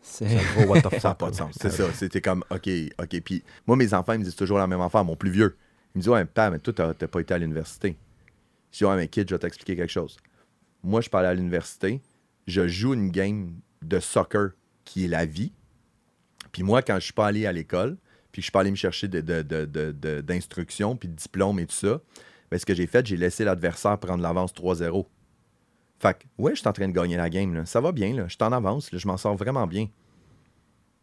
C'est 0.00 0.26
what 0.66 0.80
the 0.82 0.88
fuck. 0.90 1.00
Ça 1.00 1.08
n'a 1.08 1.14
pas 1.16 1.30
de 1.30 1.34
sens. 1.34 1.54
C'est 1.60 1.70
ça. 1.70 1.92
C'était 1.92 2.20
comme, 2.20 2.44
OK, 2.50 2.68
OK. 3.00 3.20
Puis 3.22 3.42
moi, 3.66 3.76
mes 3.76 3.92
enfants, 3.94 4.12
ils 4.12 4.20
me 4.20 4.24
disent 4.24 4.36
toujours 4.36 4.58
la 4.58 4.68
même 4.68 4.80
affaire. 4.80 5.04
Mon 5.04 5.16
plus 5.16 5.30
vieux, 5.30 5.56
il 5.94 5.98
me 5.98 6.02
dit, 6.02 6.08
ouais, 6.08 6.24
papa, 6.24 6.50
mais 6.50 6.58
toi, 6.60 6.72
t'as 6.72 6.94
t'as 6.94 7.08
pas 7.08 7.20
été 7.20 7.34
à 7.34 7.38
l'université. 7.38 7.96
Je 8.70 8.78
dis, 8.78 8.84
ouais, 8.84 8.94
mais 8.96 9.08
kid, 9.08 9.28
je 9.28 9.34
vais 9.34 9.38
t'expliquer 9.40 9.74
quelque 9.74 9.90
chose. 9.90 10.16
Moi, 10.84 11.00
je 11.00 11.04
suis 11.04 11.10
pas 11.10 11.18
allé 11.20 11.28
à 11.28 11.34
l'université. 11.34 12.00
Je 12.48 12.66
joue 12.66 12.94
une 12.94 13.10
game 13.10 13.52
de 13.82 14.00
soccer 14.00 14.52
qui 14.86 15.04
est 15.04 15.08
la 15.08 15.26
vie. 15.26 15.52
Puis 16.50 16.62
moi, 16.62 16.80
quand 16.80 16.94
je 16.94 17.04
suis 17.04 17.12
pas 17.12 17.26
allé 17.26 17.44
à 17.44 17.52
l'école, 17.52 17.98
puis 18.32 18.40
je 18.40 18.46
suis 18.46 18.52
pas 18.52 18.60
allé 18.60 18.70
me 18.70 18.76
chercher 18.76 19.06
d'instruction, 19.06 20.96
puis 20.96 21.10
de 21.10 21.14
diplôme 21.14 21.58
et 21.60 21.66
tout 21.66 21.74
ça, 21.74 22.00
ben, 22.50 22.58
ce 22.58 22.64
que 22.64 22.74
j'ai 22.74 22.86
fait, 22.86 23.04
j'ai 23.06 23.18
laissé 23.18 23.44
l'adversaire 23.44 23.98
prendre 23.98 24.22
l'avance 24.22 24.54
3-0. 24.54 25.04
Fait 26.00 26.14
que, 26.14 26.24
ouais, 26.38 26.52
je 26.54 26.60
suis 26.60 26.68
en 26.68 26.72
train 26.72 26.88
de 26.88 26.92
gagner 26.94 27.18
la 27.18 27.28
game. 27.28 27.66
Ça 27.66 27.82
va 27.82 27.92
bien, 27.92 28.14
là. 28.14 28.24
je 28.28 28.36
suis 28.36 28.42
en 28.42 28.52
avance, 28.52 28.88
je 28.90 29.06
m'en 29.06 29.18
sors 29.18 29.36
vraiment 29.36 29.66
bien. 29.66 29.88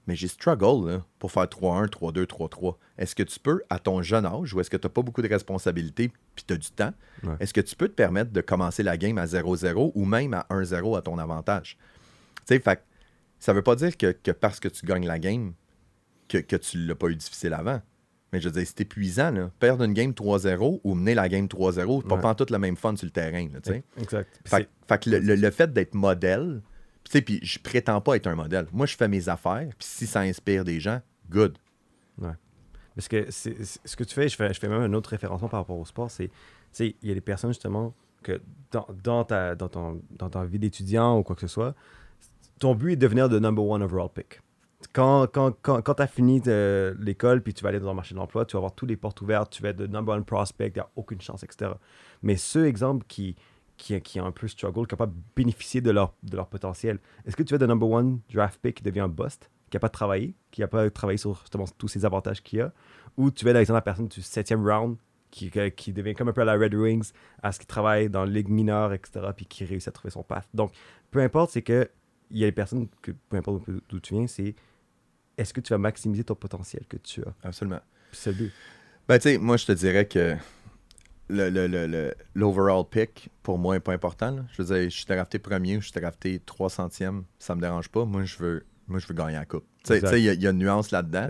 Mais 0.07 0.15
j'ai 0.15 0.27
struggle 0.27 0.89
là, 0.89 1.05
pour 1.19 1.31
faire 1.31 1.45
3-1, 1.45 1.87
3-2, 1.87 2.25
3-3. 2.25 2.75
Est-ce 2.97 3.15
que 3.15 3.23
tu 3.23 3.39
peux, 3.39 3.61
à 3.69 3.79
ton 3.79 4.01
jeune 4.03 4.25
âge, 4.25 4.53
ou 4.53 4.59
est-ce 4.61 4.69
que 4.69 4.77
tu 4.77 4.85
n'as 4.85 4.91
pas 4.91 5.01
beaucoup 5.01 5.21
de 5.23 5.27
responsabilités 5.27 6.09
puis 6.35 6.45
tu 6.45 6.53
as 6.53 6.57
du 6.57 6.69
temps, 6.69 6.93
Ouais. 7.23 7.33
est-ce 7.39 7.53
que 7.53 7.61
tu 7.61 7.75
peux 7.75 7.87
te 7.87 7.93
permettre 7.93 8.31
de 8.31 8.41
commencer 8.41 8.83
la 8.83 8.97
game 8.97 9.17
à 9.17 9.25
0-0 9.25 9.91
ou 9.95 10.05
même 10.05 10.33
à 10.35 10.45
1-0 10.51 10.95
à 10.97 11.01
ton 11.01 11.17
avantage? 11.17 11.77
Tu 12.47 12.55
sais, 12.55 12.59
fait 12.59 12.81
ça 13.39 13.51
veut 13.53 13.61
pas 13.63 13.75
dire 13.75 13.97
que, 13.97 14.11
que 14.11 14.31
parce 14.31 14.59
que 14.59 14.67
tu 14.67 14.85
gagnes 14.85 15.05
la 15.07 15.19
game, 15.19 15.53
que, 16.27 16.37
que 16.37 16.55
tu 16.55 16.77
l'as 16.85 16.95
pas 16.95 17.07
eu 17.07 17.15
difficile 17.15 17.53
avant. 17.53 17.81
Mais 18.33 18.39
je 18.41 18.45
veux 18.49 18.51
dire, 18.53 18.63
c'est 18.65 18.81
épuisant, 18.81 19.31
là. 19.31 19.51
Perdre 19.59 19.83
une 19.83 19.93
game 19.93 20.11
3-0 20.11 20.81
ou 20.83 20.93
mener 20.95 21.13
la 21.13 21.29
game 21.29 21.45
3-0, 21.47 22.01
c'est 22.01 22.07
pas 22.07 22.15
Ouais. 22.15 22.21
pantoute 22.21 22.49
le 22.51 22.57
même 22.59 22.75
fun 22.75 22.95
sur 22.95 23.05
le 23.05 23.11
terrain, 23.11 23.47
là. 23.53 23.59
Exact. 23.97 24.41
Fait, 24.45 24.57
c'est- 24.63 24.69
fait 24.87 25.03
que 25.03 25.09
le, 25.09 25.19
le- 25.19 25.35
le 25.35 25.51
fait 25.51 25.71
d'être 25.71 25.93
modèle, 25.93 26.61
sais, 27.11 27.21
puis 27.21 27.39
je 27.43 27.59
prétends 27.59 28.01
pas 28.01 28.15
être 28.15 28.27
un 28.27 28.35
modèle. 28.35 28.67
Moi, 28.71 28.85
je 28.85 28.95
fais 28.95 29.07
mes 29.07 29.29
affaires, 29.29 29.69
puis 29.77 29.87
si 29.87 30.07
ça 30.07 30.21
inspire 30.21 30.63
des 30.63 30.79
gens, 30.79 31.01
good. 31.29 31.57
Parce 32.95 33.09
que 33.09 33.29
ce 33.29 33.95
que 33.95 34.03
tu 34.05 34.13
fais, 34.13 34.29
je 34.29 34.35
fais, 34.35 34.53
je 34.53 34.59
fais 34.59 34.69
même 34.69 34.81
un 34.81 34.93
autre 34.93 35.09
référencement 35.09 35.49
par 35.49 35.59
rapport 35.59 35.77
au 35.77 35.85
sport, 35.85 36.09
c'est, 36.09 36.29
tu 36.29 36.33
sais, 36.71 36.95
il 37.01 37.09
y 37.09 37.11
a 37.11 37.13
des 37.13 37.21
personnes 37.21 37.51
justement 37.51 37.93
que 38.23 38.41
dans, 38.71 38.87
dans 39.03 39.23
ta, 39.25 39.53
dans, 39.53 39.67
ton, 39.67 40.01
dans 40.17 40.45
vie 40.45 40.59
d'étudiant 40.59 41.19
ou 41.19 41.23
quoi 41.23 41.35
que 41.35 41.41
ce 41.41 41.47
soit, 41.47 41.75
ton 42.59 42.73
but 42.73 42.93
est 42.93 42.95
de 42.95 43.01
devenir 43.01 43.27
le 43.27 43.39
number 43.39 43.65
one 43.65 43.83
overall 43.83 44.09
pick. 44.13 44.41
Quand, 44.93 45.27
quand, 45.27 45.51
quand, 45.61 45.81
quand 45.81 45.93
tu 45.95 46.01
as 46.01 46.07
fini 46.07 46.39
de 46.39 46.95
l'école 46.99 47.41
puis 47.41 47.53
tu 47.53 47.63
vas 47.63 47.69
aller 47.69 47.79
dans 47.79 47.89
le 47.89 47.95
marché 47.95 48.13
de 48.13 48.19
l'emploi, 48.19 48.45
tu 48.45 48.53
vas 48.53 48.59
avoir 48.59 48.73
toutes 48.73 48.89
les 48.89 48.97
portes 48.97 49.21
ouvertes, 49.21 49.51
tu 49.51 49.61
vas 49.61 49.69
être 49.69 49.79
le 49.79 49.87
number 49.87 50.15
one 50.15 50.23
prospect, 50.23 50.69
il 50.69 50.73
n'y 50.75 50.79
a 50.79 50.89
aucune 50.95 51.19
chance, 51.19 51.43
etc. 51.43 51.71
Mais 52.23 52.37
ceux 52.37 52.65
exemples 52.65 53.05
qui, 53.07 53.35
qui, 53.77 53.99
qui 54.01 54.19
ont 54.19 54.25
un 54.25 54.31
peu 54.31 54.47
struggle, 54.47 54.87
qui 54.87 54.93
n'ont 54.93 55.05
pas 55.05 55.11
bénéficié 55.35 55.81
de 55.81 55.91
leur, 55.91 56.13
de 56.23 56.35
leur 56.35 56.47
potentiel, 56.47 56.99
est-ce 57.25 57.35
que 57.35 57.43
tu 57.43 57.55
es 57.55 57.57
le 57.57 57.67
number 57.67 57.89
one 57.89 58.19
draft 58.31 58.59
pick 58.61 58.75
qui 58.75 58.83
devient 58.83 59.01
un 59.01 59.09
bust, 59.09 59.49
qui 59.69 59.75
n'a 59.75 59.79
pas 59.79 59.89
travaillé, 59.89 60.35
qui 60.51 60.61
n'a 60.61 60.67
pas 60.67 60.89
travaillé 60.89 61.17
sur 61.17 61.39
justement 61.41 61.65
tous 61.77 61.87
ces 61.87 62.05
avantages 62.05 62.41
qu'il 62.41 62.61
a, 62.61 62.73
ou 63.17 63.31
tu 63.31 63.47
es 63.47 63.53
l'exemple 63.53 63.75
de 63.75 63.77
la 63.77 63.81
personne 63.81 64.07
du 64.07 64.21
septième 64.21 64.65
round 64.67 64.97
qui, 65.31 65.51
qui 65.75 65.91
devient 65.91 66.13
comme 66.13 66.29
un 66.29 66.33
peu 66.33 66.41
à 66.41 66.45
la 66.45 66.55
Red 66.55 66.73
Wings, 66.73 67.11
à 67.43 67.51
ce 67.51 67.59
qui 67.59 67.65
travaille 67.65 68.09
dans 68.09 68.23
la 68.23 68.31
ligue 68.31 68.49
mineure, 68.49 68.93
etc., 68.93 69.27
puis 69.35 69.45
qui 69.45 69.65
réussit 69.65 69.89
à 69.89 69.91
trouver 69.91 70.11
son 70.11 70.23
path. 70.23 70.47
Donc, 70.53 70.71
peu 71.11 71.19
importe, 71.19 71.51
c'est 71.51 71.61
que 71.61 71.89
il 72.31 72.39
y 72.39 72.43
a 72.43 72.47
des 72.47 72.51
personnes, 72.51 72.87
que, 73.01 73.11
peu 73.11 73.37
importe 73.37 73.63
d'où 73.89 73.99
tu 73.99 74.15
viens, 74.15 74.27
c'est 74.27 74.55
est-ce 75.37 75.53
que 75.53 75.61
tu 75.61 75.73
vas 75.73 75.77
maximiser 75.77 76.23
ton 76.23 76.35
potentiel 76.35 76.85
que 76.87 76.97
tu 76.97 77.21
as? 77.21 77.33
Absolument. 77.43 77.81
C'est 78.11 78.31
le 78.31 78.37
but. 78.37 78.53
Ben, 79.07 79.19
tu 79.19 79.29
sais, 79.29 79.37
moi, 79.37 79.57
je 79.57 79.65
te 79.65 79.71
dirais 79.73 80.07
que 80.07 80.35
l'overall 81.29 82.85
pick, 82.89 83.29
pour 83.43 83.57
moi, 83.57 83.75
n'est 83.75 83.79
pas 83.79 83.93
important. 83.93 84.31
là. 84.31 84.43
Je 84.51 84.61
veux 84.61 84.73
dire, 84.75 84.89
je 84.89 84.95
suis 84.95 85.05
drafté 85.05 85.39
premier 85.39 85.77
ou 85.77 85.81
je 85.81 85.89
suis 85.89 85.99
drafté 85.99 86.39
300e, 86.45 87.23
ça 87.39 87.55
me 87.55 87.61
dérange 87.61 87.89
pas. 87.89 88.05
Moi, 88.05 88.23
je 88.25 88.37
veux, 88.37 88.65
moi, 88.87 88.99
je 88.99 89.07
veux 89.07 89.13
gagner 89.13 89.33
la 89.33 89.45
coupe. 89.45 89.65
Tu 89.83 89.93
sais, 89.99 90.19
il 90.19 90.25
y, 90.25 90.29
a- 90.29 90.33
il 90.33 90.41
y 90.41 90.47
a 90.47 90.51
une 90.51 90.57
nuance 90.59 90.91
là-dedans. 90.91 91.27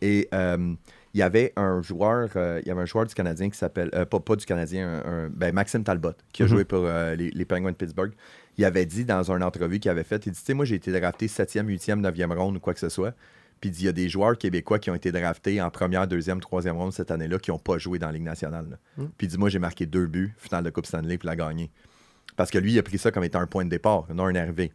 Et 0.00 0.28
euh, 0.32 0.74
il 1.14 1.18
y 1.20 1.22
avait 1.22 1.52
un 1.56 1.82
joueur, 1.82 2.28
euh, 2.36 2.60
il 2.62 2.68
y 2.68 2.70
avait 2.70 2.82
un 2.82 2.86
joueur 2.86 3.06
du 3.06 3.14
Canadien 3.14 3.50
qui 3.50 3.58
s'appelle, 3.58 3.90
euh, 3.94 4.04
pas, 4.04 4.20
pas 4.20 4.36
du 4.36 4.46
Canadien, 4.46 5.02
un, 5.04 5.24
un- 5.24 5.28
ben, 5.28 5.52
Maxime 5.52 5.82
Talbot, 5.82 6.12
qui 6.32 6.42
a 6.42 6.46
Mhm. 6.46 6.50
joué 6.50 6.64
pour 6.64 6.84
euh, 6.84 7.14
les, 7.16 7.30
les 7.30 7.44
Penguins 7.44 7.72
de 7.72 7.76
Pittsburgh. 7.76 8.12
Il 8.58 8.64
avait 8.64 8.86
dit 8.86 9.04
dans 9.04 9.30
une 9.30 9.42
entrevue 9.42 9.78
qu'il 9.80 9.90
avait 9.90 10.04
faite, 10.04 10.26
il 10.26 10.32
dit, 10.32 10.38
tu 10.38 10.44
sais, 10.44 10.54
moi 10.54 10.64
j'ai 10.64 10.76
été 10.76 10.92
drafté 10.92 11.26
7e, 11.26 11.66
8e, 11.66 12.00
9e 12.00 12.32
ronde 12.36 12.56
ou 12.56 12.60
quoi 12.60 12.74
que 12.74 12.80
ce 12.80 12.88
soit. 12.88 13.14
Puis 13.60 13.70
il 13.70 13.72
dit, 13.72 13.82
il 13.82 13.86
y 13.86 13.88
a 13.88 13.92
des 13.92 14.08
joueurs 14.08 14.38
québécois 14.38 14.78
qui 14.78 14.90
ont 14.90 14.94
été 14.94 15.10
draftés 15.10 15.60
en 15.60 15.70
première, 15.70 16.06
deuxième, 16.06 16.40
troisième 16.40 16.76
ronde 16.76 16.92
cette 16.92 17.10
année-là 17.10 17.38
qui 17.38 17.50
n'ont 17.50 17.58
pas 17.58 17.78
joué 17.78 17.98
dans 17.98 18.06
la 18.06 18.12
Ligue 18.12 18.22
nationale. 18.22 18.78
Mhm. 18.96 19.10
Puis 19.16 19.26
il 19.26 19.30
dit, 19.30 19.38
moi 19.38 19.48
j'ai 19.48 19.58
marqué 19.58 19.86
deux 19.86 20.06
buts, 20.06 20.34
finale 20.38 20.64
de 20.64 20.70
Coupe 20.70 20.86
Stanley, 20.86 21.18
puis 21.18 21.26
l'a 21.26 21.36
gagné. 21.36 21.70
Parce 22.36 22.50
que 22.50 22.58
lui, 22.58 22.72
il 22.72 22.78
a 22.78 22.82
pris 22.82 22.98
ça 22.98 23.10
comme 23.10 23.24
étant 23.24 23.40
un 23.40 23.46
point 23.46 23.64
de 23.64 23.70
départ, 23.70 24.06
non 24.14 24.26
un 24.26 24.44
RV. 24.44 24.70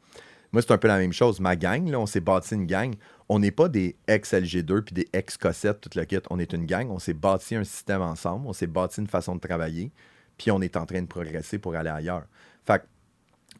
Moi, 0.52 0.62
c'est 0.62 0.72
un 0.72 0.78
peu 0.78 0.88
la 0.88 1.00
même 1.00 1.14
chose. 1.14 1.40
Ma 1.40 1.56
gang, 1.56 1.90
là, 1.90 2.00
on 2.00 2.06
s'est 2.06 2.20
bâti 2.20 2.54
une 2.54 2.68
gang. 2.68 2.94
On 3.28 3.40
n'est 3.40 3.52
pas 3.52 3.70
des 3.70 3.96
ex-LG2 4.08 4.82
puis 4.82 4.94
des 4.94 5.08
ex-Cossette, 5.12 5.82
tout 5.82 5.90
le 5.96 6.06
kit. 6.06 6.20
On 6.30 6.38
est 6.38 6.54
une 6.54 6.68
gang. 6.68 6.92
On 6.92 7.00
s'est 7.00 7.16
bâti 7.16 7.56
un 7.56 7.64
système 7.64 8.04
ensemble. 8.04 8.46
On 8.48 8.54
s'est 8.54 8.68
bâti 8.68 9.02
une 9.02 9.08
façon 9.08 9.36
de 9.36 9.40
travailler. 9.40 9.92
Puis 10.38 10.52
on 10.52 10.62
est 10.62 10.78
en 10.78 10.86
train 10.86 11.02
de 11.02 11.08
progresser 11.08 11.58
pour 11.58 11.74
aller 11.76 11.90
ailleurs. 11.90 12.26
Fait 12.68 12.80
que, 12.80 12.84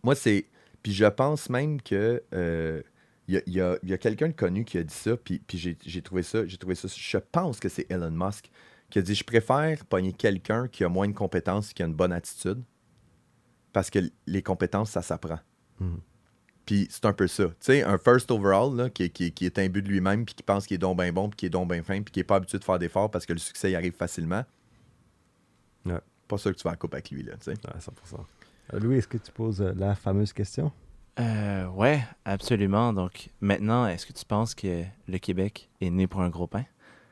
moi, 0.04 0.14
c'est. 0.14 0.46
Puis 0.84 0.94
je 0.94 1.06
pense 1.06 1.50
même 1.50 1.82
que. 1.82 2.22
euh, 2.34 2.84
il 3.28 3.42
y 3.48 3.62
a, 3.62 3.98
quelqu'un 3.98 4.28
de 4.28 4.34
connu 4.34 4.66
qui 4.66 4.78
a 4.78 4.84
dit 4.84 4.94
ça, 4.94 5.16
puis, 5.16 5.40
puis 5.40 5.58
j'ai, 5.58 6.02
trouvé 6.02 6.24
ça, 6.24 6.46
j'ai 6.46 6.58
trouvé 6.58 6.76
ça. 6.76 6.88
Je 6.88 7.18
pense 7.18 7.60
que 7.60 7.70
c'est 7.70 7.90
Elon 7.90 8.12
Musk 8.12 8.50
qui 8.90 9.00
a 9.00 9.02
dit 9.02 9.16
Je 9.16 9.24
préfère 9.24 9.86
pogner 9.86 10.14
quelqu'un 10.14 10.68
qui 10.68 10.84
a 10.84 10.90
moins 10.90 11.08
de 11.08 11.14
compétences, 11.14 11.74
qui 11.74 11.84
a 11.84 11.86
une 11.86 11.94
bonne 11.94 12.12
attitude, 12.12 12.62
parce 13.72 13.90
que 13.90 14.00
les 14.28 14.42
compétences, 14.42 14.92
ça 14.92 15.02
s'apprend. 15.02 15.40
Mhm. 15.80 16.00
Puis 16.66 16.88
c'est 16.90 17.06
un 17.06 17.14
peu 17.14 17.28
ça. 17.28 17.48
Tu 17.48 17.56
sais, 17.60 17.84
un 17.84 17.98
first 17.98 18.32
overall 18.32 18.76
là, 18.76 18.90
qui, 18.90 19.10
qui- 19.10 19.32
qui 19.34 19.46
est 19.46 19.60
imbu 19.60 19.82
de 19.82 19.90
lui-même, 19.90 20.26
puis 20.26 20.36
qui 20.36 20.44
pense 20.44 20.66
qu'il 20.66 20.76
est 20.76 20.80
donc 20.80 20.98
bien 20.98 21.12
bon, 21.12 21.30
puis 21.30 21.36
qui 21.38 21.46
est 21.48 21.50
donc 21.50 21.70
bien 21.70 21.84
fin, 21.84 22.02
puis 22.02 22.12
qui 22.12 22.20
n'est 22.20 22.24
pas 22.24 22.36
habitué 22.38 22.58
de 22.58 22.64
faire 22.64 22.80
d'efforts 22.80 23.12
parce 23.12 23.26
que 23.26 23.34
le 23.34 23.40
succès 23.40 23.72
y 23.72 23.76
arrive 23.76 23.94
facilement. 23.94 24.44
Ouais. 25.86 26.00
Pas 26.28 26.38
sûr 26.38 26.52
que 26.52 26.58
tu 26.58 26.64
vas 26.64 26.72
la 26.72 26.78
coupe 26.78 26.94
avec 26.94 27.12
lui. 27.12 27.24
Là, 27.24 27.34
tu 27.38 27.46
sais. 27.46 27.52
Ouais, 27.52 27.80
100%. 27.80 28.26
Euh, 28.74 28.80
Louis, 28.80 28.98
est-ce 28.98 29.08
que 29.10 29.18
tu 29.18 29.32
poses 29.32 29.62
euh, 29.62 29.74
la 29.76 29.94
fameuse 29.96 30.32
question? 30.32 30.72
Euh, 31.20 31.68
ouais, 31.68 32.02
absolument. 32.26 32.92
Donc, 32.94 33.30
maintenant, 33.42 33.88
est-ce 33.88 34.06
que 34.06 34.14
tu 34.14 34.26
penses 34.26 34.56
que 34.56 34.84
le 35.08 35.18
Québec 35.20 35.70
est 35.82 35.90
né 35.90 36.08
pour 36.08 36.22
un 36.22 36.30
gros 36.30 36.48
pain? 36.48 36.66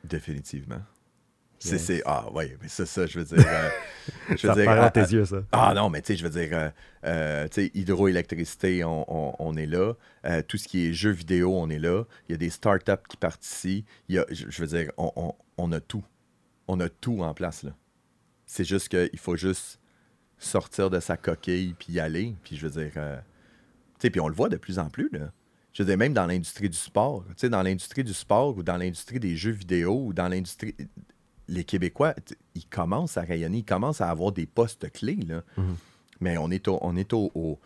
Définitivement. 0.04 0.80
C'est, 1.60 1.78
c'est, 1.78 2.02
ah, 2.06 2.26
oui, 2.34 2.46
mais 2.60 2.66
c'est 2.66 2.86
ça, 2.86 3.06
je 3.06 3.20
veux 3.20 3.24
dire. 3.36 3.46
euh, 3.46 3.68
je 4.30 4.36
Ça 4.48 4.52
veux 4.52 4.64
paraît 4.64 4.80
à- 4.80 4.84
dans 4.86 4.90
tes 4.90 5.00
à- 5.02 5.06
yeux, 5.08 5.24
ça. 5.24 5.36
Ah 5.52 5.72
non, 5.76 5.90
mais 5.90 6.02
tu 6.02 6.08
sais, 6.08 6.16
je 6.16 6.24
veux 6.26 6.30
dire, 6.44 6.48
euh, 6.58 6.70
euh, 7.04 7.46
tu 7.46 7.62
sais, 7.66 7.70
hydroélectricité, 7.74 8.82
on, 8.82 9.04
on- 9.08 9.36
on 9.38 9.54
est 9.56 9.66
là. 9.66 9.92
Euh, 10.24 10.42
tout 10.42 10.56
ce 10.56 10.66
qui 10.66 10.88
est 10.88 10.92
jeux 10.92 11.12
vidéo, 11.12 11.56
on 11.56 11.70
est 11.70 11.78
là. 11.78 12.02
Il 12.28 12.32
y 12.32 12.34
a 12.34 12.38
des 12.38 12.50
startups 12.50 13.06
qui 13.08 13.16
partent 13.16 13.46
ici. 13.46 13.84
Il 14.08 14.16
y 14.16 14.18
a, 14.18 14.26
je, 14.32 14.60
veux 14.60 14.66
dire, 14.66 14.90
on, 14.96 15.12
on- 15.14 15.34
on 15.56 15.70
a 15.70 15.78
tout. 15.78 16.02
On 16.66 16.80
a 16.80 16.88
tout 16.88 17.22
en 17.22 17.32
place, 17.32 17.62
là. 17.62 17.70
C'est 18.44 18.64
juste 18.64 18.88
qu'il 18.88 19.18
faut 19.20 19.36
juste 19.36 19.78
sortir 20.38 20.90
de 20.90 20.98
sa 20.98 21.16
coquille 21.16 21.74
puis 21.78 21.92
y 21.92 22.00
aller. 22.00 22.34
Puis 22.42 22.56
je 22.56 22.66
veux 22.66 22.82
dire, 22.82 22.92
euh, 22.96 23.16
puis 24.10 24.20
on 24.20 24.28
le 24.28 24.34
voit 24.34 24.48
de 24.48 24.56
plus 24.56 24.78
en 24.78 24.88
plus, 24.90 25.08
là. 25.12 25.30
Je 25.72 25.82
veux 25.82 25.86
dire, 25.86 25.96
même 25.96 26.12
dans 26.12 26.26
l'industrie 26.26 26.68
du 26.68 26.76
sport, 26.76 27.24
tu 27.28 27.32
sais, 27.38 27.48
dans 27.48 27.62
l'industrie 27.62 28.04
du 28.04 28.12
sport 28.12 28.56
ou 28.58 28.62
dans 28.62 28.76
l'industrie 28.76 29.18
des 29.20 29.36
jeux 29.36 29.52
vidéo 29.52 30.06
ou 30.06 30.12
dans 30.12 30.28
l'industrie... 30.28 30.74
Les 31.48 31.64
Québécois, 31.64 32.14
ils 32.54 32.66
commencent 32.66 33.16
à 33.16 33.22
rayonner, 33.22 33.58
ils 33.58 33.64
commencent 33.64 34.00
à 34.00 34.08
avoir 34.08 34.32
des 34.32 34.46
postes 34.46 34.90
clés, 34.92 35.16
là. 35.26 35.42
Mais 36.20 36.36
on 36.38 36.50
est, 36.50 36.68
au, 36.68 36.78
on 36.82 36.96
est 36.96 37.12
au, 37.12 37.32
au- 37.34 37.58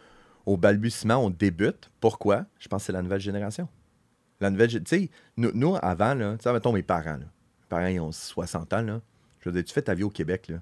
au 0.46 0.56
balbutiement, 0.56 1.16
on 1.16 1.30
débute. 1.30 1.90
Pourquoi? 2.00 2.46
Je 2.58 2.68
pense 2.68 2.82
que 2.82 2.86
c'est 2.86 2.92
la 2.92 3.02
nouvelle 3.02 3.20
génération. 3.20 3.68
La 4.40 4.50
nouvelle 4.50 4.68
Tu 4.68 4.80
sais, 4.86 5.10
nous, 5.36 5.50
nous, 5.52 5.76
avant, 5.82 6.14
là, 6.14 6.36
tu 6.36 6.44
sais, 6.44 6.52
mettons 6.52 6.72
mes 6.72 6.82
parents, 6.82 7.16
là. 7.18 7.26
Mes 7.26 7.66
parents, 7.68 7.86
ils 7.86 8.00
ont 8.00 8.12
60 8.12 8.72
ans, 8.72 8.82
là. 8.82 9.00
Je 9.40 9.48
veux 9.50 9.54
dire, 9.54 9.64
tu 9.64 9.74
fais 9.74 9.82
ta 9.82 9.94
vie 9.94 10.04
au 10.04 10.10
Québec, 10.10 10.48
là. 10.48 10.60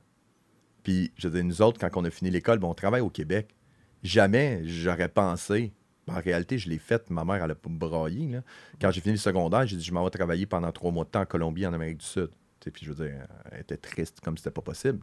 Puis, 0.82 1.12
je 1.16 1.28
veux 1.28 1.34
dire, 1.34 1.44
nous 1.44 1.62
autres, 1.62 1.78
quand 1.78 1.88
on 2.00 2.04
a 2.04 2.10
fini 2.10 2.30
l'école, 2.30 2.58
ben, 2.58 2.68
on 2.68 2.74
travaille 2.74 3.00
au 3.00 3.10
Québec. 3.10 3.53
Jamais 4.04 4.60
j'aurais 4.64 5.08
pensé. 5.08 5.72
en 6.06 6.20
réalité, 6.20 6.58
je 6.58 6.68
l'ai 6.68 6.78
fait. 6.78 7.10
Ma 7.10 7.24
mère, 7.24 7.42
elle 7.42 7.50
a 7.52 7.56
braillé. 7.64 8.28
Là. 8.28 8.42
Quand 8.80 8.90
j'ai 8.90 9.00
fini 9.00 9.14
le 9.14 9.18
secondaire, 9.18 9.66
j'ai 9.66 9.76
dit 9.76 9.82
je 9.82 9.92
m'en 9.92 10.04
vais 10.04 10.10
travailler 10.10 10.44
pendant 10.44 10.70
trois 10.70 10.92
mois 10.92 11.04
de 11.04 11.10
temps 11.10 11.22
en 11.22 11.26
Colombie, 11.26 11.66
en 11.66 11.72
Amérique 11.72 11.98
du 11.98 12.06
Sud. 12.06 12.28
Puis 12.60 12.84
je 12.84 12.92
veux 12.92 13.06
dire, 13.06 13.26
elle 13.50 13.60
était 13.60 13.76
triste 13.76 14.20
comme 14.22 14.36
c'était 14.36 14.50
pas 14.50 14.62
possible. 14.62 15.00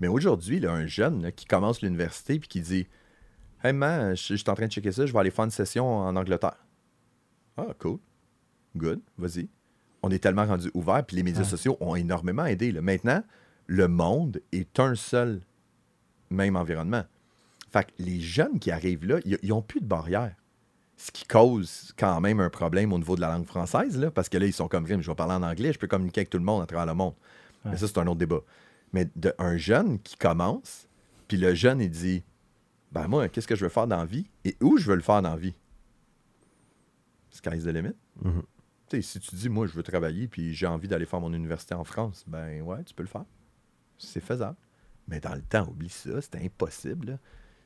Mais 0.00 0.08
aujourd'hui, 0.08 0.58
là, 0.58 0.72
un 0.72 0.86
jeune 0.86 1.22
là, 1.22 1.32
qui 1.32 1.46
commence 1.46 1.82
l'université 1.82 2.38
puis 2.38 2.48
qui 2.48 2.60
dit 2.60 2.86
Hey 3.62 3.72
man, 3.72 4.16
je 4.16 4.34
suis 4.34 4.50
en 4.50 4.54
train 4.54 4.66
de 4.66 4.72
checker 4.72 4.92
ça, 4.92 5.06
je 5.06 5.12
vais 5.12 5.18
aller 5.18 5.30
faire 5.30 5.44
une 5.44 5.50
session 5.50 5.86
en 5.86 6.16
Angleterre. 6.16 6.56
Ah, 7.56 7.68
cool. 7.78 7.98
Good, 8.76 9.00
vas-y. 9.18 9.48
On 10.02 10.10
est 10.10 10.18
tellement 10.18 10.46
rendu 10.46 10.70
ouvert, 10.74 11.04
puis 11.04 11.16
les 11.16 11.22
médias 11.22 11.44
sociaux 11.44 11.76
ont 11.80 11.94
énormément 11.94 12.44
aidé. 12.44 12.72
là. 12.72 12.80
Maintenant, 12.82 13.22
le 13.66 13.86
monde 13.86 14.40
est 14.50 14.80
un 14.80 14.94
seul 14.94 15.42
même 16.30 16.56
environnement. 16.56 17.04
Fait 17.72 17.84
que 17.84 17.92
les 17.98 18.20
jeunes 18.20 18.58
qui 18.58 18.70
arrivent 18.70 19.06
là, 19.06 19.18
ils 19.24 19.48
n'ont 19.48 19.62
plus 19.62 19.80
de 19.80 19.86
barrière. 19.86 20.34
Ce 20.96 21.10
qui 21.10 21.24
cause 21.24 21.92
quand 21.96 22.20
même 22.20 22.38
un 22.38 22.50
problème 22.50 22.92
au 22.92 22.98
niveau 22.98 23.16
de 23.16 23.22
la 23.22 23.28
langue 23.28 23.46
française, 23.46 23.98
là, 23.98 24.10
parce 24.10 24.28
que 24.28 24.36
là, 24.36 24.46
ils 24.46 24.52
sont 24.52 24.68
comme 24.68 24.86
je 24.86 24.94
vais 24.94 25.14
parler 25.14 25.34
en 25.34 25.42
anglais, 25.42 25.72
je 25.72 25.78
peux 25.78 25.86
communiquer 25.86 26.20
avec 26.20 26.30
tout 26.30 26.38
le 26.38 26.44
monde 26.44 26.62
à 26.62 26.66
travers 26.66 26.86
le 26.86 26.94
monde. 26.94 27.14
Mais 27.64 27.76
ça, 27.76 27.86
c'est 27.88 27.98
un 27.98 28.06
autre 28.06 28.18
débat. 28.18 28.40
Mais 28.92 29.08
de, 29.16 29.32
un 29.38 29.56
jeune 29.56 29.98
qui 30.00 30.16
commence, 30.16 30.86
puis 31.28 31.38
le 31.38 31.54
jeune, 31.54 31.80
il 31.80 31.90
dit 31.90 32.22
Ben 32.92 33.08
moi, 33.08 33.28
qu'est-ce 33.28 33.48
que 33.48 33.56
je 33.56 33.64
veux 33.64 33.70
faire 33.70 33.86
dans 33.86 33.96
la 33.96 34.04
vie 34.04 34.26
et 34.44 34.56
où 34.60 34.76
je 34.76 34.90
veux 34.90 34.96
le 34.96 35.02
faire 35.02 35.22
dans 35.22 35.30
la 35.30 35.36
vie? 35.36 35.54
Sky's 37.30 37.64
the 37.64 37.68
limit. 37.68 37.94
Mhm. 38.22 38.42
Tu 38.88 38.96
sais, 39.00 39.02
si 39.02 39.20
tu 39.20 39.34
dis, 39.34 39.48
moi, 39.48 39.66
je 39.66 39.72
veux 39.72 39.82
travailler 39.82 40.28
puis 40.28 40.52
j'ai 40.52 40.66
envie 40.66 40.88
d'aller 40.88 41.06
faire 41.06 41.20
mon 41.20 41.32
université 41.32 41.74
en 41.74 41.84
France, 41.84 42.24
ben 42.26 42.60
ouais, 42.60 42.84
tu 42.84 42.92
peux 42.92 43.02
le 43.02 43.08
faire. 43.08 43.24
C'est 43.96 44.20
faisable. 44.20 44.56
Mais 45.08 45.20
dans 45.20 45.34
le 45.34 45.40
temps, 45.40 45.66
oublie 45.66 45.88
ça, 45.88 46.20
c'était 46.20 46.44
impossible. 46.44 47.12
là. 47.12 47.18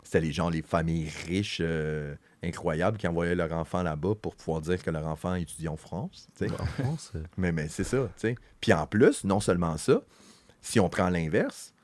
C'était 0.06 0.20
les 0.20 0.30
gens, 0.30 0.50
les 0.50 0.62
familles 0.62 1.10
riches, 1.26 1.58
euh, 1.60 2.14
incroyables, 2.40 2.96
qui 2.96 3.08
envoyaient 3.08 3.34
leur 3.34 3.50
enfant 3.50 3.82
là-bas 3.82 4.14
pour 4.22 4.36
pouvoir 4.36 4.60
dire 4.60 4.80
que 4.80 4.88
leur 4.88 5.04
enfant 5.04 5.34
étudie 5.34 5.66
en 5.66 5.76
France. 5.76 6.28
En 6.40 6.64
France, 6.64 7.10
euh, 7.16 7.24
Mais, 7.36 7.50
mais 7.50 7.66
c'est 7.66 7.82
ça. 7.82 8.08
Puis 8.60 8.72
en 8.72 8.86
plus, 8.86 9.24
non 9.24 9.40
seulement 9.40 9.76
ça, 9.76 10.02
si 10.62 10.78
on 10.78 10.88
prend 10.88 11.08
l'inverse, 11.08 11.74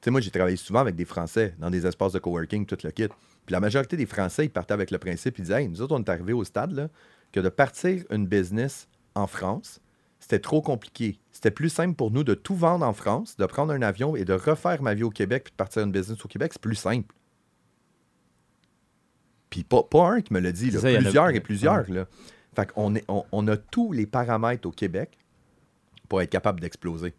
tu 0.00 0.04
sais, 0.04 0.10
moi, 0.12 0.20
j'ai 0.20 0.30
travaillé 0.30 0.56
souvent 0.56 0.78
avec 0.78 0.94
des 0.94 1.04
Français 1.04 1.56
dans 1.58 1.68
des 1.68 1.84
espaces 1.84 2.12
de 2.12 2.20
coworking, 2.20 2.64
tout 2.64 2.78
le 2.84 2.92
kit. 2.92 3.08
Puis 3.08 3.52
la 3.52 3.58
majorité 3.58 3.96
des 3.96 4.06
Français, 4.06 4.44
ils 4.44 4.50
partaient 4.50 4.74
avec 4.74 4.92
le 4.92 4.98
principe, 4.98 5.36
ils 5.38 5.42
disaient, 5.42 5.62
hey, 5.62 5.68
nous 5.68 5.82
autres, 5.82 5.96
on 5.96 5.98
est 5.98 6.08
arrivés 6.08 6.32
au 6.32 6.44
stade, 6.44 6.70
là, 6.70 6.88
que 7.32 7.40
de 7.40 7.48
partir 7.48 8.04
une 8.10 8.28
business 8.28 8.86
en 9.16 9.26
France, 9.26 9.80
c'était 10.20 10.38
trop 10.38 10.62
compliqué. 10.62 11.18
C'était 11.32 11.50
plus 11.50 11.70
simple 11.70 11.96
pour 11.96 12.12
nous 12.12 12.22
de 12.22 12.34
tout 12.34 12.54
vendre 12.54 12.86
en 12.86 12.92
France, 12.92 13.36
de 13.36 13.46
prendre 13.46 13.72
un 13.72 13.82
avion 13.82 14.14
et 14.14 14.24
de 14.24 14.32
refaire 14.32 14.80
ma 14.80 14.94
vie 14.94 15.02
au 15.02 15.10
Québec 15.10 15.42
puis 15.42 15.50
de 15.50 15.56
partir 15.56 15.82
une 15.82 15.90
business 15.90 16.24
au 16.24 16.28
Québec. 16.28 16.52
C'est 16.52 16.62
plus 16.62 16.76
simple. 16.76 17.12
Puis 19.54 19.62
pas, 19.62 19.84
pas 19.84 20.08
un 20.14 20.20
qui 20.20 20.32
me 20.32 20.40
l'a 20.40 20.50
dit, 20.50 20.72
là, 20.72 20.80
ça, 20.80 20.88
plusieurs 20.98 21.28
et 21.30 21.38
plusieurs. 21.38 21.88
Là. 21.88 22.06
Fait 22.56 22.72
qu'on 22.72 22.96
est, 22.96 23.04
on, 23.06 23.24
on 23.30 23.46
a 23.46 23.56
tous 23.56 23.92
les 23.92 24.04
paramètres 24.04 24.66
au 24.66 24.72
Québec 24.72 25.16
pour 26.08 26.20
être 26.20 26.30
capable 26.30 26.58
d'exploser. 26.58 27.14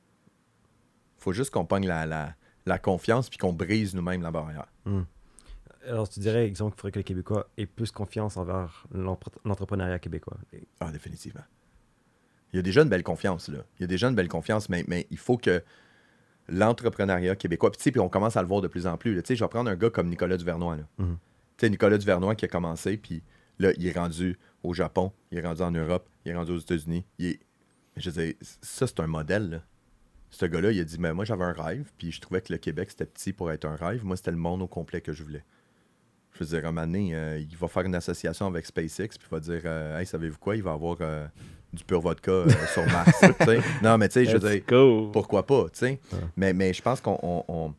faut 1.17 1.31
juste 1.31 1.51
qu'on 1.51 1.63
pogne 1.65 1.87
la, 1.87 2.05
la, 2.05 2.35
la 2.65 2.77
confiance 2.77 3.29
puis 3.29 3.37
qu'on 3.37 3.53
brise 3.53 3.95
nous-mêmes 3.95 4.21
la 4.21 4.31
barrière. 4.31 4.67
Alors, 5.87 6.09
tu 6.09 6.19
dirais, 6.19 6.45
exemple, 6.45 6.71
qu'il 6.75 6.81
faudrait 6.81 6.91
que 6.91 6.97
les 6.99 7.03
Québécois 7.05 7.47
aient 7.57 7.65
plus 7.67 7.89
confiance 7.91 8.35
envers 8.35 8.85
l'entrepreneuriat 8.91 9.99
québécois. 9.99 10.35
Ah, 10.81 10.91
définitivement. 10.91 11.43
Il 12.51 12.57
y 12.57 12.59
a 12.59 12.63
déjà 12.63 12.81
une 12.81 12.89
belle 12.89 13.03
confiance, 13.03 13.47
là. 13.47 13.59
Il 13.79 13.83
y 13.83 13.85
a 13.85 13.87
déjà 13.87 14.09
une 14.09 14.15
belle 14.15 14.27
confiance, 14.27 14.67
mais, 14.67 14.83
mais 14.89 15.07
il 15.09 15.17
faut 15.17 15.37
que 15.37 15.63
l'entrepreneuriat 16.49 17.37
québécois, 17.37 17.71
puis 17.71 17.77
tu 17.77 17.83
sais, 17.83 17.91
puis 17.91 18.01
on 18.01 18.09
commence 18.09 18.35
à 18.35 18.41
le 18.41 18.47
voir 18.49 18.59
de 18.61 18.67
plus 18.67 18.87
en 18.87 18.97
plus. 18.97 19.15
là. 19.15 19.21
Tu 19.21 19.29
sais, 19.29 19.35
je 19.37 19.43
vais 19.43 19.47
prendre 19.47 19.69
un 19.69 19.75
gars 19.75 19.89
comme 19.89 20.09
Nicolas 20.09 20.35
Duvernois, 20.37 20.75
là. 20.75 20.83
Tu 20.99 21.05
sais, 21.57 21.69
Nicolas 21.69 21.97
Duvernois 21.97 22.35
qui 22.35 22.45
a 22.45 22.47
commencé, 22.47 22.97
puis 22.97 23.23
là, 23.59 23.71
il 23.77 23.87
est 23.87 23.97
rendu 23.97 24.37
au 24.63 24.73
Japon, 24.73 25.11
il 25.31 25.37
est 25.37 25.41
rendu 25.45 25.61
en 25.61 25.71
Europe, 25.71 26.09
il 26.25 26.31
est 26.31 26.35
rendu 26.35 26.51
aux 26.51 26.59
États-Unis. 26.59 27.05
Est... 27.19 27.39
Je 27.97 28.09
dire, 28.09 28.33
ça, 28.61 28.87
c'est 28.87 28.99
un 28.99 29.07
modèle, 29.07 29.49
là. 29.49 29.61
Ce 30.31 30.45
gars-là, 30.45 30.71
il 30.71 30.81
a 30.81 30.83
dit, 30.83 30.97
mais 30.99 31.13
moi, 31.13 31.23
j'avais 31.23 31.45
un 31.45 31.53
rêve, 31.53 31.91
puis 31.97 32.11
je 32.11 32.19
trouvais 32.19 32.41
que 32.41 32.51
le 32.51 32.57
Québec, 32.57 32.89
c'était 32.89 33.05
petit 33.05 33.31
pour 33.31 33.51
être 33.51 33.63
un 33.63 33.75
rêve. 33.75 34.03
Moi, 34.03 34.17
c'était 34.17 34.31
le 34.31 34.37
monde 34.37 34.61
au 34.61 34.67
complet 34.67 34.99
que 34.99 35.13
je 35.13 35.23
voulais. 35.23 35.45
Je 36.33 36.39
veux 36.43 36.45
dire, 36.45 36.65
à 36.65 36.69
un 36.69 36.71
moment 36.73 36.85
donné, 36.85 37.15
euh, 37.15 37.39
il 37.39 37.55
va 37.55 37.69
faire 37.69 37.83
une 37.83 37.95
association 37.95 38.45
avec 38.47 38.65
SpaceX, 38.65 39.17
puis 39.17 39.27
il 39.31 39.31
va 39.31 39.39
dire, 39.39 39.61
euh, 39.63 39.97
hey, 39.97 40.05
savez-vous 40.05 40.37
quoi, 40.37 40.57
il 40.57 40.63
va 40.63 40.73
avoir 40.73 40.97
euh, 40.99 41.25
du 41.71 41.85
pur 41.85 42.01
vodka 42.01 42.43
sur 42.73 42.85
Mars. 42.87 43.21
non, 43.81 43.97
mais 43.97 44.09
tu 44.09 44.15
sais, 44.15 44.25
je 44.25 44.35
veux 44.35 44.49
dire, 44.49 44.61
pourquoi 45.13 45.45
pas, 45.45 45.65
tu 45.71 45.79
sais. 45.79 45.99
Mais, 46.35 46.51
mais 46.51 46.73
je 46.73 46.81
pense 46.81 46.99
qu'on 46.99 47.73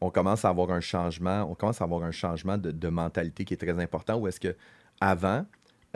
on, 0.00 0.10
commence 0.10 0.44
à 0.44 0.48
avoir 0.48 0.70
un 0.70 0.80
changement, 0.80 1.42
on 1.50 1.54
commence 1.54 1.80
à 1.80 1.84
avoir 1.84 2.02
un 2.02 2.10
changement 2.10 2.58
de, 2.58 2.70
de 2.70 2.88
mentalité 2.88 3.44
qui 3.44 3.54
est 3.54 3.58
très 3.58 3.78
important. 3.80 4.16
Où 4.16 4.28
est-ce 4.28 4.40
que 4.40 4.54
avant, 5.00 5.44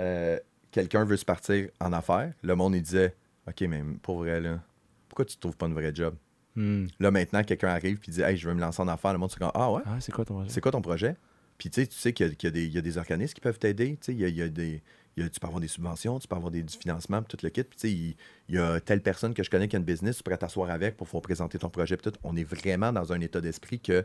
euh, 0.00 0.38
quelqu'un 0.70 1.04
veut 1.04 1.16
se 1.16 1.24
partir 1.24 1.68
en 1.80 1.92
affaires, 1.92 2.32
le 2.42 2.54
monde 2.54 2.74
il 2.74 2.82
disait, 2.82 3.14
ok, 3.46 3.60
mais 3.62 3.82
pour 4.02 4.18
vrai 4.18 4.40
là, 4.40 4.60
pourquoi 5.08 5.24
tu 5.24 5.36
trouves 5.36 5.56
pas 5.56 5.66
une 5.66 5.74
vraie 5.74 5.94
job? 5.94 6.14
Hmm. 6.56 6.86
Là 6.98 7.10
maintenant, 7.10 7.42
quelqu'un 7.42 7.68
arrive 7.68 7.98
puis 7.98 8.12
dit, 8.12 8.22
hey, 8.22 8.36
je 8.36 8.48
veux 8.48 8.54
me 8.54 8.60
lancer 8.60 8.82
en 8.82 8.88
affaires, 8.88 9.12
le 9.12 9.18
monde 9.18 9.30
se 9.30 9.38
dit, 9.38 9.44
ah 9.54 9.72
ouais? 9.72 9.82
Ah, 9.86 9.96
c'est 10.00 10.12
quoi 10.12 10.24
ton 10.24 10.34
projet? 10.34 10.50
C'est 10.50 10.60
quoi 10.60 10.72
ton 10.72 10.82
projet? 10.82 11.16
Puis 11.58 11.70
tu 11.70 11.80
sais, 11.80 11.86
tu 11.88 11.96
sais 11.96 12.12
qu'il 12.12 12.26
y, 12.26 12.30
a- 12.30 12.48
y 12.48 12.52
des- 12.52 12.66
il 12.66 12.72
y 12.72 12.78
a 12.78 12.80
des 12.80 12.98
organismes 12.98 13.34
qui 13.34 13.40
peuvent 13.40 13.58
t'aider. 13.58 13.98
Tu 14.00 14.06
sais, 14.06 14.12
il 14.12 14.20
y 14.20 14.24
a, 14.24 14.28
il 14.28 14.36
y 14.36 14.42
a 14.42 14.48
des. 14.48 14.80
Il 15.18 15.22
y 15.22 15.26
a- 15.26 15.28
tu 15.30 15.40
peux 15.40 15.46
avoir 15.46 15.60
des 15.60 15.68
subventions, 15.68 16.18
tu 16.18 16.28
peux 16.28 16.36
avoir 16.36 16.50
des, 16.50 16.62
du 16.62 16.76
financement, 16.76 17.22
tout 17.22 17.36
le 17.42 17.48
kit. 17.50 17.64
Puis 17.64 17.78
tu 17.78 17.88
sais, 17.88 17.92
il, 17.92 18.16
il 18.48 18.54
y 18.54 18.58
a 18.58 18.80
telle 18.80 19.02
personne 19.02 19.34
que 19.34 19.42
je 19.42 19.50
connais 19.50 19.68
qui 19.68 19.76
a 19.76 19.78
une 19.78 19.84
business, 19.84 20.16
tu 20.18 20.22
pourrais 20.22 20.38
t'asseoir 20.38 20.70
avec 20.70 20.96
pour 20.96 21.06
pouvoir 21.06 21.22
présenter 21.22 21.58
ton 21.58 21.70
projet. 21.70 21.96
puis 21.96 22.10
tout. 22.10 22.18
On 22.24 22.36
est 22.36 22.44
vraiment 22.44 22.92
dans 22.92 23.12
un 23.12 23.20
état 23.20 23.40
d'esprit 23.40 23.80
que 23.80 24.04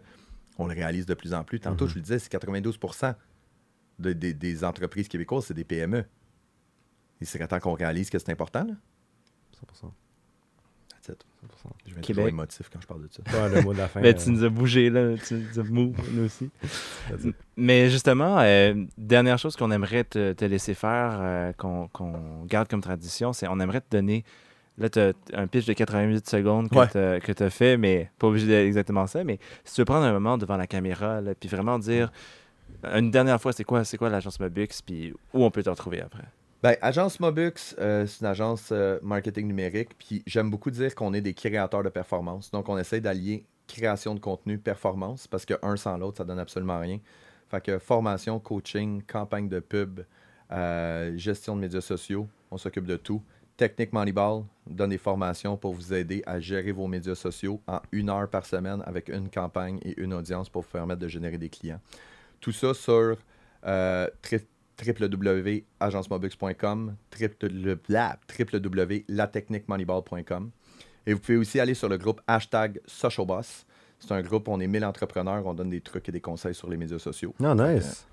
on 0.58 0.68
le 0.68 0.74
réalise 0.76 1.06
de 1.06 1.14
plus 1.14 1.34
en 1.34 1.44
plus. 1.44 1.60
Tantôt, 1.60 1.88
je 1.88 1.96
le 1.96 2.02
disais, 2.02 2.20
c'est 2.20 2.30
92 2.30 2.78
de- 4.00 4.14
des- 4.14 4.34
des 4.34 4.64
entreprises 4.64 5.08
québécoises, 5.08 5.46
c'est 5.46 5.54
des 5.54 5.64
PME. 5.64 6.06
Il 7.22 7.28
serait 7.28 7.48
temps 7.48 7.60
qu'on 7.60 7.74
réalise 7.74 8.10
que 8.10 8.20
c'est 8.20 8.32
important. 8.32 8.64
Là. 8.66 8.74
100%. 9.60 9.92
That's 11.06 11.10
it. 11.10 11.26
100%. 11.46 11.72
Je 11.86 11.94
Québec. 11.96 12.06
toujours 12.06 12.28
émotif 12.30 12.70
quand 12.72 12.80
je 12.82 12.88
parle 12.88 13.02
de 13.04 13.10
ça. 13.12 13.22
Ouais, 13.44 13.56
le 13.56 13.62
mot 13.62 13.74
de 13.74 13.78
la 13.80 13.88
fin. 13.88 14.02
Ben, 14.02 14.16
euh, 14.16 14.18
tu 14.24 14.30
nous 14.32 14.44
as 14.44 14.50
bougé, 14.50 14.90
là. 14.90 15.16
Tu 15.18 15.34
nous 15.36 15.60
as 15.60 15.64
mou, 15.64 15.94
nous 16.14 16.24
aussi. 16.26 16.50
Mais 17.58 17.90
justement, 17.90 18.40
euh, 18.40 18.74
dernière 18.98 19.38
chose 19.38 19.56
qu'on 19.56 19.72
aimerait 19.72 20.06
te, 20.06 20.34
te 20.34 20.46
laisser 20.46 20.74
faire, 20.74 21.18
euh, 21.22 21.52
qu'on 21.54 21.88
qu'on 21.90 22.46
garde 22.46 22.68
comme 22.70 22.82
tradition, 22.82 23.34
c'est 23.34 23.48
on 23.48 23.60
aimerait 23.60 23.82
te 23.82 23.90
donner. 23.96 24.24
Là, 24.78 24.90
tu 24.90 25.00
as 25.00 25.12
un 25.34 25.46
pitch 25.48 25.66
de 25.66 25.74
88 25.74 26.28
secondes 26.28 26.68
Ouais. 26.76 26.88
que 26.88 27.32
tu 27.32 27.44
as 27.44 27.50
fait, 27.50 27.78
mais 27.78 28.10
pas 28.18 28.28
obligé 28.28 28.48
d'être 28.48 28.66
exactement 28.66 29.06
ça. 29.06 29.24
Mais 29.24 29.38
si 29.66 29.76
tu 29.76 29.82
veux 29.82 29.86
prendre 29.86 30.06
un 30.06 30.14
moment 30.14 30.38
devant 30.38 30.58
la 30.58 30.66
caméra, 30.66 31.22
là, 31.22 31.36
puis 31.36 31.48
vraiment 31.50 31.78
dire 31.78 32.12
une 32.96 33.12
dernière 33.12 33.40
fois, 33.40 33.54
c'est 33.54 33.64
quoi, 33.64 33.84
c'est 33.84 33.98
quoi 33.98 34.10
l'agence 34.10 34.40
Mobux, 34.40 34.68
puis 34.86 35.14
où 35.34 35.44
on 35.44 35.52
peut 35.52 35.62
te 35.64 35.70
retrouver 35.70 36.02
après? 36.02 36.24
Ben, 36.64 36.78
agence 36.82 37.20
Mobux, 37.20 37.76
euh, 37.78 38.08
c'est 38.08 38.22
une 38.22 38.28
agence 38.28 38.70
euh, 38.72 38.98
marketing 39.02 39.48
numérique. 39.48 39.90
Puis 40.00 40.24
j'aime 40.26 40.50
beaucoup 40.50 40.72
dire 40.72 40.96
qu'on 40.96 41.14
est 41.14 41.20
des 41.20 41.34
créateurs 41.34 41.84
de 41.84 41.90
performance. 41.90 42.52
Donc, 42.52 42.70
on 42.70 42.78
essaie 42.78 43.02
d'allier 43.02 43.46
création 43.68 44.16
de 44.16 44.22
contenu, 44.22 44.58
performance, 44.58 45.28
parce 45.28 45.46
que 45.46 45.56
un 45.62 45.76
sans 45.76 45.98
l'autre, 45.98 46.20
ça 46.20 46.24
donne 46.24 46.40
absolument 46.40 46.80
rien. 46.80 47.00
Fait 47.50 47.80
formation, 47.80 48.40
coaching, 48.40 49.04
campagne 49.04 49.50
de 49.50 49.60
pub, 49.60 50.06
euh, 50.54 51.18
gestion 51.18 51.58
de 51.58 51.62
médias 51.62 51.82
sociaux, 51.82 52.30
on 52.50 52.58
s'occupe 52.58 52.86
de 52.86 52.96
tout. 52.96 53.22
Technique 53.58 53.92
Moneyball 53.92 54.44
donne 54.66 54.92
des 54.92 54.98
formations 54.98 55.58
pour 55.58 55.74
vous 55.74 55.94
aider 55.94 56.24
à 56.26 56.40
gérer 56.40 56.72
vos 56.72 56.88
médias 56.88 57.16
sociaux 57.16 57.62
en 57.68 57.82
une 57.92 58.10
heure 58.10 58.30
par 58.30 58.46
semaine 58.46 58.82
avec 58.86 59.10
une 59.10 59.30
campagne 59.30 59.80
et 59.84 60.00
une 60.02 60.14
audience 60.14 60.48
pour 60.48 60.62
vous 60.62 60.70
permettre 60.70 61.02
de 61.02 61.10
générer 61.10 61.38
des 61.38 61.50
clients. 61.50 61.82
Tout 62.40 62.54
ça 62.54 62.74
sur 62.74 63.18
euh, 63.66 64.08
www.agencemobux.com, 64.80 66.96
www- 67.20 68.16
www.latechniquemoneyball.com. 68.40 70.52
Et 71.06 71.14
vous 71.14 71.20
pouvez 71.20 71.38
aussi 71.38 71.60
aller 71.60 71.74
sur 71.74 71.90
le 71.90 71.98
groupe 71.98 72.22
hashtag 72.28 72.80
SocialBoss. 72.86 73.66
C'est 74.00 74.14
un 74.14 74.22
groupe, 74.22 74.48
on 74.48 74.60
est 74.60 74.68
1000 74.68 74.86
entrepreneurs, 74.86 75.46
on 75.46 75.54
donne 75.54 75.70
des 75.70 75.82
trucs 75.82 76.08
et 76.10 76.12
des 76.12 76.22
conseils 76.22 76.56
sur 76.56 76.70
les 76.70 76.78
médias 76.78 77.00
sociaux. 77.00 77.34
Non, 77.40 77.56
nice. 77.56 78.08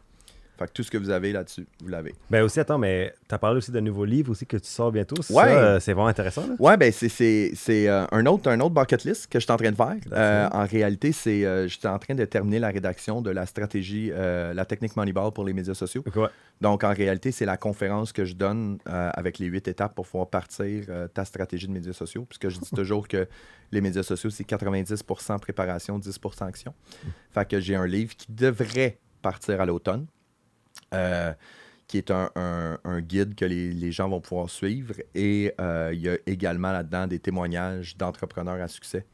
Fait 0.61 0.67
que 0.67 0.73
tout 0.75 0.83
ce 0.83 0.91
que 0.91 0.99
vous 0.99 1.09
avez 1.09 1.33
là-dessus, 1.33 1.67
vous 1.83 1.89
l'avez. 1.89 2.15
Ben 2.29 2.43
aussi, 2.43 2.61
attends, 2.61 2.77
mais 2.77 3.15
t'as 3.27 3.39
parlé 3.39 3.57
aussi 3.57 3.73
d'un 3.73 3.81
nouveau 3.81 4.05
livre 4.05 4.31
aussi 4.31 4.45
que 4.45 4.59
tu 4.59 4.69
sors 4.69 4.93
bientôt. 4.93 5.17
Ouais. 5.31 5.45
euh, 5.45 5.81
c'est 5.81 5.95
vraiment 5.95 6.09
intéressant. 6.09 6.47
Là. 6.47 6.55
Ouais, 6.59 6.77
ben 6.77 6.93
c'est, 6.93 7.09
c'est, 7.09 7.53
c'est, 7.55 7.89
euh, 7.89 8.05
un, 8.13 8.27
autre, 8.27 8.51
un 8.51 8.61
autre 8.61 8.75
bucket 8.75 9.05
list 9.05 9.27
que 9.29 9.41
je 9.41 9.45
suis 9.45 9.53
en 9.53 9.57
train 9.57 9.71
de 9.71 9.77
faire. 9.77 9.97
Euh, 10.13 10.49
en 10.53 10.67
réalité, 10.67 11.13
c'est 11.13 11.47
euh, 11.47 11.67
j'étais 11.67 11.89
en 11.89 11.99
train 11.99 12.15
de 12.15 12.27
terminer 12.27 12.59
la 12.59 12.69
rédaction 12.69 13.23
de 13.23 13.31
la 13.31 13.47
stratégie, 13.47 14.13
la 14.15 14.65
technique 14.67 14.97
Moneyball 14.97 15.33
pour 15.33 15.47
les 15.47 15.55
médias 15.55 15.73
sociaux. 15.73 16.05
Ouais. 16.15 16.29
Donc, 16.61 16.85
en 16.85 16.93
réalité, 16.93 17.33
c'est 17.33 17.47
la 17.47 17.57
conférence 17.57 18.13
que 18.13 18.27
je 18.27 18.35
donne 18.35 18.81
avec 18.85 19.39
les 19.39 19.47
huit 19.47 19.67
étapes 19.67 19.95
pour 19.95 20.05
pouvoir 20.05 20.29
partir 20.29 20.85
ta 21.15 21.25
stratégie 21.25 21.69
de 21.69 21.73
médias 21.73 21.95
sociaux. 21.95 22.27
Puisque 22.29 22.51
je 22.51 22.61
dis 22.61 22.71
toujours 22.71 23.09
que 23.09 23.27
les 23.73 23.81
médias 23.81 24.03
sociaux, 24.03 24.29
c'est 24.29 24.47
90% 24.47 25.39
préparation, 25.39 25.99
10% 25.99 26.47
action. 26.47 26.75
Fait 27.33 27.49
que 27.49 27.61
j'ai 27.61 27.77
un 27.77 27.87
livre 27.87 28.15
qui 28.15 28.31
devrait 28.31 28.99
partir 29.23 29.59
à 29.63 29.65
l'automne, 29.65 30.07
euh, 30.95 31.33
qui 31.87 31.99
est 31.99 32.11
un, 32.13 32.31
un- 32.37 32.79
un 32.85 33.01
guide 33.01 33.35
que 33.35 33.45
les, 33.45 33.73
les 33.73 33.91
gens 33.91 34.09
vont 34.09 34.21
pouvoir 34.21 34.49
suivre. 34.49 34.95
Et 35.15 35.53
euh, 35.61 35.91
il 35.93 36.01
y 36.01 36.09
a 36.09 36.17
également 36.27 36.71
là-dedans 36.73 37.07
des 37.09 37.19
témoignages 37.19 37.97
d'entrepreneurs 37.97 38.63
à 38.63 38.69
succès 38.69 39.05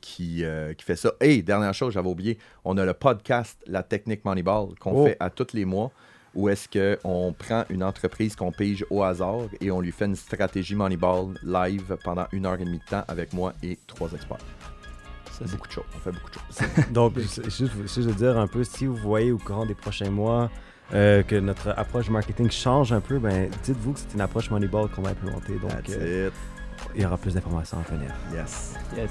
qui, 0.00 0.44
euh, 0.44 0.72
qui 0.74 0.84
fait 0.84 0.96
ça. 0.96 1.12
Et 1.20 1.42
dernière 1.42 1.74
chose, 1.74 1.92
j'avais 1.94 2.08
oublié, 2.08 2.38
on 2.64 2.76
a 2.78 2.84
le 2.84 2.94
podcast 2.94 3.58
La 3.66 3.82
Technique 3.82 4.24
Moneyball 4.24 4.74
qu'on 4.78 4.92
Oh. 4.92 5.06
fait 5.06 5.16
à 5.20 5.28
tous 5.30 5.52
les 5.52 5.64
mois 5.66 5.90
où 6.34 6.48
est-ce 6.48 6.66
qu'on 7.02 7.34
prend 7.38 7.64
une 7.68 7.82
entreprise 7.84 8.34
qu'on 8.34 8.52
pige 8.52 8.86
au 8.88 9.02
hasard 9.02 9.42
et 9.60 9.70
on 9.70 9.82
lui 9.82 9.92
fait 9.92 10.06
une 10.06 10.16
stratégie 10.16 10.74
Moneyball 10.74 11.34
live 11.42 11.96
pendant 12.02 12.26
une 12.32 12.46
heure 12.46 12.58
et 12.58 12.64
demie 12.64 12.78
de 12.78 12.84
temps 12.84 13.04
avec 13.08 13.34
moi 13.34 13.52
et 13.62 13.78
trois 13.86 14.10
experts. 14.12 14.38
C'est 15.32 15.50
beaucoup 15.50 15.66
de 15.68 15.72
choses. 15.72 15.84
On 15.94 15.98
fait 15.98 16.12
beaucoup 16.12 16.30
de 16.30 16.34
choses. 16.34 16.90
Donc, 16.92 17.18
juste, 17.18 17.72
juste 17.94 18.08
dire 18.16 18.38
un 18.38 18.46
peu, 18.46 18.64
si 18.64 18.86
vous 18.86 18.96
voyez 18.96 19.32
au 19.32 19.38
courant 19.38 19.66
des 19.66 19.74
prochains 19.74 20.10
mois 20.10 20.50
euh, 20.94 21.22
que 21.22 21.36
notre 21.36 21.70
approche 21.76 22.10
marketing 22.10 22.50
change 22.50 22.92
un 22.92 23.00
peu, 23.00 23.18
ben 23.18 23.48
dites-vous 23.64 23.92
que 23.92 24.00
c'est 24.00 24.14
une 24.14 24.20
approche 24.20 24.50
Moneyball 24.50 24.88
qu'on 24.90 25.02
va 25.02 25.10
implémenter. 25.10 25.54
Donc, 25.54 25.72
euh. 25.90 26.30
Il 26.94 27.02
y 27.02 27.06
aura 27.06 27.16
plus 27.16 27.34
d'informations 27.34 27.78
à 27.78 27.92
venir. 27.94 28.10
Yes. 28.34 28.74
Yes. 28.96 29.10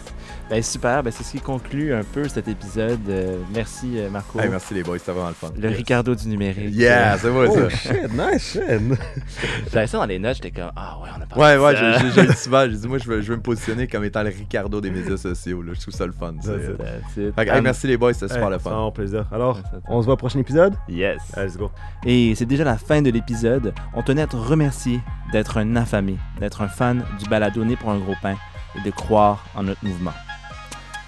Ben, 0.49 0.61
super. 0.61 1.01
Ben, 1.03 1.11
c'est 1.11 1.23
ce 1.23 1.31
qui 1.31 1.39
conclut 1.41 1.93
un 1.93 2.03
peu 2.03 2.27
cet 2.27 2.47
épisode. 2.47 2.99
Euh, 3.09 3.37
merci, 3.53 3.97
euh, 3.99 4.09
Marco. 4.09 4.39
Hey, 4.39 4.49
merci 4.49 4.73
les 4.73 4.83
boys, 4.83 4.99
c'était 4.99 5.11
vraiment 5.13 5.29
le 5.29 5.33
fun. 5.33 5.51
Le 5.57 5.69
Ricardo 5.69 6.13
du 6.13 6.27
numérique. 6.27 6.73
Yeah, 6.75 7.17
c'est 7.17 7.29
moi 7.31 7.47
ça. 7.49 7.59
Oh 7.65 7.69
shit, 7.69 8.13
nice 8.13 8.51
shit! 8.51 8.61
J'avais 9.73 9.87
ça 9.87 9.97
dans 9.97 10.05
les 10.05 10.19
notes, 10.19 10.35
j'étais 10.35 10.51
comme, 10.51 10.71
ah 10.75 10.97
ouais, 11.01 11.09
on 11.17 11.21
a 11.21 11.25
parlé 11.25 11.43
Ouais, 11.43 11.55
de 11.55 11.61
ouais, 11.61 11.75
ça. 11.75 11.99
j'ai- 11.99 12.09
j'ai 12.11 12.21
j'ai 12.21 12.27
dit 12.27 12.37
souvent, 12.37 12.61
j'ai 12.69 12.77
dit, 12.77 12.87
moi, 12.87 12.97
je 12.97 13.05
veux, 13.09 13.21
je 13.21 13.31
veux 13.31 13.37
me 13.37 13.41
positionner 13.41 13.87
comme 13.87 14.03
étant 14.03 14.23
le 14.23 14.29
Ricardo 14.29 14.79
des 14.81 14.91
médias 14.91 15.17
sociaux. 15.17 15.61
Là. 15.61 15.73
Je 15.73 15.81
trouve 15.81 15.93
ça 15.93 16.05
le 16.05 16.11
fun. 16.11 16.33
c'est- 16.41 17.21
hey, 17.37 17.49
Um, 17.51 17.61
merci 17.63 17.87
les 17.87 17.97
boys, 17.97 18.13
c'était 18.13 18.27
super 18.33 18.45
Hey, 18.47 18.51
le 18.53 18.59
fun. 18.59 18.69
vraiment 18.69 18.91
plaisir. 18.91 19.25
Alors, 19.31 19.59
on 19.87 20.01
se 20.01 20.05
voit 20.05 20.13
au 20.13 20.17
prochain 20.17 20.39
épisode? 20.39 20.75
Yes. 20.87 21.21
Let's 21.35 21.57
go. 21.57 21.71
Et 22.05 22.33
c'est 22.35 22.45
déjà 22.45 22.63
la 22.63 22.77
fin 22.77 23.01
de 23.01 23.09
l'épisode. 23.09 23.73
On 23.93 24.01
tenait 24.03 24.21
à 24.23 24.27
te 24.27 24.35
remercier 24.35 24.99
d'être 25.31 25.57
un 25.57 25.75
affamé, 25.75 26.17
d'être 26.39 26.61
un 26.61 26.67
fan 26.67 27.03
du 27.19 27.29
balado 27.29 27.63
Pour 27.75 27.91
un 27.91 27.97
gros 27.97 28.15
pain 28.21 28.35
et 28.75 28.81
de 28.81 28.91
croire 28.91 29.45
en 29.55 29.63
notre 29.63 29.83
mouvement. 29.85 30.13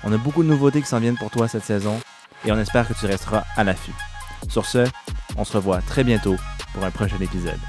On 0.04 0.12
a 0.12 0.18
beaucoup 0.18 0.44
de 0.44 0.50
nouveautés 0.50 0.82
qui 0.82 0.88
s'en 0.88 1.00
viennent 1.00 1.18
pour 1.18 1.32
toi 1.32 1.48
cette 1.48 1.64
saison 1.64 2.00
et 2.46 2.52
on 2.52 2.60
espère 2.60 2.88
que 2.88 2.94
tu 2.94 3.06
resteras 3.06 3.44
à 3.56 3.64
l'affût. 3.64 3.94
Sur 4.50 4.66
ce, 4.66 4.86
on 5.38 5.46
se 5.46 5.54
revoit 5.54 5.82
très 5.82 6.04
bientôt 6.04 6.36
pour 6.74 6.84
un 6.84 6.92
prochain 6.92 7.20
épisode. 7.22 7.60